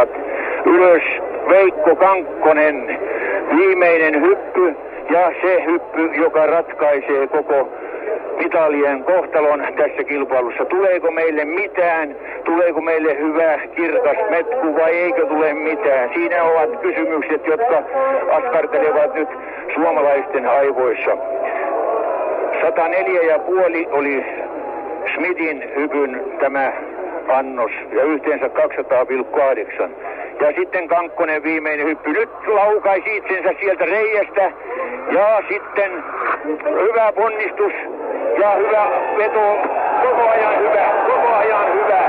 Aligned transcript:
nousevat 0.00 0.66
ylös 0.66 1.02
Veikko 1.48 1.96
Kankkonen, 1.96 2.98
viimeinen 3.56 4.22
hyppy 4.22 4.76
ja 5.10 5.32
se 5.42 5.64
hyppy, 5.64 6.10
joka 6.14 6.46
ratkaisee 6.46 7.26
koko 7.26 7.68
mitalien 8.38 9.04
kohtalon 9.04 9.66
tässä 9.76 10.04
kilpailussa. 10.04 10.64
Tuleeko 10.64 11.10
meille 11.10 11.44
mitään? 11.44 12.16
Tuleeko 12.44 12.80
meille 12.80 13.18
hyvä 13.18 13.58
kirkas 13.76 14.16
metku 14.30 14.74
vai 14.74 14.90
eikö 14.90 15.26
tule 15.26 15.54
mitään? 15.54 16.10
Siinä 16.14 16.42
ovat 16.42 16.80
kysymykset, 16.80 17.46
jotka 17.46 17.82
askartelevat 18.30 19.14
nyt 19.14 19.28
suomalaisten 19.74 20.46
aivoissa. 20.46 21.16
104 22.62 23.22
ja 23.22 23.38
puoli 23.38 23.88
oli 23.90 24.24
Smithin 25.14 25.70
hypyn 25.76 26.22
tämä 26.40 26.72
annos 27.28 27.70
ja 27.92 28.02
yhteensä 28.02 28.46
200,8. 28.46 29.90
Ja 30.40 30.52
sitten 30.56 30.88
Kankkonen 30.88 31.42
viimeinen 31.42 31.86
hyppy. 31.86 32.10
Nyt 32.10 32.30
laukaisi 32.46 33.16
itsensä 33.16 33.50
sieltä 33.60 33.84
reiästä. 33.84 34.52
Ja 35.12 35.42
sitten 35.48 36.04
hyvä 36.64 37.12
ponnistus 37.12 37.72
ja 38.40 38.50
hyvä 38.50 38.86
veto. 39.18 39.56
Koko 40.02 40.28
ajan 40.28 40.58
hyvä, 40.58 40.86
koko 41.06 41.34
ajan 41.34 41.74
hyvä. 41.74 42.02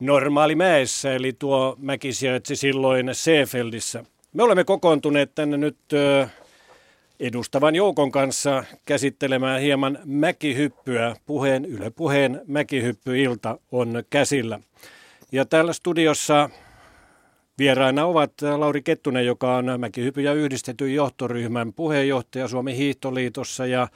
Normaalimäessä, 0.00 1.14
eli 1.14 1.32
tuo 1.32 1.76
mäki 1.78 2.12
sijaitsi 2.12 2.56
silloin 2.56 3.10
Seefeldissä. 3.12 4.04
Me 4.32 4.42
olemme 4.42 4.64
kokoontuneet 4.64 5.34
tänne 5.34 5.56
nyt 5.56 5.78
edustavan 7.20 7.74
joukon 7.74 8.12
kanssa 8.12 8.64
käsittelemään 8.86 9.60
hieman 9.60 9.98
mäkihyppyä. 10.04 11.16
Puheen, 11.26 11.64
Yle 11.64 11.90
Puheen 11.90 12.40
mäkihyppyilta 12.46 13.58
on 13.72 14.02
käsillä. 14.10 14.60
Ja 15.32 15.44
täällä 15.44 15.72
studiossa 15.72 16.50
Vieraina 17.58 18.04
ovat 18.04 18.32
Lauri 18.56 18.82
Kettunen, 18.82 19.26
joka 19.26 19.56
on 19.56 19.66
Mäkihypy 19.78 20.20
ja 20.20 20.32
yhdistetyn 20.32 20.94
johtoryhmän 20.94 21.72
puheenjohtaja 21.72 22.48
Suomen 22.48 22.74
hiihtoliitossa 22.74 23.66
ja 23.66 23.88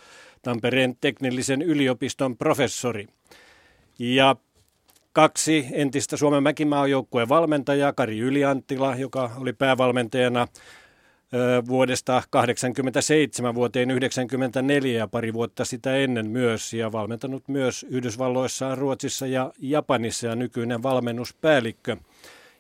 Tampereen 0.42 0.96
teknillisen 1.00 1.62
yliopiston 1.62 2.36
professori. 2.36 3.06
Ja 3.98 4.36
kaksi 5.12 5.66
entistä 5.72 6.16
Suomen 6.16 6.42
mäkimaajoukkueen 6.42 7.28
valmentajaa, 7.28 7.92
Kari 7.92 8.18
Ylianttila, 8.18 8.96
joka 8.96 9.30
oli 9.40 9.52
päävalmentajana 9.52 10.48
vuodesta 11.68 12.12
1987 12.12 13.54
vuoteen 13.54 13.88
1994 13.88 14.98
ja 14.98 15.08
pari 15.08 15.32
vuotta 15.32 15.64
sitä 15.64 15.96
ennen 15.96 16.30
myös 16.30 16.74
ja 16.74 16.92
valmentanut 16.92 17.48
myös 17.48 17.86
Yhdysvalloissa, 17.90 18.74
Ruotsissa 18.74 19.26
ja 19.26 19.52
Japanissa 19.58 20.26
ja 20.26 20.36
nykyinen 20.36 20.82
valmennuspäällikkö. 20.82 21.96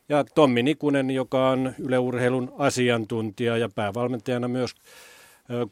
Ja 0.08 0.24
Tommi 0.24 0.62
Nikunen, 0.62 1.10
joka 1.10 1.50
on 1.50 1.74
yleurheilun 1.78 2.52
asiantuntija 2.58 3.56
ja 3.56 3.68
päävalmentajana 3.74 4.48
myös 4.48 4.74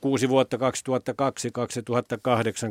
kuusi 0.01 0.29
vuotta 0.29 0.57
2002-2008 0.57 0.61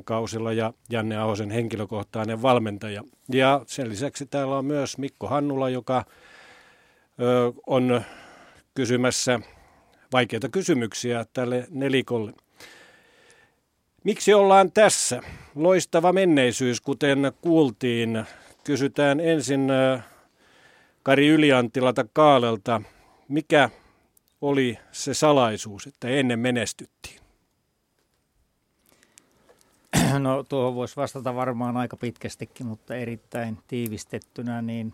kausilla 0.05 0.53
ja 0.53 0.73
Janne 0.89 1.17
Ahosen 1.17 1.51
henkilökohtainen 1.51 2.41
valmentaja. 2.41 3.03
Ja 3.33 3.61
sen 3.67 3.89
lisäksi 3.89 4.25
täällä 4.25 4.57
on 4.57 4.65
myös 4.65 4.97
Mikko 4.97 5.27
Hannula, 5.27 5.69
joka 5.69 6.05
on 7.67 8.01
kysymässä 8.73 9.39
vaikeita 10.13 10.49
kysymyksiä 10.49 11.25
tälle 11.33 11.67
nelikolle. 11.69 12.33
Miksi 14.03 14.33
ollaan 14.33 14.71
tässä? 14.71 15.21
Loistava 15.55 16.13
menneisyys, 16.13 16.81
kuten 16.81 17.31
kuultiin. 17.41 18.25
Kysytään 18.63 19.19
ensin 19.19 19.67
Kari 21.03 21.27
Yliantilalta 21.27 22.05
Kaalelta, 22.13 22.81
mikä 23.27 23.69
oli 24.41 24.79
se 24.91 25.13
salaisuus, 25.13 25.87
että 25.87 26.07
ennen 26.07 26.39
menestyttiin? 26.39 27.19
No 30.19 30.43
tuohon 30.43 30.75
voisi 30.75 30.95
vastata 30.95 31.35
varmaan 31.35 31.77
aika 31.77 31.97
pitkästikin, 31.97 32.65
mutta 32.65 32.95
erittäin 32.95 33.57
tiivistettynä, 33.67 34.61
niin 34.61 34.91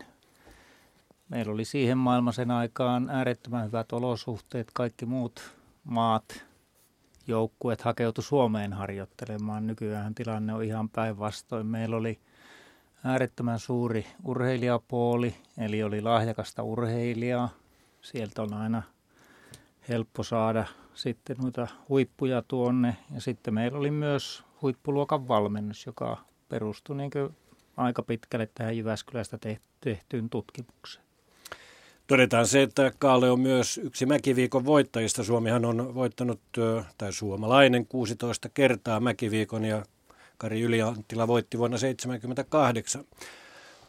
meillä 1.28 1.52
oli 1.52 1.64
siihen 1.64 1.98
maailman 1.98 2.50
aikaan 2.50 3.10
äärettömän 3.10 3.66
hyvät 3.66 3.92
olosuhteet. 3.92 4.70
Kaikki 4.74 5.06
muut 5.06 5.54
maat, 5.84 6.44
joukkueet 7.26 7.80
hakeutu 7.80 8.22
Suomeen 8.22 8.72
harjoittelemaan. 8.72 9.66
Nykyään 9.66 10.14
tilanne 10.14 10.54
on 10.54 10.64
ihan 10.64 10.88
päinvastoin. 10.88 11.66
Meillä 11.66 11.96
oli– 11.96 12.18
äärettömän 13.04 13.58
suuri 13.58 14.06
urheilijapooli, 14.24 15.34
eli 15.58 15.82
oli 15.82 16.00
lahjakasta 16.00 16.62
urheilijaa. 16.62 17.48
Sieltä 18.00 18.42
on 18.42 18.54
aina 18.54 18.82
helppo 19.88 20.22
saada 20.22 20.64
sitten 20.94 21.36
noita 21.42 21.66
huippuja 21.88 22.42
tuonne. 22.48 22.96
Ja 23.14 23.20
sitten 23.20 23.54
meillä 23.54 23.78
oli 23.78 23.90
myös 23.90 24.44
huippuluokan 24.62 25.28
valmennus, 25.28 25.86
joka 25.86 26.16
perustui 26.48 26.96
niin 26.96 27.10
aika 27.76 28.02
pitkälle 28.02 28.48
tähän 28.54 28.76
Jyväskylästä 28.76 29.38
tehtyyn 29.80 30.30
tutkimukseen. 30.30 31.04
Todetaan 32.06 32.46
se, 32.46 32.62
että 32.62 32.92
Kaale 32.98 33.30
on 33.30 33.40
myös 33.40 33.78
yksi 33.78 34.06
Mäkiviikon 34.06 34.64
voittajista. 34.64 35.24
Suomihan 35.24 35.64
on 35.64 35.94
voittanut, 35.94 36.40
tai 36.98 37.12
suomalainen, 37.12 37.86
16 37.86 38.48
kertaa 38.48 39.00
Mäkiviikon 39.00 39.64
ja 39.64 39.82
Kari 40.40 40.60
Ylianttila 40.60 41.26
voitti 41.26 41.58
vuonna 41.58 41.78
1978. 41.78 43.04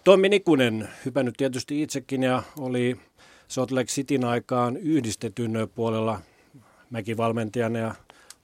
Tommi 0.04 0.30
Nikunen, 0.30 0.90
hypännyt 1.06 1.38
tietysti 1.38 1.82
itsekin 1.82 2.24
ja 2.24 2.44
oli 2.60 3.00
Salt 3.48 3.72
Lake 3.72 3.86
Cityn 3.86 4.26
aikaan 4.26 4.78
yhdistetyn 4.78 5.52
puolella 5.76 6.22
mäkivalmentajana 6.90 7.80
ja 7.80 7.96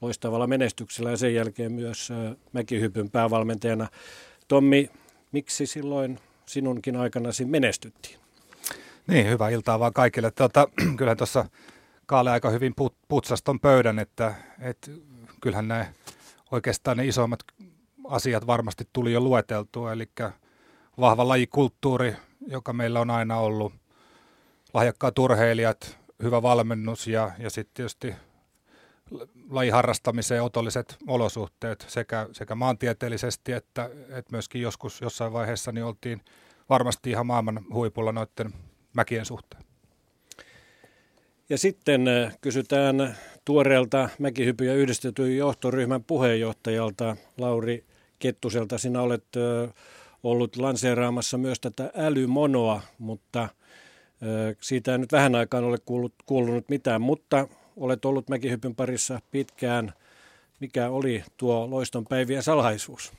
loistavalla 0.02 0.48
menestyksellä 0.48 1.12
ja 1.12 1.18
sen 1.18 1.34
jälkeen 1.34 1.72
myös 1.72 2.10
mäkihypyn 2.54 3.10
päävalmentajana. 3.10 3.88
Tommi, 4.48 4.90
miksi 5.32 5.66
silloin 5.66 6.20
sinunkin 6.46 6.96
aikanasi 6.96 7.46
menestyttiin? 7.46 8.20
Niin, 9.08 9.30
hyvää 9.30 9.50
iltaa 9.50 9.80
vaan 9.80 9.94
kaikille. 9.94 10.32
Tuota, 10.32 10.68
kyllähän 10.98 11.18
tuossa 11.18 11.46
Kaale 12.06 12.32
aika 12.32 12.50
hyvin 12.50 12.76
put, 12.76 12.96
putsaston 13.08 13.60
pöydän, 13.60 14.00
että, 14.00 14.36
että 14.60 14.92
kyllähän 15.42 15.68
nämä 15.68 15.86
oikeastaan 16.52 16.98
ne 16.98 17.06
isommat 17.06 17.40
asiat 18.10 18.48
varmasti 18.48 18.84
tuli 18.94 19.12
jo 19.14 19.22
lueteltua, 19.22 19.94
eli 19.94 20.10
vahva 21.00 21.28
lajikulttuuri, 21.28 22.16
joka 22.48 22.74
meillä 22.74 23.00
on 23.00 23.10
aina 23.10 23.38
ollut, 23.38 23.74
lahjakkaat 24.74 25.20
urheilijat, 25.20 25.98
hyvä 26.24 26.42
valmennus 26.42 27.08
ja, 27.08 27.32
ja 27.40 27.50
sitten 27.50 27.74
tietysti 27.74 28.16
lajiharrastamiseen 29.50 30.44
otolliset 30.44 30.98
olosuhteet 31.08 31.86
sekä, 31.88 32.30
sekä 32.32 32.56
maantieteellisesti 32.56 33.52
että, 33.52 33.90
että 34.10 34.32
myöskin 34.32 34.62
joskus 34.62 35.02
jossain 35.02 35.34
vaiheessa 35.34 35.72
niin 35.72 35.84
oltiin 35.84 36.22
varmasti 36.70 37.10
ihan 37.10 37.26
maailman 37.26 37.66
huipulla 37.74 38.12
noiden 38.12 38.54
mäkien 38.94 39.26
suhteen. 39.26 39.64
Ja 41.50 41.58
sitten 41.58 42.06
kysytään 42.42 43.18
tuoreelta 43.46 44.10
mäkihypy- 44.20 44.66
ja 44.66 44.74
yhdistetyn 44.74 45.38
johtoryhmän 45.38 46.04
puheenjohtajalta 46.04 47.16
Lauri 47.38 47.86
Kettuselta. 48.20 48.78
Sinä 48.78 49.02
olet 49.02 49.26
ollut 50.24 50.56
lanseeraamassa 50.56 51.38
myös 51.38 51.60
tätä 51.60 51.92
älymonoa, 51.96 52.82
mutta 52.98 53.50
siitä 54.62 54.92
ei 54.92 54.98
nyt 54.98 55.12
vähän 55.12 55.36
aikaan 55.36 55.64
ole 55.64 55.78
kuullut, 55.86 56.14
kuulunut 56.26 56.70
mitään, 56.70 57.02
mutta 57.02 57.48
olet 57.78 58.06
ollut 58.06 58.30
mäkihypyn 58.30 58.76
parissa 58.76 59.22
pitkään. 59.32 59.94
Mikä 60.60 60.90
oli 60.90 61.24
tuo 61.38 61.70
loiston 61.70 62.06
päivien 62.06 62.44
salaisuus? 62.44 63.14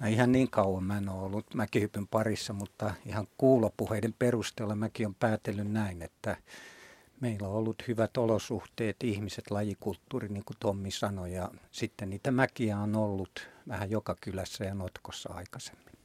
No 0.00 0.06
ihan 0.06 0.32
niin 0.32 0.50
kauan 0.50 0.84
mä 0.84 0.98
en 0.98 1.08
ole 1.08 1.24
ollut 1.24 1.54
mäkihypyn 1.54 2.06
parissa, 2.06 2.52
mutta 2.52 2.94
ihan 3.06 3.28
kuulopuheiden 3.38 4.14
perusteella 4.18 4.74
mäkin 4.74 5.06
on 5.06 5.14
päätellyt 5.14 5.72
näin, 5.72 6.02
että 6.02 6.36
meillä 7.20 7.48
on 7.48 7.54
ollut 7.54 7.82
hyvät 7.88 8.16
olosuhteet, 8.16 8.96
ihmiset, 9.04 9.50
lajikulttuuri, 9.50 10.28
niin 10.28 10.44
kuin 10.44 10.56
Tommi 10.60 10.90
sanoi, 10.90 11.32
ja 11.32 11.50
sitten 11.72 12.10
niitä 12.10 12.30
mäkiä 12.30 12.78
on 12.78 12.96
ollut 12.96 13.48
vähän 13.68 13.90
joka 13.90 14.16
kylässä 14.20 14.64
ja 14.64 14.74
notkossa 14.74 15.32
aikaisemmin. 15.32 15.95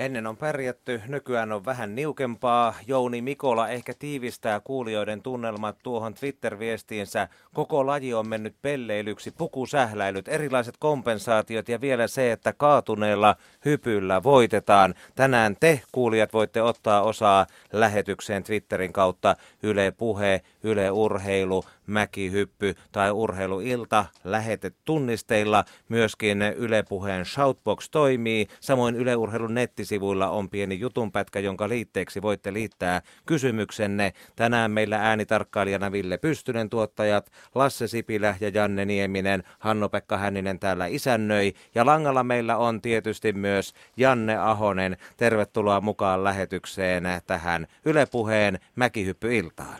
Ennen 0.00 0.26
on 0.26 0.36
pärjätty, 0.36 1.02
nykyään 1.08 1.52
on 1.52 1.64
vähän 1.64 1.94
niukempaa. 1.94 2.74
Jouni 2.86 3.22
Mikola 3.22 3.68
ehkä 3.68 3.92
tiivistää 3.98 4.60
kuulijoiden 4.60 5.22
tunnelmat 5.22 5.76
tuohon 5.82 6.14
Twitter-viestiinsä. 6.14 7.28
Koko 7.54 7.86
laji 7.86 8.14
on 8.14 8.28
mennyt 8.28 8.54
pelleilyksi, 8.62 9.30
pukusähläilyt, 9.30 10.28
erilaiset 10.28 10.74
kompensaatiot 10.78 11.68
ja 11.68 11.80
vielä 11.80 12.06
se, 12.06 12.32
että 12.32 12.52
kaatuneella 12.52 13.36
hypyllä 13.64 14.22
voitetaan. 14.22 14.94
Tänään 15.14 15.56
te 15.60 15.82
kuulijat 15.92 16.32
voitte 16.32 16.62
ottaa 16.62 17.02
osaa 17.02 17.46
lähetykseen 17.72 18.44
Twitterin 18.44 18.92
kautta 18.92 19.36
Yle 19.62 19.90
Puhe, 19.90 20.40
Yle 20.62 20.90
Urheilu, 20.90 21.64
mäkihyppy 21.90 22.74
tai 22.92 23.10
urheiluilta 23.10 24.04
lähetet 24.24 24.74
tunnisteilla. 24.84 25.64
Myöskin 25.88 26.42
Yle 26.42 26.84
Puheen 26.88 27.24
Shoutbox 27.24 27.90
toimii. 27.90 28.46
Samoin 28.60 28.96
Yle 28.96 29.16
Urheilun 29.16 29.54
nettisivuilla 29.54 30.28
on 30.28 30.50
pieni 30.50 30.80
jutunpätkä, 30.80 31.40
jonka 31.40 31.68
liitteeksi 31.68 32.22
voitte 32.22 32.52
liittää 32.52 33.02
kysymyksenne. 33.26 34.12
Tänään 34.36 34.70
meillä 34.70 34.96
äänitarkkailijana 34.96 35.92
Ville 35.92 36.18
Pystynen 36.18 36.70
tuottajat, 36.70 37.30
Lasse 37.54 37.88
Sipilä 37.88 38.34
ja 38.40 38.48
Janne 38.54 38.84
Nieminen, 38.84 39.42
Hanno-Pekka 39.58 40.16
Hänninen 40.16 40.58
täällä 40.58 40.86
isännöi. 40.86 41.52
Ja 41.74 41.86
langalla 41.86 42.22
meillä 42.22 42.56
on 42.56 42.80
tietysti 42.80 43.32
myös 43.32 43.74
Janne 43.96 44.36
Ahonen. 44.36 44.96
Tervetuloa 45.16 45.80
mukaan 45.80 46.24
lähetykseen 46.24 47.04
tähän 47.26 47.66
Yle 47.84 48.06
Puheen 48.12 48.58
mäkihyppyiltaan. 48.76 49.76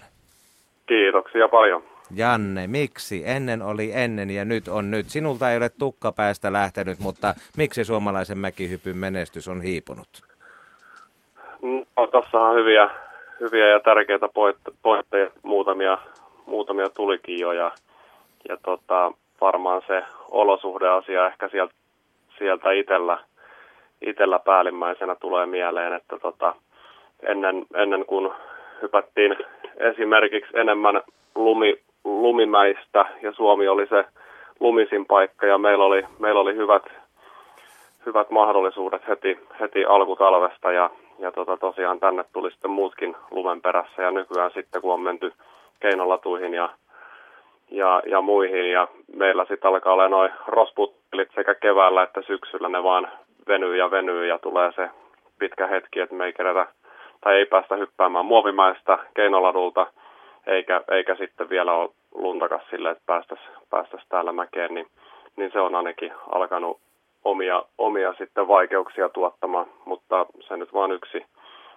Kiitoksia 0.86 1.48
paljon. 1.48 1.82
Janne, 2.16 2.66
miksi? 2.66 3.22
Ennen 3.26 3.62
oli 3.62 3.90
ennen 3.94 4.30
ja 4.30 4.44
nyt 4.44 4.68
on 4.68 4.90
nyt. 4.90 5.06
Sinulta 5.08 5.50
ei 5.50 5.56
ole 5.56 5.68
tukka 5.78 6.12
päästä 6.12 6.52
lähtenyt, 6.52 6.98
mutta 6.98 7.34
miksi 7.56 7.84
suomalaisen 7.84 8.38
mäkihypyn 8.38 8.96
menestys 8.96 9.48
on 9.48 9.62
hiipunut? 9.62 10.08
No, 11.62 12.06
Tuossa 12.06 12.40
on 12.40 12.56
hyviä, 12.56 12.90
hyviä 13.40 13.68
ja 13.68 13.80
tärkeitä 13.80 14.28
pointteja, 14.82 15.30
muutamia, 15.42 15.98
muutamia 16.46 16.88
tulikin 16.88 17.38
jo 17.38 17.52
ja, 17.52 17.72
ja 18.48 18.56
tota, 18.56 19.12
varmaan 19.40 19.82
se 19.86 20.02
olosuhdeasia 20.30 21.26
ehkä 21.26 21.48
sieltä, 21.48 21.74
sieltä 22.38 22.72
itellä, 22.72 23.18
itellä 24.02 24.38
päällimmäisenä 24.38 25.14
tulee 25.14 25.46
mieleen, 25.46 25.92
että 25.92 26.18
tota, 26.18 26.54
ennen, 27.22 27.66
ennen 27.74 28.06
kuin 28.06 28.32
hypättiin 28.82 29.36
esimerkiksi 29.76 30.58
enemmän 30.58 31.00
lumi, 31.34 31.76
lumimäistä 32.04 33.04
ja 33.22 33.32
Suomi 33.32 33.68
oli 33.68 33.86
se 33.86 34.04
lumisin 34.60 35.06
paikka 35.06 35.46
ja 35.46 35.58
meillä 35.58 35.84
oli, 35.84 36.04
meillä 36.18 36.40
oli 36.40 36.56
hyvät, 36.56 36.82
hyvät 38.06 38.30
mahdollisuudet 38.30 39.08
heti, 39.08 39.38
heti 39.60 39.84
alkutalvesta 39.84 40.72
ja, 40.72 40.90
ja 41.18 41.32
tota, 41.32 41.56
tosiaan 41.56 42.00
tänne 42.00 42.24
tuli 42.32 42.50
sitten 42.50 42.70
muutkin 42.70 43.16
lumen 43.30 43.62
perässä 43.62 44.02
ja 44.02 44.10
nykyään 44.10 44.50
sitten 44.54 44.82
kun 44.82 44.94
on 44.94 45.00
menty 45.00 45.32
keinolatuihin 45.80 46.54
ja, 46.54 46.68
ja, 47.70 48.02
ja 48.06 48.20
muihin 48.20 48.70
ja 48.70 48.88
meillä 49.16 49.44
sitten 49.44 49.68
alkaa 49.68 49.92
olla 49.92 50.08
noin 50.08 50.32
rosputtelit 50.46 51.28
sekä 51.34 51.54
keväällä 51.54 52.02
että 52.02 52.22
syksyllä 52.22 52.68
ne 52.68 52.82
vaan 52.82 53.08
venyy 53.48 53.76
ja 53.76 53.90
venyy 53.90 54.26
ja 54.26 54.38
tulee 54.38 54.72
se 54.72 54.90
pitkä 55.38 55.66
hetki, 55.66 56.00
että 56.00 56.14
me 56.14 56.24
ei 56.24 56.32
kerätä 56.32 56.66
tai 57.20 57.36
ei 57.36 57.46
päästä 57.46 57.76
hyppäämään 57.76 58.26
muovimaista 58.26 58.98
keinoladulta– 59.14 59.86
eikä, 60.46 60.80
eikä 60.90 61.14
sitten 61.14 61.50
vielä 61.50 61.72
ole 61.72 61.90
luntakas 62.14 62.62
sille, 62.70 62.90
että 62.90 63.02
päästäisiin 63.06 63.50
päästäisi 63.70 64.06
täällä 64.08 64.32
mäkeen, 64.32 64.74
niin, 64.74 64.86
niin 65.36 65.50
se 65.52 65.60
on 65.60 65.74
ainakin 65.74 66.12
alkanut 66.34 66.80
omia, 67.24 67.62
omia 67.78 68.14
sitten 68.18 68.48
vaikeuksia 68.48 69.08
tuottamaan, 69.08 69.66
mutta 69.84 70.26
se 70.48 70.56
nyt 70.56 70.72
vaan 70.72 70.92
yksi, 70.92 71.26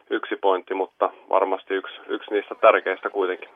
yksi 0.10 0.36
pointti, 0.36 0.74
mutta 0.74 1.10
varmasti 1.30 1.74
yksi, 1.74 1.96
yksi 2.08 2.32
niistä 2.32 2.56
tärkeistä 2.56 3.10
kuitenkin. 3.10 3.50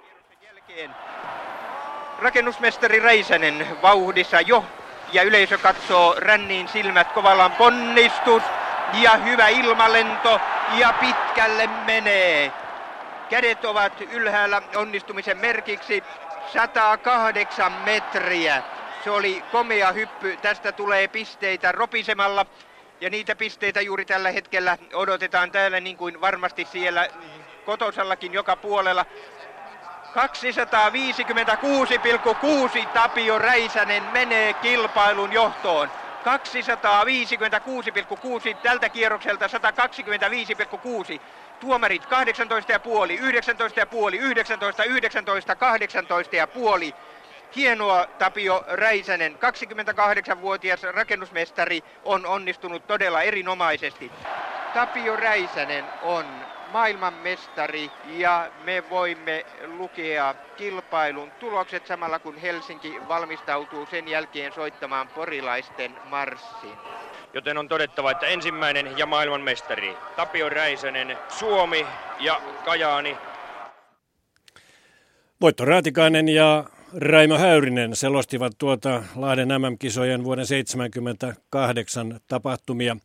Rakennusmestari 2.22 3.00
Reisänen 3.00 3.68
vauhdissa 3.82 4.42
jo 4.42 4.64
ja 5.14 5.24
yleisö 5.24 5.58
katsoo 5.58 6.16
ränniin 6.18 6.68
silmät 6.68 7.12
kovallaan 7.12 7.52
ponnistus 7.52 8.44
ja 9.04 9.18
hyvä 9.18 9.48
ilmalento 9.48 10.40
ja 10.80 10.94
pitkälle 11.00 11.70
menee. 11.86 12.52
Kädet 13.30 13.66
ovat 13.66 14.02
ylhäällä 14.12 14.62
onnistumisen 14.76 15.38
merkiksi 15.38 16.04
108 16.54 17.72
metriä. 17.72 18.64
Se 19.04 19.12
oli 19.12 19.44
komea 19.52 19.92
hyppy. 19.92 20.38
Tästä 20.38 20.72
tulee 20.72 21.08
pisteitä 21.08 21.72
ropisemalla. 21.72 22.46
Ja 23.02 23.10
niitä 23.10 23.36
pisteitä 23.36 23.82
juuri 23.82 24.06
tällä 24.06 24.32
hetkellä 24.32 24.78
odotetaan 24.94 25.52
täällä 25.52 25.80
niin 25.80 25.98
kuin 25.98 26.22
varmasti 26.22 26.66
siellä 26.66 27.08
kotosallakin 27.66 28.34
joka 28.34 28.56
puolella. 28.56 29.06
256,6 32.82 32.88
Tapio 32.94 33.40
Räisänen 33.40 34.04
menee 34.04 34.54
kilpailun 34.54 35.34
johtoon. 35.34 35.90
256,6 36.24 36.24
tältä 38.62 38.90
kierrokselta 38.90 39.48
125,6. 39.48 39.52
Tuomarit 41.60 42.06
18,5, 42.06 42.10
19,5, 44.12 44.16
19, 44.20 44.84
19, 44.84 45.56
18 45.56 46.36
ja 46.36 46.48
puoli. 46.48 46.96
Hienoa 47.56 48.06
Tapio 48.06 48.64
Räisänen, 48.68 49.36
28-vuotias 49.36 50.84
rakennusmestari 50.84 51.84
on 52.04 52.26
onnistunut 52.26 52.88
todella 52.88 53.22
erinomaisesti. 53.22 54.12
Tapio 54.74 55.16
Räisänen 55.16 55.86
on 56.02 56.47
maailmanmestari 56.72 57.92
ja 58.18 58.52
me 58.64 58.84
voimme 58.90 59.46
lukea 59.78 60.36
kilpailun 60.58 61.32
tulokset 61.32 61.88
samalla 61.88 62.20
kun 62.20 62.38
Helsinki 62.38 62.94
valmistautuu 63.08 63.86
sen 63.92 64.08
jälkeen 64.08 64.54
soittamaan 64.54 65.08
porilaisten 65.08 65.92
marssin. 66.06 66.74
Joten 67.34 67.58
on 67.58 67.68
todettava, 67.68 68.12
että 68.12 68.26
ensimmäinen 68.26 68.98
ja 68.98 69.06
maailmanmestari 69.06 69.98
Tapio 70.16 70.50
Räisänen, 70.50 71.18
Suomi 71.30 71.86
ja 72.20 72.42
Kajaani. 72.66 73.18
Voitto 75.42 75.66
Raatikainen 75.66 76.30
ja 76.30 76.64
Raimo 76.98 77.38
Häyrinen 77.38 77.96
selostivat 77.96 78.54
tuota 78.58 79.04
Lahden 79.16 79.48
MM-kisojen 79.48 80.24
vuoden 80.24 80.46
1978 80.48 82.20
tapahtumia. 82.28 82.98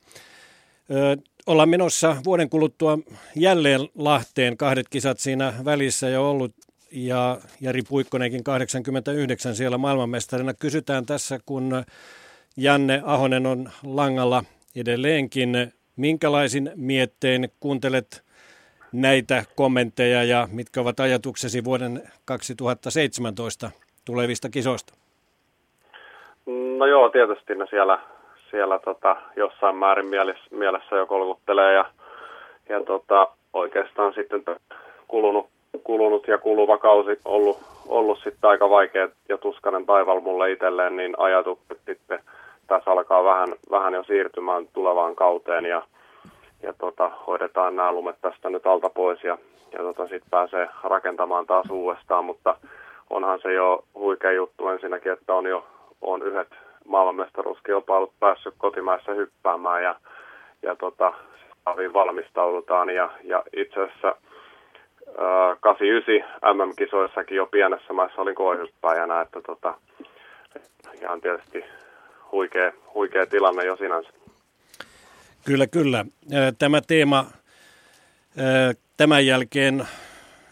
Ollaan 1.46 1.68
menossa 1.68 2.16
vuoden 2.24 2.50
kuluttua 2.50 2.98
jälleen 3.36 3.80
Lahteen, 3.98 4.56
kahdet 4.56 4.88
kisat 4.90 5.18
siinä 5.18 5.52
välissä 5.64 6.08
jo 6.08 6.30
ollut 6.30 6.52
ja 6.92 7.38
Jari 7.60 7.82
Puikkonenkin 7.88 8.44
89 8.44 9.54
siellä 9.54 9.78
maailmanmestarina. 9.78 10.54
Kysytään 10.54 11.06
tässä, 11.06 11.40
kun 11.46 11.84
Janne 12.56 13.02
Ahonen 13.04 13.46
on 13.46 13.70
langalla 13.84 14.44
edelleenkin. 14.76 15.72
Minkälaisin 15.96 16.70
miettein 16.76 17.48
kuuntelet 17.60 18.22
näitä 18.92 19.44
kommentteja 19.56 20.24
ja 20.24 20.48
mitkä 20.52 20.80
ovat 20.80 21.00
ajatuksesi 21.00 21.64
vuoden 21.64 22.02
2017 22.24 23.70
tulevista 24.04 24.48
kisoista? 24.48 24.94
No 26.78 26.86
joo, 26.86 27.08
tietysti 27.08 27.54
ne 27.54 27.66
siellä, 27.70 27.98
siellä 28.52 28.78
tota, 28.78 29.16
jossain 29.36 29.76
määrin 29.76 30.06
mielessä, 30.06 30.44
mielessä 30.50 30.96
jo 30.96 31.06
kolkuttelee 31.06 31.72
ja, 31.74 31.84
ja 32.68 32.82
tota, 32.84 33.28
oikeastaan 33.52 34.12
sitten 34.14 34.44
kulunut, 35.08 35.46
kulunut 35.84 36.28
ja 36.28 36.38
kuluva 36.38 36.78
kausi 36.78 37.20
ollut, 37.24 37.58
ollut 37.88 38.18
sitten 38.18 38.50
aika 38.50 38.70
vaikea 38.70 39.08
ja 39.28 39.38
tuskanen 39.38 39.86
taival 39.86 40.20
mulle 40.20 40.50
itselleen, 40.50 40.96
niin 40.96 41.14
ajatukset 41.18 41.78
sitten 41.86 42.18
tässä 42.66 42.90
alkaa 42.90 43.24
vähän, 43.24 43.48
vähän 43.70 43.94
jo 43.94 44.04
siirtymään 44.04 44.68
tulevaan 44.72 45.16
kauteen 45.16 45.64
ja, 45.64 45.82
ja 46.62 46.72
tota, 46.72 47.10
hoidetaan 47.26 47.76
nämä 47.76 47.92
lumet 47.92 48.16
tästä 48.20 48.50
nyt 48.50 48.66
alta 48.66 48.90
pois 48.90 49.24
ja, 49.24 49.38
ja 49.72 49.78
tota, 49.78 50.02
sitten 50.02 50.30
pääsee 50.30 50.68
rakentamaan 50.84 51.46
taas 51.46 51.70
uudestaan, 51.70 52.24
mutta 52.24 52.56
onhan 53.10 53.40
se 53.42 53.52
jo 53.52 53.84
huikea 53.94 54.32
juttu 54.32 54.68
ensinnäkin, 54.68 55.12
että 55.12 55.34
on 55.34 55.46
jo 55.46 55.66
on 56.02 56.22
yhdet 56.22 56.48
maailmanmestaruuskilpailut 56.92 58.12
päässyt 58.20 58.54
kotimaassa 58.58 59.12
hyppäämään 59.12 59.82
ja, 59.82 60.00
ja 60.62 60.76
tota, 60.76 61.12
valmistaudutaan 61.94 62.90
ja, 62.90 63.10
ja 63.24 63.42
itse 63.56 63.80
asiassa 63.80 64.16
89 65.60 66.56
MM-kisoissakin 66.56 67.36
jo 67.36 67.46
pienessä 67.46 67.92
maassa 67.92 68.22
olin 68.22 68.34
koehyppääjänä, 68.34 69.20
että 69.20 69.40
tota, 69.40 69.74
ihan 71.02 71.20
tietysti 71.20 71.64
huikea, 72.32 72.72
huikea 72.94 73.26
tilanne 73.26 73.64
jo 73.64 73.76
sinänsä. 73.76 74.10
Kyllä, 75.44 75.66
kyllä. 75.66 76.04
Tämä 76.58 76.80
teema 76.80 77.24
tämän 78.96 79.26
jälkeen, 79.26 79.86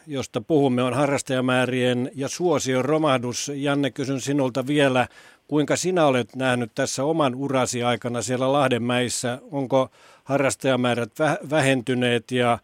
josta 0.07 0.41
puhumme, 0.41 0.83
on 0.83 0.95
harrastajamäärien 0.95 2.11
ja 2.15 2.29
suosion 2.29 2.85
romahdus. 2.85 3.53
Janne, 3.55 3.91
kysyn 3.91 4.21
sinulta 4.21 4.67
vielä, 4.67 5.07
kuinka 5.51 5.77
sinä 5.77 6.07
olet 6.07 6.37
nähnyt 6.37 6.71
tässä 6.75 7.05
oman 7.05 7.35
urasi 7.35 7.83
aikana 7.83 8.23
siellä 8.23 8.53
Lahdenmäissä? 8.53 9.39
Onko 9.53 9.89
harrastajamäärät 10.25 11.11
vähentyneet 11.51 12.25
ja, 12.33 12.59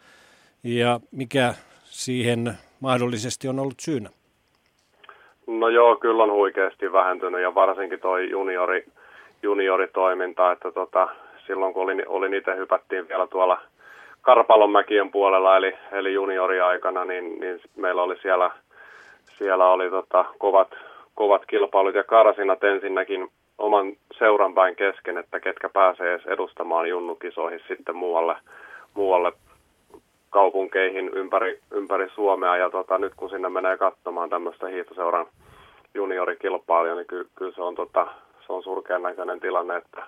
ja 0.65 1.01
mikä 1.13 1.55
siihen 1.85 2.53
mahdollisesti 2.81 3.49
on 3.49 3.59
ollut 3.59 3.81
syynä? 3.81 4.11
No 5.47 5.69
joo, 5.69 5.97
kyllä 5.97 6.23
on 6.23 6.33
huikeasti 6.33 6.93
vähentynyt 6.93 7.43
ja 7.43 7.55
varsinkin 7.55 8.01
toi 8.01 8.31
juniori, 8.31 8.85
junioritoiminta, 9.43 10.53
että 10.53 10.73
tota, 10.73 11.09
silloin 11.47 11.75
kun 11.75 11.83
olin, 11.83 12.03
olin 12.07 12.35
itse 12.35 12.57
hypättiin 12.57 13.09
vielä 13.09 13.27
tuolla 13.27 13.61
Karpalonmäkien 14.23 15.11
puolella, 15.11 15.57
eli, 15.57 15.73
eli 15.93 16.15
junioriaikana, 16.15 17.05
niin, 17.05 17.41
niin 17.41 17.61
meillä 17.77 18.03
oli 18.03 18.17
siellä, 18.23 18.51
siellä 19.39 19.69
oli 19.69 19.91
tota, 19.91 20.25
kovat, 20.39 20.69
kovat 21.17 21.47
kilpailut 21.47 21.95
ja 21.95 22.05
karsinat 22.05 22.65
ensinnäkin 22.65 23.29
oman 23.59 23.93
seuranpäin 24.19 24.77
kesken, 24.77 25.19
että 25.19 25.41
ketkä 25.41 25.69
pääsee 25.69 26.15
edes 26.15 26.27
edustamaan 26.27 26.89
junnukisoihin 26.89 27.61
sitten 27.69 27.97
muualle, 27.97 28.37
muualle 28.95 29.33
kaupunkeihin 30.31 31.09
ympäri, 31.09 31.61
ympäri 31.71 32.11
Suomea. 32.15 32.57
Ja 32.57 32.71
tota, 32.71 32.99
nyt 32.99 33.13
kun 33.17 33.31
sinne 33.31 33.49
menee 33.49 33.77
katsomaan 33.77 34.31
tämmöistä 34.31 34.67
hiihtoseuran 34.67 35.27
juniorikilpailuja, 35.95 36.95
niin 36.95 37.07
ky, 37.07 37.29
kyllä 37.35 37.53
se 37.53 37.63
on, 37.63 37.75
tota, 37.75 38.07
se 38.47 38.53
on 38.53 38.63
surkean 38.63 39.03
näköinen 39.03 39.41
tilanne, 39.41 39.77
että, 39.77 40.03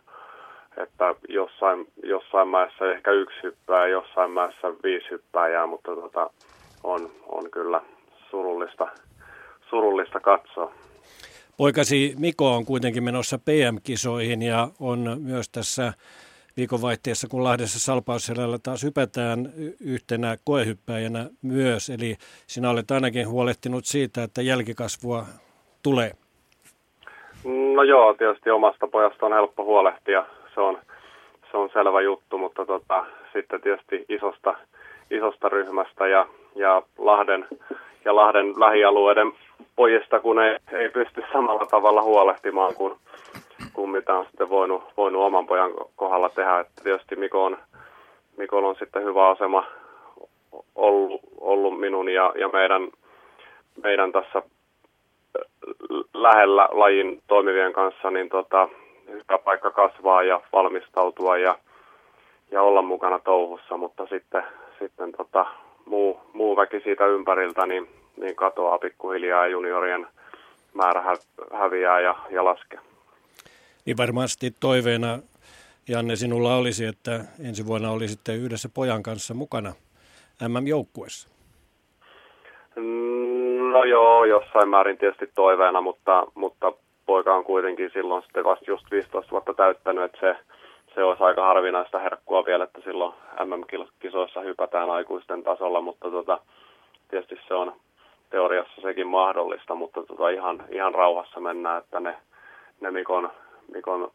että 0.76 1.14
jossain, 1.28 1.86
jossain 2.02 2.48
mäessä 2.48 2.92
ehkä 2.92 3.10
yksi 3.10 3.42
hyppää 3.42 3.80
ja 3.80 3.88
jossain 3.88 4.30
mäessä 4.30 4.72
viisi 4.82 5.10
hyppääjää, 5.10 5.66
mutta 5.66 5.94
tota, 5.94 6.30
on, 6.84 7.10
on 7.28 7.50
kyllä 7.50 7.80
surullista, 8.30 8.88
surullista 9.70 10.20
katsoa. 10.20 10.72
Poikasi 11.58 12.14
Miko 12.18 12.54
on 12.54 12.64
kuitenkin 12.64 13.02
menossa 13.04 13.38
PM-kisoihin 13.38 14.42
ja 14.42 14.68
on 14.80 15.16
myös 15.20 15.48
tässä 15.48 15.92
viikonvaihteessa, 16.56 17.28
kun 17.30 17.44
Lahdessa 17.44 17.80
Salpausselällä 17.80 18.58
taas 18.62 18.82
hypätään 18.82 19.38
yhtenä 19.86 20.36
koehyppäjänä 20.44 21.24
myös. 21.42 21.90
Eli 21.90 22.14
sinä 22.46 22.70
olet 22.70 22.90
ainakin 22.90 23.28
huolehtinut 23.28 23.84
siitä, 23.84 24.22
että 24.22 24.42
jälkikasvua 24.42 25.24
tulee. 25.82 26.10
No 27.74 27.82
joo, 27.82 28.14
tietysti 28.14 28.50
omasta 28.50 28.88
pojasta 28.88 29.26
on 29.26 29.32
helppo 29.32 29.64
huolehtia. 29.64 30.26
Se 30.54 30.60
on, 30.60 30.78
se 31.50 31.56
on 31.56 31.70
selvä 31.72 32.00
juttu, 32.00 32.38
mutta 32.38 32.66
tota, 32.66 33.06
sitten 33.32 33.60
tietysti 33.60 34.04
isosta, 34.08 34.54
isosta 35.10 35.48
ryhmästä 35.48 36.08
ja, 36.08 36.26
ja 36.54 36.82
Lahden 36.98 37.46
ja 38.04 38.16
Lahden 38.16 38.60
lähialueiden 38.60 39.32
pojista, 39.76 40.20
kun 40.20 40.38
ei, 40.38 40.56
ei 40.72 40.88
pysty 40.88 41.22
samalla 41.32 41.66
tavalla 41.66 42.02
huolehtimaan 42.02 42.74
kuin, 42.74 42.94
kuin 43.72 43.90
mitä 43.90 44.14
on 44.14 44.26
sitten 44.26 44.48
voinut, 44.48 44.84
voinut 44.96 45.22
oman 45.22 45.46
pojan 45.46 45.70
kohdalla 45.96 46.28
tehdä. 46.28 46.60
Että 46.60 46.84
tietysti 46.84 47.16
Miko 47.16 47.44
on, 47.44 47.58
Mikol 48.36 48.64
on 48.64 48.76
sitten 48.78 49.04
hyvä 49.04 49.28
asema 49.28 49.66
ollut, 50.74 51.20
ollut 51.40 51.80
minun 51.80 52.08
ja, 52.08 52.32
ja 52.38 52.48
meidän, 52.48 52.88
meidän 53.82 54.12
tässä 54.12 54.42
lähellä 56.14 56.68
lajin 56.70 57.22
toimivien 57.26 57.72
kanssa, 57.72 58.10
niin 58.10 58.28
tota, 58.28 58.68
hyvä 59.08 59.38
paikka 59.44 59.70
kasvaa 59.70 60.22
ja 60.22 60.40
valmistautua 60.52 61.38
ja, 61.38 61.58
ja 62.50 62.62
olla 62.62 62.82
mukana 62.82 63.18
touhussa, 63.18 63.76
mutta 63.76 64.06
sitten, 64.06 64.42
sitten 64.78 65.12
tota, 65.12 65.46
muu, 65.86 66.20
muu 66.32 66.56
väki 66.56 66.80
siitä 66.80 67.06
ympäriltä, 67.06 67.66
niin 67.66 67.88
niin 68.20 68.36
katoaa 68.36 68.78
pikkuhiljaa 68.78 69.46
ja 69.46 69.50
juniorien 69.50 70.06
määrä 70.74 71.02
hä- 71.02 71.56
häviää 71.58 72.00
ja, 72.00 72.14
ja 72.30 72.44
laskee. 72.44 72.80
Niin 73.84 73.96
varmasti 73.96 74.54
toiveena, 74.60 75.18
Janne, 75.88 76.16
sinulla 76.16 76.56
olisi, 76.56 76.84
että 76.84 77.24
ensi 77.46 77.66
vuonna 77.66 77.90
olisitte 77.90 78.34
yhdessä 78.34 78.68
pojan 78.74 79.02
kanssa 79.02 79.34
mukana 79.34 79.72
MM-joukkuessa. 80.48 81.28
Mm, 82.76 83.72
no 83.72 83.84
joo, 83.84 84.24
jossain 84.24 84.68
määrin 84.68 84.98
tietysti 84.98 85.30
toiveena, 85.34 85.80
mutta, 85.80 86.26
mutta 86.34 86.72
poika 87.06 87.34
on 87.34 87.44
kuitenkin 87.44 87.90
silloin 87.92 88.22
sitten 88.22 88.44
vasta 88.44 88.64
just 88.70 88.90
15 88.90 89.30
vuotta 89.30 89.54
täyttänyt, 89.54 90.04
että 90.04 90.18
se, 90.20 90.36
se 90.94 91.04
olisi 91.04 91.22
aika 91.22 91.46
harvinaista 91.46 91.98
herkkua 91.98 92.44
vielä, 92.44 92.64
että 92.64 92.80
silloin 92.84 93.14
MM-kisoissa 93.44 94.40
hypätään 94.40 94.90
aikuisten 94.90 95.42
tasolla, 95.42 95.80
mutta 95.80 96.10
tota, 96.10 96.38
tietysti 97.08 97.36
se 97.48 97.54
on, 97.54 97.72
teoriassa 98.30 98.82
sekin 98.82 99.06
mahdollista, 99.06 99.74
mutta 99.74 100.02
tota 100.02 100.28
ihan, 100.28 100.64
ihan 100.70 100.94
rauhassa 100.94 101.40
mennään, 101.40 101.82
että 101.82 102.00
ne, 102.00 102.16
ne 102.80 102.90
Mikon, 102.90 103.30
Mikon 103.72 104.10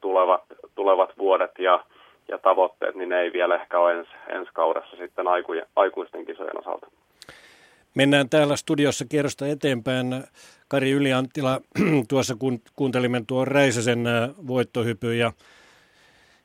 tulevat, 0.00 0.42
tulevat 0.74 1.10
vuodet 1.18 1.50
ja, 1.58 1.84
ja 2.28 2.38
tavoitteet, 2.38 2.94
niin 2.94 3.08
ne 3.08 3.20
ei 3.20 3.32
vielä 3.32 3.54
ehkä 3.54 3.78
ole 3.78 3.92
ensi, 3.92 4.10
ensi 4.28 4.50
kaudessa 4.54 4.96
sitten 4.96 5.28
aiku, 5.28 5.52
aikuisten 5.76 6.26
kisojen 6.26 6.58
osalta. 6.58 6.86
Mennään 7.94 8.28
täällä 8.28 8.56
studiossa 8.56 9.04
kierrosta 9.08 9.46
eteenpäin. 9.46 10.24
Kari 10.68 10.90
Yliantila, 10.90 11.60
tuossa 12.08 12.34
kun 12.38 12.58
kuuntelimme 12.76 13.22
tuon 13.26 13.46
Räisäsen 13.46 14.06
äh, 14.06 14.30
voittohypyn 14.46 15.18
ja 15.18 15.32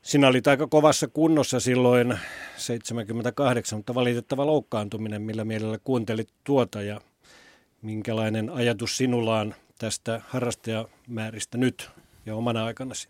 sinä 0.04 0.28
olit 0.28 0.46
aika 0.46 0.66
kovassa 0.66 1.08
kunnossa 1.08 1.60
silloin 1.60 2.18
78, 2.56 3.78
mutta 3.78 3.94
valitettava 3.94 4.46
loukkaantuminen, 4.46 5.22
millä 5.22 5.44
mielellä 5.44 5.78
kuuntelit 5.84 6.28
tuota 6.44 6.82
ja 6.82 7.00
minkälainen 7.82 8.50
ajatus 8.50 8.96
sinulla 8.96 9.40
on 9.40 9.54
tästä 9.78 10.20
harrastajamääristä 10.28 11.58
nyt 11.58 11.90
ja 12.26 12.36
omana 12.36 12.64
aikanasi? 12.64 13.08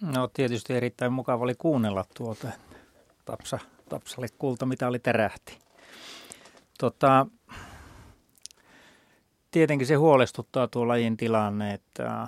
No 0.00 0.28
tietysti 0.28 0.72
erittäin 0.72 1.12
mukava 1.12 1.44
oli 1.44 1.54
kuunnella 1.54 2.04
tuota. 2.16 2.48
Tapsa, 3.24 3.58
Tapsalle 3.88 4.26
kulta, 4.38 4.66
mitä 4.66 4.88
oli 4.88 4.98
tärähti. 4.98 5.58
Tota, 6.78 7.26
tietenkin 9.50 9.86
se 9.86 9.94
huolestuttaa 9.94 10.68
tuo 10.68 10.88
lajin 10.88 11.16
tilanne, 11.16 11.74
että 11.74 12.26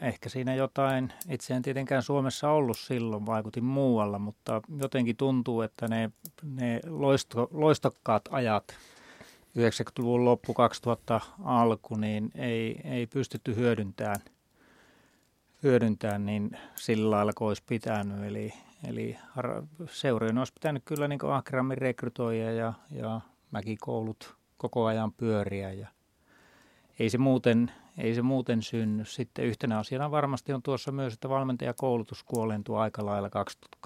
ehkä 0.00 0.28
siinä 0.28 0.54
jotain, 0.54 1.12
itse 1.28 1.54
en 1.54 1.62
tietenkään 1.62 2.02
Suomessa 2.02 2.50
ollut 2.50 2.78
silloin, 2.78 3.26
vaikutin 3.26 3.64
muualla, 3.64 4.18
mutta 4.18 4.62
jotenkin 4.78 5.16
tuntuu, 5.16 5.62
että 5.62 5.88
ne, 5.88 6.10
ne 6.42 6.80
loisto, 6.86 7.48
loistokkaat 7.50 8.22
ajat, 8.30 8.64
90-luvun 9.58 10.24
loppu 10.24 10.54
2000 10.54 11.20
alku, 11.44 11.96
niin 11.96 12.30
ei, 12.34 12.80
ei 12.84 13.06
pystytty 13.06 13.56
hyödyntämään, 13.56 14.20
hyödyntämään 15.62 16.26
niin 16.26 16.50
sillä 16.74 17.10
lailla 17.10 17.32
kuin 17.32 17.48
olisi 17.48 17.62
pitänyt. 17.66 18.24
Eli, 18.24 18.52
eli 18.88 19.16
seurojen 19.90 20.38
olisi 20.38 20.52
pitänyt 20.52 20.82
kyllä 20.84 21.08
niin 21.08 21.24
ahkerammin 21.24 21.78
rekrytoida 21.78 22.52
ja, 22.52 22.72
ja 22.90 23.20
mäkikoulut 23.50 24.36
koko 24.56 24.84
ajan 24.84 25.12
pyöriä 25.12 25.72
ja 25.72 25.88
ei 26.98 27.10
se 27.10 27.18
muuten, 27.18 27.70
ei 27.98 28.14
se 28.14 28.22
muuten 28.22 28.62
synny. 28.62 29.04
Sitten 29.04 29.44
yhtenä 29.44 29.78
asiana 29.78 30.10
varmasti 30.10 30.52
on 30.52 30.62
tuossa 30.62 30.92
myös, 30.92 31.14
että 31.14 31.28
valmentajakoulutus 31.28 32.22
kuoleentuu 32.22 32.76
aika 32.76 33.06
lailla 33.06 33.30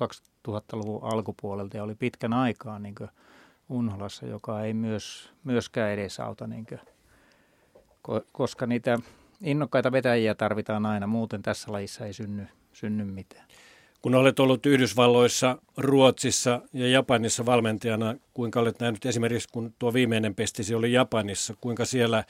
2000-luvun 0.01 1.13
alkupuolelta 1.13 1.77
ja 1.77 1.83
oli 1.83 1.95
pitkän 1.95 2.33
aikaa 2.33 2.79
niin 2.79 2.95
Unholassa, 3.69 4.27
joka 4.27 4.63
ei 4.63 4.75
myös, 4.75 5.33
myöskään 5.45 5.91
edesauta, 5.91 6.47
niin 6.47 6.67
kuin, 8.03 8.23
koska 8.33 8.67
niitä 8.67 8.99
innokkaita 9.41 9.93
vetäjiä 9.93 10.35
tarvitaan 10.35 10.87
aina, 10.87 11.07
muuten 11.07 11.43
tässä 11.43 11.73
lajissa 11.73 12.07
ei 12.07 12.13
synny, 12.13 12.47
synny 12.73 13.05
mitään. 13.05 13.47
Kun 14.03 14.15
olet 14.15 14.41
ollut 14.41 14.67
Yhdysvalloissa, 14.67 15.59
Ruotsissa 15.77 16.61
ja 16.73 16.89
Japanissa 16.89 17.47
valmentajana, 17.47 18.15
kuinka 18.35 18.61
olet 18.61 18.81
nähnyt 18.81 19.07
esimerkiksi, 19.07 19.49
kun 19.53 19.75
tuo 19.79 19.93
viimeinen 19.93 20.35
pestisi 20.35 20.75
oli 20.75 20.93
Japanissa, 20.93 21.55
kuinka 21.61 21.85
siellä 21.85 22.25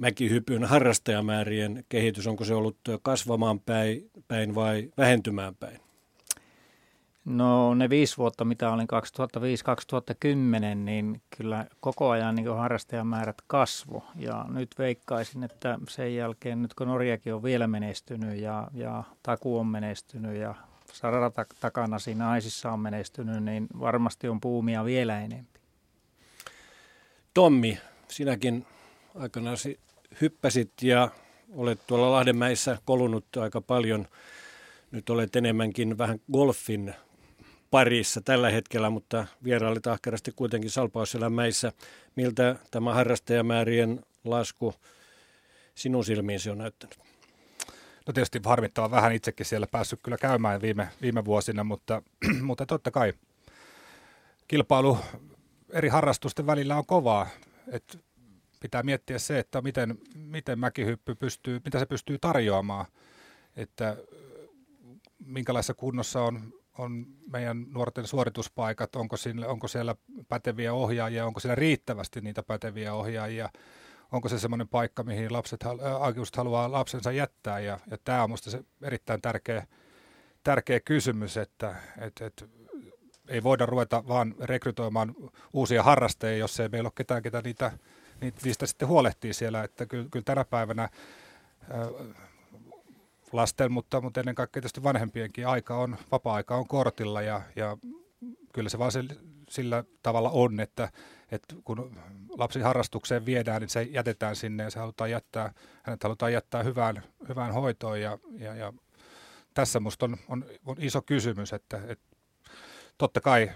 mäkihypyn 0.00 0.64
harrastajamäärien 0.64 1.84
kehitys, 1.88 2.26
onko 2.26 2.44
se 2.44 2.54
ollut 2.54 2.78
kasvamaan 3.02 3.60
päin, 3.60 4.10
päin 4.28 4.54
vai 4.54 4.92
vähentymään 4.98 5.54
päin? 5.54 5.80
No 7.24 7.74
ne 7.74 7.90
viisi 7.90 8.16
vuotta, 8.16 8.44
mitä 8.44 8.70
olin 8.70 8.88
2005-2010, 10.72 10.74
niin 10.74 11.22
kyllä 11.36 11.66
koko 11.80 12.10
ajan 12.10 12.34
niin 12.34 12.56
harrastajamäärät 12.56 13.36
kasvo. 13.46 14.04
Ja 14.16 14.46
nyt 14.48 14.68
veikkaisin, 14.78 15.44
että 15.44 15.78
sen 15.88 16.14
jälkeen, 16.14 16.62
nyt 16.62 16.74
kun 16.74 16.86
Norjakin 16.86 17.34
on 17.34 17.42
vielä 17.42 17.66
menestynyt 17.66 18.40
ja, 18.40 18.68
ja 18.74 19.04
Taku 19.22 19.58
on 19.58 19.66
menestynyt 19.66 20.36
ja 20.36 20.54
Sarara 20.92 21.30
takana 21.60 21.98
siinä 21.98 22.24
naisissa 22.24 22.72
on 22.72 22.80
menestynyt, 22.80 23.44
niin 23.44 23.66
varmasti 23.80 24.28
on 24.28 24.40
puumia 24.40 24.84
vielä 24.84 25.20
enemmän. 25.20 25.46
Tommi, 27.34 27.78
sinäkin 28.08 28.66
aikanaan 29.20 29.56
hyppäsit 30.20 30.72
ja 30.82 31.08
olet 31.52 31.86
tuolla 31.86 32.10
Lahdenmäissä 32.10 32.78
kolunut 32.84 33.36
aika 33.36 33.60
paljon. 33.60 34.06
Nyt 34.90 35.10
olet 35.10 35.36
enemmänkin 35.36 35.98
vähän 35.98 36.20
golfin 36.32 36.94
parissa 37.70 38.20
tällä 38.20 38.50
hetkellä, 38.50 38.90
mutta 38.90 39.26
vierailit 39.44 39.86
ahkerasti 39.86 40.32
kuitenkin 40.36 40.70
Salpauselämäissä. 40.70 41.72
Miltä 42.16 42.56
tämä 42.70 42.94
harrastajamäärien 42.94 44.00
lasku 44.24 44.74
sinun 45.74 46.04
silmiisi 46.04 46.50
on 46.50 46.58
näyttänyt? 46.58 46.98
No 48.06 48.12
tietysti 48.12 48.40
harmittava 48.44 48.90
vähän 48.90 49.12
itsekin 49.12 49.46
siellä 49.46 49.66
päässyt 49.66 50.00
kyllä 50.02 50.16
käymään 50.18 50.62
viime, 50.62 50.88
viime 51.02 51.24
vuosina, 51.24 51.64
mutta, 51.64 52.02
mutta 52.42 52.66
totta 52.66 52.90
kai 52.90 53.12
kilpailu 54.48 54.98
eri 55.72 55.88
harrastusten 55.88 56.46
välillä 56.46 56.76
on 56.76 56.86
kovaa. 56.86 57.28
Et 57.72 57.98
pitää 58.60 58.82
miettiä 58.82 59.18
se, 59.18 59.38
että 59.38 59.62
miten, 59.62 59.98
miten 60.14 60.58
mäkihyppy 60.58 61.14
pystyy, 61.14 61.60
mitä 61.64 61.78
se 61.78 61.86
pystyy 61.86 62.18
tarjoamaan, 62.18 62.86
että 63.56 63.96
minkälaisessa 65.26 65.74
kunnossa 65.74 66.22
on, 66.22 66.52
on 66.78 67.06
meidän 67.32 67.66
nuorten 67.68 68.06
suorituspaikat, 68.06 68.96
onko, 68.96 69.16
sinne, 69.16 69.46
onko 69.46 69.68
siellä 69.68 69.94
päteviä 70.28 70.74
ohjaajia, 70.74 71.26
onko 71.26 71.40
siellä 71.40 71.54
riittävästi 71.54 72.20
niitä 72.20 72.42
päteviä 72.42 72.94
ohjaajia, 72.94 73.48
onko 74.12 74.28
se 74.28 74.38
semmoinen 74.38 74.68
paikka, 74.68 75.02
mihin 75.02 75.32
lapset 75.32 75.62
äh, 75.62 75.72
haluaa 76.36 76.72
lapsensa 76.72 77.12
jättää. 77.12 77.60
Ja, 77.60 77.78
ja 77.90 77.98
tämä 78.04 78.22
on 78.22 78.30
minusta 78.30 78.50
se 78.50 78.64
erittäin 78.82 79.20
tärkeä, 79.20 79.66
tärkeä 80.42 80.80
kysymys, 80.80 81.36
että 81.36 81.74
et, 81.98 82.20
et, 82.20 82.50
ei 83.28 83.42
voida 83.42 83.66
ruveta 83.66 84.04
vaan 84.08 84.34
rekrytoimaan 84.40 85.14
uusia 85.52 85.82
harrastajia, 85.82 86.38
jos 86.38 86.60
ei 86.60 86.68
meillä 86.68 86.86
ole 86.86 86.92
ketään, 86.96 87.22
ketä 87.22 87.40
niitä, 87.44 87.72
niistä 88.20 88.66
sitten 88.66 88.88
huolehtii 88.88 89.34
siellä. 89.34 89.64
Että 89.64 89.86
kyllä, 89.86 90.06
kyllä 90.10 90.24
tänä 90.24 90.44
päivänä 90.44 90.88
lasten, 93.32 93.72
mutta, 93.72 94.00
mutta 94.00 94.20
ennen 94.20 94.34
kaikkea 94.34 94.60
tietysti 94.60 94.82
vanhempienkin 94.82 95.46
aika 95.46 95.76
on, 95.76 95.96
vapaa-aika 96.12 96.56
on 96.56 96.68
kortilla 96.68 97.22
ja, 97.22 97.42
ja 97.56 97.76
kyllä 98.52 98.68
se 98.68 98.78
vaan 98.78 98.92
se, 98.92 99.04
sillä 99.48 99.84
tavalla 100.02 100.30
on, 100.30 100.60
että, 100.60 100.88
että 101.30 101.54
kun 101.64 101.96
lapsi 102.38 102.60
harrastukseen 102.60 103.26
viedään, 103.26 103.60
niin 103.60 103.68
se 103.68 103.82
jätetään 103.82 104.36
sinne 104.36 104.62
ja 104.62 104.70
se 104.70 104.78
halutaan 104.78 105.10
jättää, 105.10 105.52
hänet 105.82 106.02
halutaan 106.02 106.32
jättää 106.32 106.62
hyvään, 106.62 107.02
hyvään 107.28 107.52
hoitoon 107.52 108.00
ja, 108.00 108.18
ja, 108.38 108.54
ja 108.54 108.72
tässä 109.54 109.80
minusta 109.80 110.04
on, 110.04 110.16
on, 110.28 110.44
on 110.66 110.76
iso 110.78 111.02
kysymys, 111.02 111.52
että, 111.52 111.80
että 111.88 112.16
totta 112.98 113.20
kai 113.20 113.50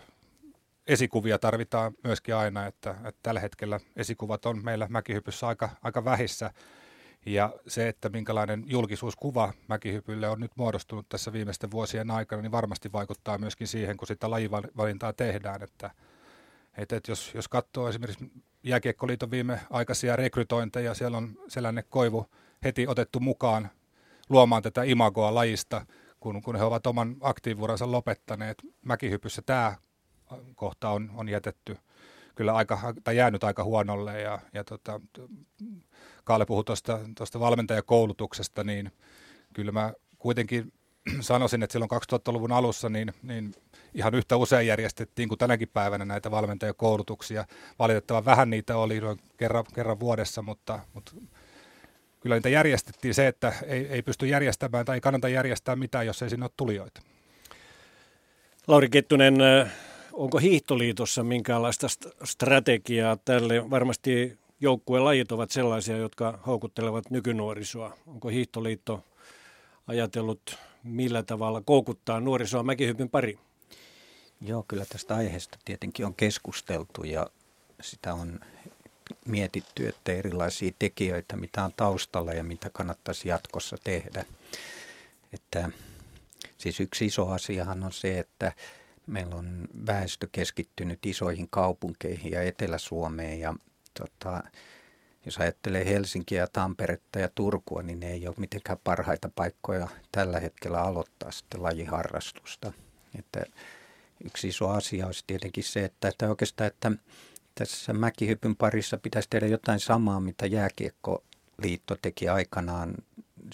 esikuvia 0.87 1.39
tarvitaan 1.39 1.93
myöskin 2.05 2.35
aina, 2.35 2.67
että, 2.67 2.91
että 2.91 3.21
tällä 3.23 3.41
hetkellä 3.41 3.81
esikuvat 3.97 4.47
on 4.47 4.65
meillä 4.65 4.87
mäkihypyssä 4.91 5.47
aika, 5.47 5.71
aika 5.83 6.05
vähissä 6.05 6.51
ja 7.27 7.53
se, 7.67 7.89
että 7.89 8.09
minkälainen 8.09 8.65
julkisuuskuva 8.67 9.53
mäkihypylle 9.69 10.29
on 10.29 10.41
nyt 10.41 10.53
muodostunut 10.57 11.09
tässä 11.09 11.33
viimeisten 11.33 11.71
vuosien 11.71 12.11
aikana, 12.11 12.43
niin 12.43 12.53
varmasti 12.53 12.93
vaikuttaa 12.93 13.39
myöskin 13.39 13.67
siihen, 13.67 13.97
kun 13.97 14.09
sitä 14.09 14.31
lajivalintaa 14.31 15.13
tehdään. 15.13 15.63
Että, 15.63 15.91
että, 16.77 16.97
että 16.97 17.13
jos, 17.13 17.35
jos 17.35 17.49
katsoo 17.49 17.89
esimerkiksi 17.89 18.31
Jääkiekkoliiton 18.63 19.31
viimeaikaisia 19.31 20.17
rekrytointeja, 20.17 20.95
siellä 20.95 21.17
on 21.17 21.39
sellainen 21.49 21.85
koivu 21.89 22.27
heti 22.65 22.87
otettu 22.89 23.21
mukaan 23.21 23.71
luomaan 24.29 24.63
tätä 24.63 24.83
imagoa 24.83 25.35
lajista, 25.35 25.87
kun, 26.21 26.43
kun 26.43 26.57
he 26.57 26.65
ovat 26.65 26.87
oman 26.87 27.17
aktiivuuransa 27.21 27.93
lopettaneet. 27.93 28.63
Mäkihypyssä 28.83 29.43
tämä 29.43 29.77
kohta 30.55 30.91
on, 30.91 31.11
on 31.15 31.29
jätetty 31.29 31.77
kyllä 32.35 32.55
aika, 32.55 32.95
tai 33.05 33.17
jäänyt 33.17 33.45
aika 33.45 33.65
huonolle 33.65 34.21
ja, 34.21 34.39
ja 34.53 34.65
tota, 34.65 35.01
Kaale 36.25 36.47
puhui 36.47 36.65
tuosta 37.17 37.41
valmentajakoulutuksesta, 37.41 38.65
niin 38.65 38.93
kyllä 39.53 39.73
mä 39.73 39.93
kuitenkin 40.19 40.73
sanoisin, 41.21 41.63
että 41.63 41.73
silloin 41.73 41.91
2000-luvun 41.91 42.53
alussa 42.53 42.89
niin, 42.89 43.13
niin 43.23 43.55
ihan 43.95 44.15
yhtä 44.15 44.37
usein 44.37 44.67
järjestettiin 44.67 45.29
kuin 45.29 45.39
tänäkin 45.39 45.69
päivänä 45.69 46.05
näitä 46.05 46.31
valmentajakoulutuksia. 46.31 47.45
Valitettavan 47.79 48.25
vähän 48.25 48.51
niitä 48.51 48.77
oli 48.77 49.01
noin 49.01 49.19
kerran, 49.37 49.65
kerran 49.75 50.01
vuodessa, 50.01 50.43
mutta, 50.43 50.81
mutta 50.95 51.13
kyllä 52.21 52.37
niitä 52.37 52.49
järjestettiin 52.49 53.15
se, 53.15 53.27
että 53.27 53.53
ei, 53.67 53.87
ei 53.87 54.03
pysty 54.03 54.27
järjestämään 54.27 54.85
tai 54.85 54.97
ei 54.97 55.01
kannata 55.01 55.29
järjestää 55.29 55.77
mitään, 55.77 56.07
jos 56.07 56.23
ei 56.23 56.31
sinne 56.31 56.45
ole 56.45 56.51
tulijoita. 56.57 57.01
Lauri 58.67 58.89
Kettunen, 58.89 59.35
onko 60.17 60.39
Hiihtoliitossa 60.39 61.25
minkäänlaista 61.25 61.87
strategiaa 62.25 63.17
tälle? 63.17 63.71
Varmasti 63.71 64.39
joukkuelajit 64.61 65.33
ovat 65.33 65.51
sellaisia, 65.51 65.97
jotka 65.97 66.39
houkuttelevat 66.47 67.11
nykynuorisoa. 67.11 67.97
Onko 68.07 68.29
Hiihtoliitto 68.29 69.05
ajatellut 69.87 70.59
millä 70.85 71.23
tavalla 71.23 71.63
koukuttaa 71.65 72.21
nuorisoa 72.21 72.63
mäkihypyn 72.63 73.11
pari? 73.11 73.39
Joo, 74.41 74.65
kyllä 74.69 74.85
tästä 74.85 75.17
aiheesta 75.17 75.59
tietenkin 75.65 76.07
on 76.07 76.15
keskusteltu 76.15 77.05
ja 77.05 77.27
sitä 77.81 78.15
on 78.15 78.41
mietitty, 79.27 79.89
että 79.89 80.13
erilaisia 80.13 80.73
tekijöitä, 80.79 81.37
mitä 81.37 81.65
on 81.65 81.73
taustalla 81.77 82.33
ja 82.33 82.45
mitä 82.45 82.71
kannattaisi 82.71 83.29
jatkossa 83.29 83.77
tehdä. 83.85 84.25
Että, 85.33 85.71
siis 86.59 86.81
yksi 86.81 87.07
iso 87.07 87.29
asiahan 87.29 87.83
on 87.83 87.93
se, 87.93 88.19
että 88.19 88.53
meillä 89.07 89.37
on 89.37 89.69
väestö 89.87 90.29
keskittynyt 90.33 91.07
isoihin 91.07 91.49
kaupunkeihin 91.51 92.33
ja 92.33 92.43
Etelä-Suomeen 92.43 93.41
ja 93.41 93.55
tota, 94.01 94.43
jos 95.25 95.39
ajattelee 95.39 95.85
Helsinkiä 95.85 96.41
ja 96.41 96.47
Tamperetta 96.53 97.19
ja 97.19 97.29
Turkua, 97.35 97.83
niin 97.83 98.01
ne 98.01 98.13
ei 98.13 98.27
ole 98.27 98.35
mitenkään 98.39 98.79
parhaita 98.85 99.31
paikkoja 99.35 99.89
tällä 100.13 100.41
hetkellä 100.41 100.81
aloittaa 100.81 101.31
sitten 101.31 101.63
lajiharrastusta. 101.63 102.73
Että 103.19 103.45
yksi 104.25 104.49
iso 104.49 104.69
asia 104.69 105.07
olisi 105.07 105.25
tietenkin 105.27 105.65
se, 105.65 105.85
että, 105.85 106.09
että 106.09 106.29
oikeastaan, 106.29 106.69
että 106.69 106.93
tässä 107.55 107.93
mäkihypyn 107.93 108.57
parissa 108.57 108.99
pitäisi 108.99 109.31
tehdä 109.31 109.47
jotain 109.47 109.81
samaa, 109.81 110.21
mitä 110.21 110.47
jääkiekkoliitto 110.47 111.97
teki 112.03 112.29
aikanaan 112.29 112.95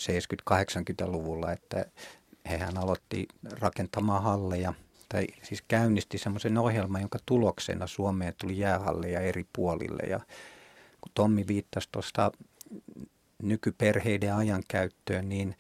70-80-luvulla, 0.00 1.52
että 1.52 1.84
hehän 2.50 2.78
aloitti 2.78 3.28
rakentamaan 3.50 4.22
halleja, 4.22 4.74
tai 5.12 5.26
siis 5.42 5.62
käynnisti 5.68 6.18
semmoisen 6.18 6.58
ohjelman, 6.58 7.00
jonka 7.00 7.18
tuloksena 7.26 7.86
Suomeen 7.86 8.34
tuli 8.40 8.58
jäähalleja 8.58 9.20
eri 9.20 9.46
puolille. 9.52 10.02
Ja 10.02 10.20
kun 11.00 11.12
Tommi 11.14 11.46
viittasi 11.46 11.88
tuosta 11.92 12.32
nykyperheiden 13.42 14.34
ajankäyttöön, 14.34 15.28
niin, 15.28 15.56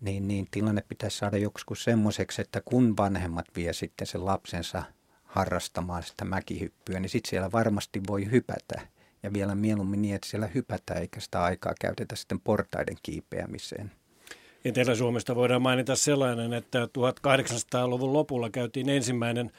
niin, 0.00 0.28
niin 0.28 0.48
tilanne 0.50 0.82
pitäisi 0.88 1.18
saada 1.18 1.36
joskus 1.36 1.84
semmoiseksi, 1.84 2.42
että 2.42 2.60
kun 2.64 2.96
vanhemmat 2.96 3.46
vie 3.56 3.72
sitten 3.72 4.06
sen 4.06 4.26
lapsensa 4.26 4.82
harrastamaan 5.24 6.02
sitä 6.02 6.24
mäkihyppyä, 6.24 7.00
niin 7.00 7.10
sitten 7.10 7.30
siellä 7.30 7.52
varmasti 7.52 8.00
voi 8.08 8.30
hypätä. 8.30 8.80
Ja 9.22 9.32
vielä 9.32 9.54
mieluummin 9.54 10.02
niin, 10.02 10.14
että 10.14 10.28
siellä 10.28 10.46
hypätä 10.46 10.94
eikä 10.94 11.20
sitä 11.20 11.42
aikaa 11.42 11.74
käytetä 11.80 12.16
sitten 12.16 12.40
portaiden 12.40 12.96
kiipeämiseen. 13.02 13.92
Etelä-Suomesta 14.64 15.34
voidaan 15.34 15.62
mainita 15.62 15.96
sellainen, 15.96 16.52
että 16.52 16.84
1800-luvun 16.84 18.12
lopulla 18.12 18.50
käytiin 18.50 18.88
ensimmäinen 18.88 19.50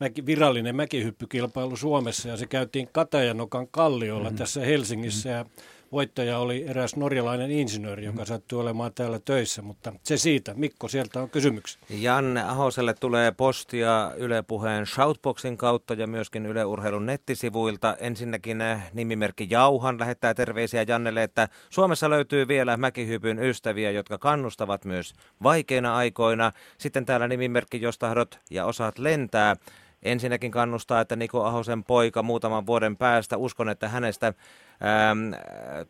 mäki, 0.00 0.26
virallinen 0.26 0.76
mäkihyppykilpailu 0.76 1.76
Suomessa 1.76 2.28
ja 2.28 2.36
se 2.36 2.46
käytiin 2.46 2.88
Katajanokan 2.92 3.68
kalliolla 3.70 4.30
mm. 4.30 4.36
tässä 4.36 4.60
Helsingissä 4.60 5.44
mm. 5.44 5.62
Ja 5.92 5.96
voittaja 5.96 6.38
oli 6.38 6.64
eräs 6.68 6.96
norjalainen 6.96 7.50
insinööri, 7.50 8.04
joka 8.04 8.22
mm. 8.22 8.26
sattui 8.26 8.60
olemaan 8.60 8.92
täällä 8.94 9.20
töissä, 9.24 9.62
mutta 9.62 9.92
se 10.02 10.16
siitä. 10.16 10.54
Mikko, 10.54 10.88
sieltä 10.88 11.20
on 11.20 11.30
kysymyksiä. 11.30 11.82
Janne 11.90 12.42
Ahoselle 12.42 12.94
tulee 12.94 13.32
postia 13.32 14.12
Yle 14.16 14.42
Puheen 14.42 14.86
Shoutboxin 14.86 15.56
kautta 15.56 15.94
ja 15.94 16.06
myöskin 16.06 16.46
Yle 16.46 16.64
Urheilun 16.64 17.06
nettisivuilta. 17.06 17.96
Ensinnäkin 18.00 18.60
eh, 18.60 18.78
nimimerkki 18.92 19.46
Jauhan 19.50 19.98
lähettää 19.98 20.34
terveisiä 20.34 20.84
Jannelle, 20.88 21.22
että 21.22 21.48
Suomessa 21.70 22.10
löytyy 22.10 22.48
vielä 22.48 22.76
mäkihypyn 22.76 23.38
ystäviä, 23.38 23.90
jotka 23.90 24.18
kannustavat 24.18 24.84
myös 24.84 25.12
vaikeina 25.42 25.96
aikoina. 25.96 26.52
Sitten 26.78 27.06
täällä 27.06 27.28
nimimerkki, 27.28 27.80
jos 27.80 27.98
tahdot 27.98 28.38
ja 28.50 28.64
osaat 28.66 28.98
lentää. 28.98 29.56
Ensinnäkin 30.02 30.50
kannustaa, 30.50 31.00
että 31.00 31.16
Niko 31.16 31.44
Ahosen 31.44 31.84
poika 31.84 32.22
muutaman 32.22 32.66
vuoden 32.66 32.96
päästä, 32.96 33.36
uskon, 33.36 33.68
että 33.68 33.88
hänestä 33.88 34.26
äm, 34.26 34.34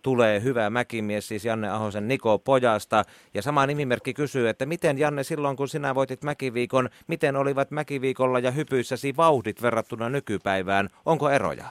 tulee 0.02 0.42
hyvä 0.42 0.70
mäkimies, 0.70 1.28
siis 1.28 1.44
Janne 1.44 1.70
Ahosen 1.70 2.08
Niko 2.08 2.38
pojasta. 2.38 3.02
Ja 3.34 3.42
sama 3.42 3.66
nimimerkki 3.66 4.14
kysyy, 4.14 4.48
että 4.48 4.66
miten 4.66 4.98
Janne 4.98 5.22
silloin, 5.22 5.56
kun 5.56 5.68
sinä 5.68 5.94
voitit 5.94 6.22
Mäkiviikon, 6.22 6.88
miten 7.06 7.36
olivat 7.36 7.70
Mäkiviikolla 7.70 8.38
ja 8.38 8.50
hypyissäsi 8.50 9.16
vauhdit 9.16 9.62
verrattuna 9.62 10.08
nykypäivään? 10.08 10.88
Onko 11.06 11.30
eroja? 11.30 11.64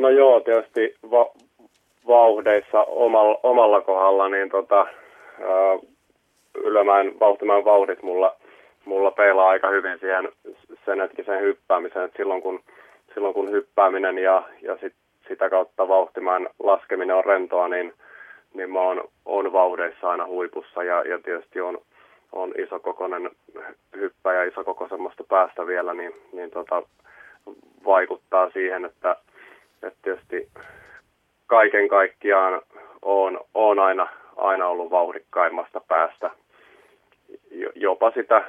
No 0.00 0.08
joo, 0.08 0.40
tietysti 0.40 0.94
va- 1.10 1.32
vauhdeissa 2.06 2.82
omalla, 2.82 3.40
omalla 3.42 3.80
kohdalla, 3.80 4.28
niin 4.28 4.50
tota, 4.50 4.76
ää, 4.78 5.78
Ylämäen 6.54 7.20
vauhtimäen 7.20 7.64
vauhdit 7.64 8.02
mulla, 8.02 8.36
mulla 8.90 9.10
peilaa 9.10 9.48
aika 9.48 9.68
hyvin 9.68 9.98
siihen 9.98 10.28
sen 10.84 11.00
hetkisen 11.00 11.40
hyppäämiseen, 11.40 12.04
että 12.04 12.16
silloin 12.16 12.42
kun, 12.42 12.60
silloin 13.14 13.34
kun 13.34 13.50
hyppääminen 13.50 14.18
ja, 14.18 14.42
ja 14.62 14.76
sit, 14.76 14.94
sitä 15.28 15.50
kautta 15.50 15.88
vauhtimäen 15.88 16.48
laskeminen 16.58 17.16
on 17.16 17.24
rentoa, 17.24 17.68
niin, 17.68 17.94
niin 18.54 18.70
mä 18.70 18.80
oon, 18.80 19.04
oon 19.24 19.52
vauhdeissa 19.52 20.10
aina 20.10 20.26
huipussa 20.26 20.82
ja, 20.82 21.02
ja 21.02 21.18
tietysti 21.18 21.60
on, 21.60 21.78
on 22.32 22.54
isokokoinen 22.58 23.30
hyppäjä, 23.96 24.44
isokokoisemmasta 24.44 25.24
päästä 25.24 25.66
vielä, 25.66 25.94
niin, 25.94 26.12
niin 26.32 26.50
tota, 26.50 26.82
vaikuttaa 27.84 28.50
siihen, 28.50 28.84
että, 28.84 29.16
että 29.82 29.98
tietysti 30.02 30.48
kaiken 31.46 31.88
kaikkiaan 31.88 32.62
on, 33.02 33.40
on 33.54 33.78
aina, 33.78 34.08
aina 34.36 34.66
ollut 34.66 34.90
vauhdikkaimmasta 34.90 35.80
päästä. 35.88 36.30
Jopa 37.74 38.10
sitä, 38.10 38.44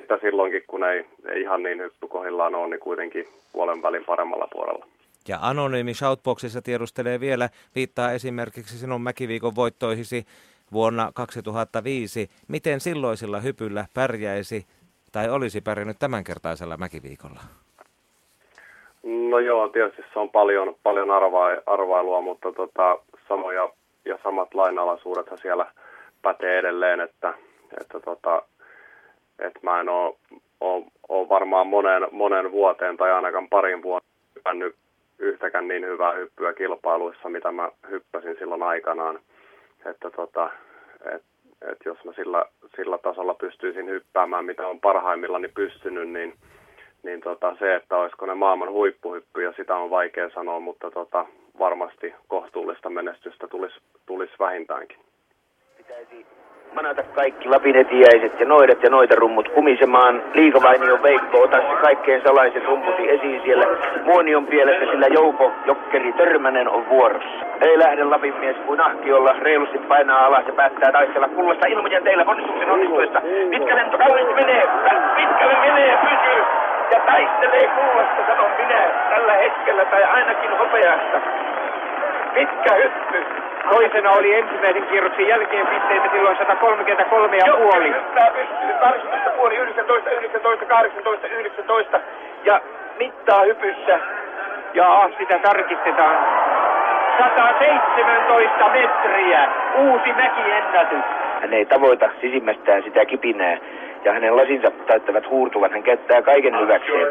sitä 0.00 0.18
silloinkin, 0.20 0.62
kun 0.66 0.84
ei, 0.84 1.04
ei 1.28 1.40
ihan 1.40 1.62
niin 1.62 1.78
hyppykohillaan 1.78 2.54
ole, 2.54 2.68
niin 2.70 2.80
kuitenkin 2.80 3.28
puolen 3.52 3.82
välin 3.82 4.04
paremmalla 4.04 4.48
puolella. 4.52 4.86
Ja 5.28 5.38
Anonyymi 5.42 5.94
Shoutboxissa 5.94 6.62
tiedustelee 6.62 7.20
vielä, 7.20 7.48
viittaa 7.74 8.12
esimerkiksi 8.12 8.78
sinun 8.78 9.00
Mäkiviikon 9.02 9.56
voittoihisi 9.56 10.26
vuonna 10.72 11.10
2005. 11.14 12.30
Miten 12.48 12.80
silloisilla 12.80 13.40
hypyllä 13.40 13.84
pärjäisi 13.94 14.66
tai 15.12 15.30
olisi 15.30 15.60
pärjännyt 15.60 15.98
tämänkertaisella 15.98 16.76
Mäkiviikolla? 16.76 17.40
No 19.02 19.38
joo, 19.38 19.68
tietysti 19.68 20.02
se 20.12 20.18
on 20.18 20.30
paljon, 20.30 20.74
paljon 20.82 21.10
arva, 21.10 21.46
arvailua, 21.66 22.20
mutta 22.20 22.52
tota, 22.52 22.98
samoja 23.28 23.68
ja 24.04 24.18
samat 24.22 24.54
lainalaisuudethan 24.54 25.38
siellä 25.38 25.66
pätee 26.22 26.58
edelleen, 26.58 27.00
että, 27.00 27.34
että, 27.80 28.00
tota, 28.00 28.42
että 29.40 29.60
mä 29.62 29.80
en 29.80 29.88
ole, 29.88 30.14
ole, 30.60 30.84
ole 31.08 31.28
varmaan 31.28 31.66
monen, 31.66 32.08
monen 32.12 32.52
vuoteen 32.52 32.96
tai 32.96 33.12
ainakaan 33.12 33.48
parin 33.48 33.82
vuoden 33.82 34.08
hyppännyt 34.34 34.76
yhtäkään 35.18 35.68
niin 35.68 35.86
hyvää 35.86 36.12
hyppyä 36.12 36.52
kilpailuissa, 36.52 37.28
mitä 37.28 37.52
mä 37.52 37.70
hyppäsin 37.90 38.36
silloin 38.38 38.62
aikanaan. 38.62 39.20
Että 39.86 40.10
tota, 40.10 40.50
et, 41.14 41.22
et 41.70 41.78
jos 41.84 42.04
mä 42.04 42.12
sillä, 42.12 42.44
sillä 42.76 42.98
tasolla 42.98 43.34
pystyisin 43.34 43.86
hyppäämään, 43.88 44.44
mitä 44.44 44.66
on 44.66 44.80
parhaimmillani 44.80 45.48
pystynyt, 45.48 46.08
niin– 46.08 46.34
niin 47.02 47.20
tota, 47.20 47.56
se, 47.58 47.74
että 47.74 47.96
olisiko 47.96 48.26
ne 48.26 48.34
maailman 48.34 48.70
huippuhyppyjä, 48.70 49.52
sitä 49.56 49.76
on 49.76 49.90
vaikea 49.90 50.30
sanoa, 50.30 50.60
mutta 50.60 50.90
tota, 50.90 51.26
varmasti 51.58 52.14
kohtuullista 52.28 52.90
menestystä 52.90 53.48
tulisi, 53.48 53.80
tulisi 54.06 54.32
vähintäänkin. 54.38 54.98
Pitäisi 55.76 56.26
manata 56.74 57.02
kaikki 57.02 57.48
lapinetiäiset 57.48 58.40
ja 58.40 58.46
noidat 58.46 58.82
ja 58.82 58.90
noita 58.90 59.14
rummut 59.14 59.48
kumisemaan. 59.48 60.22
Liikavainion 60.34 61.02
Veikko, 61.02 61.42
ota 61.42 61.56
se 61.56 61.76
kaikkein 61.82 62.22
salaiset 62.22 62.64
rumpusi 62.64 63.10
esiin 63.10 63.40
siellä 63.44 63.66
Muonion 64.04 64.46
pielessä, 64.46 64.90
sillä 64.90 65.06
Jouko 65.06 65.52
Jokkeri 65.66 66.12
Törmänen 66.12 66.68
on 66.68 66.88
vuorossa. 66.88 67.44
Ei 67.60 67.78
lähde 67.78 68.04
Lapin 68.04 68.34
mies 68.40 68.56
kuin 68.66 68.80
ahkiolla, 68.80 69.36
reilusti 69.40 69.78
painaa 69.78 70.26
alas 70.26 70.46
ja 70.46 70.52
päättää 70.52 70.92
taistella 70.92 71.28
kullasta 71.28 71.66
ilmoja 71.66 72.00
teillä 72.00 72.24
onnistuksen 72.26 72.70
onnistuessa. 72.70 73.20
Pitkä 73.50 73.76
lento 73.76 73.98
kauniisti 73.98 74.34
menee, 74.34 74.68
pitkälle 75.16 75.56
menee, 75.60 75.98
pysyy 76.02 76.42
ja 76.90 77.00
taistelee 77.06 77.68
kullasta, 77.68 78.26
sanon 78.26 78.50
minä, 78.58 78.82
tällä 79.10 79.32
hetkellä 79.32 79.84
tai 79.84 80.04
ainakin 80.04 80.58
hopeasta. 80.58 81.20
Pitkä 82.34 82.74
hyppy. 82.74 83.24
Toisena 83.70 84.10
oli 84.10 84.34
ensimmäisen 84.34 84.86
kierroksen 84.86 85.28
jälkeen 85.28 85.66
pisteitä 85.66 86.08
silloin 86.12 86.36
133 86.36 87.36
ja 87.36 87.56
puoli. 87.56 87.88
Hyppää 87.88 88.30
pystyy 88.30 88.72
18 88.80 89.30
puoli, 89.30 89.56
19, 89.56 90.10
19, 90.10 90.64
18, 90.64 91.26
19 91.26 92.00
ja 92.44 92.60
mittaa 92.98 93.42
hypyssä. 93.42 94.00
Ja 94.74 95.10
sitä 95.18 95.38
tarkistetaan. 95.38 96.16
117 97.18 98.68
metriä. 98.68 99.48
Uusi 99.78 100.12
mäkiennätys. 100.12 101.04
Hän 101.40 101.52
ei 101.52 101.66
tavoita 101.66 102.10
sisimmästään 102.20 102.82
sitä 102.82 103.04
kipinää 103.04 103.58
ja 104.04 104.12
hänen 104.12 104.36
lasinsa 104.36 104.70
täyttävät 104.86 105.30
huurtuvat. 105.30 105.72
Hän 105.72 105.82
käyttää 105.82 106.22
kaiken 106.22 106.60
hyväkseen. 106.60 107.08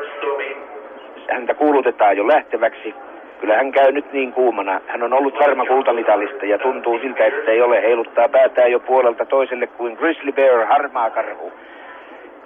Häntä 1.32 1.54
kuulutetaan 1.54 2.18
jo 2.18 2.28
lähteväksi. 2.28 2.96
Kyllä 3.40 3.56
hän 3.56 3.72
käy 3.72 3.92
nyt 3.92 4.14
niin 4.14 4.34
kuumana. 4.34 4.82
Hän 4.88 5.04
on 5.04 5.14
ollut 5.14 5.40
varma 5.40 5.66
kultamitalista 5.66 6.46
ja 6.46 6.58
tuntuu 6.58 7.00
siltä, 7.00 7.26
että 7.26 7.52
ei 7.52 7.62
ole. 7.62 7.82
Heiluttaa 7.82 8.30
päätään 8.30 8.72
jo 8.72 8.80
puolelta 8.80 9.26
toiselle 9.26 9.68
kuin 9.68 9.94
Grizzly 9.94 10.32
Bear, 10.32 10.66
harmaa 10.66 11.10
karhu. 11.10 11.52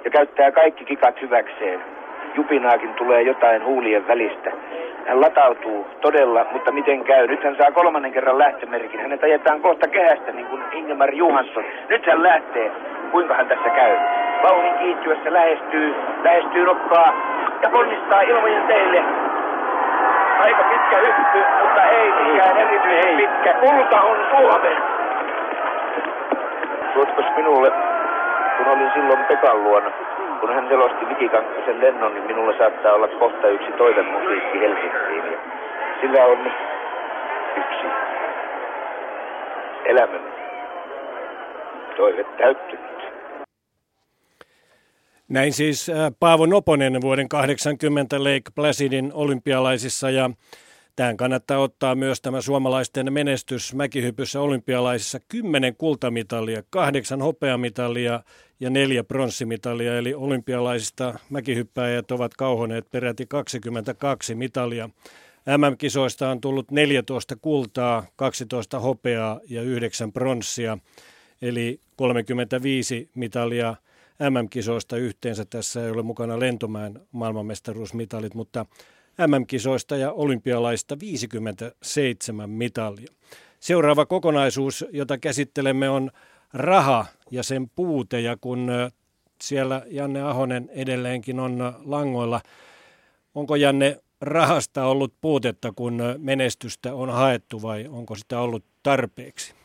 Ja 0.03 0.09
käyttää 0.09 0.51
kaikki 0.51 0.85
kikat 0.85 1.21
hyväkseen. 1.21 1.79
Jupinaakin 2.35 2.93
tulee 2.93 3.21
jotain 3.21 3.65
huulien 3.65 4.07
välistä. 4.07 4.51
Hän 5.07 5.21
latautuu 5.21 5.87
todella, 6.01 6.45
mutta 6.51 6.71
miten 6.71 7.03
käy? 7.03 7.27
Nyt 7.27 7.43
hän 7.43 7.55
saa 7.57 7.71
kolmannen 7.71 8.11
kerran 8.11 8.37
lähtömerkin. 8.37 8.99
Hänet 8.99 9.23
ajetaan 9.23 9.61
kohta 9.61 9.87
kehästä 9.87 10.31
niin 10.31 10.45
kuin 10.45 10.61
Ingemar 10.71 11.13
Johansson. 11.13 11.63
Nyt 11.89 12.05
hän 12.05 12.23
lähtee. 12.23 12.71
Kuinka 13.11 13.33
hän 13.33 13.47
tässä 13.47 13.69
käy? 13.69 13.97
Vauhdin 14.43 14.73
kiihtyessä 14.73 15.33
lähestyy, 15.33 15.95
lähestyy 16.23 16.65
nokkaa 16.65 17.13
ja 17.61 17.69
ponnistaa 17.69 18.21
ilmojen 18.21 18.67
teille. 18.67 19.03
Aika 20.43 20.63
pitkä 20.63 20.97
hyppy, 20.97 21.45
mutta 21.61 21.83
ei 21.83 22.11
mikään 22.11 22.57
erityisen 22.57 23.17
pitkä. 23.17 23.53
Kulta 23.53 24.01
on 24.01 24.17
Suomen. 24.29 24.77
Tuotkos 26.93 27.25
minulle, 27.35 27.71
kun 28.57 28.67
olin 28.67 28.91
silloin 28.93 29.25
Pekan 29.25 29.63
luona, 29.63 29.91
kun 30.39 30.53
hän 30.53 30.67
selosti 30.67 31.09
Vikikankkasen 31.09 31.81
lennon, 31.81 32.13
niin 32.13 32.25
minulla 32.25 32.57
saattaa 32.57 32.93
olla 32.93 33.07
kohta 33.07 33.47
yksi 33.47 33.71
toinen 33.71 34.05
musiikki 34.05 34.59
Helsinkiin. 34.59 35.31
Ja 35.31 35.37
sillä 36.01 36.25
on 36.25 36.51
yksi 37.55 37.87
elämän 39.85 40.21
toive 41.97 42.23
täyttynyt. 42.23 42.92
Näin 45.33 45.53
siis 45.53 45.89
äh, 45.89 46.11
Paavo 46.19 46.45
Noponen 46.45 47.01
vuoden 47.01 47.29
80 47.29 48.23
Lake 48.23 48.51
Placidin 48.55 49.13
olympialaisissa 49.13 50.09
ja 50.09 50.29
tähän 50.95 51.17
kannattaa 51.17 51.57
ottaa 51.57 51.95
myös 51.95 52.21
tämä 52.21 52.41
suomalaisten 52.41 53.13
menestys 53.13 53.73
mäkihypyssä 53.73 54.41
olympialaisissa. 54.41 55.19
Kymmenen 55.27 55.75
kultamitalia, 55.75 56.63
kahdeksan 56.69 57.21
hopeamitalia 57.21 58.23
ja 58.59 58.69
neljä 58.69 59.03
pronssimitalia, 59.03 59.97
eli 59.97 60.13
olympialaisista 60.13 61.19
mäkihyppäjät 61.29 62.11
ovat 62.11 62.33
kauhoneet 62.33 62.91
peräti 62.91 63.25
22 63.25 64.35
mitalia. 64.35 64.89
MM-kisoista 65.57 66.29
on 66.29 66.41
tullut 66.41 66.71
14 66.71 67.35
kultaa, 67.35 68.05
12 68.15 68.79
hopeaa 68.79 69.39
ja 69.49 69.61
9 69.61 70.11
pronssia, 70.11 70.77
eli 71.41 71.79
35 71.95 73.09
mitalia 73.15 73.75
MM-kisoista 74.29 74.97
yhteensä. 74.97 75.45
Tässä 75.45 75.85
ei 75.85 75.91
ole 75.91 76.01
mukana 76.01 76.39
lentomäen 76.39 76.99
maailmanmestaruusmitalit, 77.11 78.33
mutta 78.33 78.65
MM-kisoista 79.27 79.95
ja 79.97 80.11
olympialaista 80.11 80.99
57 80.99 82.49
mitalia. 82.49 83.07
Seuraava 83.59 84.05
kokonaisuus, 84.05 84.85
jota 84.91 85.17
käsittelemme, 85.17 85.89
on 85.89 86.11
raha 86.53 87.05
ja 87.31 87.43
sen 87.43 87.69
puute. 87.75 88.19
Ja 88.19 88.37
kun 88.41 88.71
siellä 89.41 89.81
Janne 89.87 90.21
Ahonen 90.21 90.69
edelleenkin 90.75 91.39
on 91.39 91.73
langoilla, 91.85 92.41
onko 93.35 93.55
Janne 93.55 93.97
rahasta 94.21 94.85
ollut 94.85 95.13
puutetta, 95.21 95.73
kun 95.75 96.01
menestystä 96.17 96.93
on 96.93 97.09
haettu 97.09 97.61
vai 97.61 97.87
onko 97.89 98.15
sitä 98.15 98.39
ollut 98.39 98.63
tarpeeksi? 98.83 99.55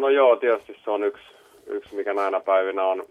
No 0.00 0.08
joo, 0.08 0.36
tietysti 0.36 0.76
se 0.84 0.90
on 0.90 1.02
yksi, 1.02 1.24
yksi 1.68 1.96
mikä 1.96 2.14
näinä 2.14 2.40
päivinä 2.40 2.84
on, 2.84 3.06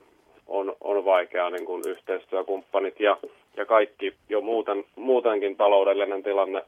on, 0.48 0.76
on 0.82 1.06
vaikeaa, 1.06 1.50
niin 1.50 1.66
kuin 1.66 1.84
yhteistyökumppanit 1.88 3.00
ja, 3.00 3.18
ja 3.58 3.66
kaikki 3.66 4.14
jo 4.30 4.42
muuten, 4.42 4.86
muutenkin 4.96 5.58
taloudellinen 5.58 6.24
tilanne 6.24 6.64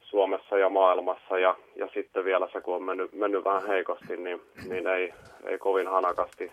Suomessa 0.00 0.58
ja 0.58 0.68
maailmassa 0.68 1.38
ja, 1.38 1.56
ja 1.76 1.88
sitten 1.94 2.24
vielä 2.24 2.48
se, 2.52 2.60
kun 2.60 2.76
on 2.76 2.82
mennyt, 2.82 3.12
mennyt 3.12 3.44
vähän 3.44 3.66
heikosti, 3.66 4.16
niin, 4.16 4.40
niin 4.68 4.86
ei, 4.86 5.12
ei 5.46 5.58
kovin 5.58 5.86
hanakasti 5.86 6.52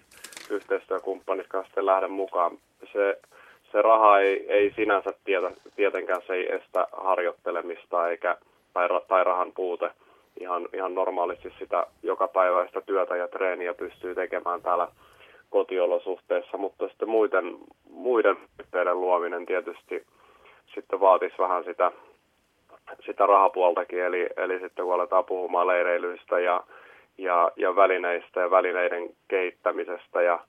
yhteistyökumppanit 0.49 1.47
kanssa 1.47 1.85
lähde 1.85 2.07
mukaan. 2.07 2.57
Se, 2.93 3.19
se 3.71 3.81
raha 3.81 4.19
ei, 4.19 4.45
ei 4.47 4.73
sinänsä 4.75 5.13
tietä, 5.23 5.51
tietenkään 5.75 6.21
se 6.27 6.33
ei 6.33 6.53
estä 6.53 6.87
harjoittelemista 6.91 8.09
eikä, 8.09 8.37
tai, 8.73 8.87
tai 9.07 9.23
rahan 9.23 9.51
puute. 9.55 9.91
Ihan, 10.39 10.67
ihan 10.73 10.95
normaalisti 10.95 11.53
sitä 11.59 11.87
joka 12.03 12.27
päiväistä 12.27 12.81
työtä 12.81 13.15
ja 13.15 13.27
treeniä 13.27 13.73
pystyy 13.73 14.15
tekemään 14.15 14.61
täällä 14.61 14.87
kotiolosuhteissa, 15.49 16.57
mutta 16.57 16.87
sitten 16.87 17.09
muiden, 17.09 17.57
muiden 17.89 18.37
yhteyden 18.59 19.01
luominen 19.01 19.45
tietysti 19.45 20.05
sitten 20.73 20.99
vaatisi 20.99 21.37
vähän 21.37 21.63
sitä, 21.63 21.91
sitä 23.05 23.25
rahapuoltakin, 23.25 23.99
eli, 23.99 24.29
eli 24.37 24.59
sitten 24.59 24.85
kun 24.85 24.93
aletaan 24.93 25.25
puhumaan 25.25 25.67
leireilyistä 25.67 26.39
ja, 26.39 26.63
ja, 27.17 27.51
ja 27.55 27.75
välineistä 27.75 28.39
ja 28.39 28.51
välineiden 28.51 29.09
kehittämisestä 29.27 30.21
ja, 30.21 30.39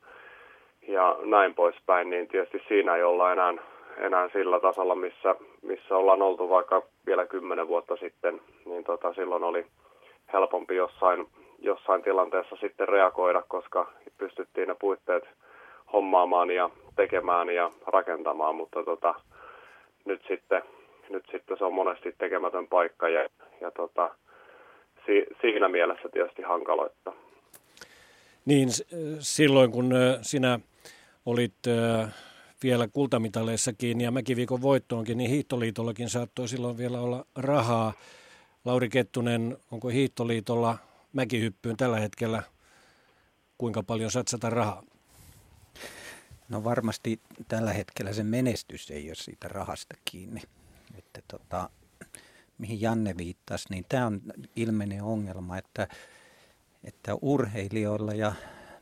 ja 0.89 1.17
näin 1.23 1.55
poispäin, 1.55 2.11
niin 2.11 2.29
tietysti 2.29 2.63
siinä 2.69 2.97
ei 2.97 3.03
olla 3.03 3.33
enää, 3.33 3.55
enää 3.99 4.29
sillä 4.33 4.61
tasolla, 4.61 4.95
missä, 4.95 5.35
missä 5.63 5.97
ollaan 5.97 6.23
oltu 6.23 6.49
vaikka 6.49 6.83
vielä 7.07 7.27
kymmenen 7.27 7.69
vuotta 7.69 7.97
sitten, 7.97 8.41
niin 8.65 8.85
tota, 8.85 9.15
silloin 9.15 9.45
oli 9.45 9.67
helpompi 10.33 10.77
jossain, 10.77 11.27
jossain 11.59 12.03
tilanteessa 12.03 12.57
sitten 12.61 12.89
reagoida, 12.89 13.43
koska 13.49 13.93
pystyttiin 14.19 14.69
ne 14.69 14.77
puitteet 14.81 15.25
hommaamaan 15.93 16.51
ja 16.51 16.71
tekemään 16.97 17.51
ja 17.51 17.71
rakentamaan, 17.87 18.55
mutta 18.55 18.85
tota, 18.85 19.15
nyt, 20.05 20.23
sitten, 20.29 20.63
nyt 21.11 21.25
sitten 21.33 21.59
se 21.59 21.65
on 21.65 21.75
monesti 21.75 22.15
tekemätön 22.19 22.67
paikka 22.67 23.09
ja, 23.09 23.29
ja 23.61 23.71
tota, 23.71 24.11
si, 25.07 25.27
siinä 25.41 25.69
mielessä 25.69 26.09
tietysti 26.09 26.43
hankaloittaa. 26.43 27.15
Niin, 28.47 28.69
silloin 29.19 29.71
kun 29.71 29.95
sinä 30.23 30.61
olit 31.27 31.55
vielä 32.63 32.89
kultamitaleissa 32.89 33.73
kiinni 33.73 34.05
ja 34.05 34.11
Mäkiviikon 34.11 34.63
voittoonkin, 34.63 35.19
niin 35.19 35.31
Hiihtoliitollakin 35.31 36.11
saattoi 36.11 36.49
silloin 36.49 36.79
vielä 36.79 37.01
olla 37.01 37.27
rahaa. 37.35 37.93
Lauri 38.65 38.89
Kettunen, 38.89 39.59
onko 39.71 39.89
Hiihtoliitolla 39.89 40.79
mäkihyppyyn 41.13 41.77
tällä 41.77 42.01
hetkellä 42.01 42.43
kuinka 43.59 43.83
paljon 43.83 44.11
satsata 44.11 44.51
rahaa? 44.51 44.83
No 46.49 46.65
varmasti 46.65 47.21
tällä 47.49 47.73
hetkellä 47.73 48.13
se 48.13 48.23
menestys 48.23 48.91
ei 48.91 49.09
ole 49.09 49.15
siitä 49.15 49.49
rahasta 49.49 49.95
kiinni. 50.05 50.43
Että 50.99 51.21
tota, 51.29 51.71
mihin 52.59 52.81
Janne 52.81 53.17
viittasi, 53.17 53.67
niin 53.71 53.85
tämä 53.89 54.07
on 54.07 54.21
ilmeinen 54.57 55.03
ongelma, 55.03 55.59
että, 55.59 55.89
että 56.85 57.15
urheilijoilla 57.23 58.15
ja 58.15 58.33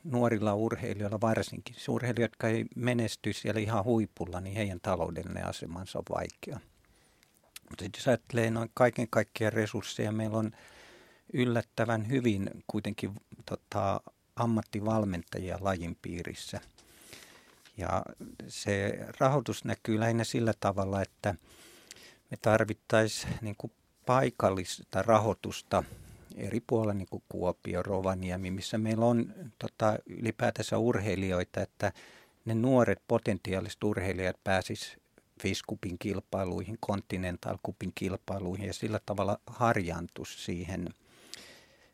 nuorilla 0.04 0.54
urheilijoilla 0.54 1.20
varsinkin, 1.20 1.76
urheilijat, 1.88 2.30
jotka 2.30 2.48
ei 2.48 2.64
menesty 2.76 3.32
siellä 3.32 3.60
ihan 3.60 3.84
huipulla, 3.84 4.40
niin 4.40 4.56
heidän 4.56 4.80
taloudellinen 4.80 5.46
asemansa 5.46 5.98
on 5.98 6.04
vaikea. 6.10 6.60
Mutta 7.70 7.84
jos 7.84 8.08
ajattelee 8.08 8.50
noin 8.50 8.70
kaiken 8.74 9.08
kaikkiaan 9.10 9.52
resursseja, 9.52 10.12
meillä 10.12 10.38
on 10.38 10.52
yllättävän 11.32 12.08
hyvin 12.08 12.50
kuitenkin 12.66 13.12
tota, 13.46 14.00
ammattivalmentajia 14.36 15.58
lajin 15.60 15.96
piirissä. 16.02 16.60
Ja 17.76 18.02
se 18.48 18.98
rahoitus 19.20 19.64
näkyy 19.64 20.00
lähinnä 20.00 20.24
sillä 20.24 20.54
tavalla, 20.60 21.02
että 21.02 21.34
me 22.30 22.36
tarvittaisiin 22.42 23.34
niin 23.40 23.56
paikallista 24.06 25.02
rahoitusta 25.02 25.84
eri 26.34 26.60
puolilla, 26.66 26.94
niin 26.94 27.08
kuin 27.10 27.22
Kuopio, 27.28 27.82
Rovaniemi, 27.82 28.50
missä 28.50 28.78
meillä 28.78 29.06
on 29.06 29.34
tota, 29.58 29.98
ylipäätänsä 30.06 30.78
urheilijoita, 30.78 31.62
että 31.62 31.92
ne 32.44 32.54
nuoret 32.54 33.02
potentiaaliset 33.08 33.84
urheilijat 33.84 34.36
pääsis 34.44 34.96
Fiskupin 35.42 35.98
kilpailuihin, 35.98 36.78
Continental 36.86 37.58
Cupin 37.66 37.92
kilpailuihin 37.94 38.66
ja 38.66 38.72
sillä 38.72 39.00
tavalla 39.06 39.40
harjantus 39.46 40.44
siihen, 40.44 40.88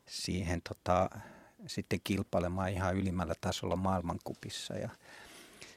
siihen 0.05 0.61
tota, 0.69 1.09
sitten 1.67 1.99
kilpailemaan 2.03 2.71
ihan 2.71 2.95
ylimmällä 2.95 3.33
tasolla 3.41 3.75
maailmankupissa. 3.75 4.73
Ja 4.73 4.89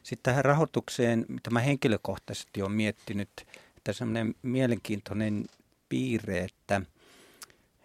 sitten 0.02 0.30
tähän 0.32 0.44
rahoitukseen, 0.44 1.24
mitä 1.28 1.50
mä 1.50 1.60
henkilökohtaisesti 1.60 2.62
olen 2.62 2.72
miettinyt, 2.72 3.46
että 3.76 3.92
semmoinen 3.92 4.34
mielenkiintoinen 4.42 5.44
piirre, 5.88 6.38
että, 6.38 6.82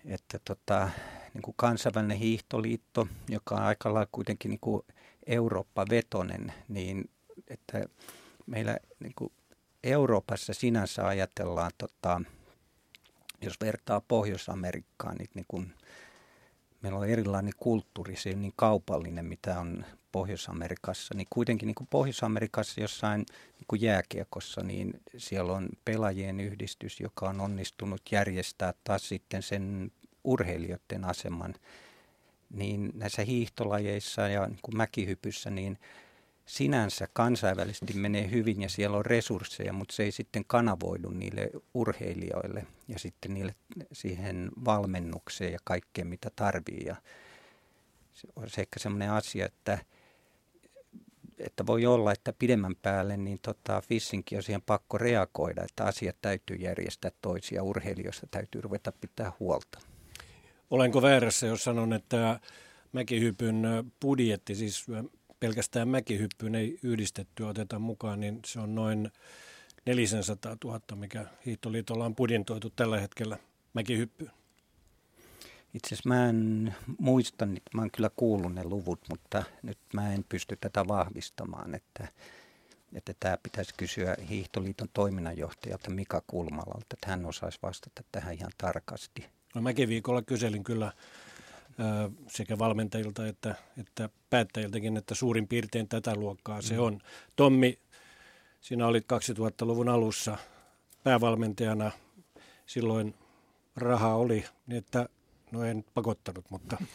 että 0.10 0.40
tota, 0.46 0.90
niin 1.34 1.42
kuin 1.42 1.54
kansainvälinen 1.58 2.18
hiihtoliitto, 2.18 3.08
joka 3.30 3.56
on 3.56 3.62
aika 3.62 3.94
lailla 3.94 4.10
kuitenkin 4.12 4.50
niin 4.50 4.60
kuin 4.60 4.82
Eurooppa-vetonen, 5.26 6.54
niin 6.68 7.10
että 7.48 7.84
meillä 8.46 8.78
niin 9.00 9.14
kuin 9.16 9.32
Euroopassa 9.84 10.54
sinänsä 10.54 11.08
ajatellaan, 11.08 11.72
tota, 11.78 12.22
jos 13.42 13.56
vertaa 13.62 14.02
Pohjois-Amerikkaan, 14.02 15.16
niin, 15.16 15.30
niin 15.34 15.46
kuin 15.48 15.74
meillä 16.82 17.00
on 17.00 17.10
erilainen 17.10 17.54
kulttuuri, 17.58 18.16
se 18.16 18.30
on 18.30 18.42
niin 18.42 18.54
kaupallinen, 18.56 19.26
mitä 19.26 19.60
on 19.60 19.86
Pohjois-Amerikassa, 20.12 21.14
niin 21.16 21.28
kuitenkin 21.30 21.68
niin 21.68 21.76
kuin 21.76 21.88
Pohjois-Amerikassa 21.88 22.82
jossain 22.82 23.26
niin 23.58 23.66
kuin 23.68 23.82
jääkiekossa, 23.82 24.62
niin 24.64 25.02
siellä 25.18 25.54
on 25.54 25.70
pelaajien 25.86 26.40
yhdistys, 26.40 27.00
joka 27.00 27.30
on 27.30 27.42
onnistunut 27.42 28.02
järjestää 28.12 28.74
taas 28.84 29.10
sitten 29.10 29.44
sen 29.44 29.92
urheilijoiden 30.24 31.06
aseman. 31.06 31.56
Niin 32.50 32.92
näissä 32.94 33.24
hiihtolajeissa 33.24 34.28
ja 34.28 34.48
niin 34.48 34.60
kuin 34.62 34.78
mäkihypyssä, 34.78 35.50
niin 35.50 35.78
sinänsä 36.50 37.08
kansainvälisesti 37.14 37.94
menee 37.94 38.32
hyvin 38.32 38.62
ja 38.62 38.70
siellä 38.70 38.98
on 38.98 39.06
resursseja, 39.06 39.74
mutta 39.74 39.96
se 39.96 40.04
ei 40.04 40.12
sitten 40.12 40.46
kanavoidu 40.48 41.10
niille 41.10 41.50
urheilijoille 41.74 42.68
ja 42.88 43.00
sitten 43.00 43.34
niille 43.34 43.56
siihen 43.92 44.52
valmennukseen 44.66 45.54
ja 45.54 45.60
kaikkeen, 45.64 46.08
mitä 46.08 46.32
tarvii. 46.36 46.86
Ja 46.86 46.96
se 48.14 48.28
on 48.36 48.44
ehkä 48.44 48.80
sellainen 48.80 49.12
asia, 49.12 49.46
että, 49.46 49.78
että 51.38 51.66
voi 51.66 51.86
olla, 51.86 52.12
että 52.12 52.34
pidemmän 52.34 52.76
päälle 52.76 53.18
niin 53.18 53.40
tota, 53.42 53.82
Fissinkin 53.82 54.38
on 54.38 54.44
siihen 54.44 54.62
pakko 54.62 54.98
reagoida, 54.98 55.64
että 55.64 55.86
asiat 55.86 56.16
täytyy 56.22 56.58
järjestää 56.58 57.12
toisia, 57.22 57.64
urheilijoista 57.64 58.28
täytyy 58.32 58.62
ruveta 58.62 58.92
pitää 58.92 59.32
huolta. 59.40 59.80
Olenko 60.72 61.02
väärässä, 61.02 61.48
jos 61.48 61.64
sanon, 61.64 61.94
että 61.94 62.40
mäkihypyn 62.92 63.64
budjetti, 64.02 64.56
siis 64.56 64.86
pelkästään 65.40 65.88
mäkihyppyyn 65.88 66.56
ei 66.56 66.80
yhdistetty 66.84 67.44
oteta 67.44 67.80
mukaan, 67.80 68.20
niin 68.20 68.40
se 68.46 68.60
on 68.60 68.76
noin 68.76 69.12
400 69.86 70.58
000, 70.64 70.80
mikä 70.96 71.26
Hiihtoliitolla 71.46 72.06
on 72.06 72.16
budjentoitu 72.16 72.70
tällä 72.70 73.00
hetkellä 73.00 73.38
mäkihyppyyn. 73.74 74.32
Itse 75.74 75.88
asiassa 75.88 76.10
mä 76.10 76.30
en 76.30 76.76
muista, 76.98 77.46
mä 77.74 77.82
oon 77.82 77.92
kyllä 77.92 78.10
kuullut 78.16 78.54
ne 78.54 78.64
luvut, 78.64 79.00
mutta 79.10 79.44
nyt 79.64 79.78
mä 79.94 80.14
en 80.14 80.26
pysty 80.30 80.58
tätä 80.62 80.88
vahvistamaan, 80.88 81.76
että, 81.76 82.08
että 82.94 83.14
tämä 83.20 83.38
pitäisi 83.44 83.74
kysyä 83.78 84.16
Hiihtoliiton 84.30 84.90
toiminnanjohtajalta 84.94 85.92
Mika 85.92 86.22
Kulmalalta, 86.28 86.94
että 86.94 87.08
hän 87.10 87.26
osaisi 87.26 87.60
vastata 87.62 88.04
tähän 88.12 88.34
ihan 88.34 88.52
tarkasti. 88.58 89.39
No 89.56 89.62
mäkin 89.62 89.90
viikolla 89.90 90.22
kyselin 90.22 90.64
kyllä 90.64 90.92
sekä 92.28 92.60
valmentajilta 92.60 93.28
että, 93.28 93.56
että 93.78 94.10
päättäjiltäkin, 94.30 94.98
että 94.98 95.16
suurin 95.16 95.48
piirtein 95.48 95.88
tätä 95.88 96.16
luokkaa 96.16 96.62
se 96.62 96.74
mm. 96.74 96.80
on. 96.80 97.02
Tommi, 97.36 97.80
sinä 98.62 98.88
olit 98.88 99.06
2000-luvun 99.14 99.90
alussa 99.90 100.38
päävalmentajana. 101.04 101.92
Silloin 102.66 103.16
rahaa 103.76 104.16
oli, 104.16 104.46
niin 104.68 104.78
että 104.78 105.10
no 105.52 105.64
en 105.64 105.86
pakottanut, 105.94 106.46
mutta... 106.50 106.78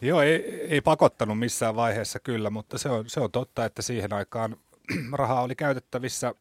Joo, 0.00 0.22
ei, 0.22 0.66
ei 0.68 0.80
pakottanut 0.80 1.38
missään 1.38 1.76
vaiheessa 1.76 2.18
kyllä, 2.18 2.50
mutta 2.50 2.78
se 2.78 2.88
on, 2.88 3.10
se 3.10 3.20
on 3.20 3.32
totta, 3.32 3.64
että 3.64 3.82
siihen 3.82 4.12
aikaan 4.12 4.56
rahaa 5.12 5.42
oli 5.42 5.54
käytettävissä 5.54 6.34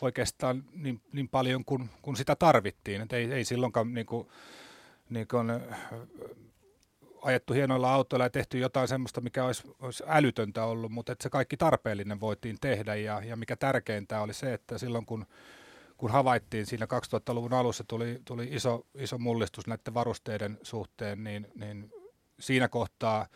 oikeastaan 0.00 0.64
niin, 0.72 1.00
niin 1.12 1.28
paljon 1.28 1.64
kuin, 1.64 1.90
kuin 2.02 2.16
sitä 2.16 2.36
tarvittiin. 2.36 3.00
Et 3.02 3.12
ei, 3.12 3.32
ei 3.32 3.44
silloinkaan 3.44 3.94
niin 3.94 4.06
kuin, 4.06 4.28
niin 5.10 5.28
kuin, 5.28 5.50
ajettu 7.22 7.52
hienoilla 7.52 7.94
autoilla 7.94 8.24
ja 8.24 8.30
tehty 8.30 8.58
jotain 8.58 8.88
semmoista, 8.88 9.20
mikä 9.20 9.44
olisi, 9.44 9.62
olisi 9.80 10.04
älytöntä 10.06 10.64
ollut, 10.64 10.92
mutta 10.92 11.12
että 11.12 11.22
se 11.22 11.30
kaikki 11.30 11.56
tarpeellinen 11.56 12.20
voitiin 12.20 12.56
tehdä 12.60 12.94
ja, 12.94 13.22
ja 13.24 13.36
mikä 13.36 13.56
tärkeintä 13.56 14.20
oli 14.20 14.34
se, 14.34 14.54
että 14.54 14.78
silloin 14.78 15.06
kun, 15.06 15.26
kun 15.96 16.10
havaittiin 16.10 16.66
siinä 16.66 16.86
2000-luvun 16.86 17.52
alussa 17.52 17.84
tuli, 17.88 18.20
tuli 18.24 18.48
iso, 18.50 18.86
iso 18.94 19.18
mullistus 19.18 19.66
näiden 19.66 19.94
varusteiden 19.94 20.58
suhteen, 20.62 21.24
niin, 21.24 21.46
niin 21.54 21.92
siinä 22.40 22.68
kohtaa 22.68 23.26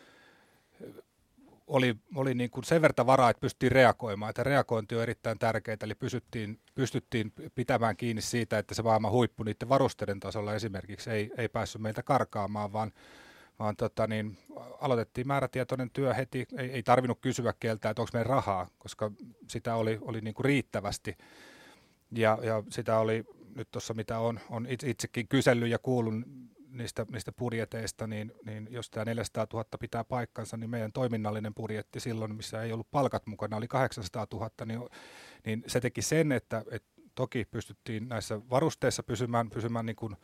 oli, 1.67 1.95
oli 2.15 2.33
niin 2.33 2.49
kuin 2.49 2.63
sen 2.63 2.81
verran 2.81 3.05
varaa, 3.07 3.29
että 3.29 3.41
pystyttiin 3.41 3.71
reagoimaan. 3.71 4.29
Että 4.29 4.43
reagointi 4.43 4.95
on 4.95 5.03
erittäin 5.03 5.39
tärkeää, 5.39 5.77
eli 5.83 5.95
pystyttiin, 5.95 6.59
pystyttiin 6.75 7.33
pitämään 7.55 7.97
kiinni 7.97 8.21
siitä, 8.21 8.57
että 8.57 8.75
se 8.75 8.81
maailman 8.81 9.11
huippu 9.11 9.43
niiden 9.43 9.69
varusteiden 9.69 10.19
tasolla 10.19 10.53
esimerkiksi 10.53 11.09
ei, 11.09 11.31
ei 11.37 11.49
päässyt 11.49 11.81
meiltä 11.81 12.03
karkaamaan, 12.03 12.73
vaan, 12.73 12.91
vaan 13.59 13.75
tota 13.75 14.07
niin, 14.07 14.37
aloitettiin 14.81 15.27
määrätietoinen 15.27 15.89
työ 15.93 16.13
heti. 16.13 16.45
Ei, 16.57 16.71
ei 16.71 16.83
tarvinnut 16.83 17.19
kysyä 17.21 17.53
keltä, 17.59 17.89
että 17.89 18.01
onko 18.01 18.09
meillä 18.13 18.29
rahaa, 18.29 18.67
koska 18.79 19.11
sitä 19.47 19.75
oli, 19.75 19.97
oli 20.01 20.21
niin 20.21 20.33
kuin 20.33 20.45
riittävästi. 20.45 21.17
Ja, 22.11 22.37
ja 22.41 22.63
sitä 22.69 22.99
oli 22.99 23.25
nyt 23.55 23.71
tuossa, 23.71 23.93
mitä 23.93 24.19
on, 24.19 24.39
on 24.49 24.67
itsekin 24.69 25.27
kysellyt 25.27 25.69
ja 25.69 25.79
kuullut 25.79 26.13
niistä, 26.73 27.05
niistä 27.11 27.31
budjeteista, 27.31 28.07
niin, 28.07 28.31
niin 28.45 28.67
jos 28.71 28.89
tämä 28.89 29.05
400 29.05 29.47
000 29.53 29.65
pitää 29.79 30.03
paikkansa, 30.03 30.57
niin 30.57 30.69
meidän 30.69 30.91
toiminnallinen 30.91 31.53
budjetti 31.53 31.99
silloin, 31.99 32.35
missä 32.35 32.63
ei 32.63 32.73
ollut 32.73 32.91
palkat 32.91 33.27
mukana, 33.27 33.57
oli 33.57 33.67
800 33.67 34.27
000, 34.33 34.49
niin, 34.65 34.81
niin 35.45 35.63
se 35.67 35.81
teki 35.81 36.01
sen, 36.01 36.31
että, 36.31 36.63
että 36.71 36.93
toki 37.15 37.45
pystyttiin 37.45 38.09
näissä 38.09 38.41
varusteissa 38.49 39.03
pysymään, 39.03 39.49
pysymään 39.49 39.85
niin 39.85 39.95
kuin 39.95 40.15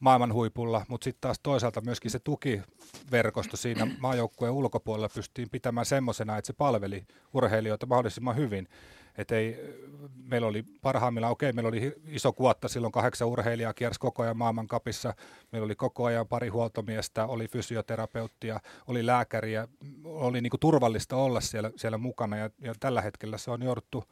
maailman 0.00 0.32
huipulla, 0.32 0.86
mutta 0.88 1.04
sitten 1.04 1.20
taas 1.20 1.40
toisaalta 1.42 1.80
myöskin 1.80 2.10
se 2.10 2.18
tukiverkosto 2.18 3.56
siinä 3.56 3.86
maajoukkueen 3.98 4.52
ulkopuolella 4.52 5.08
pystyttiin 5.08 5.50
pitämään 5.50 5.86
semmoisena, 5.86 6.38
että 6.38 6.46
se 6.46 6.52
palveli 6.52 7.06
urheilijoita 7.34 7.86
mahdollisimman 7.86 8.36
hyvin. 8.36 8.68
Et 9.18 9.32
ei, 9.32 9.76
meillä 10.24 10.48
oli 10.48 10.64
parhaimmillaan, 10.82 11.32
okei, 11.32 11.52
meillä 11.52 11.68
oli 11.68 11.94
iso 12.08 12.32
kuotta 12.32 12.68
silloin, 12.68 12.92
kahdeksan 12.92 13.28
urheilijaa 13.28 13.74
kiersi 13.74 14.00
koko 14.00 14.22
ajan 14.22 14.36
maailmankapissa. 14.36 15.14
Meillä 15.52 15.64
oli 15.64 15.74
koko 15.74 16.04
ajan 16.04 16.28
pari 16.28 16.48
huoltomiestä, 16.48 17.26
oli 17.26 17.48
fysioterapeuttia, 17.48 18.60
oli 18.86 19.06
lääkäriä, 19.06 19.68
oli 20.04 20.40
niin 20.40 20.50
kuin 20.50 20.60
turvallista 20.60 21.16
olla 21.16 21.40
siellä, 21.40 21.70
siellä 21.76 21.98
mukana 21.98 22.36
ja, 22.36 22.50
ja 22.60 22.74
tällä 22.80 23.02
hetkellä 23.02 23.38
se 23.38 23.50
on 23.50 23.62
jouduttu, 23.62 24.04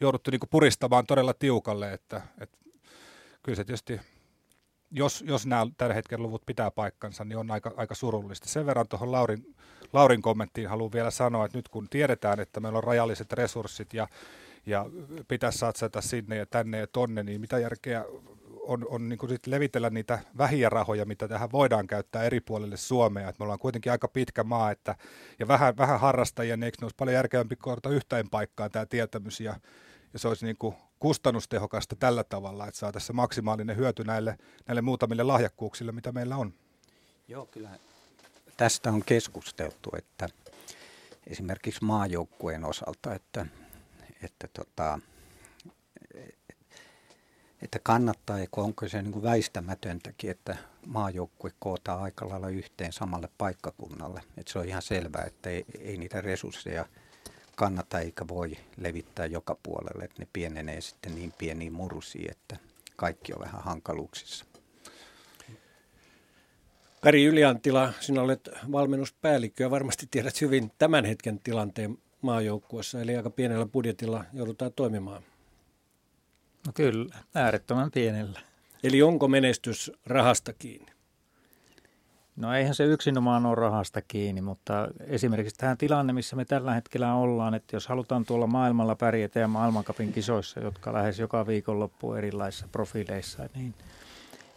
jouduttu 0.00 0.30
niin 0.30 0.40
kuin 0.40 0.50
puristamaan 0.50 1.06
todella 1.06 1.34
tiukalle, 1.34 1.92
että, 1.92 2.20
että 2.40 2.58
kyllä 3.42 3.56
se 3.56 3.64
tietysti 3.64 4.00
jos, 4.92 5.24
jos 5.26 5.46
nämä 5.46 5.66
tällä 5.76 5.94
hetkellä 5.94 6.22
luvut 6.22 6.42
pitää 6.46 6.70
paikkansa, 6.70 7.24
niin 7.24 7.36
on 7.36 7.50
aika, 7.50 7.72
aika 7.76 7.94
surullista. 7.94 8.48
Sen 8.48 8.66
verran 8.66 8.88
tuohon 8.88 9.12
Laurin, 9.12 9.54
Laurin 9.92 10.22
kommenttiin 10.22 10.68
haluan 10.68 10.92
vielä 10.92 11.10
sanoa, 11.10 11.44
että 11.44 11.58
nyt 11.58 11.68
kun 11.68 11.88
tiedetään, 11.90 12.40
että 12.40 12.60
meillä 12.60 12.76
on 12.76 12.84
rajalliset 12.84 13.32
resurssit 13.32 13.94
ja 13.94 14.08
ja 14.66 14.86
pitäisi 15.28 15.58
satsata 15.58 16.00
sinne 16.00 16.36
ja 16.36 16.46
tänne 16.46 16.78
ja 16.78 16.86
tonne, 16.86 17.22
niin 17.22 17.40
mitä 17.40 17.58
järkeä 17.58 18.04
on, 18.62 18.86
on 18.88 19.08
niin 19.08 19.28
sit 19.28 19.46
levitellä 19.46 19.90
niitä 19.90 20.18
vähiä 20.38 20.68
rahoja, 20.68 21.04
mitä 21.04 21.28
tähän 21.28 21.52
voidaan 21.52 21.86
käyttää 21.86 22.22
eri 22.22 22.40
puolille 22.40 22.76
Suomea. 22.76 23.28
Et 23.28 23.38
me 23.38 23.42
ollaan 23.42 23.58
kuitenkin 23.58 23.92
aika 23.92 24.08
pitkä 24.08 24.44
maa, 24.44 24.70
että, 24.70 24.96
ja 25.38 25.48
vähän, 25.48 25.76
vähän 25.76 26.00
harrastajia, 26.00 26.56
niin 26.56 26.64
eikö 26.64 26.76
ne 26.80 26.84
olisi 26.84 26.96
paljon 26.96 27.14
järkevämpi 27.14 27.56
koota 27.56 27.90
yhteen 27.90 28.30
paikkaan 28.30 28.70
tämä 28.70 28.86
tietämys, 28.86 29.40
ja, 29.40 29.60
ja 30.12 30.18
se 30.18 30.28
olisi 30.28 30.44
niin 30.44 30.56
kuin 30.58 30.74
kustannustehokasta 30.98 31.96
tällä 31.96 32.24
tavalla, 32.24 32.66
että 32.66 32.78
saataisiin 32.78 33.16
maksimaalinen 33.16 33.76
hyöty 33.76 34.04
näille, 34.04 34.38
näille 34.66 34.82
muutamille 34.82 35.22
lahjakkuuksille, 35.22 35.92
mitä 35.92 36.12
meillä 36.12 36.36
on. 36.36 36.54
Joo, 37.28 37.46
kyllä 37.46 37.70
tästä 38.56 38.90
on 38.90 39.02
keskusteltu, 39.04 39.90
että 39.98 40.28
esimerkiksi 41.26 41.84
maajoukkueen 41.84 42.64
osalta, 42.64 43.14
että 43.14 43.46
että, 44.22 44.48
tota, 44.52 44.98
että 47.62 47.78
kannattaa, 47.82 48.38
ja 48.38 48.46
onko 48.56 48.88
se 48.88 49.02
niin 49.02 49.12
kuin 49.12 49.22
väistämätöntäkin, 49.22 50.30
että 50.30 50.56
maajoukkue 50.86 51.52
kootaan 51.58 52.02
aika 52.02 52.28
lailla 52.28 52.48
yhteen 52.48 52.92
samalle 52.92 53.28
paikkakunnalle. 53.38 54.22
Että 54.38 54.52
se 54.52 54.58
on 54.58 54.68
ihan 54.68 54.82
selvää, 54.82 55.24
että 55.24 55.50
ei, 55.50 55.64
ei 55.80 55.96
niitä 55.96 56.20
resursseja 56.20 56.86
kannata 57.56 58.00
eikä 58.00 58.28
voi 58.28 58.56
levittää 58.76 59.26
joka 59.26 59.56
puolelle, 59.62 60.04
että 60.04 60.22
ne 60.22 60.28
pienenee 60.32 60.80
sitten 60.80 61.14
niin 61.14 61.32
pieniin 61.38 61.72
murusiin, 61.72 62.30
että 62.30 62.56
kaikki 62.96 63.32
on 63.32 63.40
vähän 63.40 63.62
hankaluuksissa. 63.62 64.44
Kari 67.00 67.24
Yliantila, 67.24 67.92
sinä 68.00 68.22
olet 68.22 68.48
valmennuspäällikkö 68.72 69.64
ja 69.64 69.70
varmasti 69.70 70.06
tiedät 70.10 70.40
hyvin 70.40 70.72
tämän 70.78 71.04
hetken 71.04 71.38
tilanteen 71.38 71.98
maajoukkuessa, 72.22 73.00
eli 73.00 73.16
aika 73.16 73.30
pienellä 73.30 73.66
budjetilla 73.66 74.24
joudutaan 74.32 74.72
toimimaan. 74.76 75.22
No 76.66 76.72
kyllä, 76.74 77.14
äärettömän 77.34 77.90
pienellä. 77.90 78.40
Eli 78.84 79.02
onko 79.02 79.28
menestys 79.28 79.92
rahasta 80.06 80.52
kiinni? 80.52 80.92
No 82.36 82.54
eihän 82.54 82.74
se 82.74 82.84
yksinomaan 82.84 83.46
ole 83.46 83.54
rahasta 83.54 84.02
kiinni, 84.02 84.40
mutta 84.40 84.88
esimerkiksi 85.00 85.56
tähän 85.56 85.78
tilanne, 85.78 86.12
missä 86.12 86.36
me 86.36 86.44
tällä 86.44 86.74
hetkellä 86.74 87.14
ollaan, 87.14 87.54
että 87.54 87.76
jos 87.76 87.86
halutaan 87.86 88.24
tuolla 88.24 88.46
maailmalla 88.46 88.96
pärjätä 88.96 89.40
ja 89.40 89.48
maailmankapin 89.48 90.12
kisoissa, 90.12 90.60
jotka 90.60 90.92
lähes 90.92 91.18
joka 91.18 91.46
viikonloppu 91.46 92.14
erilaisissa 92.14 92.68
profiileissa, 92.72 93.48
niin– 93.54 93.74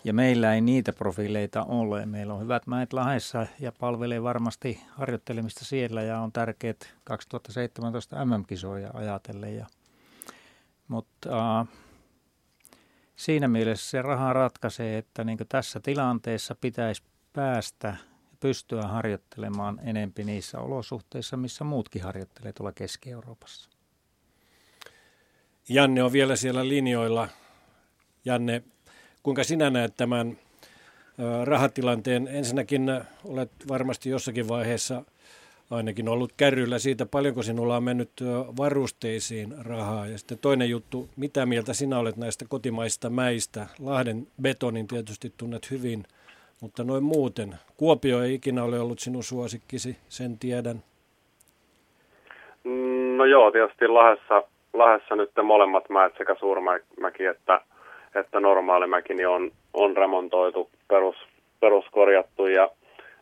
ja 0.06 0.14
meillä 0.14 0.54
ei 0.54 0.62
niitä 0.62 0.94
profiileita 0.94 1.64
ole. 1.64 2.06
Meillä 2.06 2.34
on 2.34 2.42
hyvät 2.42 2.68
mäet 2.68 2.94
lahessa 2.94 3.48
ja 3.60 3.72
palvelee 3.72 4.24
varmasti 4.24 4.82
harjoittelemista 4.90 5.66
siellä 5.66 6.02
ja 6.02 6.20
on 6.20 6.32
tärkeät 6.32 6.94
2017 7.04 8.26
MM-kisoja 8.26 8.92
ajatellen. 8.94 9.56
Ja, 9.56 9.66
mutta 10.88 11.60
äh, 11.60 11.68
siinä 13.16 13.48
mielessä 13.48 13.90
se 13.90 14.02
raha 14.02 14.34
ratkaisee, 14.34 14.98
että 14.98 15.24
niin 15.24 15.38
tässä 15.50 15.80
tilanteessa 15.80 16.56
pitäisi 16.62 17.04
päästä 17.34 17.96
pystyä 18.40 18.82
harjoittelemaan 18.82 19.80
enempi 19.84 20.24
niissä 20.24 20.60
olosuhteissa, 20.60 21.38
missä 21.38 21.64
muutkin 21.64 22.04
harjoittelee 22.04 22.54
tuolla 22.54 22.72
Keski-Euroopassa. 22.72 23.70
Janne 25.70 26.04
on 26.04 26.12
vielä 26.12 26.36
siellä 26.36 26.68
linjoilla. 26.68 27.30
Janne, 28.26 28.64
Kuinka 29.26 29.44
sinä 29.44 29.70
näet 29.70 29.94
tämän 29.98 30.38
rahatilanteen? 31.44 32.28
Ensinnäkin 32.28 32.82
olet 33.32 33.52
varmasti 33.68 34.10
jossakin 34.10 34.48
vaiheessa 34.48 35.02
ainakin 35.72 36.10
ollut 36.10 36.34
kärryllä 36.38 36.80
siitä, 36.80 37.06
paljonko 37.06 37.44
sinulla 37.44 37.76
on 37.76 37.84
mennyt 37.84 38.10
varusteisiin 38.58 39.54
rahaa. 39.66 40.08
Ja 40.08 40.18
sitten 40.18 40.38
toinen 40.38 40.70
juttu, 40.70 41.10
mitä 41.18 41.46
mieltä 41.46 41.74
sinä 41.74 42.00
olet 42.00 42.18
näistä 42.18 42.46
kotimaista 42.50 43.10
mäistä? 43.10 43.68
Lahden 43.80 44.28
betonin 44.42 44.88
tietysti 44.88 45.34
tunnet 45.38 45.72
hyvin, 45.72 46.04
mutta 46.62 46.84
noin 46.84 47.04
muuten. 47.04 47.56
Kuopio 47.78 48.24
ei 48.24 48.34
ikinä 48.34 48.64
ole 48.64 48.80
ollut 48.80 49.00
sinun 49.00 49.24
suosikkisi, 49.24 49.98
sen 50.10 50.40
tiedän. 50.40 50.84
No 53.18 53.26
joo, 53.26 53.52
tietysti 53.52 53.88
Lahdessa, 53.88 54.44
Lahdessa 54.74 55.16
nyt 55.16 55.32
molemmat 55.44 55.90
mäet, 55.90 56.14
sekä 56.18 56.36
Suurmäki 56.40 57.26
että 57.26 57.62
että 58.16 58.40
normaalimäki 58.40 59.14
niin 59.14 59.28
on, 59.28 59.52
on 59.74 59.98
remontoitu, 59.98 60.70
perus, 60.88 61.16
peruskorjattu 61.60 62.48
ja 62.48 62.70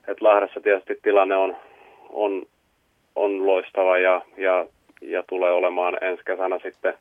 että 0.08 0.26
Lahdessa 0.26 0.62
tietysti 0.62 1.00
tilanne 1.04 1.36
on, 1.36 1.56
on, 2.10 2.46
on 3.16 3.48
loistava 3.48 3.98
ja, 3.98 4.22
ja, 4.38 4.66
ja 5.02 5.24
tulee 5.30 5.52
olemaan 5.52 5.98
ensi 6.02 6.24
kesänä 6.26 6.60
sitten 6.60 6.94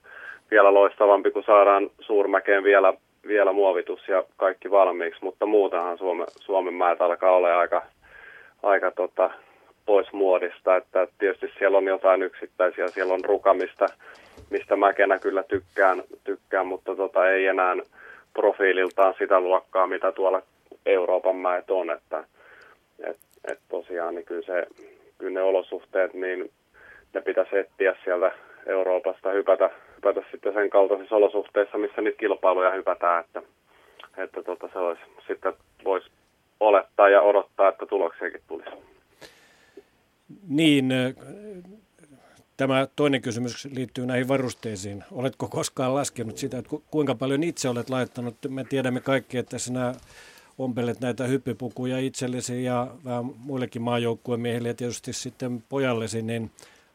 vielä 0.51 0.75
loistavampi, 0.75 1.31
kun 1.31 1.43
saadaan 1.43 1.91
Suurmäkeen 2.01 2.65
vielä, 2.65 2.95
vielä 3.27 3.53
muovitus 3.53 4.09
ja 4.09 4.25
kaikki 4.37 4.71
valmiiksi, 4.71 5.25
mutta 5.25 5.47
muutenhan 5.47 5.99
Suome, 5.99 6.25
Suomen 6.41 6.75
määt 6.75 7.01
alkaa 7.01 7.37
olla 7.37 7.59
aika, 7.59 7.83
aika 8.63 8.91
tota, 8.91 9.31
pois 9.87 10.13
muodista, 10.13 10.77
että 10.77 11.07
tietysti 11.19 11.51
siellä 11.59 11.79
on 11.79 11.87
jotain 11.87 12.23
yksittäisiä, 12.23 12.89
siellä 12.89 13.15
on 13.15 13.25
rukamista, 13.25 13.87
mistä 14.51 14.77
mäkenä 14.77 15.19
kyllä 15.19 15.43
tykkään, 15.43 16.03
tykkään 16.25 16.67
mutta 16.67 16.97
tota, 16.97 17.31
ei 17.31 17.47
enää 17.47 17.77
profiililtaan 18.33 19.15
sitä 19.19 19.41
luokkaa, 19.41 19.87
mitä 19.87 20.13
tuolla 20.13 20.43
Euroopan 20.87 21.37
mäet 21.37 21.71
on, 21.71 21.91
että 21.91 22.25
et, 23.07 23.17
et 23.45 23.59
tosiaan 23.69 24.15
niin 24.15 24.25
kyllä, 24.25 24.47
se, 24.47 24.67
kyllä 25.19 25.35
ne 25.35 25.43
olosuhteet, 25.43 26.15
niin 26.15 26.51
ne 27.15 27.21
pitäisi 27.21 27.59
etsiä 27.59 27.97
sieltä 28.05 28.33
Euroopasta 28.67 29.31
hypätä, 29.31 29.71
hypätä 29.97 30.23
sitten 30.31 30.55
sen 30.55 30.71
kaltaisissa 30.71 31.17
olosuhteissa, 31.17 31.79
missä 31.79 32.01
niitä 32.01 32.19
kilpailuja 32.19 32.71
hypätään, 32.71 33.25
että, 33.25 33.43
että 34.17 34.43
tota, 34.43 34.69
se 34.73 34.79
olisi, 34.79 35.03
sitten 35.27 35.53
voisi 35.85 36.11
olettaa 36.61 37.09
ja 37.09 37.23
odottaa, 37.23 37.69
että 37.69 37.87
tuloksiakin 37.87 38.41
tulisi. 38.49 38.71
Niin, 40.49 40.89
Tämä 42.57 42.87
toinen 42.97 43.23
kysymys 43.23 43.69
liittyy 43.75 44.07
näihin 44.07 44.29
varusteisiin. 44.29 45.05
Oletko 45.13 45.49
koskaan 45.49 45.95
laskenut 45.95 46.39
sitä, 46.39 46.59
että 46.59 46.71
kuinka 46.91 47.15
paljon 47.15 47.43
itse 47.43 47.69
olet 47.69 47.91
laittanut? 47.91 48.35
Me 48.49 48.65
tiedämme 48.65 49.01
kaikki, 49.01 49.39
että 49.39 49.59
sinä 49.59 49.95
ompelet 50.59 51.01
näitä 51.01 51.25
hyppypukuja 51.25 51.99
itsellesi 51.99 52.65
ja 52.65 52.87
vähän 53.05 53.25
muillekin 53.45 53.83
maajoukkueen 53.83 54.41
miehille 54.41 54.69
ja 54.69 54.75
tietysti 54.75 55.13
sitten 55.13 55.63
pojallesi, 55.69 56.23
niin 56.23 56.51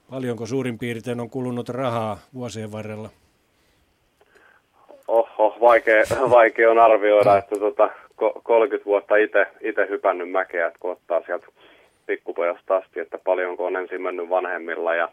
paljonko 0.10 0.46
suurin 0.46 0.78
piirtein 0.78 1.20
on 1.20 1.30
kulunut 1.30 1.70
rahaa 1.70 2.18
vuosien 2.34 2.72
varrella? 2.72 3.10
Oho, 5.08 5.58
vaikea, 5.62 6.04
vaikea 6.30 6.72
on 6.72 6.80
arvioida, 6.80 7.38
että 7.38 7.60
tota, 7.60 7.90
30 8.44 8.86
vuotta 8.86 9.16
itse 9.62 9.88
hypännyt 9.90 10.32
mäkeä, 10.32 10.68
että 10.68 10.80
kun 10.80 10.92
ottaa 10.92 11.22
sieltä 11.26 11.48
pikkupojasta 12.06 12.78
asti, 12.78 13.00
että 13.00 13.18
paljonko 13.18 13.66
on 13.66 13.76
ensin 13.76 14.02
mennyt 14.02 14.30
vanhemmilla 14.30 14.96
ja 14.96 15.10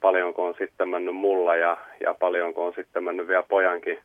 paljonko 0.00 0.44
on 0.44 0.54
sitten 0.58 0.88
mennyt 0.88 1.16
mulla 1.16 1.56
ja, 1.56 1.76
ja 2.00 2.14
paljonko 2.14 2.66
on 2.66 2.72
sitten 2.74 3.04
mennyt 3.04 3.28
vielä 3.28 3.42
pojankin, 3.42 3.98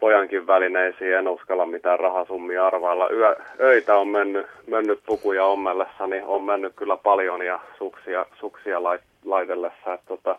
pojankin 0.00 0.46
välineisiin. 0.46 1.14
En 1.14 1.28
uskalla 1.28 1.66
mitään 1.66 2.00
rahasummia 2.00 2.66
arvailla. 2.66 3.10
Yö, 3.10 3.36
öitä 3.60 3.96
on 3.96 4.08
mennyt, 4.08 4.46
mennyt 4.66 5.00
pukuja 5.06 5.44
ommellessa, 5.44 6.06
niin 6.06 6.24
on 6.24 6.42
mennyt 6.42 6.72
kyllä 6.76 6.96
paljon 6.96 7.46
ja 7.46 7.60
suksia, 7.78 8.26
suksia 8.40 8.82
lait, 8.82 9.02
laitellessa. 9.24 9.94
Että 9.94 10.06
tota, 10.06 10.36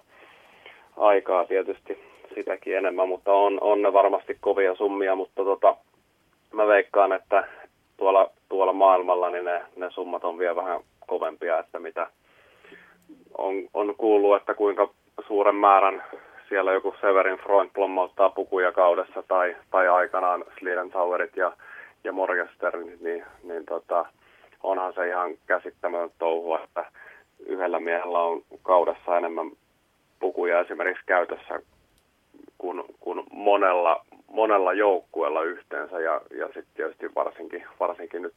aikaa 0.98 1.46
tietysti 1.46 2.04
sitäkin 2.36 2.78
enemmän, 2.78 3.08
mutta 3.08 3.34
on, 3.34 3.58
on 3.62 3.82
ne 3.82 3.94
varmasti 3.94 4.38
kovia 4.40 4.76
summia, 4.76 5.16
mutta 5.16 5.44
tota, 5.44 5.76
mä 6.54 6.68
veikkaan, 6.68 7.14
että 7.14 7.48
tuolla, 7.98 8.32
tuolla 8.50 8.74
maailmalla 8.74 9.30
niin 9.30 9.46
ne, 9.46 9.62
ne 9.76 9.92
summat 9.92 10.24
on 10.24 10.38
vielä 10.38 10.56
vähän 10.56 10.80
kovempia, 11.08 11.60
että 11.60 11.80
mitä 11.80 12.08
on, 13.38 13.56
on 13.74 13.96
kuullut, 13.98 14.36
että 14.36 14.54
kuinka 14.54 14.90
suuren 15.28 15.56
määrän 15.56 16.04
siellä 16.50 16.74
joku 16.74 16.96
Severin 17.02 17.38
Freund 17.38 17.70
plommauttaa 17.74 18.30
pukuja 18.30 18.72
kaudessa 18.72 19.24
tai, 19.28 19.56
tai 19.72 19.88
aikanaan 19.88 20.46
Slidentauerit 20.60 21.36
ja, 21.36 21.54
ja 22.04 22.12
Morgensternit, 22.12 23.02
niin, 23.02 23.26
niin 23.44 23.66
tota, 23.66 24.06
onhan 24.64 24.94
se 24.94 25.08
ihan 25.08 25.32
käsittämätön 25.46 26.12
touhua, 26.20 26.64
että 26.64 26.86
yhdellä 27.46 27.80
miehellä 27.80 28.20
on 28.20 28.42
kaudessa 28.64 29.18
enemmän 29.18 29.52
pukuja 30.20 30.60
esimerkiksi 30.60 31.04
käytössä 31.06 31.62
kuin, 32.58 32.84
kuin 33.00 33.24
monella, 33.32 34.06
monella 34.28 34.74
joukkueella 34.74 35.44
yhteensä 35.44 36.00
ja, 36.00 36.22
ja 36.38 36.46
sitten 36.46 36.74
tietysti 36.76 37.16
varsinkin, 37.16 37.64
varsinkin 37.80 38.22
nyt 38.22 38.34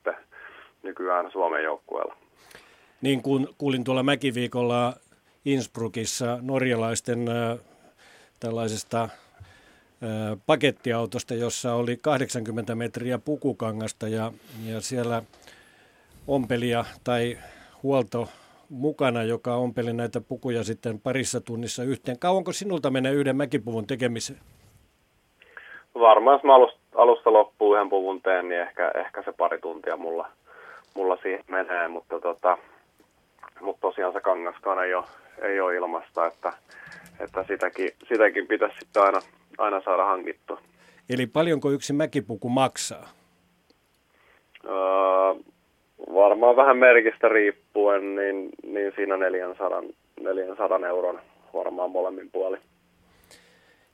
nykyään 0.82 1.30
Suomen 1.30 1.64
joukkueella. 1.64 2.16
Niin 3.04 3.22
kuin 3.22 3.48
kuulin 3.58 3.84
tuolla 3.84 4.02
Mäkiviikolla 4.02 4.92
Innsbruckissa 5.44 6.38
norjalaisten 6.42 7.18
tällaisesta 8.40 9.08
pakettiautosta, 10.46 11.34
jossa 11.34 11.74
oli 11.74 11.96
80 11.96 12.74
metriä 12.74 13.18
pukukangasta 13.18 14.08
ja, 14.08 14.32
ja 14.66 14.80
siellä 14.80 15.22
ompelia 16.28 16.84
tai 17.04 17.38
huolto 17.82 18.28
mukana, 18.70 19.22
joka 19.22 19.54
ompeli 19.54 19.92
näitä 19.92 20.20
pukuja 20.20 20.64
sitten 20.64 21.00
parissa 21.00 21.40
tunnissa 21.40 21.82
yhteen. 21.82 22.18
Kauanko 22.18 22.52
sinulta 22.52 22.90
menee 22.90 23.12
yhden 23.12 23.36
mäkipuvun 23.36 23.86
tekemiseen? 23.86 24.38
Varmaan 25.94 26.34
jos 26.34 26.44
mä 26.44 26.54
alusta, 26.54 26.78
alusta 26.94 27.32
loppuun 27.32 27.76
yhden 27.76 27.90
puvun 27.90 28.22
teen, 28.22 28.48
niin 28.48 28.60
ehkä, 28.60 28.92
ehkä 28.94 29.22
se 29.22 29.32
pari 29.32 29.58
tuntia 29.58 29.96
mulla, 29.96 30.28
mulla 30.94 31.18
siihen 31.22 31.44
menee, 31.48 31.88
mutta, 31.88 32.20
tota, 32.20 32.58
mutta 33.64 33.80
tosiaan 33.80 34.12
se 34.12 34.20
kangaskaan 34.20 34.84
ei 34.84 34.94
ole, 34.94 35.04
ei 35.42 35.60
ole 35.60 35.76
ilmasta, 35.76 36.26
että, 36.26 36.52
että 37.20 37.44
sitäkin, 37.48 37.90
sitäkin 38.08 38.46
pitäisi 38.46 38.76
sitten 38.78 39.02
aina, 39.02 39.18
aina 39.58 39.80
saada 39.84 40.04
hankittua. 40.04 40.60
Eli 41.10 41.26
paljonko 41.26 41.70
yksi 41.70 41.92
mäkipuku 41.92 42.48
maksaa? 42.48 43.08
Öö, 44.64 44.72
varmaan 46.14 46.56
vähän 46.56 46.76
merkistä 46.76 47.28
riippuen, 47.28 48.14
niin, 48.14 48.48
niin 48.62 48.92
siinä 48.96 49.16
400, 49.16 49.82
400 50.20 50.88
euron 50.88 51.20
varmaan 51.54 51.90
molemmin 51.90 52.30
puoli. 52.30 52.56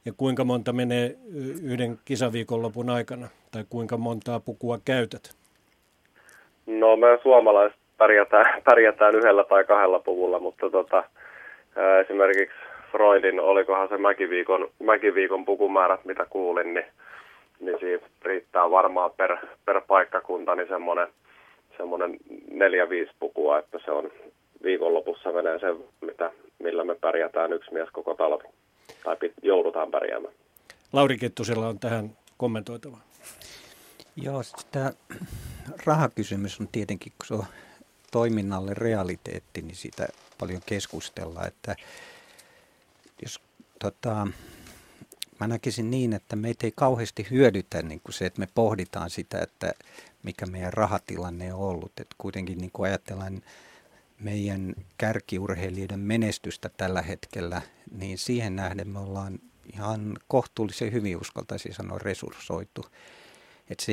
Ja 0.04 0.12
kuinka 0.16 0.44
monta 0.44 0.72
menee 0.72 1.16
yhden 1.62 1.98
kisaviikonlopun 2.04 2.90
aikana? 2.90 3.28
Tai 3.52 3.64
kuinka 3.70 3.96
montaa 3.96 4.40
pukua 4.40 4.78
käytät? 4.84 5.36
No 6.66 6.96
me 6.96 7.06
suomalaiset 7.22 7.79
pärjätään, 8.00 8.62
pärjätään 8.70 9.14
yhdellä 9.14 9.44
tai 9.44 9.64
kahdella 9.64 9.98
puvulla, 9.98 10.38
mutta 10.38 10.70
tota, 10.70 11.04
esimerkiksi 12.04 12.56
Freudin, 12.92 13.40
olikohan 13.40 13.88
se 13.88 13.96
mäkiviikon, 13.96 14.68
mäkiviikon 14.82 15.44
pukumäärät, 15.44 16.04
mitä 16.04 16.26
kuulin, 16.30 16.74
niin, 16.74 16.86
niin 17.60 17.78
siinä 17.80 18.06
riittää 18.22 18.70
varmaan 18.70 19.10
per, 19.16 19.36
per 19.66 19.80
paikkakunta 19.88 20.54
niin 20.54 20.68
semmoinen 20.68 21.08
semmoinen 21.76 22.16
neljä 22.50 22.88
viisi 22.88 23.12
pukua, 23.20 23.58
että 23.58 23.78
se 23.84 23.90
on 23.90 24.10
viikonlopussa 24.62 25.32
menee 25.32 25.58
se, 25.58 25.66
mitä, 26.00 26.30
millä 26.58 26.84
me 26.84 26.94
pärjätään 26.94 27.52
yksi 27.52 27.72
mies 27.72 27.88
koko 27.92 28.14
talvi. 28.14 28.44
Tai 29.04 29.16
pit, 29.16 29.32
joudutaan 29.42 29.90
pärjäämään. 29.90 30.34
Lauri 30.92 31.16
Kettusella 31.16 31.68
on 31.68 31.78
tähän 31.78 32.10
kommentoitava. 32.36 32.96
Joo, 34.16 34.42
tämä 34.72 34.90
rahakysymys 35.86 36.60
on 36.60 36.68
tietenkin, 36.72 37.12
kun 37.18 37.26
se 37.26 37.34
on 37.34 37.44
toiminnalle 38.10 38.74
realiteetti, 38.74 39.62
niin 39.62 39.76
siitä 39.76 40.08
paljon 40.38 40.62
keskustellaan, 40.66 41.48
että 41.48 41.76
jos 43.22 43.40
tota, 43.78 44.26
mä 45.40 45.46
näkisin 45.46 45.90
niin, 45.90 46.12
että 46.12 46.36
meitä 46.36 46.66
ei 46.66 46.72
kauheasti 46.76 47.26
hyödytä 47.30 47.82
niin 47.82 48.00
kuin 48.04 48.14
se, 48.14 48.26
että 48.26 48.40
me 48.40 48.48
pohditaan 48.54 49.10
sitä, 49.10 49.38
että 49.38 49.72
mikä 50.22 50.46
meidän 50.46 50.72
rahatilanne 50.72 51.54
on 51.54 51.60
ollut. 51.60 51.92
Että 52.00 52.16
kuitenkin 52.18 52.58
niin 52.58 52.70
kuin 52.72 52.88
ajatellaan 52.88 53.42
meidän 54.18 54.74
kärkiurheilijoiden 54.98 56.00
menestystä 56.00 56.68
tällä 56.68 57.02
hetkellä, 57.02 57.62
niin 57.90 58.18
siihen 58.18 58.56
nähden 58.56 58.88
me 58.88 58.98
ollaan 58.98 59.38
ihan 59.72 60.18
kohtuullisen 60.28 60.92
hyvin, 60.92 61.20
uskaltaisin 61.20 61.74
sanoa, 61.74 61.98
resurssoitu. 61.98 62.84
Että 63.70 63.84
se, 63.84 63.92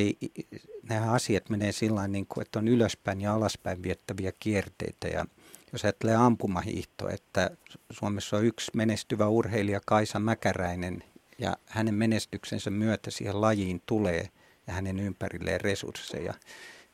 nämä 0.84 1.12
asiat 1.12 1.50
menee 1.50 1.72
sillä 1.72 2.08
niin 2.08 2.26
kuin, 2.26 2.42
että 2.42 2.60
on 2.60 2.68
ylöspäin 2.68 3.22
ja 3.22 3.34
alaspäin 3.34 3.84
viettäviä 3.84 4.32
kierteitä. 4.40 5.08
Ja 5.08 5.26
jos 5.74 5.84
ajattelee 5.84 6.16
ampumahiihtoa, 6.16 7.12
että 7.12 7.52
Suomessa 7.92 8.38
on 8.38 8.46
yksi 8.46 8.72
menestyvä 8.74 9.28
urheilija 9.28 9.82
Kaisa 9.86 10.20
Mäkäräinen, 10.20 11.04
ja 11.40 11.58
hänen 11.66 11.96
menestyksensä 11.96 12.70
myötä 12.70 13.12
siihen 13.12 13.42
lajiin 13.42 13.82
tulee 13.86 14.30
ja 14.68 14.74
hänen 14.74 15.00
ympärilleen 15.00 15.62
resursseja, 15.62 16.34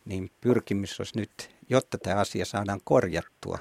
niin 0.05 0.31
pyrkimys 0.41 0.99
olisi 0.99 1.17
nyt, 1.17 1.49
jotta 1.69 1.97
tämä 1.97 2.15
asia 2.19 2.45
saadaan 2.45 2.81
korjattua, 2.83 3.59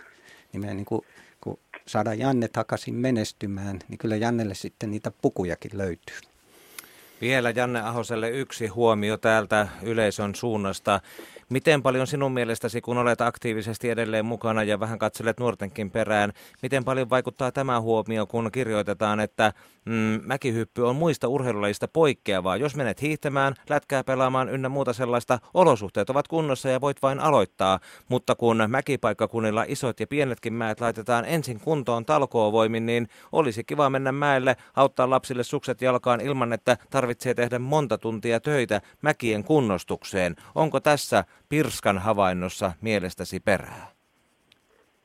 niin 0.52 0.60
me 0.60 0.74
niin 0.74 0.84
kuin, 0.84 1.02
kun 1.40 1.58
saadaan 1.86 2.18
Janne 2.18 2.48
takaisin 2.48 2.94
menestymään, 2.94 3.78
niin 3.88 3.98
kyllä 3.98 4.16
Jannelle 4.16 4.54
sitten 4.54 4.90
niitä 4.90 5.12
pukujakin 5.22 5.78
löytyy. 5.78 6.31
Vielä 7.22 7.50
Janne 7.50 7.80
Ahoselle 7.80 8.30
yksi 8.30 8.66
huomio 8.66 9.16
täältä 9.16 9.68
yleisön 9.82 10.34
suunnasta. 10.34 11.00
Miten 11.52 11.82
paljon 11.82 12.06
sinun 12.06 12.32
mielestäsi, 12.32 12.80
kun 12.80 12.98
olet 12.98 13.20
aktiivisesti 13.20 13.90
edelleen 13.90 14.24
mukana 14.24 14.62
ja 14.62 14.80
vähän 14.80 14.98
katselet 14.98 15.40
nuortenkin 15.40 15.90
perään, 15.90 16.32
miten 16.62 16.84
paljon 16.84 17.10
vaikuttaa 17.10 17.52
tämä 17.52 17.80
huomio, 17.80 18.26
kun 18.26 18.50
kirjoitetaan, 18.52 19.20
että 19.20 19.52
mm, 19.84 20.20
mäkihyppy 20.24 20.82
on 20.82 20.96
muista 20.96 21.28
urheilulajista 21.28 21.88
poikkeavaa. 21.88 22.56
Jos 22.56 22.76
menet 22.76 23.02
hiihtämään, 23.02 23.54
lätkää 23.68 24.04
pelaamaan 24.04 24.48
ynnä 24.48 24.68
muuta 24.68 24.92
sellaista, 24.92 25.38
olosuhteet 25.54 26.10
ovat 26.10 26.28
kunnossa 26.28 26.68
ja 26.68 26.80
voit 26.80 27.02
vain 27.02 27.20
aloittaa. 27.20 27.80
Mutta 28.08 28.34
kun 28.34 28.64
mäkipaikkakunnilla 28.68 29.64
isot 29.68 30.00
ja 30.00 30.06
pienetkin 30.06 30.54
mäet 30.54 30.80
laitetaan 30.80 31.24
ensin 31.24 31.60
kuntoon 31.60 32.04
talkoovoimin, 32.04 32.86
niin 32.86 33.08
olisi 33.32 33.64
kiva 33.64 33.90
mennä 33.90 34.12
mäelle, 34.12 34.56
auttaa 34.76 35.10
lapsille 35.10 35.44
sukset 35.44 35.82
jalkaan 35.82 36.20
ilman, 36.20 36.52
että 36.52 36.76
tarvitsee 36.90 37.34
tehdä 37.34 37.58
monta 37.58 37.98
tuntia 37.98 38.40
töitä 38.40 38.80
mäkien 39.02 39.44
kunnostukseen. 39.44 40.36
Onko 40.54 40.80
tässä 40.80 41.24
Pirskan 41.52 41.98
havainnossa 41.98 42.72
mielestäsi 42.82 43.40
perää? 43.40 43.86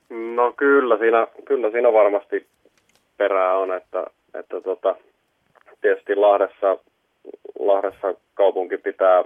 No 0.09 0.53
kyllä 0.57 0.97
siinä, 0.97 1.27
kyllä 1.45 1.71
siinä 1.71 1.93
varmasti 1.93 2.47
perää 3.17 3.57
on, 3.57 3.73
että, 3.73 4.05
että 4.33 4.61
tota, 4.61 4.95
tietysti 5.81 6.15
Lahdessa, 6.15 6.77
Lahdessa 7.59 8.13
kaupunki 8.33 8.77
pitää, 8.77 9.23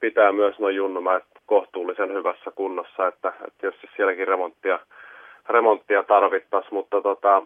pitää 0.00 0.32
myös 0.32 0.58
noin 0.58 0.76
junnumäet 0.76 1.24
kohtuullisen 1.46 2.12
hyvässä 2.12 2.50
kunnossa, 2.54 3.06
että, 3.06 3.28
että 3.28 3.58
tietysti 3.60 3.86
sielläkin 3.96 4.28
remonttia, 4.28 4.78
remonttia 5.48 6.02
tarvittaisiin, 6.02 6.74
mutta 6.74 7.02
tota, 7.02 7.42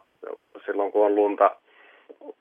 silloin 0.67 0.93
kun 0.93 1.07
on 1.07 1.15
lunta, 1.15 1.51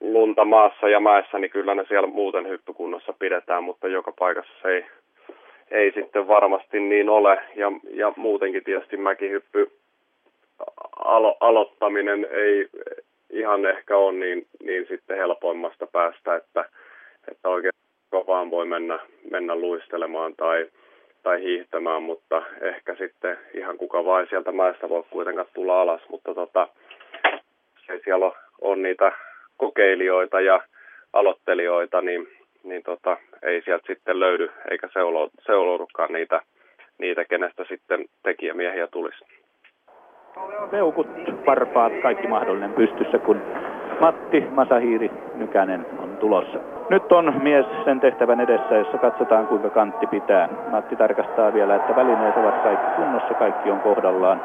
lunta 0.01 0.45
maassa 0.45 0.89
ja 0.89 0.99
mäessä, 0.99 1.39
niin 1.39 1.51
kyllä 1.51 1.75
ne 1.75 1.85
siellä 1.87 2.07
muuten 2.07 2.47
hyppykunnossa 2.47 3.13
pidetään, 3.19 3.63
mutta 3.63 3.87
joka 3.87 4.11
paikassa 4.19 4.53
se 4.61 4.69
ei, 4.69 4.85
ei 5.71 5.91
sitten 5.91 6.27
varmasti 6.27 6.79
niin 6.79 7.09
ole. 7.09 7.41
Ja, 7.55 7.71
ja 7.89 8.13
muutenkin 8.15 8.63
tietysti 8.63 8.97
mäkihyppy 8.97 9.71
alo, 10.99 11.37
aloittaminen 11.39 12.27
ei 12.31 12.67
ihan 13.29 13.65
ehkä 13.65 13.97
ole 13.97 14.13
niin, 14.13 14.47
niin 14.63 14.85
sitten 14.87 15.17
helpoimmasta 15.17 15.87
päästä, 15.87 16.35
että, 16.35 16.65
että 17.31 17.49
oikein 17.49 17.73
kovaan 18.09 18.51
voi 18.51 18.65
mennä, 18.65 18.99
mennä 19.31 19.55
luistelemaan 19.55 20.35
tai, 20.35 20.67
tai 21.23 21.41
hiihtämään, 21.41 22.03
mutta 22.03 22.43
ehkä 22.61 22.95
sitten 22.95 23.37
ihan 23.53 23.77
kuka 23.77 24.05
vain 24.05 24.27
sieltä 24.29 24.51
mäestä 24.51 24.89
voi 24.89 25.03
kuitenkaan 25.09 25.47
tulla 25.53 25.81
alas, 25.81 26.01
mutta 26.09 26.33
tota, 26.33 26.67
siellä 28.03 28.25
on, 28.25 28.33
on 28.61 28.81
niitä 28.81 29.11
kokeilijoita 29.57 30.41
ja 30.41 30.61
aloittelijoita, 31.13 32.01
niin 32.01 32.27
niin 32.63 32.83
tota, 32.83 33.17
ei 33.41 33.61
sieltä 33.61 33.87
sitten 33.87 34.19
löydy 34.19 34.49
eikä 34.71 34.87
seuloudukaan 35.45 36.13
niitä, 36.13 36.41
niitä, 36.97 37.25
kenestä 37.25 37.65
sitten 37.69 38.05
tekijämiehiä 38.23 38.87
tulisi. 38.87 39.25
Peukut, 40.71 41.07
varpaat, 41.45 41.93
kaikki 42.01 42.27
mahdollinen 42.27 42.73
pystyssä, 42.73 43.17
kun 43.17 43.41
Matti 43.99 44.41
Masahiiri 44.51 45.11
Nykänen 45.35 45.85
on 45.99 46.17
tulossa. 46.17 46.59
Nyt 46.89 47.11
on 47.11 47.43
mies 47.43 47.65
sen 47.85 47.99
tehtävän 47.99 48.41
edessä, 48.41 48.75
jossa 48.75 48.97
katsotaan 48.97 49.47
kuinka 49.47 49.69
kantti 49.69 50.07
pitää. 50.07 50.49
Matti 50.67 50.95
tarkastaa 50.95 51.53
vielä, 51.53 51.75
että 51.75 51.95
välineet 51.95 52.37
ovat 52.37 52.63
kaikki 52.63 52.91
kunnossa, 52.95 53.33
kaikki 53.33 53.71
on 53.71 53.79
kohdallaan. 53.79 54.41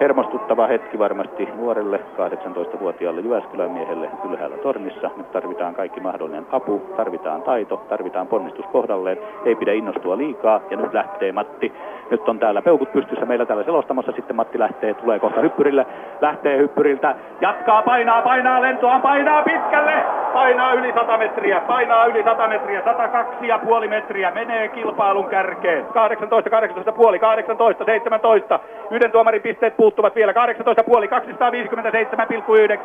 Hermostuttava 0.00 0.66
hetki 0.66 0.98
varmasti 0.98 1.48
nuorelle 1.56 2.00
18-vuotiaalle 2.16 3.20
Jyväskylän 3.20 3.70
miehelle 3.70 4.10
ylhäällä 4.30 4.56
tornissa. 4.56 5.10
Nyt 5.16 5.32
tarvitaan 5.32 5.74
kaikki 5.74 6.00
mahdollinen 6.00 6.46
apu, 6.52 6.82
tarvitaan 6.96 7.42
taito, 7.42 7.76
tarvitaan 7.88 8.26
ponnistus 8.26 8.66
kohdalleen. 8.66 9.18
Ei 9.44 9.54
pidä 9.54 9.72
innostua 9.72 10.16
liikaa 10.16 10.60
ja 10.70 10.76
nyt 10.76 10.92
lähtee 10.92 11.32
Matti. 11.32 11.72
Nyt 12.10 12.28
on 12.28 12.38
täällä 12.38 12.62
peukut 12.62 12.92
pystyssä 12.92 13.26
meillä 13.26 13.46
täällä 13.46 13.64
selostamassa. 13.64 14.12
Sitten 14.12 14.36
Matti 14.36 14.58
lähtee, 14.58 14.94
tulee 14.94 15.18
kohta 15.18 15.40
hyppyrille, 15.40 15.86
lähtee 16.20 16.58
hyppyriltä, 16.58 17.14
jatkaa, 17.40 17.82
painaa, 17.82 18.22
painaa 18.22 18.62
lentoa, 18.62 18.98
painaa 18.98 19.42
pitkälle, 19.42 20.02
painaa 20.36 20.72
yli 20.72 20.92
100 20.92 21.18
metriä, 21.18 21.60
painaa 21.60 22.06
yli 22.06 22.22
100 22.22 22.48
metriä, 22.48 22.80
102,5 22.80 23.88
metriä, 23.88 24.30
menee 24.30 24.68
kilpailun 24.68 25.24
kärkeen. 25.24 25.84
18, 25.84 26.50
18 26.50 26.92
puoli, 26.92 27.18
18, 27.18 27.84
17, 27.84 28.60
yhden 28.90 29.12
tuomarin 29.12 29.42
pisteet 29.42 29.76
puuttuvat 29.76 30.14
vielä 30.14 30.32
18,5, 30.32 30.38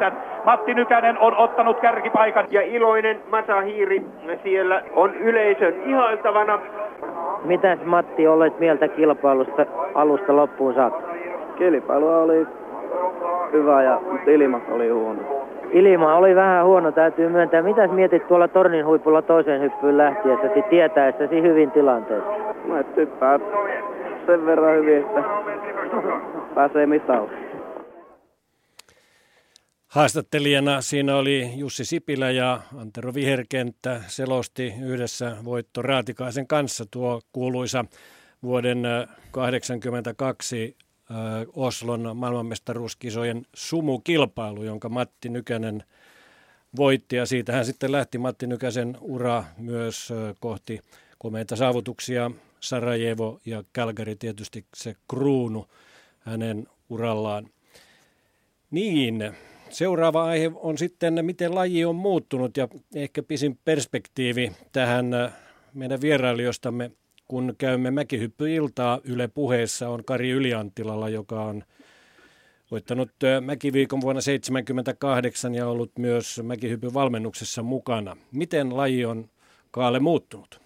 257,9. 0.09 0.13
Matti 0.45 0.73
Nykänen 0.73 1.19
on 1.19 1.37
ottanut 1.37 1.79
kärkipaikan. 1.79 2.45
Ja 2.49 2.61
iloinen 2.61 3.19
Masahiiri 3.31 4.05
siellä 4.43 4.81
on 4.95 5.15
yleisön 5.15 5.73
ihailtavana. 5.85 6.59
Mitäs 7.43 7.79
Matti 7.85 8.27
olet 8.27 8.59
mieltä 8.59 8.87
kilpailusta 8.87 9.65
alusta 9.95 10.35
loppuun 10.35 10.73
saakka? 10.73 11.01
Kilpailu 11.57 12.09
oli 12.09 12.47
hyvä 13.51 13.83
ja 13.83 13.99
ilma 14.27 14.61
oli 14.71 14.89
huono. 14.89 15.40
Ilma 15.73 16.15
oli 16.15 16.35
vähän 16.35 16.65
huono, 16.65 16.91
täytyy 16.91 17.29
myöntää. 17.29 17.61
Mitäs 17.61 17.91
mietit 17.91 18.27
tuolla 18.27 18.47
tornin 18.47 18.85
huipulla 18.85 19.21
toiseen 19.21 19.61
hyppyyn 19.61 19.97
lähtiessäsi 19.97 20.61
tietäessäsi 20.69 21.41
hyvin 21.41 21.71
tilanteessa? 21.71 22.31
Mä 22.65 22.83
typpää 22.83 23.39
sen 24.25 24.45
verran 24.45 24.75
hyvin, 24.75 24.97
että 24.97 25.23
pääsee 26.55 26.85
mitalle. 26.85 27.31
Haastattelijana 29.87 30.81
siinä 30.81 31.15
oli 31.15 31.49
Jussi 31.55 31.85
Sipilä 31.85 32.31
ja 32.31 32.59
Antero 32.81 33.13
Viherkenttä 33.13 34.01
selosti 34.07 34.73
yhdessä 34.85 35.37
Voitto 35.45 35.81
Raatikaisen 35.81 36.47
kanssa 36.47 36.85
tuo 36.91 37.21
kuuluisa 37.31 37.85
vuoden 38.43 38.81
1982 39.31 40.75
Oslon 41.53 42.17
maailmanmestaruuskisojen 42.17 43.45
sumukilpailu, 43.53 44.63
jonka 44.63 44.89
Matti 44.89 45.29
Nykänen 45.29 45.83
voitti 46.75 47.15
ja 47.15 47.25
siitä 47.25 47.53
hän 47.53 47.65
sitten 47.65 47.91
lähti 47.91 48.17
Matti 48.17 48.47
Nykäsen 48.47 48.97
ura 49.01 49.43
myös 49.57 50.13
kohti 50.39 50.79
komeita 51.17 51.55
saavutuksia. 51.55 52.31
Sarajevo 52.59 53.39
ja 53.45 53.63
Calgary 53.75 54.15
tietysti 54.15 54.65
se 54.75 54.95
kruunu 55.09 55.67
hänen 56.19 56.67
urallaan. 56.89 57.47
Niin, 58.71 59.31
seuraava 59.69 60.23
aihe 60.23 60.51
on 60.55 60.77
sitten, 60.77 61.25
miten 61.25 61.55
laji 61.55 61.85
on 61.85 61.95
muuttunut 61.95 62.57
ja 62.57 62.67
ehkä 62.95 63.23
pisin 63.23 63.59
perspektiivi 63.65 64.51
tähän 64.71 65.05
meidän 65.73 66.01
vierailijostamme, 66.01 66.91
kun 67.31 67.55
käymme 67.57 67.91
mäkihyppyiltaa 67.91 68.99
Yle 69.03 69.27
puheessa 69.27 69.89
on 69.89 70.03
Kari 70.05 70.29
Yliantilalla, 70.29 71.09
joka 71.09 71.43
on 71.43 71.63
voittanut 72.71 73.09
mäkiviikon 73.41 74.01
vuonna 74.01 74.21
1978 74.21 75.55
ja 75.55 75.67
ollut 75.67 75.91
myös 75.99 76.41
mäkihypyn 76.43 76.93
valmennuksessa 76.93 77.63
mukana. 77.63 78.17
Miten 78.31 78.77
laji 78.77 79.05
on 79.05 79.29
Kaale 79.71 79.99
muuttunut? 79.99 80.61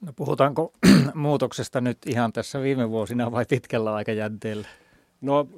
No 0.00 0.12
puhutaanko 0.16 0.72
muutoksesta 1.14 1.80
nyt 1.80 1.98
ihan 2.06 2.32
tässä 2.32 2.62
viime 2.62 2.90
vuosina 2.90 3.32
vai 3.32 3.44
pitkällä 3.48 3.94
aikajänteellä? 3.94 4.68
No 5.20 5.48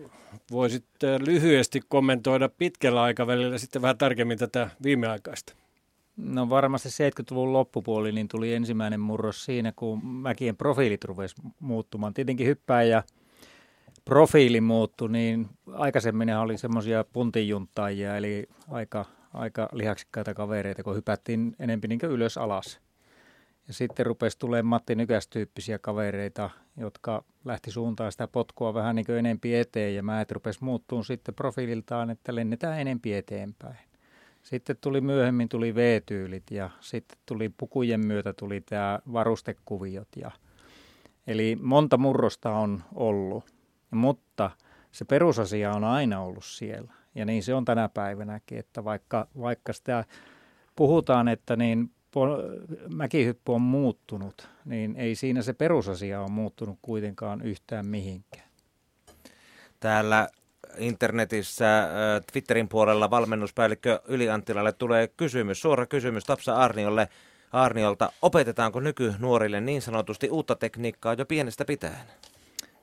voisit 0.51 0.85
lyhyesti 1.27 1.81
kommentoida 1.89 2.49
pitkällä 2.49 3.03
aikavälillä 3.03 3.59
sitten 3.59 3.83
vähän 3.83 3.99
tarkemmin 3.99 4.39
tätä 4.39 4.71
viimeaikaista. 4.83 5.62
No 6.17 6.51
varmasti 6.51 6.89
70-luvun 6.89 7.53
loppupuoli 7.53 8.13
niin 8.13 8.29
tuli 8.29 8.55
ensimmäinen 8.55 9.01
murros 9.01 9.45
siinä, 9.45 9.73
kun 9.77 10.07
mäkien 10.07 10.57
profiilit 10.57 11.05
rupesi 11.05 11.35
muuttumaan. 11.61 12.15
Tietenkin 12.15 12.47
hyppää 12.47 12.83
ja 12.83 13.03
profiili 14.05 14.61
muuttui, 14.61 15.11
niin 15.11 15.49
aikaisemmin 15.73 16.37
oli 16.37 16.59
semmoisia 16.59 17.05
puntijuntaajia, 17.13 18.17
eli 18.17 18.49
aika, 18.69 19.05
aika 19.35 19.69
lihaksikkaita 19.73 20.35
kavereita, 20.35 20.83
kun 20.83 20.97
hypättiin 20.97 21.57
enempi 21.59 21.89
niin 21.89 22.01
ylös 22.03 22.39
alas. 22.39 22.81
Ja 23.69 23.75
sitten 23.75 24.07
rupesi 24.07 24.39
tulemaan 24.39 24.67
Matti 24.67 24.95
Nykäs-tyyppisiä 24.95 25.79
kavereita, 25.79 26.51
jotka 26.77 27.25
lähti 27.45 27.71
suuntaan 27.71 28.13
sitä 28.13 28.29
potkua 28.29 28.75
vähän 28.75 28.97
niin 28.97 29.11
enempi 29.19 29.55
eteen 29.55 29.95
ja 29.95 30.03
mäet 30.03 30.33
rupesi 30.33 30.65
muuttumaan 30.65 31.05
sitten 31.05 31.35
profiililtaan, 31.35 32.11
että 32.11 32.35
lennetään 32.35 32.81
enempi 32.81 33.15
eteenpäin. 33.15 33.92
Sitten 34.43 34.77
tuli 34.81 35.01
myöhemmin 35.01 35.49
tuli 35.49 35.75
V-tyylit 35.75 36.51
ja 36.51 36.71
sitten 36.81 37.19
tuli 37.27 37.49
pukujen 37.49 38.07
myötä 38.07 38.33
tuli 38.33 38.61
tämä 38.61 38.99
varustekuviot. 39.13 40.09
Ja, 40.17 40.31
eli 41.27 41.59
monta 41.63 41.99
murrosta 41.99 42.51
on 42.51 42.83
ollut, 42.95 43.45
mutta 43.91 44.51
se 44.93 45.05
perusasia 45.05 45.73
on 45.73 45.85
aina 45.85 46.21
ollut 46.21 46.45
siellä. 46.45 46.93
Ja 47.15 47.25
niin 47.25 47.43
se 47.43 47.55
on 47.55 47.65
tänä 47.65 47.89
päivänäkin, 47.89 48.59
että 48.59 48.85
vaikka, 48.85 49.29
vaikka 49.41 49.73
sitä 49.73 50.05
puhutaan, 50.77 51.29
että 51.29 51.57
niin 51.57 51.91
mäkihyppy 52.95 53.53
on 53.53 53.63
muuttunut, 53.63 54.49
niin 54.65 54.97
ei 54.97 55.15
siinä 55.15 55.43
se 55.43 55.53
perusasia 55.53 56.21
ole 56.21 56.31
muuttunut 56.31 56.79
kuitenkaan 56.83 57.43
yhtään 57.43 57.87
mihinkään. 57.87 58.49
Täällä 59.81 60.29
internetissä 60.79 61.89
Twitterin 62.33 62.69
puolella 62.69 63.11
valmennuspäällikkö 63.11 64.01
Yli 64.09 64.31
Anttilalle 64.31 64.73
tulee 64.73 65.09
kysymys, 65.09 65.61
suora 65.61 65.87
kysymys 65.87 66.25
Tapsa 66.25 66.57
Arniolle. 66.57 67.09
Arniolta, 67.53 68.13
opetetaanko 68.23 68.81
nykynuorille 68.81 69.61
niin 69.61 69.83
sanotusti 69.83 70.31
uutta 70.31 70.57
tekniikkaa 70.57 71.15
jo 71.15 71.27
pienestä 71.27 71.65
pitäen? 71.65 72.07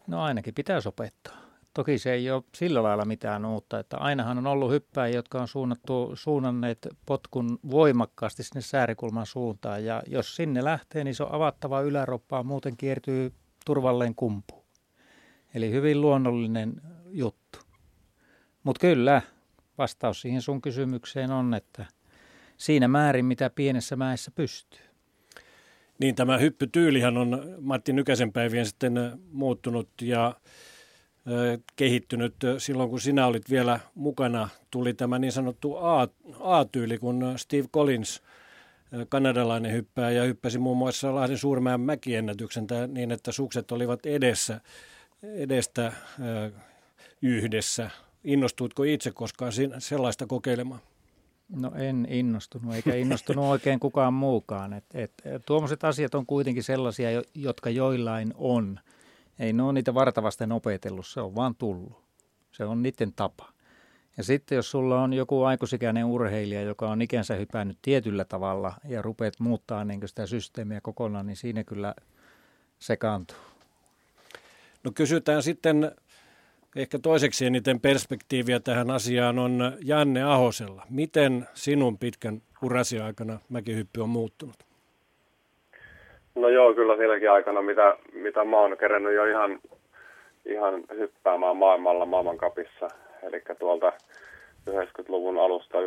No 0.07 0.23
ainakin 0.23 0.53
pitäisi 0.53 0.89
opettaa. 0.89 1.37
Toki 1.73 1.97
se 1.97 2.13
ei 2.13 2.31
ole 2.31 2.43
sillä 2.55 2.83
lailla 2.83 3.05
mitään 3.05 3.45
uutta, 3.45 3.79
että 3.79 3.97
ainahan 3.97 4.37
on 4.37 4.47
ollut 4.47 4.71
hyppäjiä, 4.71 5.15
jotka 5.15 5.41
on 5.41 5.47
suunnattu, 5.47 6.11
suunnanneet 6.13 6.87
potkun 7.05 7.59
voimakkaasti 7.71 8.43
sinne 8.43 8.61
säärikulman 8.61 9.25
suuntaan. 9.25 9.85
Ja 9.85 10.03
jos 10.07 10.35
sinne 10.35 10.63
lähtee, 10.63 11.03
niin 11.03 11.15
se 11.15 11.23
on 11.23 11.33
avattava 11.33 11.81
yläroppaa, 11.81 12.43
muuten 12.43 12.77
kiertyy 12.77 13.33
turvalleen 13.65 14.15
kumpu. 14.15 14.65
Eli 15.53 15.71
hyvin 15.71 16.01
luonnollinen 16.01 16.81
juttu. 17.05 17.38
Mutta 18.69 18.81
kyllä, 18.81 19.21
vastaus 19.77 20.21
siihen 20.21 20.41
sun 20.41 20.61
kysymykseen 20.61 21.31
on, 21.31 21.53
että 21.53 21.85
siinä 22.57 22.87
määrin, 22.87 23.25
mitä 23.25 23.49
pienessä 23.49 23.95
mäessä 23.95 24.31
pystyy. 24.31 24.81
Niin 25.99 26.15
tämä 26.15 26.37
hyppytyylihän 26.37 27.17
on 27.17 27.55
Matti 27.61 27.93
Nykäsen 27.93 28.33
päivien 28.33 28.65
sitten 28.65 28.93
muuttunut 29.31 29.89
ja 30.01 30.35
kehittynyt. 31.75 32.35
Silloin 32.57 32.89
kun 32.89 33.01
sinä 33.01 33.27
olit 33.27 33.49
vielä 33.49 33.79
mukana, 33.95 34.49
tuli 34.71 34.93
tämä 34.93 35.19
niin 35.19 35.31
sanottu 35.31 35.75
A, 35.75 36.07
A-tyyli, 36.39 36.97
kun 36.97 37.33
Steve 37.35 37.67
Collins, 37.67 38.21
kanadalainen 39.09 39.71
hyppää 39.71 40.11
ja 40.11 40.23
hyppäsi 40.23 40.59
muun 40.59 40.77
muassa 40.77 41.15
Lahden 41.15 41.37
suurmäen 41.37 41.81
mäkiennätyksen 41.81 42.67
niin, 42.87 43.11
että 43.11 43.31
sukset 43.31 43.71
olivat 43.71 44.05
edessä, 44.05 44.61
edestä 45.23 45.93
yhdessä. 47.21 47.89
Innostuitko 48.23 48.83
itse 48.83 49.11
koskaan 49.11 49.51
sellaista 49.77 50.27
kokeilemaan? 50.27 50.81
No 51.49 51.71
en 51.75 52.07
innostunut, 52.09 52.75
eikä 52.75 52.95
innostunut 52.95 53.45
oikein 53.55 53.79
kukaan 53.79 54.13
muukaan. 54.13 54.73
Et, 54.73 54.85
et, 54.93 55.11
tuommoiset 55.45 55.83
asiat 55.83 56.15
on 56.15 56.25
kuitenkin 56.25 56.63
sellaisia, 56.63 57.09
jotka 57.35 57.69
joillain 57.69 58.33
on– 58.37 58.79
ei 59.39 59.53
ne 59.53 59.63
ole 59.63 59.73
niitä 59.73 59.93
vartavasten 59.93 60.51
opetellut, 60.51 61.07
se 61.07 61.21
on 61.21 61.35
vaan 61.35 61.55
tullut. 61.55 62.03
Se 62.51 62.65
on 62.65 62.83
niiden 62.83 63.13
tapa. 63.13 63.49
Ja 64.17 64.23
sitten 64.23 64.55
jos 64.55 64.71
sulla 64.71 65.01
on 65.01 65.13
joku 65.13 65.43
aikuisikäinen 65.43 66.05
urheilija, 66.05 66.61
joka 66.61 66.89
on 66.89 67.01
ikänsä 67.01 67.35
hypännyt 67.35 67.77
tietyllä 67.81 68.25
tavalla 68.25 68.73
ja 68.87 69.01
rupeat 69.01 69.39
muuttaa 69.39 69.85
niin 69.85 70.07
sitä 70.07 70.25
systeemiä 70.25 70.81
kokonaan, 70.81 71.25
niin 71.25 71.35
siinä 71.35 71.63
kyllä 71.63 71.95
sekaantuu. 72.79 73.37
No 74.83 74.91
kysytään 74.95 75.43
sitten 75.43 75.91
ehkä 76.75 76.99
toiseksi 76.99 77.45
eniten 77.45 77.79
perspektiiviä 77.79 78.59
tähän 78.59 78.91
asiaan 78.91 79.39
on 79.39 79.71
Janne 79.85 80.23
Ahosella. 80.23 80.83
Miten 80.89 81.47
sinun 81.53 81.97
pitkän 81.97 82.41
urasi 82.63 82.99
aikana 82.99 83.39
mäkihyppy 83.49 84.01
on 84.01 84.09
muuttunut? 84.09 84.55
No 86.35 86.49
joo, 86.49 86.73
kyllä 86.73 86.97
silläkin 86.97 87.31
aikana, 87.31 87.61
mitä, 87.61 87.97
mitä 88.13 88.43
mä 88.43 88.59
oon 88.59 88.77
kerännyt 88.77 89.13
jo 89.13 89.25
ihan, 89.25 89.59
ihan 90.45 90.83
hyppäämään 90.97 91.57
maailmalla 91.57 92.05
maailmankapissa. 92.05 92.87
Eli 93.23 93.41
tuolta 93.59 93.93
90-luvun 94.69 95.39
alusta 95.39 95.77
92-93 95.77 95.81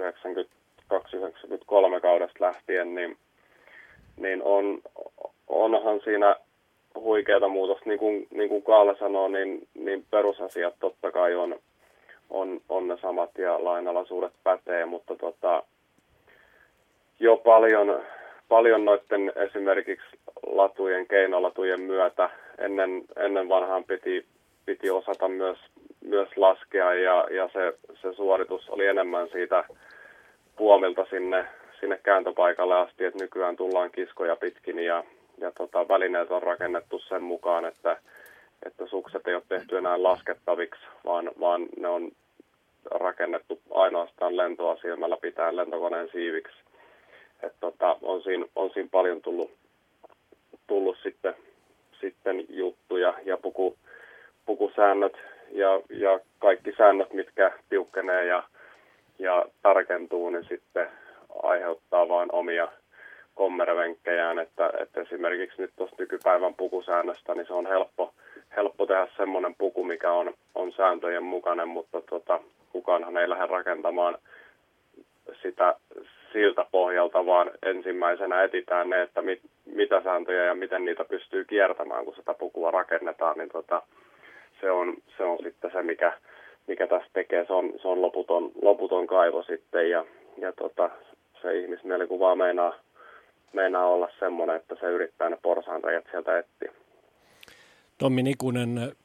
kaudesta 2.03 2.45
lähtien, 2.45 2.95
niin, 2.95 3.17
niin 4.17 4.43
on, 4.43 4.81
onhan 5.49 6.01
siinä 6.05 6.37
huikeata 6.95 7.49
muutosta. 7.49 7.83
Niin 7.87 7.99
kuin, 7.99 8.27
niin 8.31 8.49
kuin 8.49 8.63
Kaale 8.63 8.97
sanoo, 8.99 9.29
niin, 9.29 9.69
niin 9.75 10.05
perusasiat 10.11 10.75
totta 10.81 11.13
kai 11.13 11.35
on, 11.35 11.59
on, 12.31 12.61
on 12.69 12.89
ne 12.89 12.97
samat 13.03 13.39
ja 13.39 13.65
lainalaisuudet 13.65 14.33
pätee, 14.45 14.87
mutta 14.87 15.17
tota, 15.17 15.63
jo 17.21 17.37
paljon, 17.37 18.03
paljon 18.49 18.85
noiden 18.85 19.33
esimerkiksi 19.37 20.07
latujen, 20.47 21.07
keinolatujen 21.07 21.81
myötä 21.81 22.31
ennen, 22.59 23.03
ennen 23.17 23.49
vanhaan 23.49 23.85
piti, 23.85 24.27
piti 24.67 24.91
osata 24.91 25.29
myös, 25.29 25.59
myös 26.05 26.29
laskea 26.37 26.95
ja, 26.95 27.27
ja 27.31 27.49
se, 27.53 27.79
se 28.03 28.15
suoritus 28.15 28.71
oli 28.71 28.87
enemmän 28.87 29.29
siitä 29.29 29.65
puomilta 30.57 31.07
sinne, 31.11 31.47
sinne 31.81 32.01
kääntöpaikalle 32.03 32.75
asti, 32.75 33.05
että 33.05 33.25
nykyään 33.25 33.57
tullaan 33.57 33.91
kiskoja 33.91 34.37
pitkin 34.37 34.79
ja, 34.79 35.05
ja 35.39 35.51
tota, 35.51 35.89
välineet 35.89 36.31
on 36.31 36.43
rakennettu 36.43 36.99
sen 36.99 37.23
mukaan, 37.23 37.65
että, 37.65 37.97
että 38.67 38.87
sukset 38.87 39.29
ei 39.29 39.35
ole 39.35 39.43
tehty 39.49 39.79
enää 39.79 40.03
laskettaviksi, 40.03 40.81
vaan, 41.05 41.31
vaan 41.41 41.67
ne 41.77 41.89
on 41.89 42.13
rakennettu 42.91 43.61
ainoastaan 43.71 44.37
lentoa 44.37 44.77
silmällä 44.77 45.17
pitää 45.17 45.57
lentokoneen 45.57 46.09
siiviksi. 46.13 46.57
Et 47.43 47.53
tota, 47.61 47.97
on, 48.03 48.23
siinä, 48.23 48.47
on 48.57 48.71
siinä 48.71 48.89
paljon 48.93 49.23
tullut, 49.23 49.51
tullut 50.67 50.97
sitten, 51.03 51.35
sitten 52.01 52.45
juttuja 52.49 53.15
ja 53.25 53.37
puku, 53.37 53.77
pukusäännöt 54.47 55.17
ja, 55.51 55.81
ja 55.91 56.21
kaikki 56.39 56.73
säännöt, 56.79 57.13
mitkä 57.13 57.53
tiukkenee 57.69 58.25
ja, 58.25 58.43
ja 59.19 59.47
tarkentuu, 59.63 60.31
niin 60.31 60.45
sitten 60.49 60.89
aiheuttaa 61.43 62.09
vain 62.09 62.29
omia 62.33 62.69
kommervenkkejään, 63.35 64.39
että, 64.39 64.73
että 64.81 65.01
esimerkiksi 65.01 65.63
nyt 65.63 65.71
tuosta 65.77 65.97
nykypäivän 65.99 66.55
pukusäännöstä, 66.55 67.35
niin 67.35 67.47
se 67.47 67.53
on 67.53 67.67
helppo, 67.67 68.15
helppo 68.57 68.87
tehdä 68.87 69.09
semmoinen 69.17 69.55
puku, 69.55 69.85
mikä 69.85 70.13
on, 70.13 70.35
on 70.55 70.73
sääntöjen 70.73 71.23
mukainen, 71.23 71.69
mutta 71.69 72.01
tota, 72.01 72.41
kukaanhan 72.73 73.17
ei 73.17 73.29
lähde 73.29 73.47
rakentamaan 73.47 74.19
sitä 75.43 75.75
siltä 76.33 76.67
pohjalta, 76.71 77.27
vaan 77.27 77.51
ensimmäisenä 77.63 78.43
etitään 78.43 78.91
ne, 78.91 79.03
että 79.03 79.23
mit, 79.23 79.41
mitä 79.65 80.03
sääntöjä 80.03 80.45
ja 80.45 80.55
miten 80.55 80.85
niitä 80.85 81.05
pystyy 81.05 81.45
kiertämään, 81.45 82.05
kun 82.05 82.15
sitä 82.15 82.35
pukua 82.35 82.71
rakennetaan, 82.71 83.39
niin 83.39 83.49
tota, 83.49 83.83
se, 84.61 84.71
on, 84.71 84.97
se 85.17 85.25
on 85.25 85.39
sitten 85.43 85.71
se, 85.73 85.83
mikä, 85.83 86.13
mikä 86.67 86.87
tässä 86.87 87.11
tekee. 87.13 87.45
Se 87.47 87.53
on, 87.53 87.73
se 87.83 87.89
on 87.89 88.03
loputon, 88.03 88.51
loputon 88.63 89.07
kaivo 89.07 89.43
sitten 89.43 89.91
ja, 89.91 90.05
ja 90.39 90.53
tota, 90.53 90.91
se 91.43 91.59
ihmismielikuvaa 91.59 92.37
meinaa, 92.37 92.75
meinaa 93.53 93.87
olla 93.87 94.09
semmoinen, 94.19 94.57
että 94.57 94.75
se 94.81 94.87
yrittää 94.87 95.29
ne 95.29 95.39
porsaantajat 95.43 96.05
sieltä 96.11 96.39
etsiä. 96.39 96.73
Tommi 97.99 98.23
Nikunen, 98.23 98.97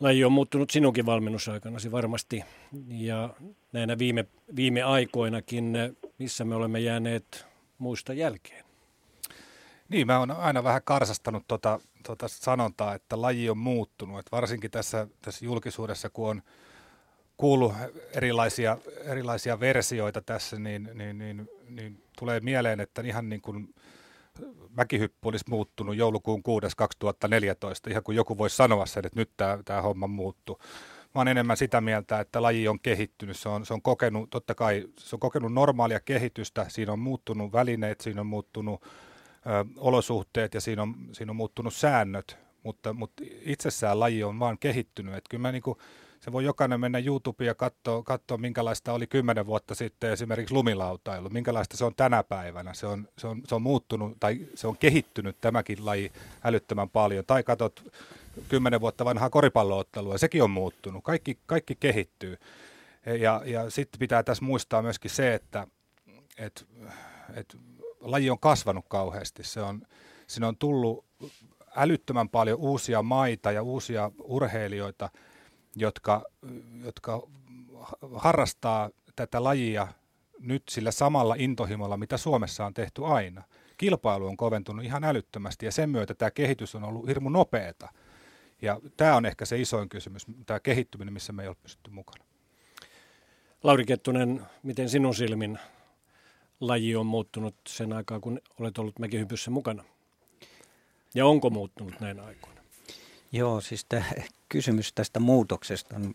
laji 0.00 0.24
on 0.24 0.32
muuttunut 0.32 0.70
sinunkin 0.70 1.06
valmennusaikanasi 1.06 1.92
varmasti 1.92 2.44
ja 2.88 3.30
näinä 3.72 3.98
viime, 3.98 4.24
viime 4.56 4.82
aikoinakin, 4.82 5.72
missä 6.18 6.44
me 6.44 6.54
olemme 6.54 6.80
jääneet 6.80 7.46
muista 7.78 8.12
jälkeen? 8.12 8.64
Niin, 9.88 10.06
mä 10.06 10.18
oon 10.18 10.30
aina 10.30 10.64
vähän 10.64 10.82
karsastanut 10.84 11.44
tuota, 11.48 11.80
tuota 12.06 12.28
sanontaa, 12.28 12.94
että 12.94 13.22
laji 13.22 13.50
on 13.50 13.58
muuttunut. 13.58 14.18
Et 14.18 14.32
varsinkin 14.32 14.70
tässä, 14.70 15.06
tässä 15.22 15.44
julkisuudessa, 15.44 16.10
kun 16.10 16.30
on 16.30 16.42
kuullut 17.36 17.72
erilaisia, 18.14 18.78
erilaisia 19.04 19.60
versioita 19.60 20.20
tässä, 20.20 20.58
niin, 20.58 20.90
niin, 20.94 21.18
niin, 21.18 21.48
niin 21.68 22.02
tulee 22.16 22.40
mieleen, 22.40 22.80
että 22.80 23.02
ihan 23.02 23.28
niin 23.28 23.40
kuin 23.40 23.74
mäkihyppy 24.70 25.28
olisi 25.28 25.44
muuttunut 25.48 25.96
joulukuun 25.96 26.42
6. 26.42 26.66
2014, 26.76 27.90
ihan 27.90 28.02
kuin 28.02 28.16
joku 28.16 28.38
voisi 28.38 28.56
sanoa 28.56 28.86
sen, 28.86 29.06
että 29.06 29.20
nyt 29.20 29.30
tämä, 29.36 29.58
tämä 29.64 29.82
homma 29.82 30.06
muuttuu. 30.06 30.58
Mä 31.14 31.20
olen 31.20 31.28
enemmän 31.28 31.56
sitä 31.56 31.80
mieltä, 31.80 32.20
että 32.20 32.42
laji 32.42 32.68
on 32.68 32.80
kehittynyt. 32.80 33.36
Se 33.36 33.48
on, 33.48 33.66
se 33.66 33.74
on 33.74 33.82
kokenut, 33.82 34.30
totta 34.30 34.54
kai, 34.54 34.84
se 34.98 35.16
on 35.16 35.20
kokenut 35.20 35.52
normaalia 35.52 36.00
kehitystä. 36.00 36.66
Siinä 36.68 36.92
on 36.92 36.98
muuttunut 36.98 37.52
välineet, 37.52 38.00
siinä 38.00 38.20
on 38.20 38.26
muuttunut 38.26 38.82
ö, 38.82 38.88
olosuhteet 39.76 40.54
ja 40.54 40.60
siinä 40.60 40.82
on, 40.82 40.94
siinä 41.12 41.32
on 41.32 41.36
muuttunut 41.36 41.74
säännöt. 41.74 42.38
Mutta, 42.62 42.92
mutta 42.92 43.22
itsessään 43.42 44.00
laji 44.00 44.24
on 44.24 44.38
vaan 44.38 44.58
kehittynyt. 44.58 45.14
Että 45.14 45.28
kyllä 45.30 45.42
mä 45.42 45.52
niin 45.52 45.62
kuin, 45.62 45.78
se 46.20 46.32
voi 46.32 46.44
jokainen 46.44 46.80
mennä 46.80 46.98
YouTubeen 46.98 47.46
ja 47.46 47.54
katsoa, 47.54 48.02
katsoa, 48.02 48.38
minkälaista 48.38 48.92
oli 48.92 49.06
kymmenen 49.06 49.46
vuotta 49.46 49.74
sitten 49.74 50.12
esimerkiksi 50.12 50.54
lumilautailu, 50.54 51.30
minkälaista 51.30 51.76
se 51.76 51.84
on 51.84 51.94
tänä 51.94 52.22
päivänä. 52.22 52.74
Se 52.74 52.86
on, 52.86 53.08
se 53.18 53.26
on, 53.26 53.42
se 53.46 53.54
on 53.54 53.62
muuttunut 53.62 54.16
tai 54.20 54.38
se 54.54 54.66
on 54.66 54.76
kehittynyt 54.76 55.36
tämäkin 55.40 55.86
laji 55.86 56.12
älyttömän 56.44 56.90
paljon. 56.90 57.24
Tai 57.26 57.42
katsot 57.42 57.92
kymmenen 58.48 58.80
vuotta 58.80 59.04
vanhaa 59.04 59.30
koripalloottelua, 59.30 60.18
sekin 60.18 60.42
on 60.42 60.50
muuttunut. 60.50 61.04
Kaikki, 61.04 61.38
kaikki 61.46 61.74
kehittyy. 61.74 62.38
Ja, 63.20 63.42
ja 63.44 63.70
sitten 63.70 63.98
pitää 63.98 64.22
tässä 64.22 64.44
muistaa 64.44 64.82
myöskin 64.82 65.10
se, 65.10 65.34
että 65.34 65.66
et, 66.38 66.66
et, 67.34 67.56
laji 68.00 68.30
on 68.30 68.38
kasvanut 68.38 68.84
kauheasti. 68.88 69.44
Se 69.44 69.60
on, 69.60 69.82
siinä 70.26 70.48
on 70.48 70.56
tullut 70.56 71.04
älyttömän 71.76 72.28
paljon 72.28 72.58
uusia 72.58 73.02
maita 73.02 73.52
ja 73.52 73.62
uusia 73.62 74.10
urheilijoita– 74.18 75.10
jotka, 75.76 76.24
jotka 76.84 77.28
harrastaa 78.14 78.90
tätä 79.16 79.44
lajia 79.44 79.88
nyt 80.40 80.62
sillä 80.70 80.90
samalla 80.90 81.34
intohimolla, 81.38 81.96
mitä 81.96 82.16
Suomessa 82.16 82.66
on 82.66 82.74
tehty 82.74 83.04
aina. 83.04 83.42
Kilpailu 83.76 84.26
on 84.26 84.36
koventunut 84.36 84.84
ihan 84.84 85.04
älyttömästi 85.04 85.66
ja 85.66 85.72
sen 85.72 85.90
myötä 85.90 86.14
tämä 86.14 86.30
kehitys 86.30 86.74
on 86.74 86.84
ollut 86.84 87.06
hirmu 87.06 87.28
nopeata. 87.28 87.88
Ja 88.62 88.80
tämä 88.96 89.16
on 89.16 89.26
ehkä 89.26 89.44
se 89.44 89.60
isoin 89.60 89.88
kysymys, 89.88 90.26
tämä 90.46 90.60
kehittyminen, 90.60 91.14
missä 91.14 91.32
me 91.32 91.42
ei 91.42 91.48
ole 91.48 91.56
pystytty 91.62 91.90
mukana. 91.90 92.24
Lauri 93.62 93.84
Kettunen, 93.84 94.42
miten 94.62 94.88
sinun 94.88 95.14
silmin 95.14 95.58
laji 96.60 96.96
on 96.96 97.06
muuttunut 97.06 97.54
sen 97.68 97.92
aikaa, 97.92 98.20
kun 98.20 98.40
olet 98.60 98.78
ollut 98.78 98.98
mäkihypyssä 98.98 99.50
mukana? 99.50 99.84
Ja 101.14 101.26
onko 101.26 101.50
muuttunut 101.50 102.00
näin 102.00 102.20
aikoina? 102.20 102.60
Joo, 103.32 103.60
siis 103.60 103.84
tämä 103.84 104.04
kysymys 104.48 104.92
tästä 104.92 105.20
muutoksesta 105.20 105.98
niin 105.98 106.14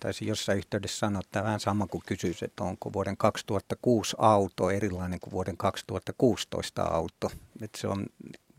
taisi 0.00 0.26
jossain 0.26 0.58
yhteydessä 0.58 0.98
sanoa, 0.98 1.20
että 1.24 1.44
vähän 1.44 1.60
sama 1.60 1.86
kuin 1.86 2.02
kysyisi, 2.06 2.44
että 2.44 2.64
onko 2.64 2.92
vuoden 2.92 3.16
2006 3.16 4.16
auto 4.18 4.70
erilainen 4.70 5.20
kuin 5.20 5.32
vuoden 5.32 5.56
2016 5.56 6.82
auto. 6.82 7.30
Että 7.62 7.80
se 7.80 7.88
on 7.88 8.06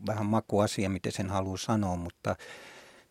vähän 0.06 0.26
makuasia, 0.26 0.90
miten 0.90 1.12
sen 1.12 1.30
haluaa 1.30 1.56
sanoa, 1.56 1.96
mutta 1.96 2.36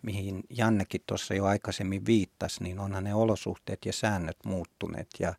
mihin 0.02 0.44
Jannekin 0.50 1.02
tuossa 1.06 1.34
jo 1.34 1.46
aikaisemmin 1.46 2.06
viittasi, 2.06 2.64
niin 2.64 2.80
onhan 2.80 3.04
ne 3.04 3.14
olosuhteet 3.14 3.86
ja 3.86 3.94
säännöt 3.94 4.38
muuttuneet. 4.46 5.08
Ja 5.20 5.34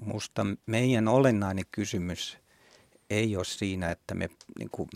musta 0.00 0.46
meidän 0.66 1.08
olennainen 1.08 1.64
kysymys 1.72 2.38
ei 3.10 3.36
ole 3.36 3.44
siinä, 3.44 3.90
että 3.90 4.14
me 4.14 4.28
niin 4.58 4.70
kuin, 4.70 4.90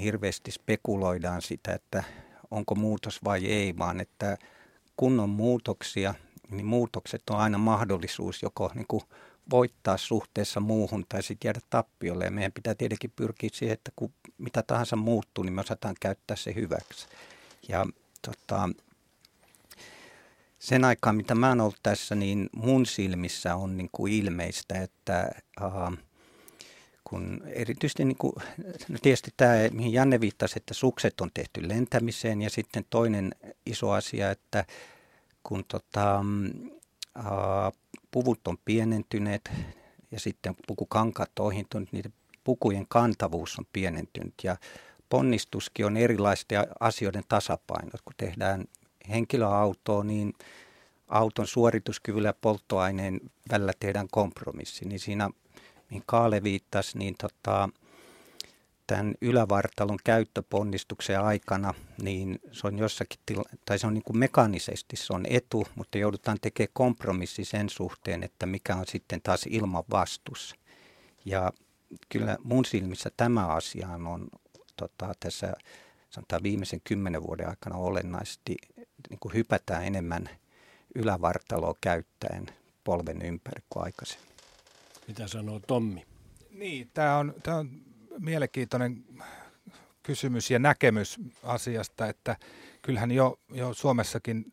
hirveästi 0.00 0.50
spekuloidaan 0.50 1.42
sitä, 1.42 1.72
että 1.72 2.04
onko 2.50 2.74
muutos 2.74 3.24
vai 3.24 3.46
ei, 3.46 3.78
vaan 3.78 4.00
että 4.00 4.38
kun 4.96 5.20
on 5.20 5.30
muutoksia, 5.30 6.14
niin 6.50 6.66
muutokset 6.66 7.22
on 7.30 7.36
aina 7.36 7.58
mahdollisuus 7.58 8.42
joko 8.42 8.70
niin 8.74 8.86
kuin 8.88 9.02
voittaa 9.50 9.96
suhteessa 9.96 10.60
muuhun 10.60 11.04
tai 11.08 11.22
sitten 11.22 11.48
jäädä 11.48 11.60
tappiolle. 11.70 12.24
Ja 12.24 12.30
meidän 12.30 12.52
pitää 12.52 12.74
tietenkin 12.74 13.12
pyrkiä 13.16 13.50
siihen, 13.52 13.74
että 13.74 13.92
kun 13.96 14.12
mitä 14.38 14.62
tahansa 14.62 14.96
muuttuu, 14.96 15.44
niin 15.44 15.52
me 15.52 15.60
osataan 15.60 15.94
käyttää 16.00 16.36
se 16.36 16.54
hyväksi. 16.54 17.06
Ja 17.68 17.86
tota, 18.22 18.68
sen 20.58 20.84
aikaa, 20.84 21.12
mitä 21.12 21.34
mä 21.34 21.48
oon 21.48 21.60
ollut 21.60 21.80
tässä, 21.82 22.14
niin 22.14 22.48
mun 22.56 22.86
silmissä 22.86 23.56
on 23.56 23.76
niin 23.76 23.88
kuin 23.92 24.12
ilmeistä, 24.12 24.82
että 24.82 25.30
uh, 25.60 25.98
kun 27.10 27.42
erityisesti 27.46 28.04
niin 28.04 28.16
kuin, 28.16 28.32
no 28.88 28.98
tietysti 29.02 29.30
tämä, 29.36 29.52
mihin 29.72 29.92
Janne 29.92 30.20
viittasi, 30.20 30.54
että 30.56 30.74
sukset 30.74 31.20
on 31.20 31.30
tehty 31.34 31.68
lentämiseen 31.68 32.42
ja 32.42 32.50
sitten 32.50 32.84
toinen 32.90 33.34
iso 33.66 33.90
asia, 33.90 34.30
että 34.30 34.64
kun 35.42 35.64
tota, 35.68 36.24
ää, 37.14 37.72
puvut 38.10 38.48
on 38.48 38.58
pienentyneet 38.64 39.50
ja 40.10 40.20
sitten 40.20 40.56
pukukankat 40.66 41.38
on 41.38 41.46
ohintunut, 41.46 41.92
niin 41.92 42.12
pukujen 42.44 42.86
kantavuus 42.88 43.58
on 43.58 43.66
pienentynyt 43.72 44.34
ja 44.42 44.56
ponnistuskin 45.08 45.86
on 45.86 45.96
erilaisten 45.96 46.66
asioiden 46.80 47.24
tasapaino. 47.28 47.90
Kun 48.04 48.14
tehdään 48.16 48.64
henkilöautoa, 49.08 50.04
niin 50.04 50.32
auton 51.08 51.46
suorituskyvyllä 51.46 52.28
ja 52.28 52.34
polttoaineen 52.40 53.20
välillä 53.50 53.72
tehdään 53.80 54.08
kompromissi, 54.10 54.84
niin 54.84 55.00
siinä 55.00 55.30
mihin 55.90 56.02
Kaale 56.06 56.42
viittasi, 56.42 56.98
niin 56.98 57.14
tota, 57.20 57.68
tämän 58.86 59.14
ylävartalon 59.20 59.98
käyttöponnistuksen 60.04 61.20
aikana, 61.20 61.74
niin 62.02 62.40
se 62.52 62.66
on 62.66 62.78
jossakin, 62.78 63.20
tila- 63.26 63.58
tai 63.64 63.78
se 63.78 63.86
on 63.86 63.94
niin 63.94 64.04
kuin 64.04 64.18
mekanisesti 64.18 64.96
se 64.96 65.12
on 65.12 65.26
etu, 65.30 65.66
mutta 65.74 65.98
joudutaan 65.98 66.38
tekemään 66.40 66.72
kompromissi 66.72 67.44
sen 67.44 67.68
suhteen, 67.68 68.22
että 68.22 68.46
mikä 68.46 68.76
on 68.76 68.84
sitten 68.86 69.20
taas 69.22 69.46
ilman 69.50 69.84
vastus. 69.90 70.54
Ja 71.24 71.52
kyllä 72.08 72.36
mun 72.44 72.64
silmissä 72.64 73.10
tämä 73.16 73.46
asia 73.46 73.88
on 73.88 74.28
tota, 74.76 75.12
tässä 75.20 75.52
sanotaan 76.10 76.42
viimeisen 76.42 76.80
kymmenen 76.84 77.22
vuoden 77.22 77.48
aikana 77.48 77.76
olennaisesti 77.76 78.56
niin 79.10 79.18
kuin 79.20 79.34
hypätään 79.34 79.84
enemmän 79.84 80.30
ylävartaloa 80.94 81.74
käyttäen 81.80 82.46
polven 82.84 83.22
ympäri 83.22 83.62
kuin 83.70 83.84
aikaisemmin. 83.84 84.29
Mitä 85.10 85.28
sanoo 85.28 85.60
Tommi? 85.66 86.06
Niin, 86.50 86.90
tämä 86.94 87.16
on, 87.16 87.34
tämä 87.42 87.56
on 87.56 87.70
mielenkiintoinen 88.18 89.04
kysymys 90.02 90.50
ja 90.50 90.58
näkemys 90.58 91.16
asiasta, 91.42 92.06
että 92.06 92.36
kyllähän 92.82 93.10
jo, 93.10 93.38
jo 93.52 93.74
Suomessakin 93.74 94.52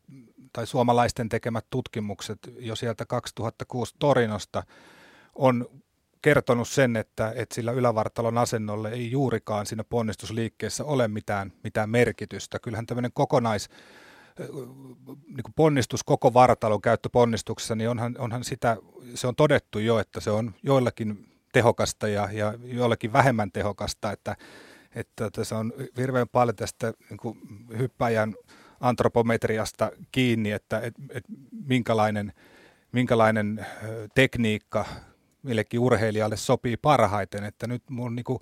tai 0.54 0.68
suomalaisten 0.68 1.30
tekemät 1.30 1.66
tutkimukset 1.70 2.40
jo 2.60 2.76
sieltä 2.76 3.06
2006 3.06 3.96
Torinosta 4.00 4.64
on 5.36 5.70
kertonut 6.22 6.68
sen, 6.68 6.96
että, 6.96 7.34
että 7.36 7.56
sillä 7.56 7.72
ylävartalon 7.72 8.38
asennolle 8.38 8.90
ei 8.90 9.12
juurikaan 9.12 9.66
siinä 9.66 9.84
ponnistusliikkeessä 9.84 10.86
ole 10.86 11.08
mitään, 11.08 11.54
mitään 11.64 11.90
merkitystä. 11.90 12.60
Kyllähän 12.60 12.86
tämmöinen 12.86 13.12
kokonais, 13.14 13.70
niin 15.28 15.54
ponnistus 15.56 16.04
koko 16.04 16.34
vartalon 16.34 16.82
käyttö 16.82 17.10
ponnistuksessa, 17.12 17.76
niin 17.76 17.90
onhan, 17.90 18.16
onhan 18.20 18.44
sitä, 18.44 18.78
se 19.16 19.28
on 19.28 19.36
todettu 19.36 19.80
jo, 19.80 20.00
että 20.00 20.20
se 20.20 20.32
on 20.32 20.54
joillakin 20.64 21.28
tehokasta 21.54 22.08
ja, 22.08 22.30
ja 22.32 22.54
joillakin 22.64 23.14
vähemmän 23.14 23.52
tehokasta, 23.52 24.12
että, 24.12 24.36
että, 24.96 25.26
että 25.26 25.44
se 25.44 25.56
on 25.56 25.74
hirveän 25.98 26.28
paljon 26.32 26.56
tästä 26.56 26.94
niin 27.10 27.18
kuin 27.18 27.40
hyppäjän 27.78 28.36
antropometriasta 28.80 29.92
kiinni, 30.12 30.52
että 30.52 30.80
et, 30.80 30.94
et 31.10 31.24
minkälainen, 31.66 32.34
minkälainen 32.92 33.66
tekniikka 34.16 34.86
millekin 35.44 35.80
urheilijalle 35.80 36.38
sopii 36.38 36.78
parhaiten, 36.78 37.44
että 37.44 37.68
nyt 37.68 37.84
mun 37.90 38.16
niin 38.16 38.24
kuin, 38.24 38.40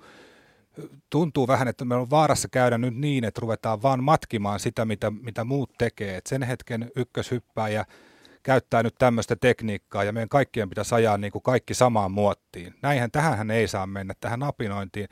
tuntuu 1.10 1.48
vähän, 1.48 1.68
että 1.68 1.86
me 1.86 1.96
on 1.96 2.10
vaarassa 2.10 2.48
käydä 2.52 2.78
nyt 2.78 2.96
niin, 2.96 3.24
että 3.24 3.42
ruvetaan 3.42 3.82
vaan 3.82 4.04
matkimaan 4.04 4.60
sitä, 4.60 4.86
mitä, 4.86 5.12
mitä 5.12 5.44
muut 5.44 5.72
tekee. 5.78 6.18
Et 6.18 6.28
sen 6.28 6.44
hetken 6.44 6.92
ykköshyppääjä 6.96 7.86
käyttää 8.44 8.84
nyt 8.84 8.96
tämmöistä 8.98 9.36
tekniikkaa 9.36 10.04
ja 10.04 10.12
meidän 10.12 10.30
kaikkien 10.30 10.70
pitäisi 10.70 10.96
ajaa 10.96 11.18
niin 11.18 11.32
kuin 11.32 11.42
kaikki 11.42 11.74
samaan 11.74 12.12
muottiin. 12.12 12.74
Näinhän 12.82 13.12
tähän 13.12 13.52
ei 13.52 13.68
saa 13.68 13.88
mennä, 13.88 14.14
tähän 14.20 14.40
napinointiin. 14.40 15.08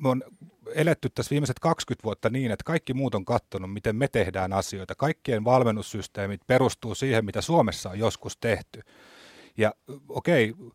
Me 0.00 0.08
on 0.08 0.22
eletty 0.74 1.08
tässä 1.08 1.30
viimeiset 1.30 1.58
20 1.58 2.04
vuotta 2.04 2.30
niin, 2.30 2.50
että 2.50 2.64
kaikki 2.64 2.94
muut 2.94 3.14
on 3.14 3.24
katsonut, 3.24 3.72
miten 3.72 3.96
me 3.96 4.08
tehdään 4.08 4.52
asioita. 4.52 4.94
Kaikkien 4.94 5.44
valmennussysteemit 5.44 6.40
perustuu 6.46 6.94
siihen, 6.94 7.24
mitä 7.24 7.40
Suomessa 7.40 7.90
on 7.90 7.98
joskus 7.98 8.36
tehty. 8.36 8.80
Ja 9.56 9.74
okei, 10.08 10.50
okay, 10.50 10.70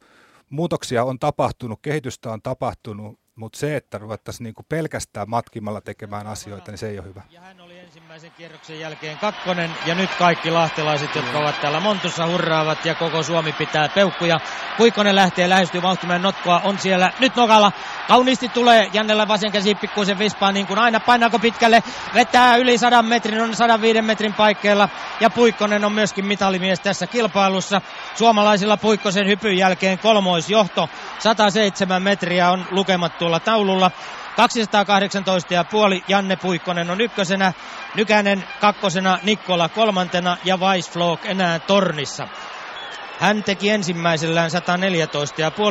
muutoksia 0.49 1.03
on 1.03 1.20
tapahtunut, 1.20 1.80
kehitystä 1.82 2.32
on 2.32 2.41
tapahtunut, 2.41 3.20
mutta 3.40 3.60
se, 3.60 3.76
että 3.76 3.98
ruvettaisiin 3.98 4.44
niinku 4.44 4.64
pelkästään 4.70 5.30
matkimalla 5.30 5.82
tekemään 5.82 6.28
asioita, 6.28 6.72
niin 6.72 6.78
se 6.78 6.90
ei 6.90 7.00
ole 7.00 7.08
hyvä. 7.08 7.22
Ja 7.30 7.42
hän 7.42 7.62
oli 7.62 7.80
ensimmäisen 7.80 8.32
kierroksen 8.32 8.80
jälkeen 8.80 9.18
kakkonen 9.18 9.72
ja 9.86 9.96
nyt 9.96 10.10
kaikki 10.16 10.52
lahtelaiset, 10.52 11.16
jotka 11.16 11.40
ovat 11.40 11.62
täällä 11.62 11.80
Montussa 11.80 12.28
hurraavat 12.28 12.86
ja 12.86 12.96
koko 12.96 13.24
Suomi 13.24 13.54
pitää 13.54 13.90
peukkuja. 13.96 14.40
Puikkonen 14.78 15.16
lähtee 15.16 15.50
lähestyy 15.50 15.82
vauhtimeen 15.82 16.22
notkoa, 16.22 16.62
on 16.64 16.78
siellä 16.78 17.12
nyt 17.20 17.36
nokalla. 17.36 17.72
Kauniisti 18.08 18.50
tulee 18.50 18.90
Jannella 18.94 19.28
vasen 19.28 19.52
käsi 19.52 19.76
pikkuisen 19.76 20.20
vispaa 20.20 20.52
niin 20.52 20.68
kuin 20.68 20.80
aina. 20.80 21.00
Painaako 21.00 21.40
pitkälle? 21.40 21.84
Vetää 22.14 22.56
yli 22.56 22.78
100 22.78 23.04
metrin, 23.04 23.42
on 23.42 23.56
105 23.56 24.02
metrin 24.02 24.34
paikkeilla. 24.34 24.90
Ja 25.20 25.30
Puikkonen 25.30 25.86
on 25.86 25.92
myöskin 25.92 26.26
mitalimies 26.26 26.80
tässä 26.80 27.08
kilpailussa. 27.08 27.82
Suomalaisilla 28.16 28.78
Puikkosen 28.78 29.28
hypyn 29.28 29.58
jälkeen 29.58 30.00
kolmoisjohto. 30.00 30.90
107 31.20 32.04
metriä 32.04 32.52
on 32.52 32.66
lukemat 32.72 33.18
tuolla 33.30 33.39
taululla. 33.39 33.91
218,5 35.97 36.03
Janne 36.07 36.36
Puikkonen 36.36 36.89
on 36.89 37.01
ykkösenä, 37.01 37.53
Nykänen 37.95 38.43
kakkosena, 38.61 39.19
Nikkola 39.23 39.69
kolmantena 39.69 40.38
ja 40.43 40.57
Weisflok 40.57 41.25
enää 41.25 41.59
tornissa. 41.59 42.27
Hän 43.19 43.43
teki 43.43 43.69
ensimmäisellään 43.69 44.51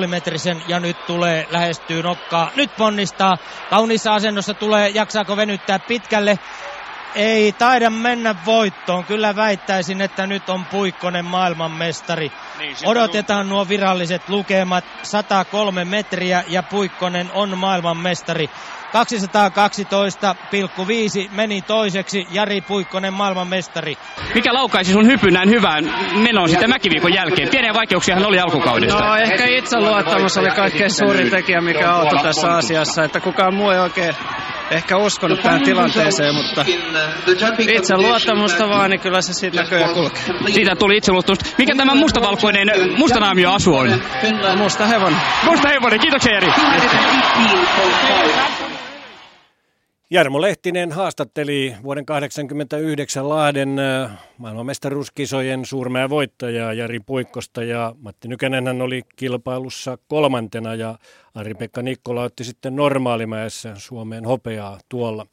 114,5 0.03 0.07
metrisen 0.07 0.63
ja 0.69 0.81
nyt 0.81 1.07
tulee, 1.07 1.47
lähestyy 1.51 2.03
nokkaa. 2.03 2.51
Nyt 2.57 2.71
ponnistaa. 2.77 3.37
Kauniissa 3.71 4.15
asennossa 4.15 4.55
tulee, 4.55 4.89
jaksaako 4.89 5.37
venyttää 5.37 5.79
pitkälle. 5.79 6.39
Ei 7.15 7.53
taida 7.53 7.91
mennä 7.91 8.35
voittoon. 8.47 9.05
Kyllä 9.05 9.37
väittäisin, 9.37 10.01
että 10.01 10.27
nyt 10.27 10.49
on 10.49 10.65
Puikkonen 10.65 11.25
maailmanmestari. 11.25 12.33
Niin, 12.59 12.77
Odotetaan 12.85 13.49
nuo 13.49 13.69
viralliset 13.69 14.29
lukemat. 14.29 14.85
103 15.03 15.85
metriä 15.85 16.45
ja 16.49 16.63
Puikkonen 16.63 17.31
on 17.33 17.59
maailmanmestari. 17.59 18.51
212,5 18.89 18.95
meni 21.31 21.63
toiseksi 21.63 22.27
Jari 22.31 22.61
Puikkonen 22.61 23.13
maailmanmestari. 23.13 23.99
Mikä 24.35 24.55
laukaisi 24.55 24.93
sun 24.93 25.07
hypyn 25.07 25.35
näin 25.35 25.51
hyvään 25.51 25.95
menoon 26.15 26.49
sitten 26.49 26.71
mäkiviikon 26.71 27.15
jälkeen? 27.15 27.49
Pieniä 27.49 27.75
vaikeuksia 27.75 28.15
hän 28.15 28.27
oli 28.27 28.41
alkukaudesta. 28.41 29.05
No 29.05 29.17
ehkä 29.17 29.47
itseluottamus 29.47 30.39
oli 30.39 30.51
kaikkein 30.51 30.91
suurin 30.91 31.31
tekijä, 31.31 31.61
mikä 31.61 31.93
auttoi 31.93 32.23
tässä 32.23 32.55
asiassa, 32.55 33.05
että 33.05 33.21
kukaan 33.21 33.55
muu 33.55 33.71
ei 33.71 33.79
oikein 33.79 34.15
ehkä 34.71 34.97
uskonut 34.97 35.43
tähän 35.43 35.63
tilanteeseen, 35.63 36.35
mutta 36.35 36.65
itse 37.59 37.97
luottamusta 37.97 38.69
vaan, 38.69 38.91
niin 38.91 39.01
kyllä 39.01 39.21
se 39.21 39.35
siitä 39.35 39.63
näköjään 39.63 39.95
kulkee. 39.95 40.23
Siitä 40.51 40.77
tuli 40.77 40.97
itseluottamusta. 40.97 41.45
Mikä 41.59 41.75
tämä 41.77 41.95
mustavalkoinen 41.95 42.69
mustanaamio 42.97 43.53
asu 43.53 43.75
on? 43.75 44.03
Musta 44.57 44.87
hevonen. 44.87 45.21
Musta 45.45 45.69
hevonen, 45.69 46.01
kiitoksia 46.01 46.33
Jari. 46.33 46.53
Jarmo 50.11 50.41
Lehtinen 50.41 50.93
haastatteli 50.93 51.75
vuoden 51.83 52.07
1989 52.07 53.29
Lahden 53.29 53.77
maailmanmestaruuskisojen 54.39 55.65
suurmää 55.65 56.11
voittajaa 56.11 56.73
Jari 56.73 57.01
Puikkosta 57.01 57.65
ja 57.65 57.95
Matti 58.01 58.29
Nykänen 58.29 58.83
oli 58.83 59.03
kilpailussa 59.17 59.99
kolmantena 60.09 60.75
ja 60.75 60.99
Ari-Pekka 61.35 61.83
Nikkola 61.83 62.23
otti 62.23 62.45
sitten 62.45 62.77
normaalimäessä 62.77 63.75
Suomeen 63.77 64.25
hopeaa 64.25 64.79
tuolla. 64.89 65.27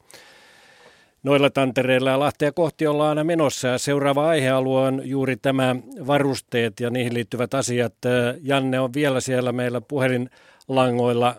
Noilla 1.22 1.50
tantereilla 1.50 2.10
ja 2.10 2.18
Lahtea 2.18 2.52
kohti 2.52 2.86
ollaan 2.86 3.08
aina 3.08 3.24
menossa 3.24 3.68
ja 3.68 3.78
seuraava 3.78 4.28
aihealue 4.28 4.80
on 4.80 5.00
juuri 5.04 5.36
tämä 5.36 5.76
varusteet 6.06 6.80
ja 6.80 6.90
niihin 6.90 7.14
liittyvät 7.14 7.54
asiat. 7.54 7.94
Janne 8.42 8.80
on 8.80 8.94
vielä 8.94 9.20
siellä 9.20 9.52
meillä 9.52 9.80
puhelinlangoilla 9.80 11.36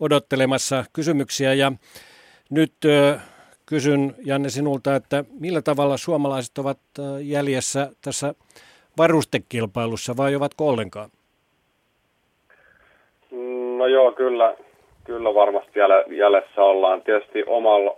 odottelemassa 0.00 0.84
kysymyksiä 0.92 1.54
ja 1.54 1.72
nyt 2.50 2.72
kysyn 3.66 4.14
Janne 4.24 4.48
sinulta, 4.48 4.94
että 4.94 5.24
millä 5.40 5.62
tavalla 5.62 5.96
suomalaiset 5.96 6.58
ovat 6.58 6.78
jäljessä 7.22 7.88
tässä 8.04 8.34
varustekilpailussa 8.98 10.16
vai 10.16 10.34
ovatko 10.36 10.68
ollenkaan? 10.68 11.10
No 13.76 13.86
joo, 13.86 14.12
kyllä, 14.12 14.56
kyllä 15.04 15.34
varmasti 15.34 15.78
jäljessä 16.10 16.62
ollaan. 16.62 17.02
Tietysti 17.02 17.44
omalla, 17.46 17.96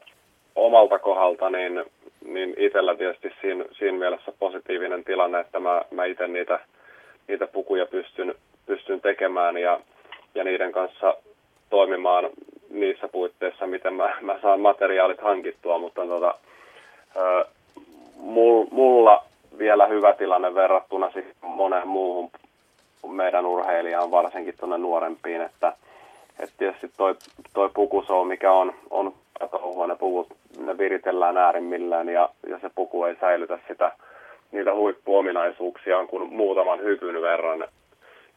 omalta 0.55 0.99
kohdalta 0.99 1.51
niin, 1.51 1.85
niin 2.25 2.55
itsellä 2.59 2.95
tietysti 2.95 3.31
siinä, 3.41 3.65
siinä 3.79 3.99
mielessä 3.99 4.33
positiivinen 4.39 5.05
tilanne, 5.05 5.41
että 5.41 5.61
mä, 5.61 5.83
mä 5.91 6.05
itse 6.05 6.29
niitä, 6.29 6.61
niitä 7.29 7.47
pukuja 7.47 7.87
pystyn, 7.87 8.35
pystyn 8.67 9.01
tekemään 9.01 9.57
ja, 9.57 9.81
ja 10.35 10.45
niiden 10.45 10.73
kanssa 10.73 11.17
toimimaan 11.73 12.31
niissä 12.71 13.09
puitteissa, 13.09 13.67
miten 13.67 13.95
mä, 13.95 14.15
mä 14.21 14.39
saan 14.43 14.61
materiaalit 14.61 15.21
hankittua, 15.21 15.79
mutta 15.79 16.07
tota, 16.07 16.35
ö, 17.17 17.45
mulla 18.71 19.25
vielä 19.59 19.87
hyvä 19.87 20.13
tilanne 20.13 20.55
verrattuna 20.55 21.11
siis 21.11 21.25
moneen 21.43 21.89
muuhun 21.89 22.31
meidän 23.09 23.47
urheilijaan, 23.47 24.11
varsinkin 24.11 24.55
tuonne 24.61 24.79
nuorempiin, 24.79 25.41
että, 25.41 25.73
että 26.41 26.55
tietysti 26.59 26.91
toi, 26.97 27.15
toi 27.55 27.71
pukusou, 27.75 28.25
mikä 28.25 28.53
on, 28.53 28.75
on 28.91 29.15
touhua, 29.51 29.87
ne 29.87 29.97
puvut, 29.97 30.29
ne 30.59 30.79
viritellään 30.79 31.37
äärimmillään 31.37 32.09
ja, 32.09 32.29
ja 32.49 32.59
se 32.59 32.71
puku 32.75 33.05
ei 33.05 33.17
säilytä 33.21 33.59
sitä, 33.69 33.93
niitä 34.53 34.75
huippuominaisuuksiaan 34.75 36.07
kuin 36.07 36.33
muutaman 36.33 36.81
hypyn 36.81 37.23
verran 37.23 37.65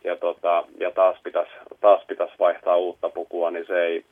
ja, 0.06 0.16
tota, 0.16 0.64
ja 0.80 0.92
taas 0.92 1.18
pitäisi 1.24 1.52
taas 1.82 2.06
pitäis 2.08 2.32
vaihtaa 2.40 2.76
uutta 2.78 3.10
pukua, 3.10 3.52
niin 3.52 3.66
se 3.68 3.86
ei, 3.86 4.06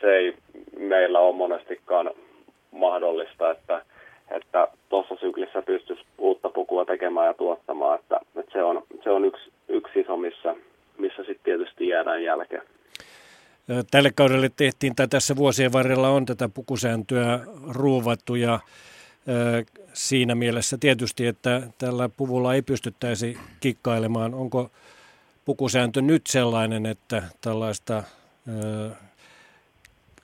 se 0.00 0.16
ei 0.16 0.34
meillä 0.78 1.20
ole 1.20 1.36
monestikaan 1.36 2.10
mahdollista, 2.70 3.50
että 3.50 3.82
että 4.30 4.68
syklissä 5.20 5.62
pystyisi 5.62 6.02
uutta 6.18 6.48
pukua 6.48 6.84
tekemään 6.84 7.26
ja 7.26 7.34
tuottamaan, 7.34 7.98
että, 8.00 8.20
että 8.36 8.52
se 8.52 8.62
on, 8.62 8.82
se 9.04 9.10
on 9.10 9.24
yksi, 9.24 9.52
yksi 9.68 10.00
iso, 10.00 10.16
missä, 10.16 10.54
missä 10.98 11.16
sitten 11.16 11.44
tietysti 11.44 11.88
jäädään 11.88 12.22
jälkeen. 12.24 12.62
Tälle 13.90 14.10
kaudelle 14.14 14.50
tehtiin, 14.56 14.96
tai 14.96 15.08
tässä 15.08 15.36
vuosien 15.36 15.72
varrella 15.72 16.08
on 16.08 16.26
tätä 16.26 16.48
pukusääntöä 16.48 17.40
ruuvattu 17.68 18.34
ja 18.34 18.60
siinä 19.92 20.34
mielessä 20.34 20.76
tietysti, 20.80 21.26
että 21.26 21.62
tällä 21.78 22.08
puvulla 22.16 22.54
ei 22.54 22.62
pystyttäisi 22.62 23.38
kikkailemaan. 23.60 24.34
Onko 24.34 24.70
pukusääntö 25.46 26.02
nyt 26.02 26.22
sellainen, 26.26 26.86
että 26.86 27.22
tällaista 27.40 28.02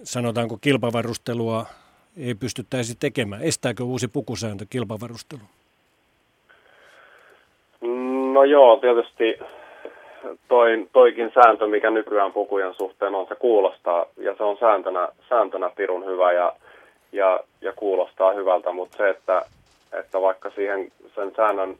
sanotaanko 0.03 0.59
kilpavarustelua 0.61 1.66
ei 2.16 2.35
pystyttäisi 2.35 2.97
tekemään? 3.01 3.43
Estääkö 3.43 3.85
uusi 3.85 4.09
pukusääntö 4.09 4.64
kilpavarustelu? 4.70 5.41
No 8.33 8.45
joo, 8.45 8.77
tietysti 8.77 9.39
toi, 10.49 10.89
toikin 10.93 11.31
sääntö, 11.35 11.66
mikä 11.66 11.91
nykyään 11.91 12.33
pukujen 12.33 12.75
suhteen 12.75 13.14
on, 13.14 13.27
se 13.29 13.35
kuulostaa 13.35 14.07
ja 14.16 14.35
se 14.37 14.43
on 14.43 14.57
sääntönä, 14.61 15.09
sääntönä 15.29 15.70
pirun 15.77 16.07
hyvä 16.07 16.33
ja, 16.33 16.53
ja, 17.12 17.41
ja 17.61 17.73
kuulostaa 17.73 18.33
hyvältä, 18.33 18.73
mutta 18.73 18.97
se, 18.97 19.11
että, 19.11 19.43
että 19.93 20.20
vaikka 20.20 20.51
siihen 20.51 20.93
sen 21.14 21.33
säännön, 21.37 21.77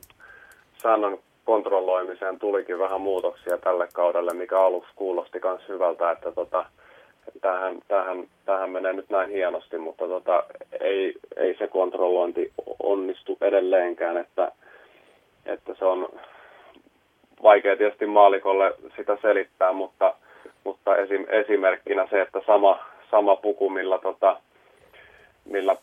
säännön 0.77 1.17
kontrolloimiseen 1.45 2.39
tulikin 2.39 2.79
vähän 2.79 3.01
muutoksia 3.01 3.57
tälle 3.57 3.87
kaudelle, 3.93 4.33
mikä 4.33 4.61
aluksi 4.61 4.91
kuulosti 4.95 5.39
myös 5.43 5.61
hyvältä, 5.67 6.11
että 6.11 6.31
tota, 6.31 6.65
tähän, 7.41 7.79
tähän, 7.87 8.27
tähän 8.45 8.69
menee 8.69 8.93
nyt 8.93 9.09
näin 9.09 9.29
hienosti, 9.29 9.77
mutta 9.77 10.07
tota, 10.07 10.43
ei, 10.79 11.13
ei 11.35 11.55
se 11.57 11.67
kontrollointi 11.67 12.51
onnistu 12.83 13.37
edelleenkään, 13.41 14.17
että, 14.17 14.51
että 15.45 15.75
se 15.79 15.85
on 15.85 16.09
vaikea 17.43 17.77
tietysti 17.77 18.05
maalikolle 18.05 18.73
sitä 18.95 19.17
selittää, 19.21 19.73
mutta, 19.73 20.15
mutta 20.63 20.97
esim, 20.97 21.25
esimerkkinä 21.29 22.07
se, 22.09 22.21
että 22.21 22.41
sama, 22.45 22.79
sama 23.11 23.35
puku, 23.35 23.69
millä, 23.69 23.97
tota, 23.97 24.37
millä 25.45 25.75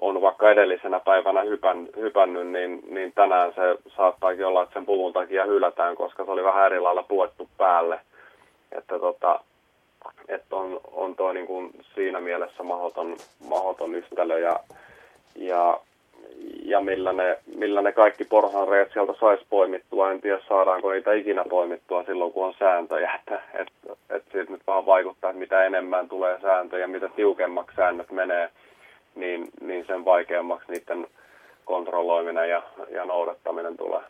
on 0.00 0.22
vaikka 0.22 0.50
edellisenä 0.50 1.00
päivänä 1.00 1.42
hypän, 1.42 1.88
hypännyt, 1.96 2.46
niin, 2.46 2.82
niin 2.90 3.12
tänään 3.12 3.52
se 3.54 3.90
saattaakin 3.96 4.46
olla, 4.46 4.62
että 4.62 4.74
sen 4.74 4.86
puvun 4.86 5.12
takia 5.12 5.44
hylätään, 5.44 5.96
koska 5.96 6.24
se 6.24 6.30
oli 6.30 6.44
vähän 6.44 6.66
eri 6.66 6.80
lailla 6.80 7.02
puettu 7.02 7.48
päälle. 7.58 8.00
Että 8.72 8.98
tota, 8.98 9.40
että 10.28 10.56
on, 10.56 10.80
on 10.92 11.16
toi 11.16 11.34
niin 11.34 11.46
kuin 11.46 11.70
siinä 11.94 12.20
mielessä 12.20 12.62
mahdoton, 12.62 13.16
mahdoton 13.48 13.94
yhtälö 13.94 14.38
ja, 14.38 14.60
ja, 15.36 15.80
ja 16.64 16.80
millä, 16.80 17.12
ne, 17.12 17.38
millä 17.56 17.82
ne 17.82 17.92
kaikki 17.92 18.24
porsanreet 18.24 18.92
sieltä 18.92 19.14
saisi 19.20 19.44
poimittua. 19.50 20.10
En 20.10 20.20
tiedä 20.20 20.40
saadaanko 20.48 20.92
niitä 20.92 21.12
ikinä 21.12 21.44
poimittua 21.50 22.04
silloin 22.04 22.32
kun 22.32 22.46
on 22.46 22.54
sääntöjä, 22.58 23.14
että 23.18 23.40
et, 23.54 23.68
et 24.10 24.24
siitä 24.32 24.52
nyt 24.52 24.62
vaan 24.66 24.86
vaikuttaa, 24.86 25.30
että 25.30 25.40
mitä 25.40 25.64
enemmän 25.64 26.08
tulee 26.08 26.40
sääntöjä, 26.40 26.86
mitä 26.86 27.08
tiukemmaksi 27.08 27.76
säännöt 27.76 28.10
menee, 28.10 28.50
niin, 29.16 29.48
niin 29.60 29.86
sen 29.86 30.04
vaikeammaksi 30.04 30.72
niiden 30.72 31.06
kontrolloiminen 31.64 32.50
ja, 32.50 32.62
ja 32.90 33.04
noudattaminen 33.04 33.76
tulee. 33.76 34.02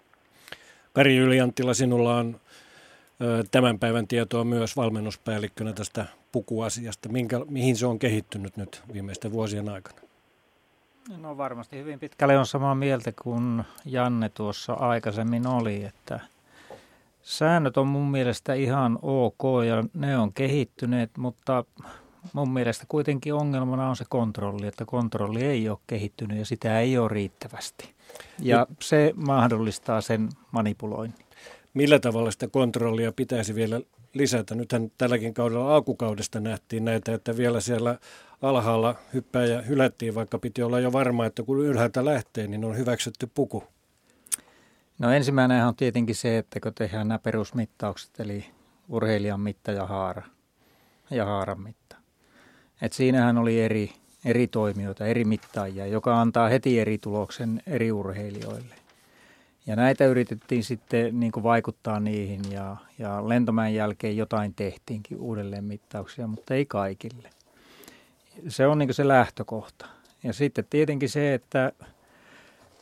Kari 0.92 1.16
Ylianttila, 1.16 1.74
sinulla 1.74 2.16
on 2.16 2.36
tämän 3.50 3.78
päivän 3.78 4.08
tietoa 4.08 4.44
myös 4.44 4.76
valmennuspäällikkönä 4.76 5.72
tästä 5.72 6.04
pukuasiasta. 6.32 7.08
Minkä, 7.08 7.40
mihin 7.48 7.76
se 7.76 7.86
on 7.86 7.98
kehittynyt 7.98 8.56
nyt 8.56 8.82
viimeisten 8.92 9.32
vuosien 9.32 9.68
aikana? 9.68 9.98
No 11.20 11.36
varmasti 11.36 11.78
hyvin 11.78 12.00
pitkälle 12.00 12.38
on 12.38 12.46
samaa 12.46 12.74
mieltä 12.74 13.12
kuin 13.22 13.64
Janne 13.84 14.28
tuossa 14.28 14.72
aikaisemmin 14.72 15.46
oli, 15.46 15.84
että 15.84 16.20
säännöt 17.22 17.76
on 17.76 17.86
mun 17.86 18.10
mielestä 18.10 18.54
ihan 18.54 18.98
ok 19.02 19.42
ja 19.68 19.84
ne 19.94 20.18
on 20.18 20.32
kehittyneet, 20.32 21.10
mutta 21.18 21.64
mun 22.32 22.52
mielestä 22.52 22.84
kuitenkin 22.88 23.34
ongelmana 23.34 23.88
on 23.88 23.96
se 23.96 24.04
kontrolli, 24.08 24.66
että 24.66 24.84
kontrolli 24.84 25.44
ei 25.44 25.68
ole 25.68 25.78
kehittynyt 25.86 26.38
ja 26.38 26.46
sitä 26.46 26.80
ei 26.80 26.98
ole 26.98 27.08
riittävästi. 27.08 27.94
Ja 28.38 28.66
se 28.80 29.12
mahdollistaa 29.16 30.00
sen 30.00 30.28
manipuloinnin 30.50 31.24
millä 31.74 31.98
tavalla 31.98 32.30
sitä 32.30 32.48
kontrollia 32.48 33.12
pitäisi 33.12 33.54
vielä 33.54 33.80
lisätä. 34.14 34.54
Nythän 34.54 34.92
tälläkin 34.98 35.34
kaudella 35.34 35.74
alkukaudesta 35.74 36.40
nähtiin 36.40 36.84
näitä, 36.84 37.14
että 37.14 37.36
vielä 37.36 37.60
siellä 37.60 37.98
alhaalla 38.42 38.94
hyppää 39.14 39.44
ja 39.44 39.62
hylättiin, 39.62 40.14
vaikka 40.14 40.38
piti 40.38 40.62
olla 40.62 40.80
jo 40.80 40.92
varma, 40.92 41.26
että 41.26 41.42
kun 41.42 41.60
ylhäältä 41.60 42.04
lähtee, 42.04 42.46
niin 42.46 42.64
on 42.64 42.76
hyväksytty 42.76 43.30
puku. 43.34 43.64
No 44.98 45.10
ensimmäinen 45.10 45.66
on 45.66 45.76
tietenkin 45.76 46.14
se, 46.14 46.38
että 46.38 46.60
kun 46.60 46.74
tehdään 46.74 47.08
nämä 47.08 47.18
perusmittaukset, 47.18 48.20
eli 48.20 48.46
urheilijan 48.88 49.40
mitta 49.40 49.72
ja 49.72 49.86
haara 49.86 50.22
ja 51.10 51.24
haaran 51.24 51.60
mitta. 51.60 51.83
Et 52.82 52.92
siinähän 52.92 53.38
oli 53.38 53.60
eri, 53.60 53.92
eri 54.24 54.46
toimijoita, 54.46 55.06
eri 55.06 55.24
mittaajia, 55.24 55.86
joka 55.86 56.20
antaa 56.20 56.48
heti 56.48 56.80
eri 56.80 56.98
tuloksen 56.98 57.62
eri 57.66 57.92
urheilijoille. 57.92 58.74
Ja 59.66 59.76
näitä 59.76 60.06
yritettiin 60.06 60.64
sitten 60.64 61.20
niin 61.20 61.32
kuin 61.32 61.42
vaikuttaa 61.42 62.00
niihin 62.00 62.40
ja, 62.50 62.76
ja 62.98 63.28
lentomäen 63.28 63.74
jälkeen 63.74 64.16
jotain 64.16 64.54
tehtiinkin 64.54 65.18
uudelleen 65.18 65.64
mittauksia, 65.64 66.26
mutta 66.26 66.54
ei 66.54 66.66
kaikille. 66.66 67.30
Se 68.48 68.66
on 68.66 68.78
niin 68.78 68.88
kuin 68.88 68.94
se 68.94 69.08
lähtökohta. 69.08 69.86
Ja 70.22 70.32
sitten 70.32 70.66
tietenkin 70.70 71.08
se, 71.08 71.34
että 71.34 71.72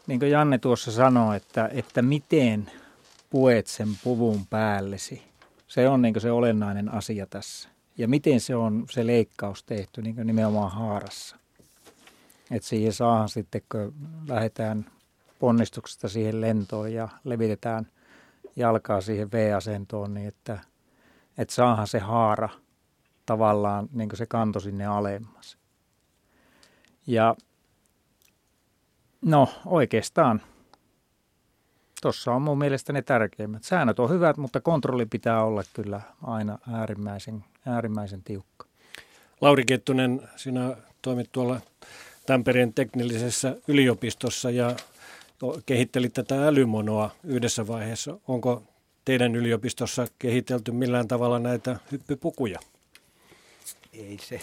niin 0.07 0.19
kuin 0.19 0.31
Janne 0.31 0.59
tuossa 0.59 0.93
sanoi, 0.93 1.37
että, 1.37 1.71
että 1.73 2.03
miten 2.03 2.71
puet 3.31 3.67
sen 3.67 3.89
puvun 4.05 4.47
päällesi. 4.47 5.23
Se 5.69 5.89
on 5.89 6.03
niin 6.03 6.21
se 6.21 6.31
olennainen 6.31 6.95
asia 6.95 7.27
tässä. 7.27 7.69
Ja 7.99 8.09
miten 8.09 8.41
se 8.41 8.57
on 8.57 8.85
se 8.91 9.07
leikkaus 9.07 9.65
tehty 9.65 10.03
niin 10.03 10.15
kuin 10.15 10.27
nimenomaan 10.27 10.73
haarassa. 10.73 11.37
Että 12.51 12.69
siihen 12.69 12.93
saahan 12.93 13.29
sitten, 13.29 13.63
kun 13.73 13.95
lähdetään 14.29 14.87
ponnistuksesta 15.39 16.09
siihen 16.09 16.41
lentoon 16.41 16.93
ja 16.93 17.09
levitetään 17.25 17.87
jalkaa 18.57 19.01
siihen 19.01 19.33
V-asentoon, 19.33 20.15
niin 20.15 20.29
että, 20.29 20.59
että 21.39 21.55
saahan 21.55 21.87
se 21.87 21.99
haara 21.99 22.49
tavallaan 23.27 23.89
niin 23.93 24.09
se 24.15 24.27
kanto 24.27 24.61
sinne 24.61 24.87
alemmas. 24.87 25.59
Ja 27.07 27.37
no 29.23 29.49
oikeastaan 29.67 30.43
tuossa 32.03 32.33
on 32.33 32.43
mun 32.43 32.59
mielestä 32.59 32.93
ne 32.93 33.03
tärkeimmät. 33.03 33.65
Säännöt 33.65 33.99
on 33.99 34.11
hyvät, 34.11 34.37
mutta 34.37 34.61
kontrolli 34.61 35.07
pitää 35.07 35.45
olla 35.45 35.63
kyllä 35.73 36.01
aina 36.23 36.59
äärimmäisen, 36.73 37.45
äärimmäisen 37.67 38.23
tiukka. 38.23 38.67
Lauri 39.41 39.65
Kettunen, 39.65 40.23
sinä 40.37 40.77
toimit 41.03 41.29
tuolla 41.33 41.61
Tampereen 42.27 42.75
teknillisessä 42.75 43.57
yliopistossa 43.69 44.51
ja 44.51 44.77
kehittelit 45.67 46.13
tätä 46.13 46.47
älymonoa 46.47 47.11
yhdessä 47.25 47.67
vaiheessa. 47.67 48.19
Onko 48.29 48.63
teidän 49.05 49.37
yliopistossa 49.37 50.07
kehitelty 50.19 50.73
millään 50.73 51.09
tavalla 51.09 51.39
näitä 51.39 51.77
hyppypukuja? 51.93 52.59
Ei 53.93 54.19
se. 54.23 54.41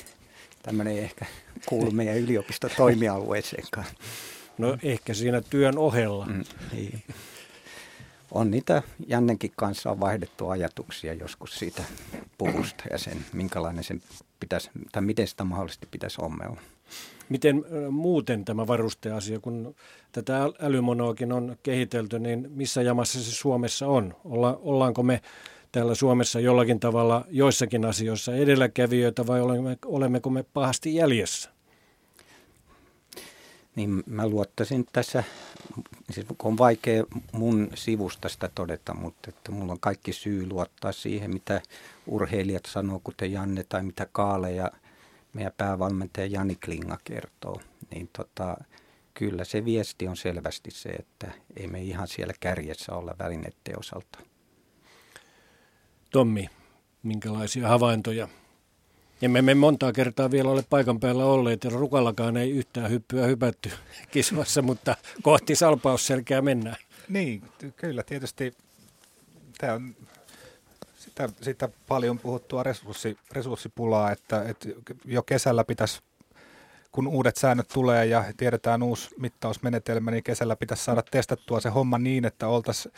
Tämmöinen 0.63 0.93
ei 0.93 0.99
ehkä 0.99 1.25
kuulu 1.65 1.91
meidän 1.91 2.17
yliopistotoimialueeseenkaan. 2.17 3.87
No 4.57 4.77
ehkä 4.83 5.13
siinä 5.13 5.41
työn 5.49 5.77
ohella. 5.77 6.25
Mm, 6.25 6.43
niin. 6.71 7.03
On 8.31 8.51
niitä 8.51 8.83
Jannenkin 9.07 9.51
kanssa 9.55 9.91
on 9.91 9.99
vaihdettu 9.99 10.49
ajatuksia 10.49 11.13
joskus 11.13 11.59
siitä 11.59 11.83
puvusta 12.37 12.83
ja 12.91 12.97
sen, 12.97 13.25
minkälainen 13.33 13.83
sen 13.83 14.01
pitäisi, 14.39 14.69
tai 14.91 15.01
miten 15.01 15.27
sitä 15.27 15.43
mahdollisesti 15.43 15.87
pitäisi 15.91 16.21
ommella. 16.21 16.61
Miten 17.29 17.65
muuten 17.89 18.45
tämä 18.45 18.67
varusteasia, 18.67 19.39
kun 19.39 19.75
tätä 20.11 20.39
älymonoakin 20.59 21.31
on 21.31 21.57
kehitelty, 21.63 22.19
niin 22.19 22.47
missä 22.49 22.81
jamassa 22.81 23.23
se 23.23 23.31
Suomessa 23.31 23.87
on? 23.87 24.15
Olla, 24.25 24.59
ollaanko 24.61 25.03
me 25.03 25.21
täällä 25.71 25.95
Suomessa 25.95 26.39
jollakin 26.39 26.79
tavalla 26.79 27.25
joissakin 27.29 27.85
asioissa 27.85 28.35
edelläkävijöitä 28.35 29.27
vai 29.27 29.41
olemme, 29.41 29.77
olemmeko 29.85 30.29
me 30.29 30.43
pahasti 30.53 30.95
jäljessä? 30.95 31.49
Niin 33.79 34.03
mä 34.05 34.27
luottaisin 34.27 34.85
tässä, 34.93 35.23
siis 36.11 36.27
on 36.43 36.57
vaikea 36.57 37.03
mun 37.31 37.69
sivusta 37.75 38.29
sitä 38.29 38.49
todeta, 38.55 38.93
mutta 38.93 39.29
että 39.29 39.51
mulla 39.51 39.71
on 39.71 39.79
kaikki 39.79 40.13
syy 40.13 40.49
luottaa 40.49 40.91
siihen, 40.91 41.33
mitä 41.33 41.61
urheilijat 42.07 42.65
sanoo, 42.65 43.01
kuten 43.03 43.31
Janne 43.31 43.63
tai 43.63 43.83
mitä 43.83 44.07
Kaale 44.11 44.51
ja– 44.51 44.71
meidän 45.33 45.53
päävalmentaja 45.57 46.27
Jani 46.27 46.55
Klinga 46.55 46.97
kertoo, 47.03 47.61
niin 47.91 48.09
tota, 48.17 48.57
kyllä 49.13 49.43
se 49.43 49.65
viesti 49.65 50.07
on 50.07 50.17
selvästi 50.17 50.71
se, 50.71 50.89
että 50.89 51.31
ei 51.57 51.67
me 51.67 51.81
ihan 51.81 52.07
siellä 52.07 52.33
kärjessä 52.39 52.93
olla 52.93 53.15
välineiden 53.19 53.79
osalta. 53.79 54.19
Tommi, 56.11 56.49
minkälaisia 57.03 57.67
havaintoja? 57.67 58.27
Emme 59.21 59.41
me 59.41 59.53
montaa 59.53 59.91
kertaa 59.93 60.31
vielä 60.31 60.49
ole 60.49 60.63
paikan 60.69 60.99
päällä 60.99 61.25
olleet 61.25 61.63
ja 61.63 61.69
Rukallakaan 61.69 62.37
ei 62.37 62.51
yhtään 62.51 62.91
hyppyä 62.91 63.25
hypätty 63.25 63.71
kisvassa, 64.11 64.61
mutta 64.61 64.95
kohti 65.21 65.55
salpausselkää 65.55 66.41
mennään. 66.41 66.75
Niin, 67.09 67.41
kyllä 67.75 68.03
tietysti 68.03 68.53
tämä 69.57 69.73
on 69.73 69.95
Sitä, 70.97 71.29
sitä 71.41 71.69
paljon 71.87 72.19
puhuttua 72.19 72.63
resurssi, 72.63 73.17
resurssipulaa, 73.31 74.11
että, 74.11 74.43
että 74.43 74.69
jo 75.05 75.23
kesällä 75.23 75.63
pitäisi 75.63 76.01
kun 76.91 77.07
uudet 77.07 77.37
säännöt 77.37 77.67
tulee 77.67 78.05
ja 78.05 78.23
tiedetään 78.37 78.83
uusi 78.83 79.09
mittausmenetelmä, 79.17 80.11
niin 80.11 80.23
kesällä 80.23 80.55
pitäisi 80.55 80.83
saada 80.83 81.03
testattua 81.11 81.59
se 81.59 81.69
homma 81.69 81.97
niin, 81.97 82.25
että 82.25 82.47
oltaisiin 82.47 82.93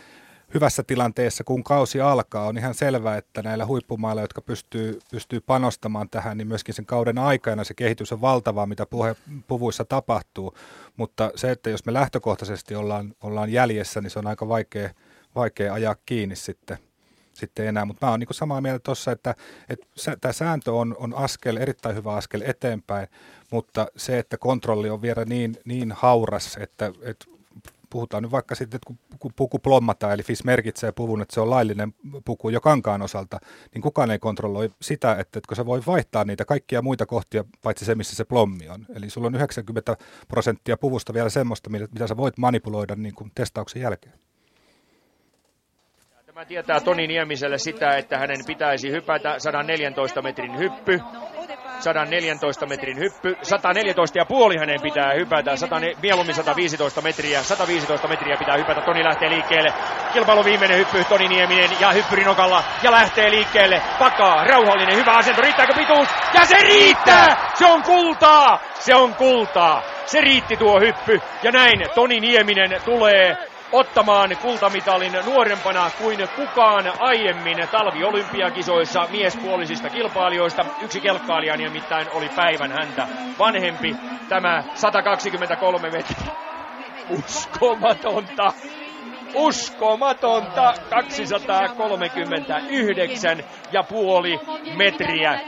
hyvässä 0.53 0.83
tilanteessa, 0.83 1.43
kun 1.43 1.63
kausi 1.63 2.01
alkaa. 2.01 2.45
On 2.45 2.57
ihan 2.57 2.73
selvää, 2.73 3.17
että 3.17 3.41
näillä 3.41 3.65
huippumailla, 3.65 4.21
jotka 4.21 4.41
pystyy, 4.41 4.99
pystyy 5.11 5.41
panostamaan 5.41 6.09
tähän, 6.09 6.37
niin 6.37 6.47
myöskin 6.47 6.75
sen 6.75 6.85
kauden 6.85 7.17
aikana 7.17 7.63
se 7.63 7.73
kehitys 7.73 8.11
on 8.11 8.21
valtavaa, 8.21 8.65
mitä 8.65 8.85
puhe, 8.85 9.15
puvuissa 9.47 9.85
tapahtuu. 9.85 10.57
Mutta 10.97 11.31
se, 11.35 11.51
että 11.51 11.69
jos 11.69 11.85
me 11.85 11.93
lähtökohtaisesti 11.93 12.75
ollaan, 12.75 13.15
ollaan 13.23 13.51
jäljessä, 13.51 14.01
niin 14.01 14.11
se 14.11 14.19
on 14.19 14.27
aika 14.27 14.47
vaikea, 14.47 14.89
vaikea 15.35 15.73
ajaa 15.73 15.95
kiinni 16.05 16.35
sitten 16.35 16.77
sitten 17.33 17.67
enää, 17.67 17.85
mutta 17.85 18.05
mä 18.05 18.11
oon 18.11 18.19
niin 18.19 18.27
samaa 18.31 18.61
mieltä 18.61 18.79
tuossa, 18.83 19.11
että, 19.11 19.35
että 19.69 19.87
tämä 20.21 20.31
sääntö 20.31 20.73
on, 20.73 20.95
on 20.99 21.13
askel, 21.13 21.57
erittäin 21.57 21.95
hyvä 21.95 22.13
askel 22.13 22.41
eteenpäin, 22.45 23.07
mutta 23.51 23.87
se, 23.97 24.19
että 24.19 24.37
kontrolli 24.37 24.89
on 24.89 25.01
vielä 25.01 25.25
niin, 25.25 25.55
niin 25.65 25.91
hauras, 25.91 26.57
että, 26.61 26.91
että 27.01 27.25
puhutaan 27.91 28.23
nyt 28.23 28.31
vaikka 28.31 28.55
sitten, 28.55 28.77
että 28.77 28.93
kun 29.19 29.33
puku 29.35 29.59
plommataan, 29.59 30.13
eli 30.13 30.23
FIS 30.23 30.43
merkitsee 30.43 30.91
puvun, 30.91 31.21
että 31.21 31.33
se 31.33 31.41
on 31.41 31.49
laillinen 31.49 31.93
puku 32.25 32.49
jo 32.49 32.61
kankaan 32.61 33.01
osalta, 33.01 33.39
niin 33.73 33.81
kukaan 33.81 34.11
ei 34.11 34.19
kontrolloi 34.19 34.69
sitä, 34.81 35.15
että 35.15 35.39
etkö 35.39 35.55
sä 35.55 35.65
voi 35.65 35.81
vaihtaa 35.87 36.23
niitä 36.23 36.45
kaikkia 36.45 36.81
muita 36.81 37.05
kohtia, 37.05 37.45
paitsi 37.63 37.85
se, 37.85 37.95
missä 37.95 38.15
se 38.15 38.25
plommi 38.25 38.69
on. 38.69 38.85
Eli 38.95 39.09
sulla 39.09 39.27
on 39.27 39.35
90 39.35 39.97
prosenttia 40.27 40.77
puvusta 40.77 41.13
vielä 41.13 41.29
semmoista, 41.29 41.69
mitä 41.69 42.07
sä 42.07 42.17
voit 42.17 42.37
manipuloida 42.37 42.95
niin 42.95 43.15
kuin 43.15 43.31
testauksen 43.35 43.81
jälkeen. 43.81 44.30
Tämä 46.41 46.47
tietää 46.47 46.79
Toni 46.79 47.07
Niemiselle 47.07 47.57
sitä, 47.57 47.89
että 47.97 48.17
hänen 48.17 48.37
pitäisi 48.47 48.91
hypätä 48.91 49.39
114 49.39 50.21
metrin 50.21 50.57
hyppy. 50.57 50.99
114 51.79 52.65
metrin 52.65 52.99
hyppy. 52.99 53.37
114 53.41 54.19
ja 54.19 54.25
puoli 54.25 54.57
hänen 54.57 54.81
pitää 54.81 55.13
hypätä. 55.13 55.55
100, 55.55 55.75
mieluummin 56.01 56.35
115 56.35 57.01
metriä. 57.01 57.43
115 57.43 58.07
metriä 58.07 58.37
pitää 58.37 58.57
hypätä. 58.57 58.81
Toni 58.81 59.03
lähtee 59.03 59.29
liikkeelle. 59.29 59.73
Kilpailu 60.13 60.45
viimeinen 60.45 60.77
hyppy. 60.77 61.03
Toni 61.09 61.27
Nieminen 61.27 61.69
ja 61.79 61.91
hyppyrinokalla. 61.91 62.63
Ja 62.83 62.91
lähtee 62.91 63.31
liikkeelle. 63.31 63.81
Pakaa. 63.99 64.43
Rauhallinen. 64.43 64.95
Hyvä 64.95 65.11
asento. 65.11 65.41
Riittääkö 65.41 65.73
pituus? 65.73 66.07
Ja 66.33 66.45
se 66.45 66.57
riittää! 66.63 67.51
Se 67.53 67.65
on 67.65 67.83
kultaa! 67.83 68.59
Se 68.79 68.95
on 68.95 69.15
kultaa. 69.15 69.83
Se 70.05 70.21
riitti 70.21 70.57
tuo 70.57 70.79
hyppy. 70.79 71.21
Ja 71.43 71.51
näin 71.51 71.85
Toni 71.95 72.19
Nieminen 72.19 72.81
tulee 72.85 73.50
ottamaan 73.71 74.37
kultamitalin 74.41 75.13
nuorempana 75.25 75.91
kuin 75.97 76.27
kukaan 76.35 76.93
aiemmin 76.99 77.57
talviolympiakisoissa 77.71 79.07
miespuolisista 79.11 79.89
kilpailijoista. 79.89 80.65
Yksi 80.81 81.01
kelkkailija 81.01 81.57
nimittäin 81.57 82.07
oli 82.13 82.29
päivän 82.35 82.71
häntä 82.71 83.07
vanhempi. 83.39 83.95
Tämä 84.29 84.63
123 84.73 85.89
metriä. 85.89 86.31
Uskomatonta! 87.09 88.53
Uskomatonta 89.33 90.73
239 90.89 93.43
ja 93.71 93.83
puoli 93.83 94.39
metriä. 94.77 95.39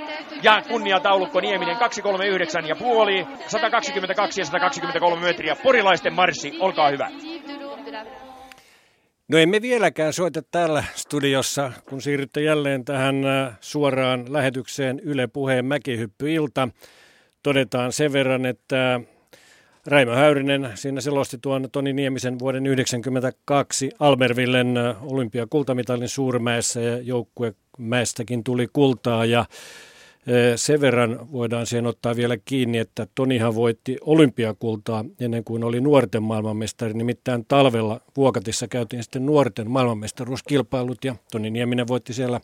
Ja 0.43 0.61
kunniataulukko 0.67 1.39
Nieminen 1.39 1.77
239 1.77 2.67
ja 2.67 2.75
puoli, 2.75 3.27
122 3.47 4.41
ja 4.41 4.45
123 4.45 5.27
metriä. 5.27 5.55
Porilaisten 5.63 6.13
marssi, 6.13 6.57
olkaa 6.59 6.89
hyvä. 6.89 7.09
No 9.27 9.37
emme 9.37 9.61
vieläkään 9.61 10.13
soita 10.13 10.41
täällä 10.41 10.83
studiossa, 10.95 11.71
kun 11.89 12.01
siirrytte 12.01 12.41
jälleen 12.41 12.85
tähän 12.85 13.25
äh, 13.25 13.57
suoraan 13.61 14.33
lähetykseen 14.33 14.99
Yle 14.99 15.27
Puheen 15.27 15.65
Mäkihyppyilta. 15.65 16.69
Todetaan 17.43 17.93
sen 17.93 18.13
verran, 18.13 18.45
että 18.45 19.01
Raimo 19.85 20.11
Häyrinen 20.11 20.71
siinä 20.75 21.01
selosti 21.01 21.37
tuon 21.41 21.69
Toni 21.71 21.93
Niemisen 21.93 22.39
vuoden 22.39 22.63
1992 22.63 23.91
Albervillen 23.99 24.77
äh, 24.77 25.03
olympiakultamitalin 25.03 26.09
suurmäessä 26.09 26.81
ja 26.81 26.97
joukkuemäestäkin 26.97 28.43
tuli 28.43 28.67
kultaa 28.73 29.25
ja 29.25 29.45
sen 30.55 30.81
verran 30.81 31.31
voidaan 31.31 31.65
siihen 31.65 31.85
ottaa 31.85 32.15
vielä 32.15 32.37
kiinni, 32.45 32.77
että 32.77 33.07
Tonihan 33.15 33.55
voitti 33.55 33.97
olympiakultaa 34.01 35.05
ennen 35.19 35.43
kuin 35.43 35.63
oli 35.63 35.81
nuorten 35.81 36.23
maailmanmestari. 36.23 36.93
Nimittäin 36.93 37.45
talvella 37.47 38.01
Vuokatissa 38.17 38.67
käytiin 38.67 39.03
sitten 39.03 39.25
nuorten 39.25 39.71
maailmanmestaruuskilpailut 39.71 41.05
ja 41.05 41.15
Toni 41.31 41.49
Nieminen 41.49 41.87
voitti 41.87 42.13
siellä 42.13 42.39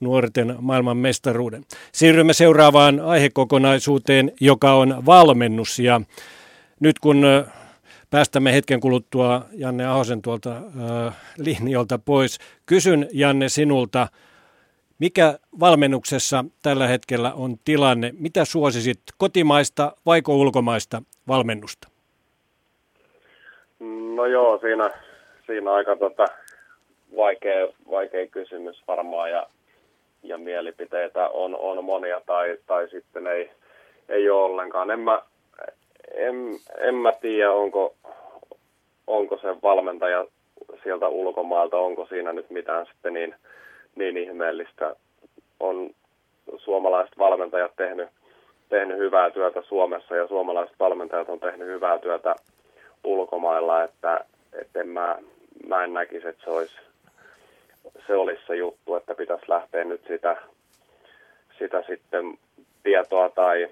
nuorten 0.00 0.56
maailmanmestaruuden. 0.60 1.64
Siirrymme 1.92 2.32
seuraavaan 2.32 3.00
aihekokonaisuuteen, 3.00 4.32
joka 4.40 4.72
on 4.72 5.06
valmennus. 5.06 5.78
Ja 5.78 6.00
nyt 6.80 6.98
kun 6.98 7.24
päästämme 8.10 8.54
hetken 8.54 8.80
kuluttua 8.80 9.46
Janne 9.52 9.86
Ahosen 9.86 10.22
tuolta 10.22 10.56
äh, 10.56 11.16
linjolta 11.36 11.98
pois, 11.98 12.38
kysyn 12.66 13.08
Janne 13.12 13.48
sinulta– 13.48 14.08
mikä 14.98 15.38
valmennuksessa 15.60 16.44
tällä 16.62 16.86
hetkellä 16.86 17.32
on 17.32 17.56
tilanne? 17.64 18.10
Mitä 18.18 18.44
suosisit, 18.44 18.98
kotimaista 19.18 19.92
vaiko 20.06 20.36
ulkomaista 20.36 21.02
valmennusta? 21.28 21.88
No 24.14 24.26
joo, 24.26 24.58
siinä, 24.58 24.90
siinä 25.46 25.72
aika 25.72 25.96
tota, 25.96 26.26
vaikea, 27.16 27.66
vaikea 27.90 28.26
kysymys 28.26 28.82
varmaan 28.88 29.30
ja, 29.30 29.46
ja 30.22 30.38
mielipiteitä 30.38 31.28
on, 31.28 31.56
on 31.56 31.84
monia 31.84 32.20
tai, 32.26 32.58
tai 32.66 32.88
sitten 32.88 33.26
ei, 33.26 33.50
ei 34.08 34.30
ole 34.30 34.42
ollenkaan. 34.42 34.90
En 34.90 35.00
mä, 35.00 35.22
en, 36.14 36.34
en 36.78 36.94
mä 36.94 37.12
tiedä, 37.12 37.52
onko, 37.52 37.94
onko 39.06 39.38
se 39.38 39.48
valmentaja 39.62 40.26
sieltä 40.82 41.08
ulkomailta, 41.08 41.76
onko 41.76 42.06
siinä 42.06 42.32
nyt 42.32 42.50
mitään 42.50 42.86
sitten 42.86 43.14
niin– 43.14 43.34
niin 43.98 44.16
ihmeellistä. 44.16 44.96
On 45.60 45.90
suomalaiset 46.56 47.18
valmentajat 47.18 47.72
tehnyt, 47.76 48.08
tehnyt 48.68 48.98
hyvää 48.98 49.30
työtä 49.30 49.62
Suomessa 49.62 50.16
ja 50.16 50.28
suomalaiset 50.28 50.76
valmentajat 50.80 51.28
on 51.28 51.40
tehnyt 51.40 51.68
hyvää 51.68 51.98
työtä 51.98 52.34
ulkomailla, 53.04 53.84
että, 53.84 54.24
että 54.52 54.80
en 54.80 54.88
mä, 54.88 55.18
mä 55.66 55.84
en 55.84 55.94
näkisi, 55.94 56.28
että 56.28 56.44
se 56.44 56.50
olisi, 56.50 56.74
se 58.06 58.14
olisi 58.14 58.42
se 58.46 58.56
juttu, 58.56 58.94
että 58.94 59.14
pitäisi 59.14 59.44
lähteä 59.48 59.84
nyt 59.84 60.00
sitä, 60.06 60.36
sitä 61.58 61.82
sitten 61.86 62.38
tietoa 62.82 63.28
tai, 63.28 63.68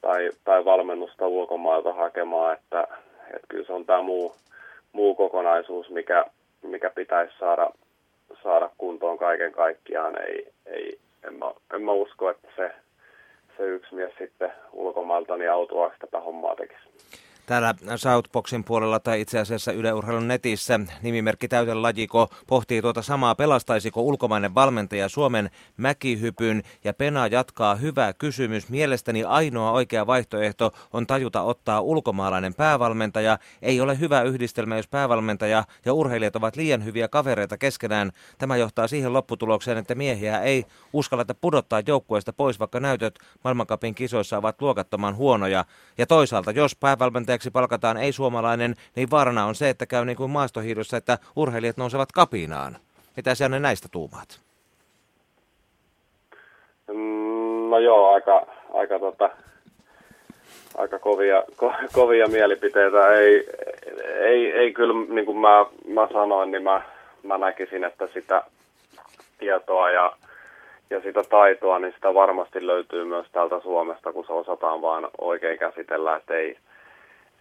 tai, 0.00 0.30
tai 0.44 0.64
valmennusta 0.64 1.26
ulkomailta 1.26 1.92
hakemaan, 1.92 2.54
että, 2.54 2.88
että 3.26 3.46
kyllä 3.48 3.66
se 3.66 3.72
on 3.72 3.86
tämä 3.86 4.02
muu, 4.02 4.34
muu 4.92 5.14
kokonaisuus, 5.14 5.90
mikä, 5.90 6.24
mikä 6.62 6.90
pitäisi 6.90 7.38
saada 7.38 7.70
saada 8.42 8.70
kuntoon 8.78 9.18
kaiken 9.18 9.52
kaikkiaan. 9.52 10.22
Ei, 10.22 10.52
ei, 10.66 10.98
en, 11.24 11.34
mä, 11.34 11.52
en 11.74 11.82
mä 11.82 11.92
usko, 11.92 12.30
että 12.30 12.48
se, 12.56 12.70
se 13.56 13.62
yksi 13.62 13.94
mies 13.94 14.12
sitten 14.18 14.52
ulkomailta 14.72 15.36
niin 15.36 15.50
autuaaksi 15.50 15.98
tätä 15.98 16.20
hommaa 16.20 16.56
tekisi. 16.56 16.88
Täällä 17.48 17.74
Southboxin 17.96 18.64
puolella 18.64 19.00
tai 19.00 19.20
itse 19.20 19.38
asiassa 19.38 19.72
Yle 19.72 19.92
Urheilun 19.92 20.28
netissä 20.28 20.80
nimimerkki 21.02 21.48
Täyten 21.48 21.82
Lajiko 21.82 22.28
pohtii 22.46 22.82
tuota 22.82 23.02
samaa, 23.02 23.34
pelastaisiko 23.34 24.02
ulkomainen 24.02 24.54
valmentaja 24.54 25.08
Suomen 25.08 25.50
mäkihypyn 25.76 26.62
ja 26.84 26.94
Pena 26.94 27.26
jatkaa 27.26 27.74
hyvä 27.74 28.12
kysymys. 28.12 28.68
Mielestäni 28.68 29.24
ainoa 29.24 29.70
oikea 29.70 30.06
vaihtoehto 30.06 30.72
on 30.92 31.06
tajuta 31.06 31.42
ottaa 31.42 31.80
ulkomaalainen 31.80 32.54
päävalmentaja. 32.54 33.38
Ei 33.62 33.80
ole 33.80 33.98
hyvä 33.98 34.22
yhdistelmä, 34.22 34.76
jos 34.76 34.88
päävalmentaja 34.88 35.64
ja 35.84 35.92
urheilijat 35.92 36.36
ovat 36.36 36.56
liian 36.56 36.84
hyviä 36.84 37.08
kavereita 37.08 37.58
keskenään. 37.58 38.12
Tämä 38.38 38.56
johtaa 38.56 38.88
siihen 38.88 39.12
lopputulokseen, 39.12 39.78
että 39.78 39.94
miehiä 39.94 40.40
ei 40.40 40.66
uskalleta 40.92 41.34
pudottaa 41.34 41.82
joukkueesta 41.86 42.32
pois, 42.32 42.58
vaikka 42.58 42.80
näytöt 42.80 43.18
maailmankapin 43.44 43.94
kisoissa 43.94 44.38
ovat 44.38 44.62
luokattoman 44.62 45.16
huonoja. 45.16 45.64
Ja 45.98 46.06
toisaalta, 46.06 46.50
jos 46.50 46.76
päävalmentaja 46.76 47.37
valmentajaksi 47.38 47.50
palkataan 47.50 47.96
ei-suomalainen, 47.96 48.74
niin 48.96 49.10
vaarana 49.10 49.46
on 49.46 49.54
se, 49.54 49.68
että 49.68 49.86
käy 49.86 50.04
niin 50.04 50.16
kuin 50.16 50.30
maastohiidossa, 50.30 50.96
että 50.96 51.18
urheilijat 51.36 51.76
nousevat 51.76 52.12
kapinaan. 52.12 52.76
Mitä 53.16 53.34
sä 53.34 53.48
näistä 53.48 53.88
tuumaat? 53.92 54.40
Mm, 56.88 57.70
no 57.70 57.78
joo, 57.78 58.14
aika, 58.14 58.46
aika, 58.74 58.98
tota, 58.98 59.30
aika 60.76 60.98
kovia, 60.98 61.44
ko, 61.56 61.72
kovia 61.92 62.26
mielipiteitä. 62.26 63.08
Ei, 63.08 63.48
ei, 64.20 64.52
ei 64.52 64.72
kyllä, 64.72 64.94
niin 65.14 65.26
kuin 65.26 65.38
mä, 65.38 65.66
mä 65.88 66.08
sanoin, 66.12 66.50
niin 66.50 66.62
mä, 66.62 66.82
mä 67.22 67.38
näkisin, 67.38 67.84
että 67.84 68.08
sitä 68.14 68.42
tietoa 69.38 69.90
ja, 69.90 70.12
ja 70.90 71.00
sitä 71.00 71.22
taitoa, 71.22 71.78
niin 71.78 71.92
sitä 71.92 72.14
varmasti 72.14 72.66
löytyy 72.66 73.04
myös 73.04 73.26
täältä 73.32 73.60
Suomesta, 73.60 74.12
kun 74.12 74.24
se 74.26 74.32
osataan 74.32 74.82
vaan 74.82 75.08
oikein 75.18 75.58
käsitellä, 75.58 76.16
että 76.16 76.34
ei, 76.34 76.58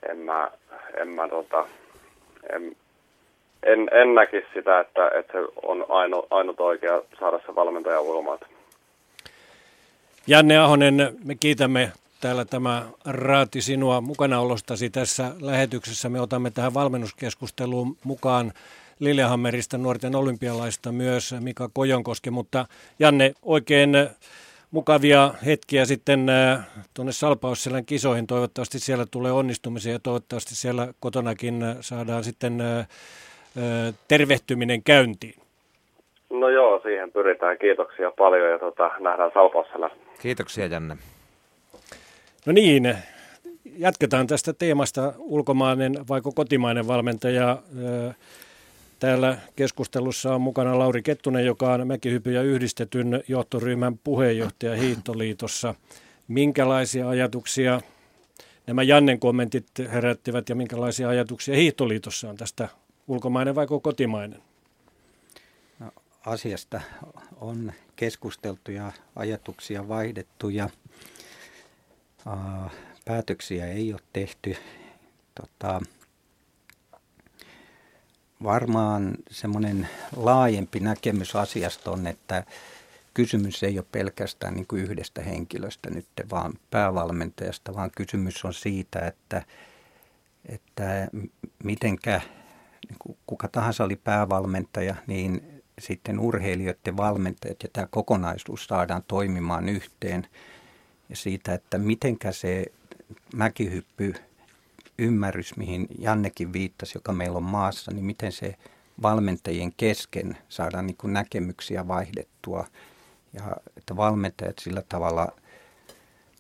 en 0.10 0.18
mä, 0.18 0.52
en 1.02 1.08
mä 1.08 1.28
tota, 1.28 1.66
en, 2.54 2.76
en, 3.64 3.90
en 3.92 4.16
näkisi 4.16 4.48
sitä, 4.54 4.80
että, 4.80 5.12
että 5.20 5.34
se 5.34 5.48
on 5.64 5.86
aino, 5.90 6.28
ainut 6.30 6.60
oikea 6.60 7.02
saada 7.20 7.40
se 7.46 7.56
valmentaja 7.56 8.02
ulkomailta. 8.02 8.48
Janne 10.28 10.58
Ahonen, 10.58 11.18
me 11.24 11.36
kiitämme 11.36 11.92
täällä 12.22 12.46
tämä 12.46 12.86
raati 13.06 13.62
sinua 13.62 14.02
mukanaolostasi 14.02 14.90
tässä 14.90 15.32
lähetyksessä. 15.42 16.10
Me 16.10 16.22
otamme 16.22 16.52
tähän 16.52 16.74
valmennuskeskusteluun 16.74 17.98
mukaan 18.04 18.54
Lillehammerista 19.00 19.78
nuorten 19.78 20.16
olympialaista 20.16 20.92
myös 20.92 21.36
Mika 21.40 21.70
Kojonkoski, 21.74 22.32
mutta 22.32 22.66
Janne, 23.00 23.34
oikein 23.42 23.90
mukavia 24.72 25.34
hetkiä 25.46 25.86
sitten 25.86 26.30
äh, 26.30 26.68
tuonne 26.94 27.12
Salpausselän 27.12 27.86
kisoihin. 27.86 28.28
Toivottavasti 28.28 28.80
siellä 28.80 29.06
tulee 29.12 29.32
onnistumisia 29.32 29.94
ja 29.94 30.00
toivottavasti 30.00 30.56
siellä 30.56 30.88
kotonakin 31.00 31.62
saadaan 31.82 32.24
sitten 32.24 32.62
äh, 32.62 32.78
äh, 32.78 32.88
tervehtyminen 34.08 34.84
käyntiin. 34.84 35.42
No 36.30 36.50
joo, 36.50 36.80
siihen 36.84 37.12
pyritään. 37.12 37.58
Kiitoksia 37.58 38.12
paljon 38.12 38.52
ja 38.52 38.60
tota, 38.60 38.92
nähdään 39.00 39.32
Salpausselän. 39.34 39.92
Kiitoksia 40.22 40.66
Janne. 40.66 40.98
No 42.46 42.54
niin, 42.54 42.98
jatketaan 43.78 44.28
tästä 44.28 44.54
teemasta 44.54 45.14
ulkomainen 45.18 45.94
vai 46.10 46.22
kotimainen 46.36 46.88
valmentaja. 46.88 47.58
Täällä 49.00 49.38
keskustelussa 49.56 50.36
on 50.36 50.42
mukana 50.42 50.80
Lauri 50.80 51.02
Kettunen, 51.02 51.46
joka 51.46 51.74
on 51.74 51.88
Mäkihypy 51.88 52.32
ja 52.32 52.42
yhdistetyn 52.42 53.24
johtoryhmän 53.28 53.98
puheenjohtaja 53.98 54.76
Hiihtoliitossa. 54.76 55.76
Minkälaisia 56.28 57.10
ajatuksia 57.10 57.82
nämä 58.68 58.84
Jannen 58.84 59.20
kommentit 59.20 59.68
herättivät 59.92 60.50
ja 60.50 60.56
minkälaisia 60.56 61.10
ajatuksia 61.10 61.56
Hiihtoliitossa 61.56 62.30
on 62.30 62.38
tästä 62.38 62.70
ulkomainen 63.08 63.56
vai 63.56 63.68
kotimainen? 63.82 64.42
No, 65.80 65.92
asiasta 66.26 66.82
on 67.42 67.74
keskusteltu 67.96 68.72
ja 68.72 68.92
ajatuksia 69.16 69.88
vaihdettu 69.88 70.50
ja 70.50 70.70
uh, 72.26 72.72
päätöksiä 73.06 73.68
ei 73.68 73.94
ole 73.94 74.02
tehty. 74.14 74.56
Tota, 75.36 75.82
varmaan 78.44 79.14
semmoinen 79.32 79.88
laajempi 80.16 80.80
näkemys 80.80 81.36
asiasta 81.36 81.92
on, 81.92 82.08
että 82.08 82.44
kysymys 83.14 83.64
ei 83.64 83.80
ole 83.80 83.86
pelkästään 83.92 84.54
niin 84.54 84.68
kuin 84.68 84.84
yhdestä 84.84 85.22
henkilöstä 85.22 85.90
nyt, 85.90 86.08
vaan 86.32 86.54
päävalmentajasta, 86.72 87.76
vaan 87.76 87.92
kysymys 87.96 88.46
on 88.46 88.54
siitä, 88.54 89.00
että, 89.00 89.44
että 90.46 91.08
mitenkä 91.64 92.22
niin 92.90 93.16
kuka 93.28 93.48
tahansa 93.48 93.84
oli 93.84 93.96
päävalmentaja, 93.96 94.96
niin 95.08 95.62
sitten 95.80 96.20
urheilijoiden 96.20 96.98
valmentajat 96.98 97.64
ja 97.64 97.70
tämä 97.74 97.88
kokonaisuus 97.90 98.66
saadaan 98.66 99.04
toimimaan 99.08 99.70
yhteen. 99.70 100.28
Ja 101.10 101.16
siitä, 101.16 101.54
että 101.54 101.78
mitenkä 101.78 102.32
se 102.32 102.66
mäkihyppy 103.36 104.14
ymmärrys, 105.00 105.58
mihin 105.58 105.88
Jannekin 106.00 106.54
viittasi, 106.54 106.98
joka 106.98 107.14
meillä 107.14 107.38
on 107.38 107.44
maassa, 107.44 107.92
niin 107.92 108.06
miten 108.06 108.32
se 108.32 108.56
valmentajien 109.02 109.74
kesken 109.78 110.38
saadaan 110.50 110.88
niin 110.88 110.98
kuin 110.98 111.14
näkemyksiä 111.14 111.88
vaihdettua 111.88 112.68
ja 113.34 113.44
että 113.78 113.96
valmentajat 113.96 114.60
sillä 114.60 114.84
tavalla 114.90 115.28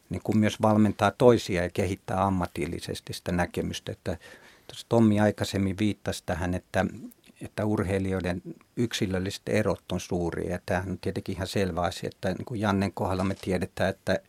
niin 0.09 0.21
kuin 0.23 0.37
myös 0.37 0.61
valmentaa 0.61 1.11
toisia 1.11 1.63
ja 1.63 1.69
kehittää 1.69 2.23
ammatillisesti 2.23 3.13
sitä 3.13 3.31
näkemystä. 3.31 3.91
Että 3.91 4.17
Tommi 4.89 5.19
aikaisemmin 5.19 5.77
viittasi 5.79 6.23
tähän, 6.25 6.53
että, 6.53 6.85
että 7.41 7.65
urheilijoiden 7.65 8.41
yksilölliset 8.75 9.41
erot 9.49 9.91
on 9.91 9.99
suuria 9.99 10.51
ja 10.51 10.59
tämähän 10.65 10.91
on 10.91 10.97
tietenkin 10.99 11.35
ihan 11.35 11.47
selvä 11.47 11.81
asia, 11.81 12.09
että 12.13 12.29
niin 12.29 12.45
kuin 12.45 12.59
Jannen 12.59 12.93
kohdalla 12.93 13.23
me 13.23 13.35
tiedetään, 13.35 13.89
että, 13.89 14.19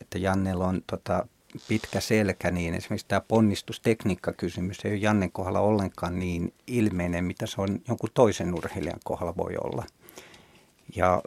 että 0.00 0.18
Jannella 0.18 0.66
on 0.66 0.82
tota, 0.86 1.26
pitkä 1.68 2.00
selkä, 2.00 2.50
niin 2.50 2.74
esimerkiksi 2.74 3.08
tämä 3.08 3.20
ponnistustekniikkakysymys 3.20 4.84
ei 4.84 4.90
ole 4.90 4.98
Jannen 4.98 5.32
kohdalla 5.32 5.60
ollenkaan 5.60 6.18
niin 6.18 6.54
ilmeinen, 6.66 7.24
mitä 7.24 7.46
se 7.46 7.60
on 7.60 7.80
jonkun 7.88 8.10
toisen 8.14 8.54
urheilijan 8.54 9.00
kohdalla 9.04 9.36
voi 9.36 9.54
olla. 9.64 9.84
Ja 10.96 11.22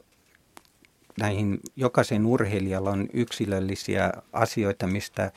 näihin 1.19 1.59
jokaisen 1.75 2.25
urheilijalla 2.25 2.91
on 2.91 3.07
yksilöllisiä 3.13 4.11
asioita, 4.33 4.87
mistä, 4.87 5.31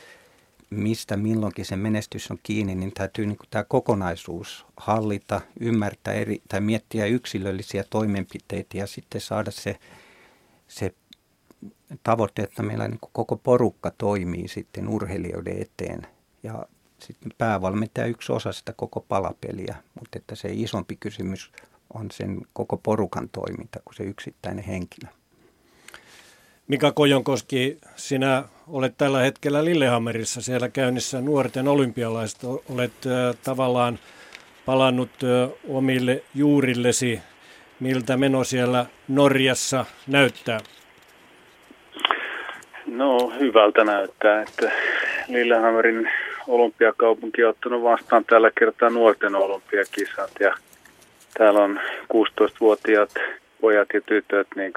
mistä 0.71 1.17
milloinkin 1.17 1.65
se 1.65 1.77
menestys 1.77 2.31
on 2.31 2.39
kiinni, 2.43 2.75
niin 2.75 2.93
täytyy 2.93 3.27
niin 3.27 3.39
tämä 3.51 3.65
kokonaisuus 3.65 4.67
hallita, 4.77 5.41
ymmärtää 5.61 6.15
eri, 6.15 6.43
tai 6.49 6.61
miettiä 6.61 7.07
yksilöllisiä 7.07 7.85
toimenpiteitä 7.91 8.79
ja 8.79 8.87
sitten 8.87 9.21
saada 9.21 9.51
se, 9.51 9.79
se 10.69 10.95
tavoite, 12.03 12.43
että 12.43 12.63
meillä 12.63 12.89
niin 12.89 12.99
koko 13.13 13.37
porukka 13.37 13.93
toimii 13.99 14.49
sitten 14.49 14.89
urheilijoiden 14.89 15.63
eteen. 15.63 16.07
Ja 16.43 16.67
sitten 16.99 17.33
päävalmentaja 17.39 18.07
yksi 18.07 18.33
osa 18.33 18.53
sitä 18.53 18.73
koko 18.77 19.01
palapeliä, 19.01 19.77
mutta 20.01 20.19
että 20.19 20.35
se 20.35 20.49
isompi 20.53 20.97
kysymys 20.97 21.53
on 21.95 22.11
sen 22.11 22.41
koko 22.53 22.77
porukan 22.77 23.29
toiminta 23.29 23.81
kuin 23.85 23.95
se 23.95 24.05
yksittäinen 24.05 24.65
henkilö. 24.65 25.11
Mika 26.69 26.93
Kojonkoski, 26.93 27.79
sinä 27.97 28.45
olet 28.67 28.97
tällä 28.97 29.21
hetkellä 29.21 29.65
Lillehammerissa 29.65 30.41
siellä 30.41 30.69
käynnissä 30.69 31.21
nuorten 31.21 31.69
olympialaiset. 31.69 32.45
Olet 32.45 32.93
tavallaan 33.45 33.99
palannut 34.67 35.11
omille 35.69 36.25
juurillesi. 36.35 37.21
Miltä 37.81 38.17
meno 38.17 38.45
siellä 38.45 38.87
Norjassa 39.09 39.87
näyttää? 40.07 40.61
No 42.97 43.33
hyvältä 43.41 43.85
näyttää, 43.85 44.43
että 44.43 44.73
Lillehammerin 45.29 46.11
olympiakaupunki 46.49 47.45
on 47.45 47.51
ottanut 47.51 47.83
vastaan 47.83 48.25
tällä 48.25 48.51
kertaa 48.59 48.91
nuorten 48.91 49.35
olympiakisat 49.35 50.31
ja 50.41 50.55
täällä 51.39 51.61
on 51.61 51.81
16-vuotiaat 52.15 53.11
pojat 53.61 53.89
ja 53.95 54.01
tytöt 54.01 54.47
niin 54.57 54.73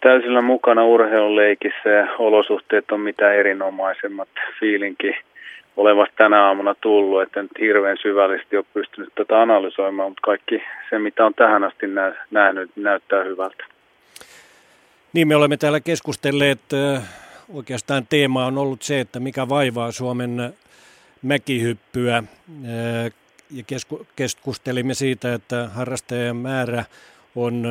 täysillä 0.00 0.40
mukana 0.40 0.84
urheiluleikissä 0.84 1.88
ja 1.88 2.06
olosuhteet 2.18 2.92
on 2.92 3.00
mitä 3.00 3.32
erinomaisemmat. 3.32 4.28
Fiilinki 4.60 5.16
olevasta 5.76 6.14
tänä 6.16 6.44
aamuna 6.44 6.74
tullut, 6.80 7.22
että 7.22 7.42
nyt 7.42 7.58
hirveän 7.60 7.96
syvällisesti 8.02 8.56
ole 8.56 8.64
pystynyt 8.74 9.14
tätä 9.14 9.42
analysoimaan, 9.42 10.10
mutta 10.10 10.26
kaikki 10.26 10.62
se 10.90 10.98
mitä 10.98 11.26
on 11.26 11.34
tähän 11.34 11.64
asti 11.64 11.86
nähnyt 12.30 12.70
näyttää 12.76 13.24
hyvältä. 13.24 13.73
Niin, 15.14 15.28
me 15.28 15.36
olemme 15.36 15.56
täällä 15.56 15.80
keskustelleet, 15.80 16.60
oikeastaan 17.48 18.06
teema 18.06 18.46
on 18.46 18.58
ollut 18.58 18.82
se, 18.82 19.00
että 19.00 19.20
mikä 19.20 19.48
vaivaa 19.48 19.92
Suomen 19.92 20.54
mäkihyppyä. 21.22 22.22
Ja 23.50 23.64
keskustelimme 24.16 24.94
siitä, 24.94 25.34
että 25.34 25.68
harrastajien 25.74 26.36
määrä 26.36 26.84
on 27.34 27.64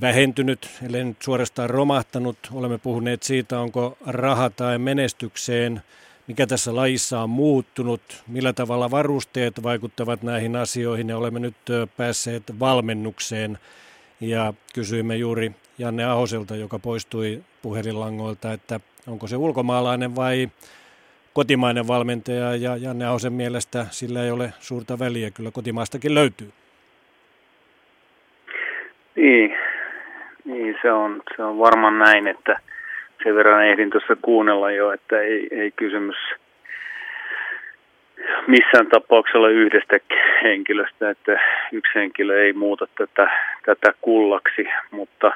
vähentynyt, 0.00 0.70
ellei 0.86 1.04
nyt 1.04 1.22
suorastaan 1.22 1.70
romahtanut. 1.70 2.38
Olemme 2.52 2.78
puhuneet 2.78 3.22
siitä, 3.22 3.60
onko 3.60 3.98
raha 4.06 4.50
tai 4.50 4.78
menestykseen, 4.78 5.82
mikä 6.26 6.46
tässä 6.46 6.76
lajissa 6.76 7.22
on 7.22 7.30
muuttunut, 7.30 8.22
millä 8.26 8.52
tavalla 8.52 8.90
varusteet 8.90 9.62
vaikuttavat 9.62 10.22
näihin 10.22 10.56
asioihin 10.56 11.08
ja 11.08 11.18
olemme 11.18 11.40
nyt 11.40 11.56
päässeet 11.96 12.42
valmennukseen. 12.58 13.58
Ja 14.20 14.52
kysyimme 14.74 15.16
juuri 15.16 15.50
Janne 15.78 16.04
Ahoselta, 16.04 16.56
joka 16.56 16.78
poistui 16.78 17.40
puhelinlangoilta, 17.62 18.52
että 18.52 18.80
onko 19.08 19.26
se 19.26 19.36
ulkomaalainen 19.36 20.16
vai 20.16 20.48
kotimainen 21.32 21.88
valmentaja. 21.88 22.56
Ja 22.56 22.76
Janne 22.76 23.06
Ahosen 23.06 23.32
mielestä 23.32 23.86
sillä 23.90 24.24
ei 24.24 24.30
ole 24.30 24.52
suurta 24.58 24.98
väliä, 24.98 25.30
kyllä 25.30 25.50
kotimaastakin 25.50 26.14
löytyy. 26.14 26.48
Niin, 29.16 29.56
niin 30.44 30.76
se, 30.82 30.92
on, 30.92 31.22
se 31.36 31.42
on 31.42 31.58
varmaan 31.58 31.98
näin, 31.98 32.26
että 32.26 32.60
sen 33.22 33.34
verran 33.34 33.66
ehdin 33.66 33.90
tuossa 33.90 34.16
kuunnella 34.22 34.70
jo, 34.70 34.92
että 34.92 35.20
ei, 35.20 35.48
ei 35.50 35.70
kysymys 35.70 36.16
missään 38.46 38.86
tapauksella 38.86 39.48
yhdestä 39.48 39.98
henkilöstä, 40.42 41.10
että 41.10 41.40
yksi 41.72 41.94
henkilö 41.94 42.42
ei 42.42 42.52
muuta 42.52 42.86
tätä, 42.98 43.30
tätä 43.64 43.94
kullaksi, 44.00 44.68
mutta, 44.90 45.32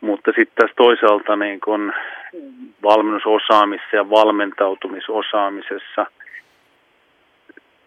mutta 0.00 0.32
sitten 0.36 0.54
taas 0.56 0.70
toisaalta 0.76 1.36
niin 1.36 1.60
kun 1.60 1.92
valmennusosaamisessa 2.82 3.96
ja 3.96 4.10
valmentautumisosaamisessa 4.10 6.06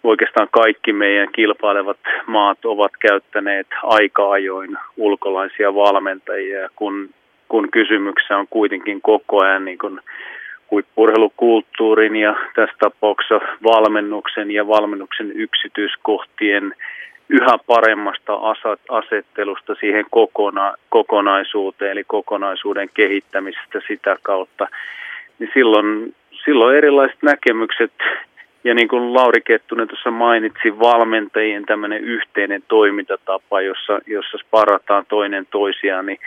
oikeastaan 0.03 0.47
kaikki 0.51 0.93
meidän 0.93 1.27
kilpailevat 1.31 1.99
maat 2.25 2.65
ovat 2.65 2.91
käyttäneet 2.99 3.67
aika 3.83 4.31
ajoin 4.31 4.77
ulkolaisia 4.97 5.75
valmentajia, 5.75 6.69
kun, 6.75 7.09
kun 7.47 7.71
kysymyksessä 7.71 8.37
on 8.37 8.47
kuitenkin 8.49 9.01
koko 9.01 9.43
ajan 9.43 9.65
niin 9.65 9.77
kun 9.77 10.01
huippurheilukulttuurin 10.71 12.15
ja 12.15 12.35
tässä 12.55 12.75
tapauksessa 12.79 13.39
valmennuksen 13.63 14.51
ja 14.51 14.67
valmennuksen 14.67 15.31
yksityiskohtien 15.31 16.73
yhä 17.29 17.57
paremmasta 17.67 18.33
asettelusta 18.89 19.75
siihen 19.75 20.05
kokona, 20.09 20.73
kokonaisuuteen, 20.89 21.91
eli 21.91 22.03
kokonaisuuden 22.07 22.89
kehittämisestä 22.93 23.81
sitä 23.87 24.17
kautta, 24.21 24.67
niin 25.39 25.49
silloin, 25.53 26.15
silloin 26.45 26.77
erilaiset 26.77 27.23
näkemykset, 27.23 27.91
ja 28.63 28.73
niin 28.73 28.87
kuin 28.87 29.13
Lauri 29.13 29.41
Kettunen 29.41 29.87
tuossa 29.87 30.11
mainitsi, 30.11 30.79
valmentajien 30.79 31.65
tämmöinen 31.65 32.03
yhteinen 32.03 32.63
toimintatapa, 32.67 33.61
jossa, 33.61 33.99
jossa 34.07 34.37
sparataan 34.37 35.05
toinen 35.09 35.47
toisiaan, 35.51 36.05
niin 36.05 36.19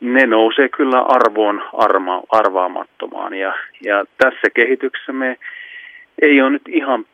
ne 0.00 0.26
nousee 0.26 0.68
kyllä 0.68 1.00
arvoon 1.00 1.62
arma, 1.72 2.22
arvaamattomaan. 2.28 3.34
Ja, 3.34 3.54
ja 3.84 4.04
tässä 4.18 4.50
kehityksessä 4.54 5.12
me 5.12 5.36
ei 6.22 6.40
ole 6.42 6.50
nyt 6.50 6.68
ihan, 6.68 7.04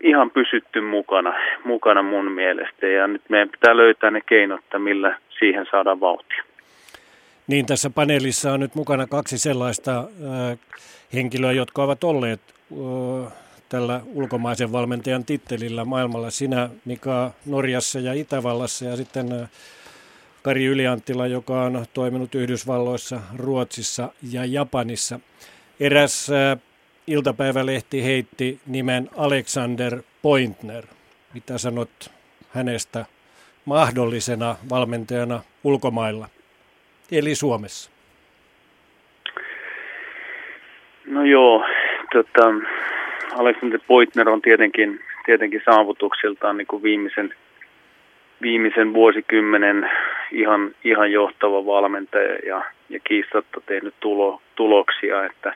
ihan 0.00 0.30
pysytty 0.30 0.80
mukana, 0.80 1.34
mukana 1.64 2.02
mun 2.02 2.32
mielestä. 2.32 2.86
Ja 2.86 3.06
nyt 3.06 3.22
meidän 3.28 3.48
pitää 3.48 3.76
löytää 3.76 4.10
ne 4.10 4.20
keinot, 4.20 4.60
millä 4.78 5.18
siihen 5.38 5.66
saadaan 5.70 6.00
vauhtia. 6.00 6.44
Niin, 7.46 7.66
tässä 7.66 7.90
paneelissa 7.90 8.52
on 8.52 8.60
nyt 8.60 8.74
mukana 8.74 9.06
kaksi 9.06 9.38
sellaista 9.38 9.98
äh, 9.98 10.58
henkilöä, 11.12 11.52
jotka 11.52 11.82
ovat 11.82 12.04
olleet 12.04 12.40
äh, 12.72 13.32
tällä 13.68 14.00
ulkomaisen 14.14 14.72
valmentajan 14.72 15.24
tittelillä 15.24 15.84
maailmalla. 15.84 16.30
Sinä, 16.30 16.68
Mika, 16.84 17.30
Norjassa 17.46 18.00
ja 18.00 18.12
Itävallassa 18.12 18.84
ja 18.84 18.96
sitten 18.96 19.32
äh, 19.32 19.48
Kari 20.48 20.64
Ylianttila, 20.64 21.26
joka 21.26 21.62
on 21.62 21.84
toiminut 21.94 22.34
Yhdysvalloissa, 22.34 23.20
Ruotsissa 23.38 24.08
ja 24.32 24.44
Japanissa. 24.44 25.20
Eräs 25.80 26.30
äh, 26.30 26.58
iltapäivälehti 27.06 28.04
heitti 28.04 28.60
nimen 28.66 29.08
Alexander 29.16 30.02
Pointner. 30.22 30.84
Mitä 31.34 31.58
sanot 31.58 31.90
hänestä 32.50 33.04
mahdollisena 33.64 34.56
valmentajana 34.70 35.40
ulkomailla, 35.64 36.28
eli 37.12 37.34
Suomessa? 37.34 37.90
No 41.06 41.24
joo, 41.24 41.64
tota, 42.12 42.44
Alexander 43.38 43.80
Pointner 43.86 44.28
on 44.28 44.42
tietenkin, 44.42 45.00
tietenkin 45.26 45.62
saavutuksiltaan 45.64 46.56
niin 46.56 46.66
kuin 46.66 46.82
viimeisen– 46.82 47.34
viimeisen 48.42 48.94
vuosikymmenen 48.94 49.90
ihan, 50.32 50.70
ihan 50.84 51.12
johtava 51.12 51.66
valmentaja 51.66 52.34
ja, 52.46 52.62
ja 52.88 53.00
kiistatta 53.04 53.60
tehnyt 53.66 53.94
tulo, 54.00 54.40
tuloksia, 54.54 55.24
että, 55.24 55.54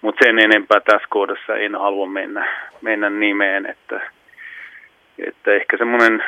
mutta 0.00 0.24
sen 0.24 0.38
enempää 0.38 0.80
tässä 0.80 1.06
kohdassa 1.10 1.56
en 1.56 1.74
halua 1.74 2.06
mennä, 2.06 2.48
mennä 2.80 3.10
nimeen, 3.10 3.66
että, 3.66 4.10
että 5.26 5.52
ehkä 5.54 5.76
semmoinen 5.76 6.24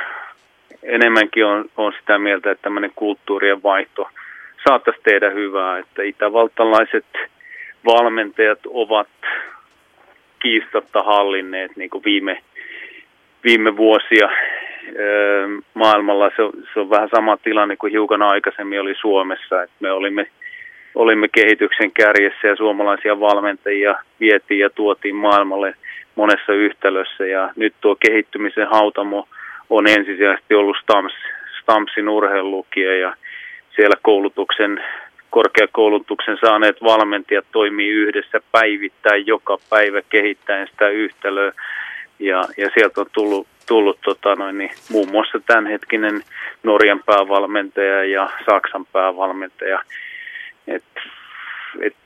enemmänkin 0.83 1.47
on, 1.47 1.65
on 1.77 1.93
sitä 2.01 2.19
mieltä, 2.19 2.51
että 2.51 2.63
tämmöinen 2.63 2.93
kulttuurien 2.97 3.63
vaihto 3.63 4.09
saattaisi 4.69 5.01
tehdä 5.03 5.31
hyvää, 5.31 5.79
että 5.79 6.03
itävaltalaiset 6.03 7.07
valmentajat 7.87 8.59
ovat 8.67 9.09
kiistatta 10.39 11.03
hallinneet 11.03 11.77
niin 11.77 11.91
kuin 11.91 12.05
viime, 12.05 12.43
viime 13.45 13.77
vuosia 13.77 14.29
maailmalla 15.75 16.29
se 16.29 16.43
se 16.75 16.81
on 16.81 16.91
vähän 16.91 17.09
sama 17.15 17.37
tilanne 17.37 17.77
kuin 17.77 17.91
hiukan 17.91 18.23
aikaisemmin 18.23 18.81
oli 18.81 18.95
Suomessa, 19.01 19.63
että 19.63 19.77
me 19.81 19.93
olimme, 19.93 20.27
olimme 20.95 21.29
kehityksen 21.29 21.93
kärjessä 21.93 22.49
ja 22.49 22.57
suomalaisia 22.57 23.21
valmentajia 23.21 23.95
vietiin 24.21 24.61
ja 24.61 24.71
tuotiin 24.71 25.17
maailmalle 25.17 25.75
monessa 26.15 26.53
yhtälössä. 26.53 27.27
Ja 27.27 27.51
nyt 27.57 27.75
tuo 27.81 27.97
kehittymisen 27.97 28.69
hautamo 28.69 29.29
on 29.71 29.89
ensisijaisesti 29.89 30.55
ollut 30.55 30.77
Stams, 30.83 31.13
Stamsin 31.63 32.09
urheilulukija 32.09 32.99
ja 32.99 33.15
siellä 33.77 33.97
koulutuksen, 34.03 34.85
korkeakoulutuksen 35.31 36.39
saaneet 36.41 36.83
valmentajat 36.83 37.47
toimii 37.53 37.89
yhdessä 37.89 38.41
päivittäin 38.53 39.27
joka 39.27 39.59
päivä 39.71 40.03
kehittäen 40.09 40.67
sitä 40.67 40.89
yhtälöä. 40.89 41.53
Ja, 42.19 42.45
ja 42.57 42.71
sieltä 42.75 43.01
on 43.01 43.07
tullut 43.13 43.47
tullut 43.67 44.01
tota 44.01 44.35
noin, 44.35 44.59
niin, 44.59 44.71
muun 44.91 45.11
muassa 45.11 45.41
tämänhetkinen 45.47 46.23
Norjan 46.63 47.01
päävalmentaja 47.07 48.05
ja 48.05 48.31
Saksan 48.47 48.87
päävalmentaja. 48.93 49.83
Et, 50.67 50.85
et 51.81 51.97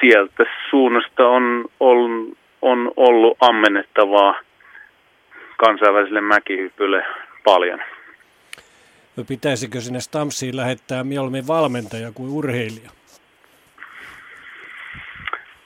sieltä 0.00 0.44
suunnasta 0.70 1.28
on, 1.28 1.64
on, 1.80 2.32
on 2.62 2.92
ollut 2.96 3.36
ammennettavaa 3.40 4.40
kansainväliselle 5.56 6.20
mäkihypylle 6.20 7.04
paljon. 7.44 7.80
No 9.16 9.24
pitäisikö 9.28 9.80
sinne 9.80 10.00
Stamsiin 10.00 10.56
lähettää 10.56 11.04
mieluummin 11.04 11.46
valmentaja 11.46 12.12
kuin 12.14 12.30
urheilija? 12.30 12.90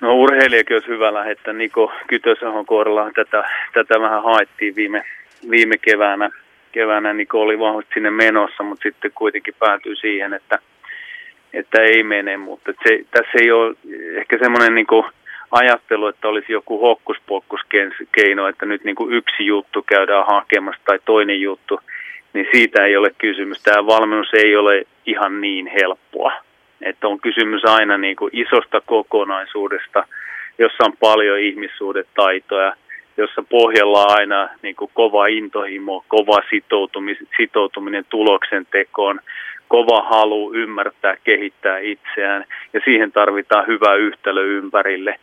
No 0.00 0.14
urheilijakin 0.14 0.76
olisi 0.76 0.88
hyvä 0.88 1.14
lähettää. 1.14 1.54
Niko 1.54 1.92
Kytösahon 2.06 2.66
kohdalla 2.66 3.10
tätä, 3.14 3.50
tätä 3.74 4.00
vähän 4.00 4.22
haettiin 4.22 4.76
viime, 4.76 5.04
viime 5.50 5.78
keväänä, 5.78 6.30
keväänä 6.72 7.12
niin 7.12 7.28
oli 7.32 7.58
vahvasti 7.58 7.90
sinne 7.94 8.10
menossa, 8.10 8.62
mutta 8.62 8.82
sitten 8.82 9.10
kuitenkin 9.14 9.54
päätyi 9.58 9.96
siihen, 9.96 10.34
että, 10.34 10.58
että 11.52 11.82
ei 11.82 12.02
mene. 12.02 12.36
Mutta 12.36 12.72
se, 12.88 13.04
tässä 13.10 13.38
ei 13.40 13.52
ole 13.52 13.76
ehkä 14.16 14.38
semmoinen 14.38 14.74
niin 14.74 14.86
ajattelu, 15.50 16.06
että 16.06 16.28
olisi 16.28 16.52
joku 16.52 16.80
hokkuspokkuskeino, 16.80 18.48
että 18.48 18.66
nyt 18.66 18.84
niin 18.84 18.96
kuin 18.96 19.14
yksi 19.14 19.46
juttu 19.46 19.82
käydään 19.82 20.26
hakemassa 20.26 20.82
tai 20.84 20.98
toinen 21.04 21.40
juttu, 21.40 21.80
niin 22.32 22.46
siitä 22.52 22.84
ei 22.84 22.96
ole 22.96 23.10
kysymys. 23.18 23.62
Tämä 23.62 23.86
valmennus 23.86 24.34
ei 24.34 24.56
ole 24.56 24.82
ihan 25.06 25.40
niin 25.40 25.66
helppoa. 25.66 26.32
Että 26.82 27.08
on 27.08 27.20
kysymys 27.20 27.64
aina 27.64 27.98
niin 27.98 28.16
kuin 28.16 28.30
isosta 28.32 28.80
kokonaisuudesta, 28.80 30.04
jossa 30.58 30.84
on 30.84 30.92
paljon 31.00 31.38
ihmissuhdetaitoja– 31.38 32.76
jossa 33.16 33.42
pohjalla 33.42 34.00
on 34.00 34.10
aina 34.18 34.48
niin 34.62 34.76
kuin 34.76 34.90
kova 34.94 35.26
intohimo, 35.26 36.04
kova 36.08 36.38
sitoutuminen, 36.50 37.26
sitoutuminen 37.36 38.04
tuloksen 38.08 38.66
tekoon, 38.70 39.20
kova 39.68 40.02
halu 40.02 40.54
ymmärtää, 40.54 41.16
kehittää 41.24 41.78
itseään 41.78 42.44
ja 42.72 42.80
siihen 42.84 43.12
tarvitaan 43.12 43.66
hyvä 43.66 43.94
yhtälö 43.94 44.44
ympärille. 44.44 45.18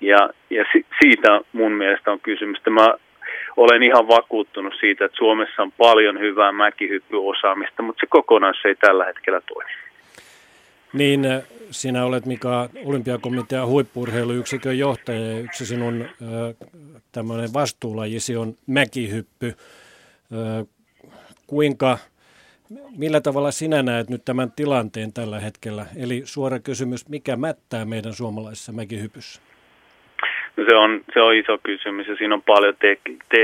Ja, 0.00 0.30
ja 0.50 0.64
si, 0.72 0.86
siitä 1.02 1.40
mun 1.52 1.72
mielestä 1.72 2.12
on 2.12 2.20
kysymys. 2.20 2.60
Mä 2.70 2.94
olen 3.56 3.82
ihan 3.82 4.08
vakuuttunut 4.08 4.74
siitä, 4.80 5.04
että 5.04 5.16
Suomessa 5.16 5.62
on 5.62 5.72
paljon 5.72 6.20
hyvää 6.20 6.52
mäkihyppyosaamista, 6.52 7.82
mutta 7.82 8.00
se 8.00 8.06
kokonaisuus 8.06 8.64
ei 8.64 8.74
tällä 8.74 9.04
hetkellä 9.04 9.40
toimi. 9.40 9.70
Niin, 10.92 11.24
äh, 11.24 11.42
sinä 11.70 12.04
olet 12.04 12.26
Mika 12.26 12.68
olympiakomitean 12.84 13.68
huippurheiluyksikön 13.68 14.78
johtaja 14.78 15.30
ja 15.30 15.38
yksi 15.38 15.66
sinun 15.66 16.02
äh, 16.02 16.68
tämmöinen 17.12 17.52
vastuulajisi 17.54 18.36
on 18.36 18.54
mäkihyppy. 18.66 19.46
Äh, 19.46 20.66
kuinka, 21.46 21.98
millä 22.98 23.20
tavalla 23.20 23.50
sinä 23.50 23.82
näet 23.82 24.10
nyt 24.10 24.24
tämän 24.24 24.52
tilanteen 24.52 25.12
tällä 25.12 25.40
hetkellä? 25.40 25.86
Eli 25.96 26.22
suora 26.24 26.58
kysymys, 26.58 27.08
mikä 27.08 27.36
mättää 27.36 27.84
meidän 27.84 28.12
suomalaisessa 28.12 28.72
mäkihypyssä? 28.72 29.42
No 30.56 30.64
se, 30.68 30.76
on, 30.76 31.00
se 31.14 31.20
on 31.20 31.34
iso 31.34 31.58
kysymys 31.62 32.08
ja 32.08 32.16
siinä 32.16 32.34
on 32.34 32.42
paljon, 32.42 32.74
te, 32.80 32.98
te, 33.28 33.36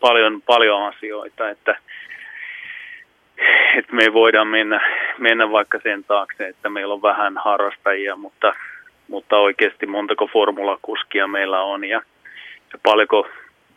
paljon, 0.00 0.42
paljon 0.42 0.82
asioita, 0.82 1.50
että 1.50 1.76
että 3.78 3.94
me 3.94 4.12
voidaan 4.12 4.48
mennä, 4.48 4.80
mennä 5.18 5.50
vaikka 5.50 5.80
sen 5.82 6.04
taakse, 6.04 6.48
että 6.48 6.70
meillä 6.70 6.94
on 6.94 7.02
vähän 7.02 7.38
harrastajia, 7.44 8.16
mutta, 8.16 8.54
mutta 9.08 9.36
oikeasti 9.36 9.86
montako 9.86 10.26
formulakuskia 10.26 11.26
meillä 11.26 11.60
on 11.60 11.84
ja, 11.84 12.02
ja 12.72 12.78
paljonko, 12.82 13.28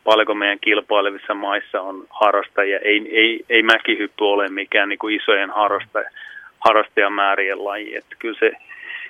paljonko 0.03 0.33
meidän 0.33 0.59
kilpailevissa 0.59 1.33
maissa 1.33 1.81
on 1.81 2.07
harrastajia. 2.09 2.79
Ei, 2.79 3.09
ei, 3.11 3.45
ei 3.49 3.63
mäkihyppy 3.63 4.23
ole 4.23 4.49
mikään 4.49 4.89
niin 4.89 4.99
kuin 4.99 5.15
isojen 5.15 5.49
harrastaja, 5.49 6.09
harrastajamäärien 6.59 7.65
laji. 7.65 7.95
Että 7.95 8.15
kyllä, 8.19 8.39
se, 8.39 8.51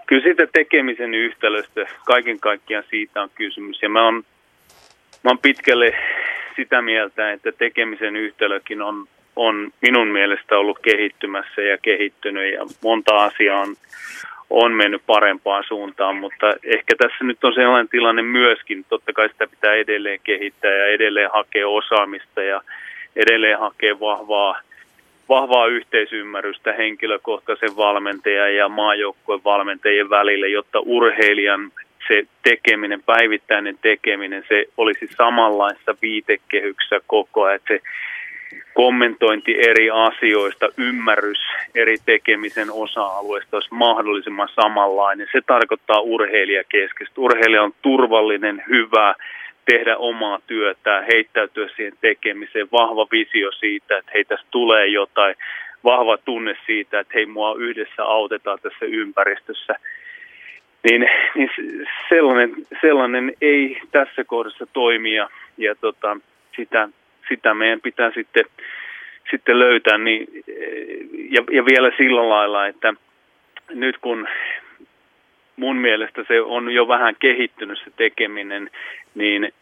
kyllä 0.06 0.24
siitä 0.24 0.48
tekemisen 0.54 1.14
yhtälöstä 1.14 1.86
kaiken 2.06 2.40
kaikkiaan 2.40 2.84
siitä 2.90 3.22
on 3.22 3.30
kysymys. 3.36 3.82
Ja 3.82 3.90
mä 3.90 4.06
oon, 4.06 4.16
mä 5.24 5.30
oon 5.30 5.40
pitkälle 5.40 5.94
sitä 6.56 6.82
mieltä, 6.82 7.32
että 7.32 7.52
tekemisen 7.52 8.16
yhtälökin 8.16 8.82
on 8.82 9.08
on 9.38 9.72
minun 9.82 10.08
mielestä 10.08 10.58
ollut 10.58 10.80
kehittymässä 10.80 11.62
ja 11.62 11.78
kehittynyt 11.78 12.54
ja 12.54 12.66
monta 12.84 13.16
asiaa 13.16 13.62
on, 13.62 13.76
on 14.50 14.72
mennyt 14.72 15.02
parempaan 15.06 15.64
suuntaan, 15.68 16.16
mutta 16.16 16.54
ehkä 16.64 16.96
tässä 16.98 17.24
nyt 17.24 17.44
on 17.44 17.54
sellainen 17.54 17.90
tilanne 17.90 18.22
myöskin, 18.22 18.86
totta 18.90 19.14
kai 19.14 19.30
sitä 19.30 19.48
pitää 19.48 19.74
edelleen 19.74 20.20
kehittää 20.24 20.72
ja 20.72 20.88
edelleen 20.88 21.30
hakea 21.34 21.68
osaamista 21.68 22.44
ja 22.44 22.62
edelleen 23.16 23.60
hakea 23.60 24.00
vahvaa, 24.00 24.62
vahvaa 25.30 25.68
yhteisymmärrystä 25.68 26.74
henkilökohtaisen 26.74 27.78
valmentajan 27.78 28.56
ja 28.56 28.70
maajoukkueen 28.70 29.44
valmentajien 29.44 30.10
välille, 30.10 30.48
jotta 30.48 30.80
urheilijan 30.80 31.72
se 32.08 32.24
tekeminen, 32.44 33.04
päivittäinen 33.04 33.78
tekeminen, 33.82 34.44
se 34.48 34.66
olisi 34.78 35.08
samanlaista 35.18 35.96
viitekehyksessä 36.02 37.00
koko 37.08 37.44
ajan, 37.44 37.56
että 37.56 37.74
se 37.74 37.82
kommentointi 38.74 39.56
eri 39.70 39.90
asioista, 39.90 40.70
ymmärrys 40.78 41.40
eri 41.76 41.96
tekemisen 42.06 42.72
osa-alueista 42.72 43.58
olisi 43.58 43.74
mahdollisimman 43.74 44.50
samanlainen. 44.62 45.28
Se 45.32 45.42
tarkoittaa 45.48 46.00
urheilijakeskeistä. 46.00 47.22
Urheilija 47.22 47.64
on 47.64 47.74
turvallinen, 47.82 48.64
hyvä, 48.70 49.16
tehdä 49.72 49.98
omaa 49.98 50.40
työtä, 50.48 51.04
heittäytyä 51.14 51.70
siihen 51.76 51.94
tekemiseen, 52.02 52.68
vahva 52.72 53.08
visio 53.12 53.52
siitä, 53.52 53.98
että 53.98 54.12
hei 54.14 54.26
tulee 54.52 54.88
jotain, 54.88 55.36
vahva 55.84 56.18
tunne 56.18 56.58
siitä, 56.66 57.00
että 57.00 57.14
hei 57.14 57.26
mua 57.26 57.56
yhdessä 57.58 58.04
autetaan 58.04 58.60
tässä 58.62 58.86
ympäristössä. 58.86 59.76
Niin, 60.84 61.10
niin 61.36 61.50
sellainen, 62.10 62.56
sellainen 62.82 63.34
ei 63.42 63.82
tässä 63.92 64.24
kohdassa 64.24 64.66
toimia 64.74 65.30
ja 65.58 65.76
tota, 65.76 66.18
sitä, 66.56 66.90
sitä 67.30 67.54
meidän 67.54 67.82
pitää 67.82 68.12
sitten, 68.12 68.46
sitten 69.32 69.60
löytää. 69.60 69.98
Niin, 69.98 70.28
ja, 71.30 71.44
ja 71.52 71.66
vielä 71.66 71.92
sillä 71.98 72.30
lailla, 72.30 72.68
että 72.68 72.94
nyt 73.70 73.98
kun 73.98 74.28
mun 75.56 75.76
mielestä 75.76 76.24
se 76.28 76.42
on 76.42 76.72
jo 76.72 76.88
vähän 76.88 77.16
kehittynyt 77.20 77.80
se 77.84 77.92
tekeminen, 77.98 78.70
niin 79.16 79.54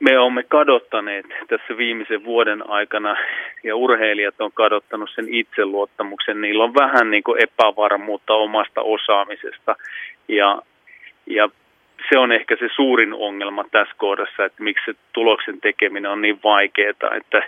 me 0.00 0.18
olemme 0.18 0.42
kadottaneet 0.42 1.26
tässä 1.48 1.76
viimeisen 1.76 2.24
vuoden 2.24 2.70
aikana 2.70 3.16
ja 3.64 3.76
urheilijat 3.76 4.40
on 4.40 4.52
kadottanut 4.52 5.10
sen 5.14 5.34
itseluottamuksen. 5.34 6.40
Niillä 6.40 6.64
on 6.64 6.74
vähän 6.74 7.10
niin 7.10 7.22
kuin 7.22 7.42
epävarmuutta 7.42 8.34
omasta 8.34 8.82
osaamisesta 8.82 9.76
ja, 10.28 10.62
ja 11.26 11.48
se 12.12 12.18
on 12.18 12.32
ehkä 12.32 12.56
se 12.56 12.68
suurin 12.76 13.14
ongelma 13.14 13.64
tässä 13.70 13.94
kohdassa, 13.96 14.44
että 14.44 14.62
miksi 14.62 14.84
se 14.84 14.98
tuloksen 15.12 15.60
tekeminen 15.60 16.10
on 16.10 16.22
niin 16.22 16.40
vaikeaa, 16.44 16.90
että, 16.90 17.42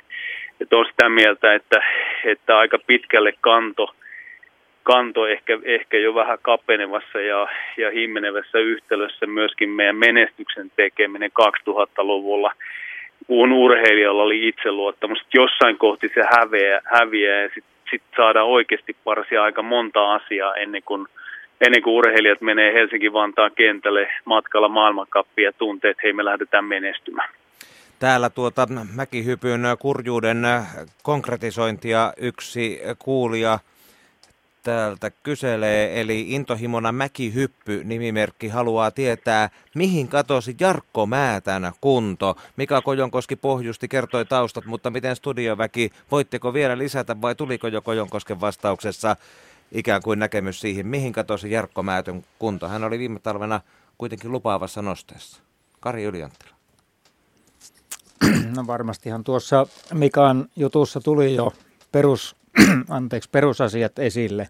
että 0.61 0.77
on 0.77 0.87
sitä 0.87 1.09
mieltä, 1.09 1.55
että, 1.55 1.83
että 2.25 2.59
aika 2.59 2.79
pitkälle 2.87 3.33
kanto, 3.41 3.95
kanto 4.83 5.27
ehkä, 5.27 5.59
ehkä 5.65 5.99
jo 5.99 6.15
vähän 6.15 6.39
kapenevassa 6.43 7.21
ja, 7.21 7.49
ja 7.77 7.91
himmenevässä 7.91 8.59
yhtälössä 8.59 9.27
myöskin 9.27 9.69
meidän 9.69 9.97
menestyksen 9.97 10.71
tekeminen 10.77 11.31
2000-luvulla, 11.43 12.53
kun 13.27 13.53
urheilijalla 13.53 14.23
oli 14.23 14.49
itseluottamus. 14.49 15.19
Jossain 15.35 15.79
kohti 15.79 16.11
se 16.15 16.23
häviää, 16.37 16.81
häviää 16.85 17.43
ja 17.43 17.49
sitten 17.49 17.73
sit 17.91 18.03
saadaan 18.17 18.47
oikeasti 18.47 18.97
parsia 19.05 19.43
aika 19.43 19.63
monta 19.63 20.15
asiaa 20.15 20.55
ennen 20.55 20.83
kuin– 20.83 21.07
ennen 21.63 21.83
kuin 21.83 21.95
urheilijat 21.95 22.41
menee 22.41 22.75
Helsinki-Vantaan 22.75 23.51
kentälle 23.55 24.09
matkalla 24.25 24.69
maailmankappia 24.69 25.45
ja 25.45 25.53
tuntee, 25.53 25.91
että 25.91 26.01
hei 26.05 26.13
me 26.13 26.25
lähdetään 26.25 26.65
menestymään. 26.65 27.31
Täällä 27.99 28.31
tuota 28.31 28.69
mäkihypyn 28.95 29.63
kurjuuden 29.79 30.43
konkretisointia 31.03 32.13
yksi 32.17 32.81
kuulija 32.99 33.59
täältä 34.63 35.11
kyselee, 35.23 36.01
eli 36.01 36.27
intohimona 36.29 36.93
mäkihyppy 36.93 37.85
nimimerkki 37.85 38.49
haluaa 38.49 38.91
tietää, 38.91 39.49
mihin 39.75 40.09
katosi 40.09 40.57
Jarkko 40.61 41.07
Määtän 41.07 41.73
kunto. 41.81 42.37
Mika 42.57 42.83
Kojonkoski 42.83 43.37
pohjusti, 43.37 43.89
kertoi 43.89 44.25
taustat, 44.25 44.65
mutta 44.65 44.91
miten 44.91 45.17
studioväki, 45.17 45.91
voitteko 46.11 46.55
vielä 46.55 46.79
lisätä 46.79 47.21
vai 47.23 47.35
tuliko 47.35 47.69
jo 47.69 47.83
Kojonkosken 47.83 48.41
vastauksessa 48.41 49.17
ikään 49.73 50.03
kuin 50.03 50.19
näkemys 50.19 50.61
siihen, 50.61 50.87
mihin 50.87 51.13
katosi 51.13 51.51
Jarkko 51.51 51.83
Määtön 51.83 52.25
kunto. 52.39 52.69
Hän 52.69 52.85
oli 52.85 52.99
viime 52.99 53.19
talvena 53.19 53.61
kuitenkin 53.99 54.33
lupaavassa 54.33 54.83
nosteessa. 54.83 55.43
Kari 55.81 56.05
Ylianttila. 56.05 56.53
No 58.57 58.67
varmastihan 58.67 59.25
tuossa 59.25 59.67
Mikan 59.95 60.49
jutussa 60.57 61.01
tuli 61.01 61.35
jo 61.35 61.53
perus, 61.93 62.37
anteeksi, 62.89 63.31
perusasiat 63.31 63.99
esille. 63.99 64.49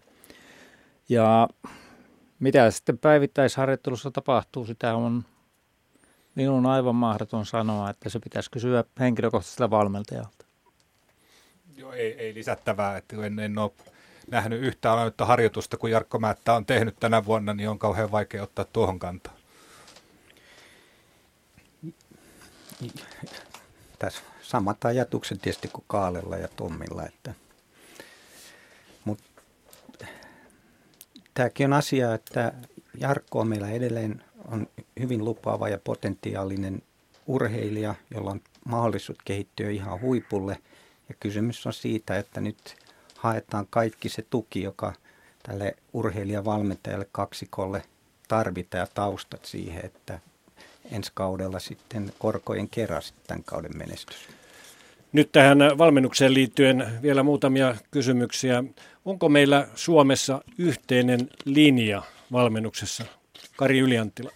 Ja 1.09 1.49
mitä 2.39 2.71
sitten 2.71 2.97
päivittäisharjoittelussa 2.97 4.11
tapahtuu, 4.11 4.65
sitä 4.65 4.95
on 4.95 5.23
minun 6.35 6.65
aivan 6.65 6.95
mahdoton 6.95 7.45
sanoa, 7.45 7.89
että 7.89 8.09
se 8.09 8.19
pitäisi 8.19 8.51
kysyä 8.51 8.83
henkilökohtaiselta 8.99 9.69
valmentajalta. 9.69 10.45
Joo, 11.77 11.91
ei, 11.91 12.13
ei 12.13 12.33
lisättävää, 12.33 12.97
että 12.97 13.25
en, 13.25 13.39
en 13.39 13.57
ole 13.57 13.71
nähnyt 14.31 14.61
yhtään 14.61 14.97
ainutta 14.97 15.25
harjoitusta, 15.25 15.77
kun 15.77 15.91
Jarkko 15.91 16.19
Määttä 16.19 16.53
on 16.53 16.65
tehnyt 16.65 16.95
tänä 16.99 17.25
vuonna, 17.25 17.53
niin 17.53 17.69
on 17.69 17.79
kauhean 17.79 18.11
vaikea 18.11 18.43
ottaa 18.43 18.65
tuohon 18.65 18.99
kantaa. 18.99 19.33
Tässä 23.99 24.21
samat 24.41 24.85
ajatukset 24.85 25.41
tietysti 25.41 25.67
kuin 25.67 25.85
Kaalella 25.87 26.37
ja 26.37 26.47
Tommilla, 26.47 27.05
että 27.05 27.33
mutta 29.05 29.23
tämäkin 31.33 31.65
on 31.65 31.73
asia, 31.73 32.13
että 32.13 32.53
Jarkko 32.99 33.39
on 33.39 33.47
meillä 33.47 33.69
edelleen 33.69 34.23
on 34.45 34.67
hyvin 34.99 35.25
lupaava 35.25 35.69
ja 35.69 35.77
potentiaalinen 35.83 36.81
urheilija, 37.27 37.95
jolla 38.11 38.31
on 38.31 38.41
mahdollisuus 38.65 39.17
kehittyä 39.25 39.69
ihan 39.69 40.01
huipulle. 40.01 40.57
Ja 41.09 41.15
kysymys 41.19 41.67
on 41.67 41.73
siitä, 41.73 42.17
että 42.17 42.41
nyt 42.41 42.75
haetaan 43.23 43.67
kaikki 43.69 44.09
se 44.09 44.25
tuki, 44.29 44.61
joka 44.61 44.93
tälle 45.43 45.75
urheilijavalmentajalle 45.93 47.07
kaksikolle 47.11 47.83
tarvitaan 48.27 48.79
ja 48.79 48.87
taustat 48.93 49.45
siihen, 49.45 49.85
että 49.85 50.19
ensi 50.91 51.11
kaudella 51.13 51.59
sitten 51.59 52.13
korkojen 52.19 52.69
kerran 52.69 53.01
tämän 53.27 53.43
kauden 53.43 53.77
menestys. 53.77 54.17
Nyt 55.13 55.31
tähän 55.31 55.57
valmennukseen 55.77 56.33
liittyen 56.33 56.99
vielä 57.01 57.23
muutamia 57.23 57.75
kysymyksiä. 57.91 58.63
Onko 59.05 59.29
meillä 59.29 59.67
Suomessa 59.75 60.41
yhteinen 60.57 61.29
linja 61.45 62.01
valmennuksessa? 62.31 63.05
Kari 63.55 63.79
Ylianttila. 63.79 64.31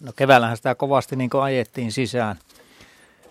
No 0.00 0.12
keväällähän 0.16 0.56
sitä 0.56 0.74
kovasti 0.74 1.16
niin 1.16 1.30
ajettiin 1.42 1.92
sisään 1.92 2.36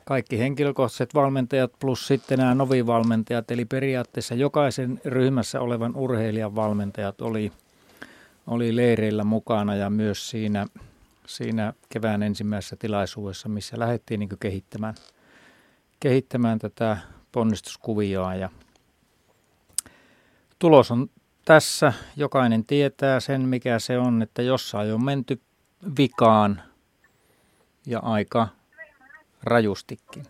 kaikki 0.05 0.39
henkilökohtaiset 0.39 1.13
valmentajat 1.13 1.71
plus 1.79 2.07
sitten 2.07 2.39
nämä 2.39 2.55
novivalmentajat, 2.55 3.51
eli 3.51 3.65
periaatteessa 3.65 4.35
jokaisen 4.35 5.01
ryhmässä 5.05 5.61
olevan 5.61 5.95
urheilijan 5.95 6.55
valmentajat 6.55 7.21
oli, 7.21 7.51
oli 8.47 8.75
leireillä 8.75 9.23
mukana 9.23 9.75
ja 9.75 9.89
myös 9.89 10.29
siinä, 10.29 10.67
siinä 11.27 11.73
kevään 11.89 12.23
ensimmäisessä 12.23 12.75
tilaisuudessa, 12.79 13.49
missä 13.49 13.79
lähdettiin 13.79 14.19
niin 14.19 14.29
kehittämään, 14.39 14.95
kehittämään 15.99 16.59
tätä 16.59 16.97
ponnistuskuvioa 17.31 18.35
ja 18.35 18.49
tulos 20.59 20.91
on 20.91 21.09
tässä. 21.45 21.93
Jokainen 22.15 22.65
tietää 22.65 23.19
sen, 23.19 23.41
mikä 23.41 23.79
se 23.79 23.97
on, 23.99 24.21
että 24.21 24.41
jossain 24.41 24.93
on 24.93 25.05
menty 25.05 25.41
vikaan 25.97 26.61
ja 27.87 27.99
aika 27.99 28.47
rajustikin. 29.45 30.25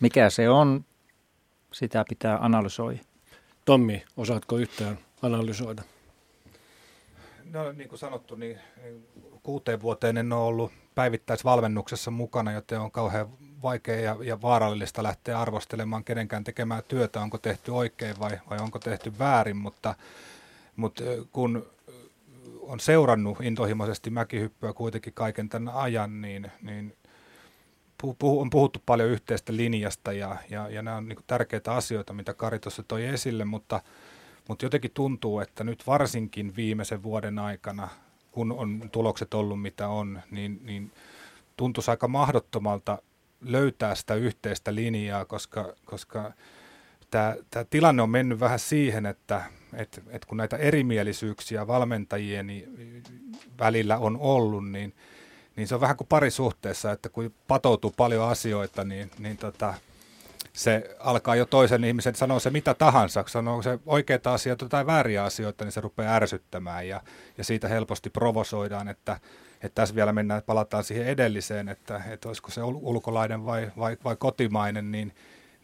Mikä 0.00 0.30
se 0.30 0.48
on, 0.48 0.84
sitä 1.72 2.04
pitää 2.08 2.38
analysoida. 2.40 3.00
Tommi, 3.64 4.04
osaatko 4.16 4.56
yhtään 4.56 4.98
analysoida? 5.22 5.82
No 7.44 7.72
niin 7.72 7.88
kuin 7.88 7.98
sanottu, 7.98 8.34
niin, 8.34 8.58
niin 8.82 9.06
kuuteen 9.42 9.82
vuoteen 9.82 10.16
en 10.16 10.32
ole 10.32 10.44
ollut 10.44 10.72
päivittäisvalmennuksessa 10.94 12.10
mukana, 12.10 12.52
joten 12.52 12.80
on 12.80 12.90
kauhean 12.90 13.28
vaikea 13.62 14.00
ja, 14.00 14.16
ja 14.22 14.42
vaarallista 14.42 15.02
lähteä 15.02 15.40
arvostelemaan 15.40 16.04
kenenkään 16.04 16.44
tekemään 16.44 16.82
työtä, 16.88 17.20
onko 17.20 17.38
tehty 17.38 17.70
oikein 17.70 18.18
vai, 18.18 18.38
vai 18.50 18.58
onko 18.58 18.78
tehty 18.78 19.18
väärin, 19.18 19.56
mutta, 19.56 19.94
mutta 20.76 21.02
kun 21.32 21.66
on 22.60 22.80
seurannut 22.80 23.40
intohimoisesti 23.40 24.10
mäkihyppyä 24.10 24.72
kuitenkin 24.72 25.12
kaiken 25.12 25.48
tämän 25.48 25.74
ajan, 25.74 26.20
niin, 26.20 26.50
niin 26.62 26.96
on 28.22 28.50
puhuttu 28.50 28.82
paljon 28.86 29.08
yhteistä 29.08 29.56
linjasta 29.56 30.12
ja, 30.12 30.36
ja, 30.50 30.68
ja 30.68 30.82
nämä 30.82 30.96
on 30.96 31.08
niin 31.08 31.18
tärkeitä 31.26 31.74
asioita, 31.74 32.12
mitä 32.12 32.34
Kari 32.34 32.58
tuossa 32.58 32.82
toi 32.82 33.06
esille, 33.06 33.44
mutta, 33.44 33.80
mutta 34.48 34.64
jotenkin 34.64 34.90
tuntuu, 34.94 35.40
että 35.40 35.64
nyt 35.64 35.86
varsinkin 35.86 36.56
viimeisen 36.56 37.02
vuoden 37.02 37.38
aikana, 37.38 37.88
kun 38.30 38.52
on 38.52 38.88
tulokset 38.92 39.34
ollut 39.34 39.62
mitä 39.62 39.88
on, 39.88 40.20
niin, 40.30 40.60
niin 40.64 40.92
tuntuisi 41.56 41.90
aika 41.90 42.08
mahdottomalta 42.08 43.02
löytää 43.40 43.94
sitä 43.94 44.14
yhteistä 44.14 44.74
linjaa, 44.74 45.24
koska, 45.24 45.74
koska 45.84 46.32
tämä, 47.10 47.36
tämä 47.50 47.64
tilanne 47.70 48.02
on 48.02 48.10
mennyt 48.10 48.40
vähän 48.40 48.58
siihen, 48.58 49.06
että, 49.06 49.42
että, 49.74 50.00
että 50.08 50.26
kun 50.28 50.36
näitä 50.36 50.56
erimielisyyksiä 50.56 51.66
valmentajien 51.66 52.46
välillä 53.58 53.98
on 53.98 54.16
ollut, 54.20 54.70
niin– 54.70 54.94
niin 55.60 55.68
se 55.68 55.74
on 55.74 55.80
vähän 55.80 55.96
kuin 55.96 56.08
parisuhteessa, 56.08 56.92
että 56.92 57.08
kun 57.08 57.34
patoutuu 57.48 57.94
paljon 57.96 58.28
asioita, 58.28 58.84
niin, 58.84 59.10
niin 59.18 59.36
tota, 59.36 59.74
se 60.52 60.96
alkaa 60.98 61.36
jo 61.36 61.46
toisen 61.46 61.84
ihmisen 61.84 62.14
sanoa 62.14 62.40
se 62.40 62.50
mitä 62.50 62.74
tahansa, 62.74 63.24
sanoo 63.26 63.62
se 63.62 63.78
oikeita 63.86 64.34
asioita 64.34 64.68
tai 64.68 64.86
vääriä 64.86 65.24
asioita, 65.24 65.64
niin 65.64 65.72
se 65.72 65.80
rupeaa 65.80 66.14
ärsyttämään 66.14 66.88
ja, 66.88 67.00
ja 67.38 67.44
siitä 67.44 67.68
helposti 67.68 68.10
provosoidaan, 68.10 68.88
että, 68.88 69.20
että 69.54 69.74
tässä 69.74 69.94
vielä 69.94 70.12
mennään, 70.12 70.42
palataan 70.42 70.84
siihen 70.84 71.06
edelliseen, 71.06 71.68
että, 71.68 72.02
että 72.10 72.28
olisiko 72.28 72.50
se 72.50 72.62
ulkolainen 72.62 73.46
vai, 73.46 73.70
vai, 73.78 73.96
vai 74.04 74.16
kotimainen, 74.16 74.92
niin, 74.92 75.14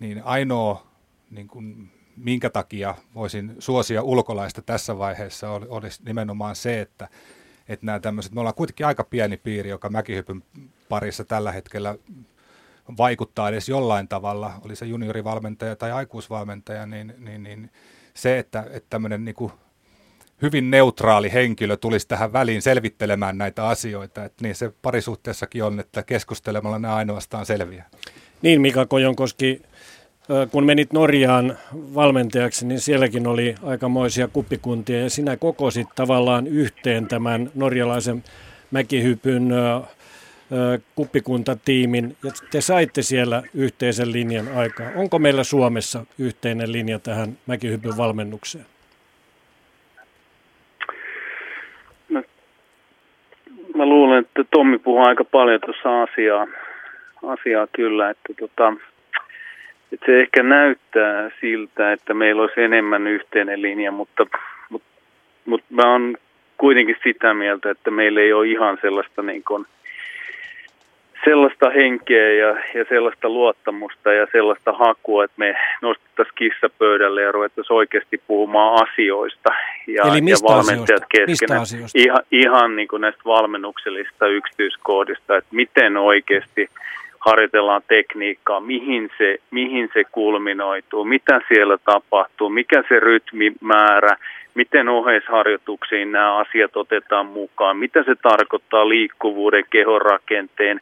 niin 0.01 0.23
ainoa 0.25 0.87
niin 1.31 1.49
kuin, 1.49 1.91
minkä 2.17 2.51
takia 2.51 2.95
voisin 3.15 3.57
suosia 3.59 4.03
ulkolaista 4.03 4.63
tässä 4.63 4.99
vaiheessa 4.99 5.51
olisi 5.51 6.03
nimenomaan 6.05 6.57
se, 6.57 6.81
että, 6.81 7.09
että 7.69 7.87
nämä 7.87 8.01
tämmöiset, 8.01 8.33
me 8.33 8.41
ollaan 8.41 8.55
kuitenkin 8.55 8.87
aika 8.87 9.05
pieni 9.05 9.37
piiri, 9.37 9.71
joka 9.71 9.89
mäkihypyn 9.89 10.43
parissa 10.89 11.25
tällä 11.25 11.53
hetkellä 11.53 11.95
vaikuttaa 12.97 13.49
edes 13.49 13.69
jollain 13.69 14.09
tavalla, 14.09 14.53
oli 14.65 14.77
se 14.77 14.87
juniorivalmentaja 14.87 15.77
tai 15.77 15.93
aikuisvalmentaja, 15.93 16.87
niin, 16.87 17.15
niin, 17.19 17.43
niin 17.43 17.71
se, 18.15 18.39
että, 18.39 18.67
että 18.71 18.87
tämmöinen 18.91 19.25
niin 19.25 19.35
kuin 19.35 19.53
hyvin 20.43 20.71
neutraali 20.71 21.33
henkilö 21.33 21.77
tulisi 21.77 22.09
tähän 22.09 22.33
väliin 22.33 22.63
selvittelemään 22.63 23.39
näitä 23.39 23.69
asioita, 23.69 24.25
että 24.25 24.43
niin 24.43 24.55
se 24.55 24.73
parisuhteessakin 24.83 25.65
on, 25.65 25.81
että 25.81 26.03
keskustelemalla 26.03 26.79
ne 26.79 26.89
ainoastaan 26.89 27.47
selviää. 27.47 27.91
Niin 28.43 28.61
Mika 28.61 28.87
Kojonkoski, 28.87 29.63
kun 30.51 30.67
menit 30.67 30.93
Norjaan 30.93 31.57
valmentajaksi, 31.75 32.67
niin 32.67 32.81
sielläkin 32.81 33.27
oli 33.27 33.55
aikamoisia 33.65 34.29
kuppikuntia 34.29 35.01
ja 35.01 35.11
sinä 35.11 35.37
kokosit 35.37 35.89
tavallaan 35.95 36.47
yhteen 36.47 37.07
tämän 37.07 37.51
norjalaisen 37.55 38.25
mäkihypyn 38.71 39.49
kuppikuntatiimin 40.95 42.17
ja 42.25 42.31
te 42.51 42.61
saitte 42.61 43.03
siellä 43.03 43.43
yhteisen 43.55 44.13
linjan 44.13 44.49
aikaa. 44.57 44.87
Onko 44.97 45.19
meillä 45.19 45.45
Suomessa 45.45 46.05
yhteinen 46.19 46.73
linja 46.73 46.99
tähän 46.99 47.29
mäkihypyn 47.47 47.97
valmennukseen? 47.97 48.67
No, 52.09 52.23
mä 53.75 53.87
luulen, 53.87 54.19
että 54.19 54.45
Tommi 54.51 54.79
puhuu 54.79 55.05
aika 55.05 55.25
paljon 55.25 55.61
tuossa 55.61 56.03
asiaa, 56.03 56.47
asiaa 57.27 57.67
kyllä, 57.73 58.11
että 58.11 58.35
tota, 58.41 58.73
että 59.93 60.07
se 60.07 60.21
ehkä 60.21 60.43
näyttää 60.43 61.31
siltä, 61.41 61.93
että 61.93 62.15
meillä 62.15 62.43
olisi 62.43 62.63
enemmän 62.63 63.07
yhteinen 63.07 63.63
linja, 63.63 63.93
mutta, 63.93 64.27
mutta, 64.71 64.89
mutta 65.45 65.67
mä 65.71 65.93
oon 65.93 66.17
kuitenkin 66.59 66.97
sitä 67.03 67.35
mieltä, 67.35 67.71
että 67.71 67.91
meillä 67.91 68.21
ei 68.21 68.33
ole 68.33 68.47
ihan 68.49 68.79
sellaista 68.83 69.23
niin 69.23 69.45
kuin, 69.45 69.67
sellaista 71.25 71.71
henkeä 71.71 72.33
ja, 72.33 72.49
ja 72.49 72.85
sellaista 72.89 73.29
luottamusta 73.29 74.13
ja 74.13 74.27
sellaista 74.33 74.73
hakua, 74.73 75.25
että 75.25 75.35
me 75.37 75.57
nostettaisiin 75.83 76.35
kissa 76.35 76.71
pöydälle 76.79 77.23
ja 77.23 77.33
ruvettaisiin 77.33 77.77
oikeasti 77.77 78.21
puhumaan 78.27 78.89
asioista 78.89 79.51
ja, 79.87 80.03
Eli 80.03 80.21
mistä 80.21 80.47
ja 80.47 80.57
valmentajat 80.57 81.03
keskenään. 81.09 81.61
Mistä 81.61 81.99
ihan, 81.99 82.23
ihan 82.33 82.77
niin 82.77 82.89
kuin 82.89 83.01
näistä 83.01 83.23
valmennuksellisista 83.25 84.27
yksityiskohdista, 84.27 85.37
että 85.37 85.51
miten 85.53 85.97
oikeasti 85.97 86.69
harjoitellaan 87.21 87.83
tekniikkaa, 87.89 88.61
mihin 88.61 89.11
se, 89.19 89.39
mihin 89.51 89.91
se 89.95 90.05
kulminoituu, 90.05 91.05
mitä 91.05 91.41
siellä 91.49 91.79
tapahtuu, 91.79 92.49
mikä 92.49 92.85
se 92.89 93.01
rytmimäärä, 93.01 94.17
miten 94.55 94.89
oheisharjoituksiin 94.89 96.13
nämä 96.13 96.37
asiat 96.37 96.77
otetaan 96.77 97.27
mukaan, 97.27 97.77
mitä 97.77 98.03
se 98.03 98.15
tarkoittaa 98.23 98.89
liikkuvuuden, 98.89 99.65
kehonrakenteen 99.71 100.81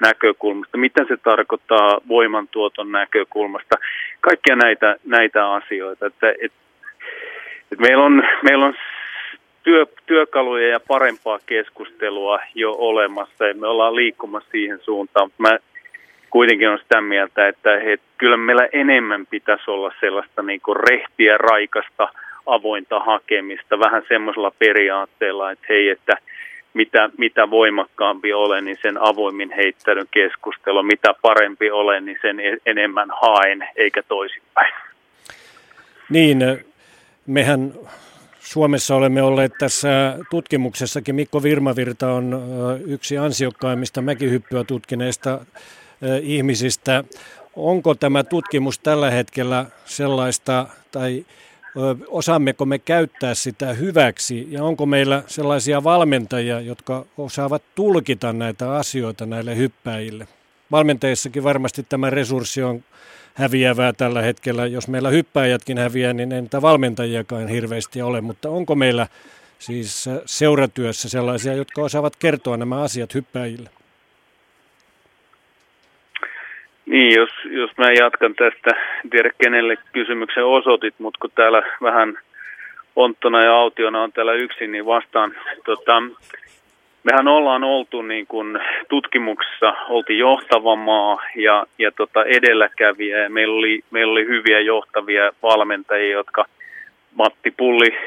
näkökulmasta, 0.00 0.78
mitä 0.78 1.04
se 1.08 1.16
tarkoittaa 1.16 2.00
voimantuoton 2.08 2.92
näkökulmasta, 2.92 3.76
kaikkia 4.20 4.56
näitä, 4.56 4.96
näitä 5.04 5.52
asioita. 5.52 6.06
Että, 6.06 6.30
et, 6.30 6.52
et 7.72 7.78
meillä 7.78 8.04
on, 8.04 8.22
meillä 8.42 8.66
on 8.66 8.74
työ, 9.62 9.86
työkaluja 10.06 10.68
ja 10.68 10.80
parempaa 10.88 11.38
keskustelua 11.46 12.38
jo 12.54 12.74
olemassa 12.78 13.46
ja 13.46 13.54
me 13.54 13.66
ollaan 13.66 13.96
liikkumassa 13.96 14.50
siihen 14.50 14.78
suuntaan. 14.82 15.30
Mä 15.38 15.58
kuitenkin 16.36 16.68
on 16.68 16.78
sitä 16.78 17.00
mieltä, 17.00 17.48
että 17.48 17.70
he, 17.70 17.98
kyllä 18.18 18.36
meillä 18.36 18.68
enemmän 18.72 19.26
pitäisi 19.26 19.70
olla 19.70 19.92
sellaista 20.00 20.42
niin 20.42 20.60
kuin 20.60 20.76
rehtiä, 20.76 21.38
raikasta, 21.38 22.08
avointa 22.46 23.00
hakemista, 23.00 23.78
vähän 23.78 24.02
semmoisella 24.08 24.52
periaatteella, 24.58 25.50
että 25.50 25.66
hei, 25.68 25.88
että 25.88 26.12
mitä, 26.74 27.10
mitä 27.18 27.50
voimakkaampi 27.50 28.32
olen, 28.32 28.64
niin 28.64 28.76
sen 28.82 28.98
avoimin 29.00 29.52
heittäydyn 29.56 30.06
keskustelu, 30.10 30.82
mitä 30.82 31.14
parempi 31.22 31.70
olen, 31.70 32.04
niin 32.04 32.18
sen 32.22 32.40
e-, 32.40 32.58
enemmän 32.66 33.08
haen, 33.22 33.68
eikä 33.76 34.02
toisinpäin. 34.02 34.72
Niin, 36.10 36.38
mehän 37.26 37.72
Suomessa 38.40 38.94
olemme 38.94 39.22
olleet 39.22 39.52
tässä 39.58 40.18
tutkimuksessakin. 40.30 41.14
Mikko 41.14 41.42
Virmavirta 41.42 42.12
on 42.12 42.42
yksi 42.86 43.18
ansiokkaimmista 43.18 44.02
mäkihyppyä 44.02 44.64
tutkineista 44.64 45.40
ihmisistä. 46.22 47.04
Onko 47.56 47.94
tämä 47.94 48.24
tutkimus 48.24 48.78
tällä 48.78 49.10
hetkellä 49.10 49.66
sellaista, 49.84 50.66
tai 50.92 51.26
osaammeko 52.08 52.64
me 52.64 52.78
käyttää 52.78 53.34
sitä 53.34 53.72
hyväksi, 53.72 54.46
ja 54.50 54.64
onko 54.64 54.86
meillä 54.86 55.22
sellaisia 55.26 55.84
valmentajia, 55.84 56.60
jotka 56.60 57.06
osaavat 57.18 57.62
tulkita 57.74 58.32
näitä 58.32 58.72
asioita 58.72 59.26
näille 59.26 59.56
hyppäjille? 59.56 60.28
Valmentajissakin 60.70 61.44
varmasti 61.44 61.82
tämä 61.82 62.10
resurssi 62.10 62.62
on 62.62 62.84
häviävää 63.34 63.92
tällä 63.92 64.22
hetkellä. 64.22 64.66
Jos 64.66 64.88
meillä 64.88 65.10
hyppäjätkin 65.10 65.78
häviää, 65.78 66.12
niin 66.12 66.32
ei 66.32 66.42
niitä 66.42 66.62
valmentajiakaan 66.62 67.48
hirveästi 67.48 68.02
ole, 68.02 68.20
mutta 68.20 68.50
onko 68.50 68.74
meillä 68.74 69.06
siis 69.58 70.08
seuratyössä 70.26 71.08
sellaisia, 71.08 71.54
jotka 71.54 71.82
osaavat 71.82 72.16
kertoa 72.16 72.56
nämä 72.56 72.82
asiat 72.82 73.14
hyppäjille? 73.14 73.70
Niin, 76.86 77.14
jos, 77.14 77.30
jos 77.44 77.70
mä 77.76 77.92
jatkan 77.92 78.34
tästä, 78.34 78.70
en 79.04 79.10
tiedä 79.10 79.30
kenelle 79.42 79.76
kysymyksen 79.92 80.44
osoitit, 80.44 80.94
mutta 80.98 81.18
kun 81.20 81.30
täällä 81.34 81.62
vähän 81.82 82.18
Onttona 82.96 83.44
ja 83.44 83.54
Autiona 83.54 84.02
on 84.02 84.12
täällä 84.12 84.32
yksin, 84.32 84.72
niin 84.72 84.86
vastaan. 84.86 85.34
Tota, 85.64 86.02
mehän 87.02 87.28
ollaan 87.28 87.64
oltu 87.64 88.02
niin 88.02 88.26
kuin 88.26 88.58
tutkimuksessa, 88.88 89.74
oltiin 89.88 90.18
johtava 90.18 90.76
maa 90.76 91.22
ja, 91.36 91.66
ja 91.78 91.92
tota 91.92 92.24
edelläkävijä 92.24 93.18
ja 93.18 93.30
meillä 93.30 93.56
oli, 93.58 93.80
meillä 93.90 94.12
oli 94.12 94.26
hyviä 94.26 94.60
johtavia 94.60 95.32
valmentajia, 95.42 96.12
jotka 96.12 96.44
Matti 97.14 97.50
Pulli 97.56 97.98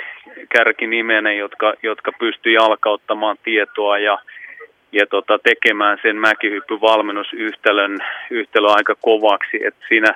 kärki 0.49 0.87
nimenä, 0.87 1.33
jotka, 1.33 1.73
jotka 1.83 2.11
pystyi 2.19 2.53
jalkauttamaan 2.53 3.37
tietoa 3.43 3.97
ja 3.97 4.17
ja 4.91 5.05
tota, 5.07 5.39
tekemään 5.39 5.97
sen 6.01 6.15
mäkihyppyvalmennusyhtälön 6.15 7.99
yhtälön 8.29 8.75
aika 8.75 8.95
kovaksi, 9.01 9.65
että 9.65 9.85
siinä, 9.87 10.15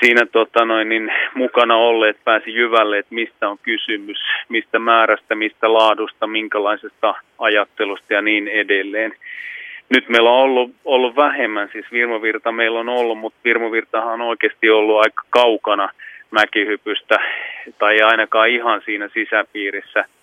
siinä 0.00 0.26
tota 0.26 0.64
noin, 0.64 0.88
niin 0.88 1.12
mukana 1.34 1.76
olleet 1.76 2.16
pääsi 2.24 2.54
jyvälle, 2.54 2.98
että 2.98 3.14
mistä 3.14 3.48
on 3.48 3.58
kysymys, 3.62 4.18
mistä 4.48 4.78
määrästä, 4.78 5.34
mistä 5.34 5.72
laadusta, 5.72 6.26
minkälaisesta 6.26 7.14
ajattelusta 7.38 8.12
ja 8.14 8.22
niin 8.22 8.48
edelleen. 8.48 9.12
Nyt 9.88 10.08
meillä 10.08 10.30
on 10.30 10.36
ollut, 10.36 10.70
ollut 10.84 11.16
vähemmän, 11.16 11.68
siis 11.72 11.86
Virmovirta 11.92 12.52
meillä 12.52 12.80
on 12.80 12.88
ollut, 12.88 13.18
mutta 13.18 13.38
Virmovirtahan 13.44 14.12
on 14.12 14.20
oikeasti 14.20 14.70
ollut 14.70 15.00
aika 15.00 15.22
kaukana 15.30 15.88
mäkihypystä, 16.30 17.18
tai 17.78 18.02
ainakaan 18.02 18.48
ihan 18.48 18.82
siinä 18.84 19.08
sisäpiirissä– 19.14 20.04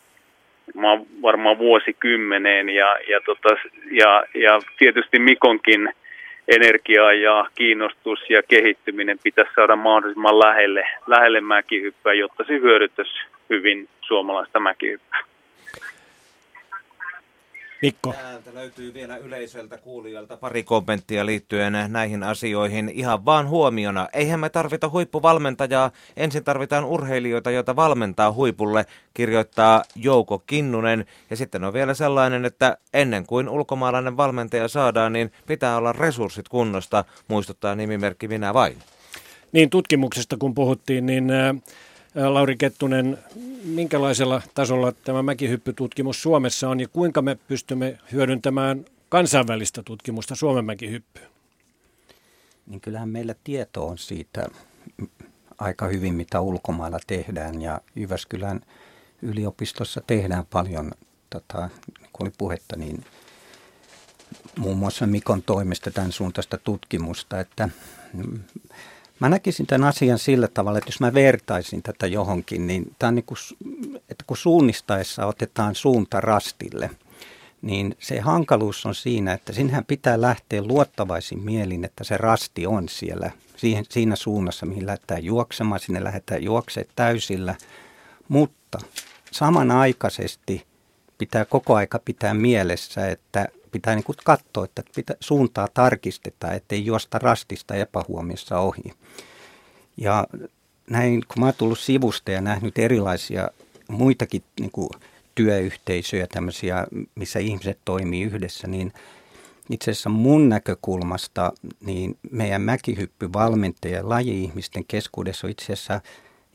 varmaan 1.21 1.57
vuosikymmeneen 1.57 2.69
ja, 2.69 2.95
ja, 3.09 3.21
tota, 3.25 3.49
ja, 3.91 4.23
ja 4.33 4.59
tietysti 4.77 5.19
Mikonkin 5.19 5.89
energia 6.47 7.13
ja 7.13 7.45
kiinnostus 7.55 8.19
ja 8.29 8.43
kehittyminen 8.43 9.19
pitäisi 9.23 9.51
saada 9.55 9.75
mahdollisimman 9.75 10.39
lähelle, 10.39 10.87
lähelle 11.07 11.41
mäkihyppää, 11.41 12.13
jotta 12.13 12.43
se 12.43 12.53
hyödyttäisi 12.53 13.13
hyvin 13.49 13.89
suomalaista 14.01 14.59
mäkihyppää. 14.59 15.19
Mikko. 17.81 18.13
Täältä 18.13 18.53
löytyy 18.53 18.93
vielä 18.93 19.17
yleisöltä 19.17 19.77
kuulijoilta 19.77 20.37
pari 20.37 20.63
kommenttia 20.63 21.25
liittyen 21.25 21.73
näihin 21.87 22.23
asioihin. 22.23 22.89
Ihan 22.89 23.25
vaan 23.25 23.49
huomiona. 23.49 24.07
Eihän 24.13 24.39
me 24.39 24.49
tarvita 24.49 24.89
huippuvalmentajaa. 24.89 25.91
Ensin 26.17 26.43
tarvitaan 26.43 26.85
urheilijoita, 26.85 27.51
joita 27.51 27.75
valmentaa 27.75 28.31
huipulle, 28.31 28.85
kirjoittaa 29.13 29.83
Jouko 29.95 30.39
Kinnunen. 30.39 31.05
Ja 31.29 31.35
sitten 31.35 31.63
on 31.63 31.73
vielä 31.73 31.93
sellainen, 31.93 32.45
että 32.45 32.77
ennen 32.93 33.25
kuin 33.25 33.49
ulkomaalainen 33.49 34.17
valmentaja 34.17 34.67
saadaan, 34.67 35.13
niin 35.13 35.31
pitää 35.47 35.77
olla 35.77 35.93
resurssit 35.93 36.49
kunnosta, 36.49 37.05
muistuttaa 37.27 37.75
nimimerkki 37.75 38.27
minä 38.27 38.53
vain. 38.53 38.77
Niin 39.51 39.69
tutkimuksesta 39.69 40.37
kun 40.37 40.53
puhuttiin, 40.53 41.05
niin 41.05 41.27
Lauri 42.25 42.57
Kettunen, 42.57 43.17
minkälaisella 43.63 44.41
tasolla 44.53 44.91
tämä 44.91 45.23
mäkihyppytutkimus 45.23 46.21
Suomessa 46.21 46.69
on 46.69 46.79
ja 46.79 46.87
kuinka 46.87 47.21
me 47.21 47.37
pystymme 47.47 47.99
hyödyntämään 48.11 48.85
kansainvälistä 49.09 49.83
tutkimusta 49.83 50.35
Suomen 50.35 50.65
mäkihyppyyn? 50.65 51.27
niin 52.67 52.81
kyllähän 52.81 53.09
meillä 53.09 53.35
tieto 53.43 53.87
on 53.87 53.97
siitä 53.97 54.47
aika 55.57 55.87
hyvin, 55.87 56.15
mitä 56.15 56.41
ulkomailla 56.41 56.99
tehdään. 57.07 57.61
Ja 57.61 57.81
Jyväskylän 57.95 58.61
yliopistossa 59.21 60.01
tehdään 60.07 60.45
paljon, 60.45 60.91
tota, 61.29 61.69
kun 62.13 62.27
oli 62.27 62.33
puhetta, 62.37 62.75
niin 62.75 63.05
muun 64.57 64.77
muassa 64.77 65.07
Mikon 65.07 65.43
toimesta 65.43 65.91
tämän 65.91 66.11
suuntaista 66.11 66.57
tutkimusta, 66.57 67.39
että 67.39 67.69
Mä 69.19 69.29
näkisin 69.29 69.67
tämän 69.67 69.87
asian 69.87 70.19
sillä 70.19 70.47
tavalla, 70.47 70.77
että 70.77 70.87
jos 70.89 70.99
mä 70.99 71.13
vertaisin 71.13 71.83
tätä 71.83 72.07
johonkin, 72.07 72.67
niin 72.67 72.95
tämä 72.99 73.07
on 73.07 73.15
niin 73.15 73.25
kuin, 73.25 73.37
että 74.09 74.23
kun 74.27 74.37
suunnistaessa 74.37 75.25
otetaan 75.25 75.75
suunta 75.75 76.21
rastille, 76.21 76.89
niin 77.61 77.95
se 77.99 78.19
hankaluus 78.19 78.85
on 78.85 78.95
siinä, 78.95 79.33
että 79.33 79.53
sinähän 79.53 79.85
pitää 79.85 80.21
lähteä 80.21 80.63
luottavaisin 80.63 81.39
mielin, 81.39 81.85
että 81.85 82.03
se 82.03 82.17
rasti 82.17 82.67
on 82.67 82.89
siellä 82.89 83.31
siihen, 83.55 83.85
siinä 83.89 84.15
suunnassa, 84.15 84.65
mihin 84.65 84.85
lähdetään 84.85 85.23
juoksemaan, 85.23 85.79
sinne 85.79 86.03
lähdetään 86.03 86.43
juoksemaan 86.43 86.93
täysillä, 86.95 87.55
mutta 88.27 88.79
samanaikaisesti 89.31 90.65
pitää 91.17 91.45
koko 91.45 91.75
aika 91.75 91.99
pitää 92.05 92.33
mielessä, 92.33 93.07
että 93.07 93.47
pitää 93.77 93.95
niin 93.95 94.03
kuin 94.03 94.15
katsoa, 94.23 94.65
että 94.65 94.83
pitää, 94.95 95.15
suuntaa 95.19 95.67
tarkistetaan, 95.73 96.55
ettei 96.55 96.85
juosta 96.85 97.19
rastista 97.19 97.75
epähuomiossa 97.75 98.59
ohi. 98.59 98.93
Ja 99.97 100.27
näin, 100.89 101.23
kun 101.27 101.39
mä 101.39 101.45
oon 101.45 101.53
tullut 101.57 101.79
sivusta 101.79 102.31
ja 102.31 102.41
nähnyt 102.41 102.77
erilaisia 102.77 103.49
muitakin 103.89 104.43
niin 104.59 104.71
kuin 104.71 104.89
työyhteisöjä, 105.35 106.27
tämmöisiä, 106.27 106.87
missä 107.15 107.39
ihmiset 107.39 107.79
toimii 107.85 108.23
yhdessä, 108.23 108.67
niin 108.67 108.93
itse 109.69 109.91
asiassa 109.91 110.09
mun 110.09 110.49
näkökulmasta 110.49 111.53
niin 111.81 112.17
meidän 112.31 112.61
mäkihyppyvalmentajien 112.61 114.09
laji-ihmisten 114.09 114.85
keskuudessa 114.87 115.47
on 115.47 115.51
itse 115.51 115.73
asiassa 115.73 116.01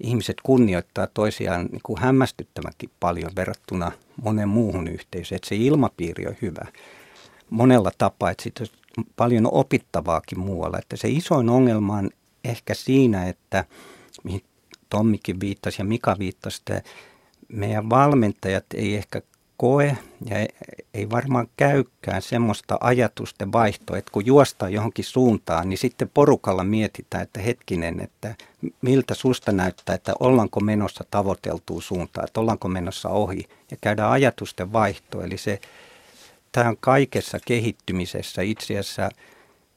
ihmiset 0.01 0.37
kunnioittaa 0.43 1.07
toisiaan 1.07 1.67
niin 1.67 1.81
kuin 1.83 2.01
hämmästyttävänkin 2.01 2.91
paljon 3.01 3.33
verrattuna 3.37 3.93
monen 4.23 4.49
muuhun 4.49 4.89
yhteisöön, 4.89 5.37
että 5.37 5.49
se 5.49 5.57
ilmapiiri 5.57 6.27
on 6.27 6.37
hyvä 6.43 6.67
monella 7.53 7.91
tapaa, 7.99 8.31
että 8.31 8.43
siitä 8.43 8.65
on 8.99 9.05
paljon 9.17 9.49
opittavaakin 9.53 10.41
muualla. 10.41 10.79
Että 10.79 10.97
se 10.97 11.09
isoin 11.09 11.49
ongelma 11.49 11.97
on 11.97 12.11
ehkä 12.45 12.75
siinä, 12.75 13.29
että 13.29 13.65
mihin 14.25 14.43
Tommikin 14.91 15.41
viittasi 15.41 15.81
ja 15.81 15.85
Mika 15.85 16.17
viittasi, 16.19 16.61
että 16.61 16.91
meidän 17.49 17.91
valmentajat 17.91 18.65
ei 18.75 18.97
ehkä 18.97 19.23
koe 19.57 19.97
ja 20.25 20.37
ei 20.95 21.11
varmaan 21.11 21.49
käykään 21.57 22.23
semmoista 22.23 22.79
ajatusten 22.81 23.53
vaihtoa, 23.53 23.99
että 23.99 24.13
kun 24.13 24.27
juostaan 24.27 24.73
johonkin 24.73 25.05
suuntaan, 25.05 25.69
niin 25.69 25.79
sitten 25.79 26.11
porukalla 26.15 26.65
mietitään, 26.65 27.23
että 27.23 27.41
hetkinen, 27.41 28.01
että 28.01 28.35
miltä 28.83 29.15
susta 29.15 29.53
näyttää, 29.53 29.95
että 29.95 30.13
ollaanko 30.21 30.61
menossa 30.61 31.05
tavoiteltuun 31.11 31.83
suuntaan, 31.83 32.27
että 32.27 32.41
ollaanko 32.41 32.69
menossa 32.69 33.09
ohi 33.09 33.45
ja 33.71 33.77
käydään 33.81 34.11
ajatusten 34.11 34.73
vaihto. 34.73 35.23
Eli 35.23 35.39
se 35.39 35.61
tämä 36.53 36.69
on 36.69 36.77
kaikessa 36.81 37.39
kehittymisessä 37.45 38.43
itse 38.43 38.79
asiassa 38.79 39.11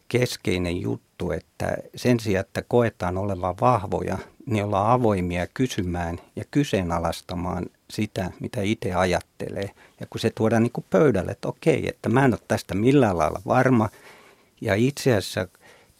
keskeinen 0.08 0.82
juttu, 0.82 1.32
että 1.32 1.78
sen 1.96 2.20
sijaan, 2.20 2.46
että 2.46 2.62
koetaan 2.68 3.18
olevan 3.18 3.56
vahvoja, 3.62 4.18
niin 4.46 4.64
ollaan 4.64 4.92
avoimia 4.92 5.48
kysymään 5.48 6.20
ja 6.36 6.44
kyseenalaistamaan 6.52 7.66
sitä, 7.90 8.32
mitä 8.40 8.62
itse 8.62 8.94
ajattelee. 8.94 9.70
Ja 10.00 10.08
kun 10.10 10.20
se 10.20 10.30
tuodaan 10.30 10.64
niin 10.64 10.72
kuin 10.72 10.86
pöydälle, 10.90 11.32
että 11.32 11.48
okei, 11.48 11.88
että 11.88 12.10
mä 12.10 12.26
en 12.26 12.34
ole 12.34 12.40
tästä 12.48 12.76
millään 12.76 13.18
lailla 13.18 13.42
varma. 13.48 13.90
Ja 14.62 14.76
itse 14.76 15.16
asiassa 15.16 15.48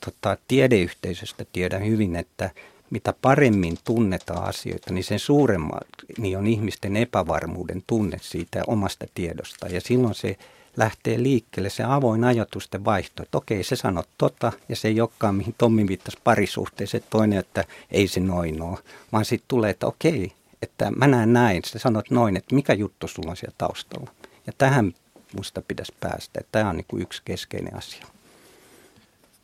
tota, 0.06 0.38
tiedeyhteisöstä 0.48 1.46
tiedän 1.54 1.86
hyvin, 1.86 2.16
että 2.16 2.50
mitä 2.90 3.14
paremmin 3.22 3.78
tunnetaan 3.84 4.50
asioita, 4.50 4.94
niin 4.94 5.04
sen 5.04 5.20
suuremmat 5.20 5.88
niin 6.18 6.38
on 6.38 6.48
ihmisten 6.48 6.98
epävarmuuden 6.98 7.84
tunne 7.88 8.18
siitä 8.22 8.64
omasta 8.68 9.06
tiedosta. 9.14 9.68
Ja 9.68 9.82
silloin 9.82 10.16
se 10.16 10.38
lähtee 10.78 11.24
liikkeelle 11.24 11.70
se 11.70 11.84
avoin 11.84 12.24
ajatusten 12.24 12.86
vaihto, 12.86 13.24
että 13.24 13.38
okei 13.38 13.64
se 13.64 13.76
sanot 13.76 14.10
tota 14.18 14.52
ja 14.70 14.76
se 14.76 14.88
ei 14.88 15.02
olekaan 15.02 15.36
mihin 15.36 15.56
Tommi 15.58 15.88
viittasi 15.88 16.18
parisuhteeseen, 16.24 17.04
toinen, 17.10 17.40
että 17.40 17.64
ei 17.92 18.08
se 18.08 18.20
noin 18.20 18.62
ole, 18.62 18.78
vaan 19.12 19.26
sitten 19.26 19.48
tulee, 19.48 19.70
että 19.70 19.88
okei, 19.88 20.32
että 20.62 20.92
mä 20.92 21.08
näen 21.08 21.34
näin, 21.34 21.62
sä 21.66 21.80
sanot 21.80 22.12
noin, 22.12 22.38
että 22.38 22.56
mikä 22.56 22.74
juttu 22.74 23.08
sulla 23.08 23.30
on 23.30 23.38
siellä 23.38 23.56
taustalla. 23.58 24.12
Ja 24.48 24.54
tähän 24.58 24.94
musta 25.36 25.62
pitäisi 25.68 25.94
päästä, 26.00 26.40
että 26.40 26.52
tämä 26.52 26.70
on 26.70 26.78
niin 26.78 26.86
kuin 26.88 27.02
yksi 27.02 27.22
keskeinen 27.26 27.76
asia. 27.76 28.06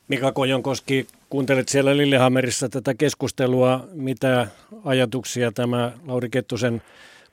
Mika 0.08 0.32
Kojonkoski, 0.32 1.08
kuuntelet 1.30 1.70
siellä 1.70 1.98
Lillehammerissa 1.98 2.70
tätä 2.70 2.94
keskustelua. 2.94 3.88
Mitä 3.92 4.48
ajatuksia 4.86 5.52
tämä 5.52 5.92
Lauri 6.08 6.30
Kettusen 6.30 6.82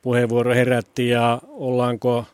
puheenvuoro 0.02 0.54
herätti 0.54 1.08
ja 1.08 1.40
ollaanko 1.48 2.24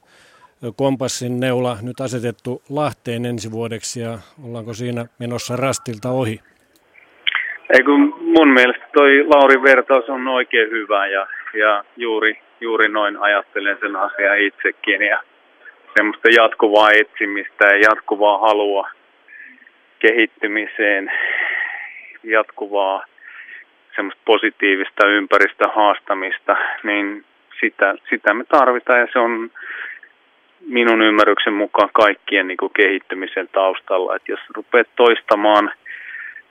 kompassin 0.73 1.41
neula 1.41 1.77
nyt 1.83 2.01
asetettu 2.01 2.63
Lahteen 2.71 3.27
ensi 3.27 3.51
vuodeksi 3.51 4.01
ja 4.01 4.19
ollaanko 4.45 4.75
siinä 4.75 5.07
menossa 5.21 5.57
rastilta 5.57 6.09
ohi? 6.11 6.41
Ei 7.71 7.83
kun 7.85 8.15
mun 8.21 8.49
mielestä 8.49 8.85
toi 8.93 9.25
Lauri 9.27 9.63
vertaus 9.63 10.09
on 10.09 10.29
oikein 10.29 10.71
hyvä 10.71 11.07
ja, 11.07 11.27
ja 11.55 11.85
juuri, 11.97 12.39
juuri 12.61 12.89
noin 12.89 13.17
ajattelen 13.17 13.77
sen 13.81 13.97
asian 13.97 14.39
itsekin 14.39 15.03
ja 15.03 15.23
semmoista 15.97 16.29
jatkuvaa 16.29 16.91
etsimistä 16.91 17.65
ja 17.65 17.79
jatkuvaa 17.79 18.39
halua 18.39 18.89
kehittymiseen, 19.99 21.13
jatkuvaa 22.25 23.05
semmoista 23.97 24.23
positiivista 24.25 25.07
ympäristöhaastamista, 25.07 26.57
niin 26.83 27.25
sitä, 27.61 27.95
sitä 28.11 28.35
me 28.35 28.45
tarvitaan 28.45 29.01
ja 29.01 29.07
se 29.13 29.19
on 29.19 29.51
minun 30.67 31.03
ymmärryksen 31.03 31.53
mukaan 31.53 31.89
kaikkien 31.93 32.49
niin 32.49 32.57
kuin 32.57 32.73
kehittymisen 32.77 33.49
taustalla. 33.53 34.17
Että 34.17 34.33
jos 34.33 34.41
rupeat 34.55 34.89
toistamaan 34.97 35.73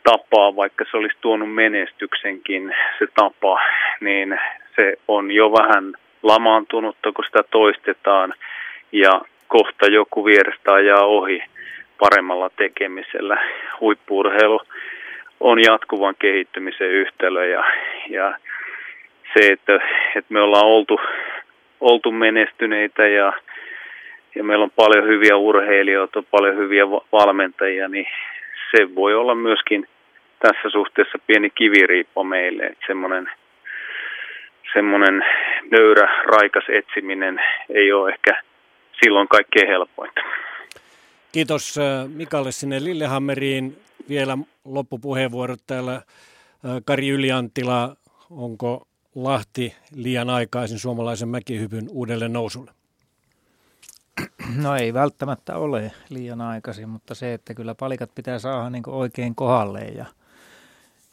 tapaa, 0.04 0.56
vaikka 0.56 0.86
se 0.92 0.98
olisi 0.98 1.16
tuonut 1.22 1.54
menestyksenkin 1.54 2.76
se 3.00 3.08
tapa, 3.16 3.60
niin 4.00 4.40
se 4.76 4.94
on 5.08 5.32
jo 5.32 5.52
vähän 5.52 5.94
lamaantunutta, 6.24 7.12
kun 7.12 7.26
sitä 7.26 7.44
toistetaan 7.52 8.34
ja 8.92 9.22
kohta 9.48 9.88
joku 9.88 10.26
vierestä 10.26 10.74
ajaa 10.74 11.06
ohi 11.06 11.44
paremmalla 12.00 12.50
tekemisellä. 12.50 13.38
Huippuurheilu 13.80 14.62
on 15.40 15.64
jatkuvan 15.64 16.16
kehittymisen 16.20 16.90
yhtälö 16.90 17.46
ja, 17.46 17.64
ja 18.10 18.38
se, 19.34 19.48
että, 19.48 19.80
että 20.16 20.34
me 20.34 20.42
ollaan 20.42 20.66
oltu, 20.66 21.00
oltu 21.82 22.12
menestyneitä 22.12 23.08
ja 23.08 23.34
ja 24.36 24.44
meillä 24.44 24.64
on 24.64 24.72
paljon 24.76 25.06
hyviä 25.06 25.38
urheilijoita, 25.38 26.24
paljon 26.32 26.58
hyviä 26.58 26.90
valmentajia, 26.90 27.88
niin 27.88 28.06
se 28.72 28.96
voi 28.96 29.16
olla 29.16 29.36
myöskin 29.36 29.88
tässä 30.40 30.70
suhteessa 30.72 31.18
pieni 31.28 31.50
kiviriippo 31.50 32.24
meille, 32.24 32.64
että 32.64 32.84
semmoinen, 32.88 33.30
semmoinen 34.74 35.26
nöyrä, 35.72 36.24
raikas 36.26 36.64
etsiminen 36.70 37.40
ei 37.70 37.92
ole 37.92 38.10
ehkä 38.10 38.42
silloin 39.04 39.28
kaikkein 39.28 39.68
helpointa. 39.68 40.22
Kiitos 41.32 41.78
äh, 41.78 42.10
Mikalle 42.10 42.52
sinne 42.52 42.84
Lillehammeriin. 42.84 43.78
Vielä 44.10 44.38
loppupuheenvuorot 44.66 45.60
täällä. 45.68 45.94
Äh, 45.96 46.02
Kari 46.86 47.10
Yliantila, 47.10 47.96
onko 48.32 48.88
Lahti 49.16 49.76
liian 49.96 50.30
aikaisin 50.30 50.80
suomalaisen 50.80 51.30
mäkihypyn 51.30 51.86
uudelle 51.90 52.30
nousulle? 52.30 52.72
No 54.56 54.76
ei 54.76 54.94
välttämättä 54.94 55.58
ole 55.58 55.92
liian 56.10 56.42
aikaisin, 56.42 56.90
mutta 56.90 57.16
se, 57.16 57.34
että 57.34 57.54
kyllä 57.54 57.76
palikat 57.76 58.16
pitää 58.16 58.40
saada 58.40 58.70
niin 58.70 58.84
oikein 58.88 59.36
kohdalleen 59.36 59.98
ja, 59.98 60.06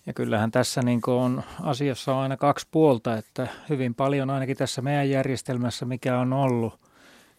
ja 0.07 0.12
kyllähän 0.12 0.51
tässä 0.51 0.82
niin 0.82 1.01
on 1.07 1.43
asiassa 1.62 2.15
on 2.15 2.23
aina 2.23 2.36
kaksi 2.36 2.69
puolta, 2.70 3.16
että 3.16 3.48
hyvin 3.69 3.94
paljon 3.94 4.31
ainakin 4.31 4.57
tässä 4.57 4.82
meidän 4.82 5.11
järjestelmässä, 5.11 5.86
mikä 5.86 6.19
on 6.19 6.32
ollut, 6.32 6.81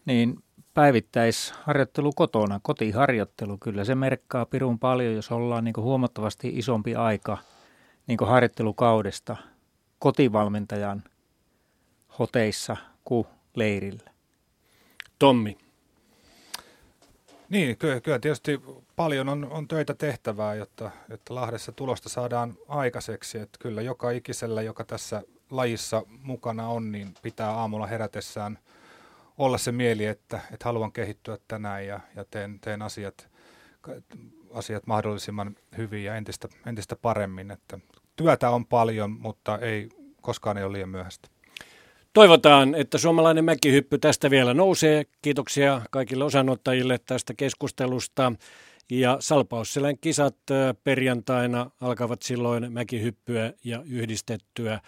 niin 0.06 0.44
päivittäisharjoittelu 0.74 2.12
kotona, 2.16 2.60
kotiharjoittelu, 2.64 3.58
kyllä 3.58 3.86
se 3.86 3.96
merkkaa 3.96 4.46
pirun 4.46 4.80
paljon, 4.80 5.16
jos 5.16 5.32
ollaan 5.32 5.64
niin 5.64 5.76
huomattavasti 5.78 6.52
isompi 6.56 6.96
aika 6.96 7.38
niin 8.08 8.18
harjoittelukaudesta 8.22 9.36
kotivalmentajan 10.00 11.04
hoteissa 12.20 12.78
kuin 13.04 13.28
leirillä. 13.56 14.12
Tommi. 15.20 15.71
Niin, 17.52 17.78
kyllä, 17.78 18.02
kyllä 18.02 18.20
tietysti 18.20 18.62
paljon 18.96 19.30
on, 19.30 19.48
on 19.50 19.68
töitä 19.68 19.94
tehtävää, 19.94 20.56
jotta, 20.56 20.92
jotta 21.10 21.36
Lahdessa 21.36 21.72
tulosta 21.72 22.10
saadaan 22.10 22.54
aikaiseksi. 22.68 23.38
Että 23.38 23.58
kyllä 23.62 23.82
joka 23.82 24.12
ikisellä, 24.12 24.62
joka 24.62 24.84
tässä 24.84 25.24
lajissa 25.50 26.04
mukana 26.24 26.68
on, 26.68 26.92
niin 26.92 27.14
pitää 27.22 27.52
aamulla 27.52 27.88
herätessään 27.88 28.60
olla 29.38 29.58
se 29.58 29.72
mieli, 29.72 30.06
että, 30.06 30.40
että 30.52 30.66
haluan 30.66 30.92
kehittyä 30.92 31.38
tänään 31.48 31.86
ja, 31.86 32.00
ja 32.16 32.26
teen, 32.32 32.60
teen 32.60 32.82
asiat 32.82 33.28
asiat 34.54 34.88
mahdollisimman 34.88 35.56
hyvin 35.78 36.04
ja 36.04 36.16
entistä, 36.16 36.48
entistä 36.66 36.96
paremmin. 36.96 37.52
Että 37.52 37.80
työtä 38.16 38.50
on 38.50 38.66
paljon, 38.66 39.12
mutta 39.12 39.58
ei 39.58 39.90
koskaan 40.22 40.58
ei 40.58 40.64
ole 40.64 40.74
liian 40.74 40.90
myöhäistä. 40.90 41.30
Toivotaan, 42.14 42.76
että 42.76 42.98
suomalainen 42.98 43.46
mäkihyppy 43.46 43.98
tästä 43.98 44.30
vielä 44.30 44.54
nousee. 44.54 45.06
Kiitoksia 45.22 45.82
kaikille 45.92 46.24
osanottajille 46.24 47.00
tästä 47.06 47.34
keskustelusta. 47.34 48.34
Ja 48.90 49.18
Salpausselän 49.20 49.98
kisat 49.98 50.38
perjantaina 50.84 51.72
alkavat 51.82 52.22
silloin 52.22 52.74
mäkihyppyä 52.74 53.54
ja 53.64 53.84
yhdistettyä. 53.86 54.80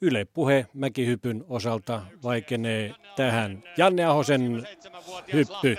Yle 0.00 0.24
Puhe 0.24 0.66
Mäkihypyn 0.74 1.44
osalta 1.48 2.02
vaikenee 2.22 2.94
tähän. 3.16 3.62
Janne 3.76 4.04
Ahosen 4.04 4.68
hyppy 5.32 5.76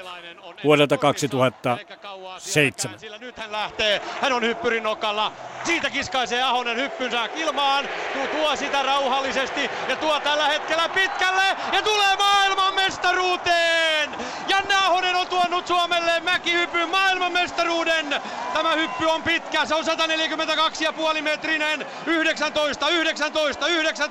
vuodelta 0.64 0.98
2007. 0.98 3.00
Sillä 3.00 3.18
nyt 3.18 3.38
hän 3.38 3.52
lähtee, 3.52 4.02
hän 4.22 4.34
on 4.34 4.44
hyppyrin 4.44 4.84
nokalla. 4.84 5.32
Siitä 5.64 5.90
kiskaisee 5.90 6.44
Ahonen 6.44 6.78
hyppynsä 6.78 7.30
ilmaan, 7.36 7.86
tuo, 8.32 8.56
sitä 8.56 8.84
rauhallisesti 8.84 9.70
ja 9.90 9.96
tuo 9.96 10.20
tällä 10.20 10.48
hetkellä 10.48 10.90
pitkälle 10.90 11.44
ja 11.74 11.82
tulee 11.82 12.16
maailmanmestaruuteen! 12.18 14.10
Janne 14.50 14.76
Ahonen 14.76 15.16
on 15.16 15.28
tuonut 15.28 15.68
Suomelle 15.68 16.20
mäkihyppyn 16.20 16.90
maailmanmestaruuden. 16.90 18.16
Tämä 18.54 18.74
hyppy 18.74 19.06
on 19.06 19.24
pitkä, 19.24 19.66
se 19.66 19.76
on 19.76 19.86
142,5 19.86 21.22
metrinen, 21.22 21.86
19, 22.06 22.90
19, 22.90 23.68
19, 23.68 24.09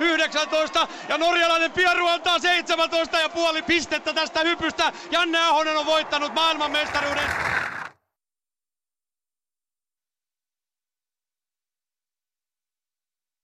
19 0.00 0.88
ja 1.08 1.18
norjalainen 1.18 1.72
Pieru 1.72 2.06
antaa 2.06 2.38
17,5 2.38 3.62
pistettä 3.66 4.12
tästä 4.12 4.40
hypystä. 4.40 4.92
Janne 5.10 5.38
Ahonen 5.38 5.76
on 5.76 5.86
voittanut 5.86 6.34
maailmanmestaruuden. 6.34 7.24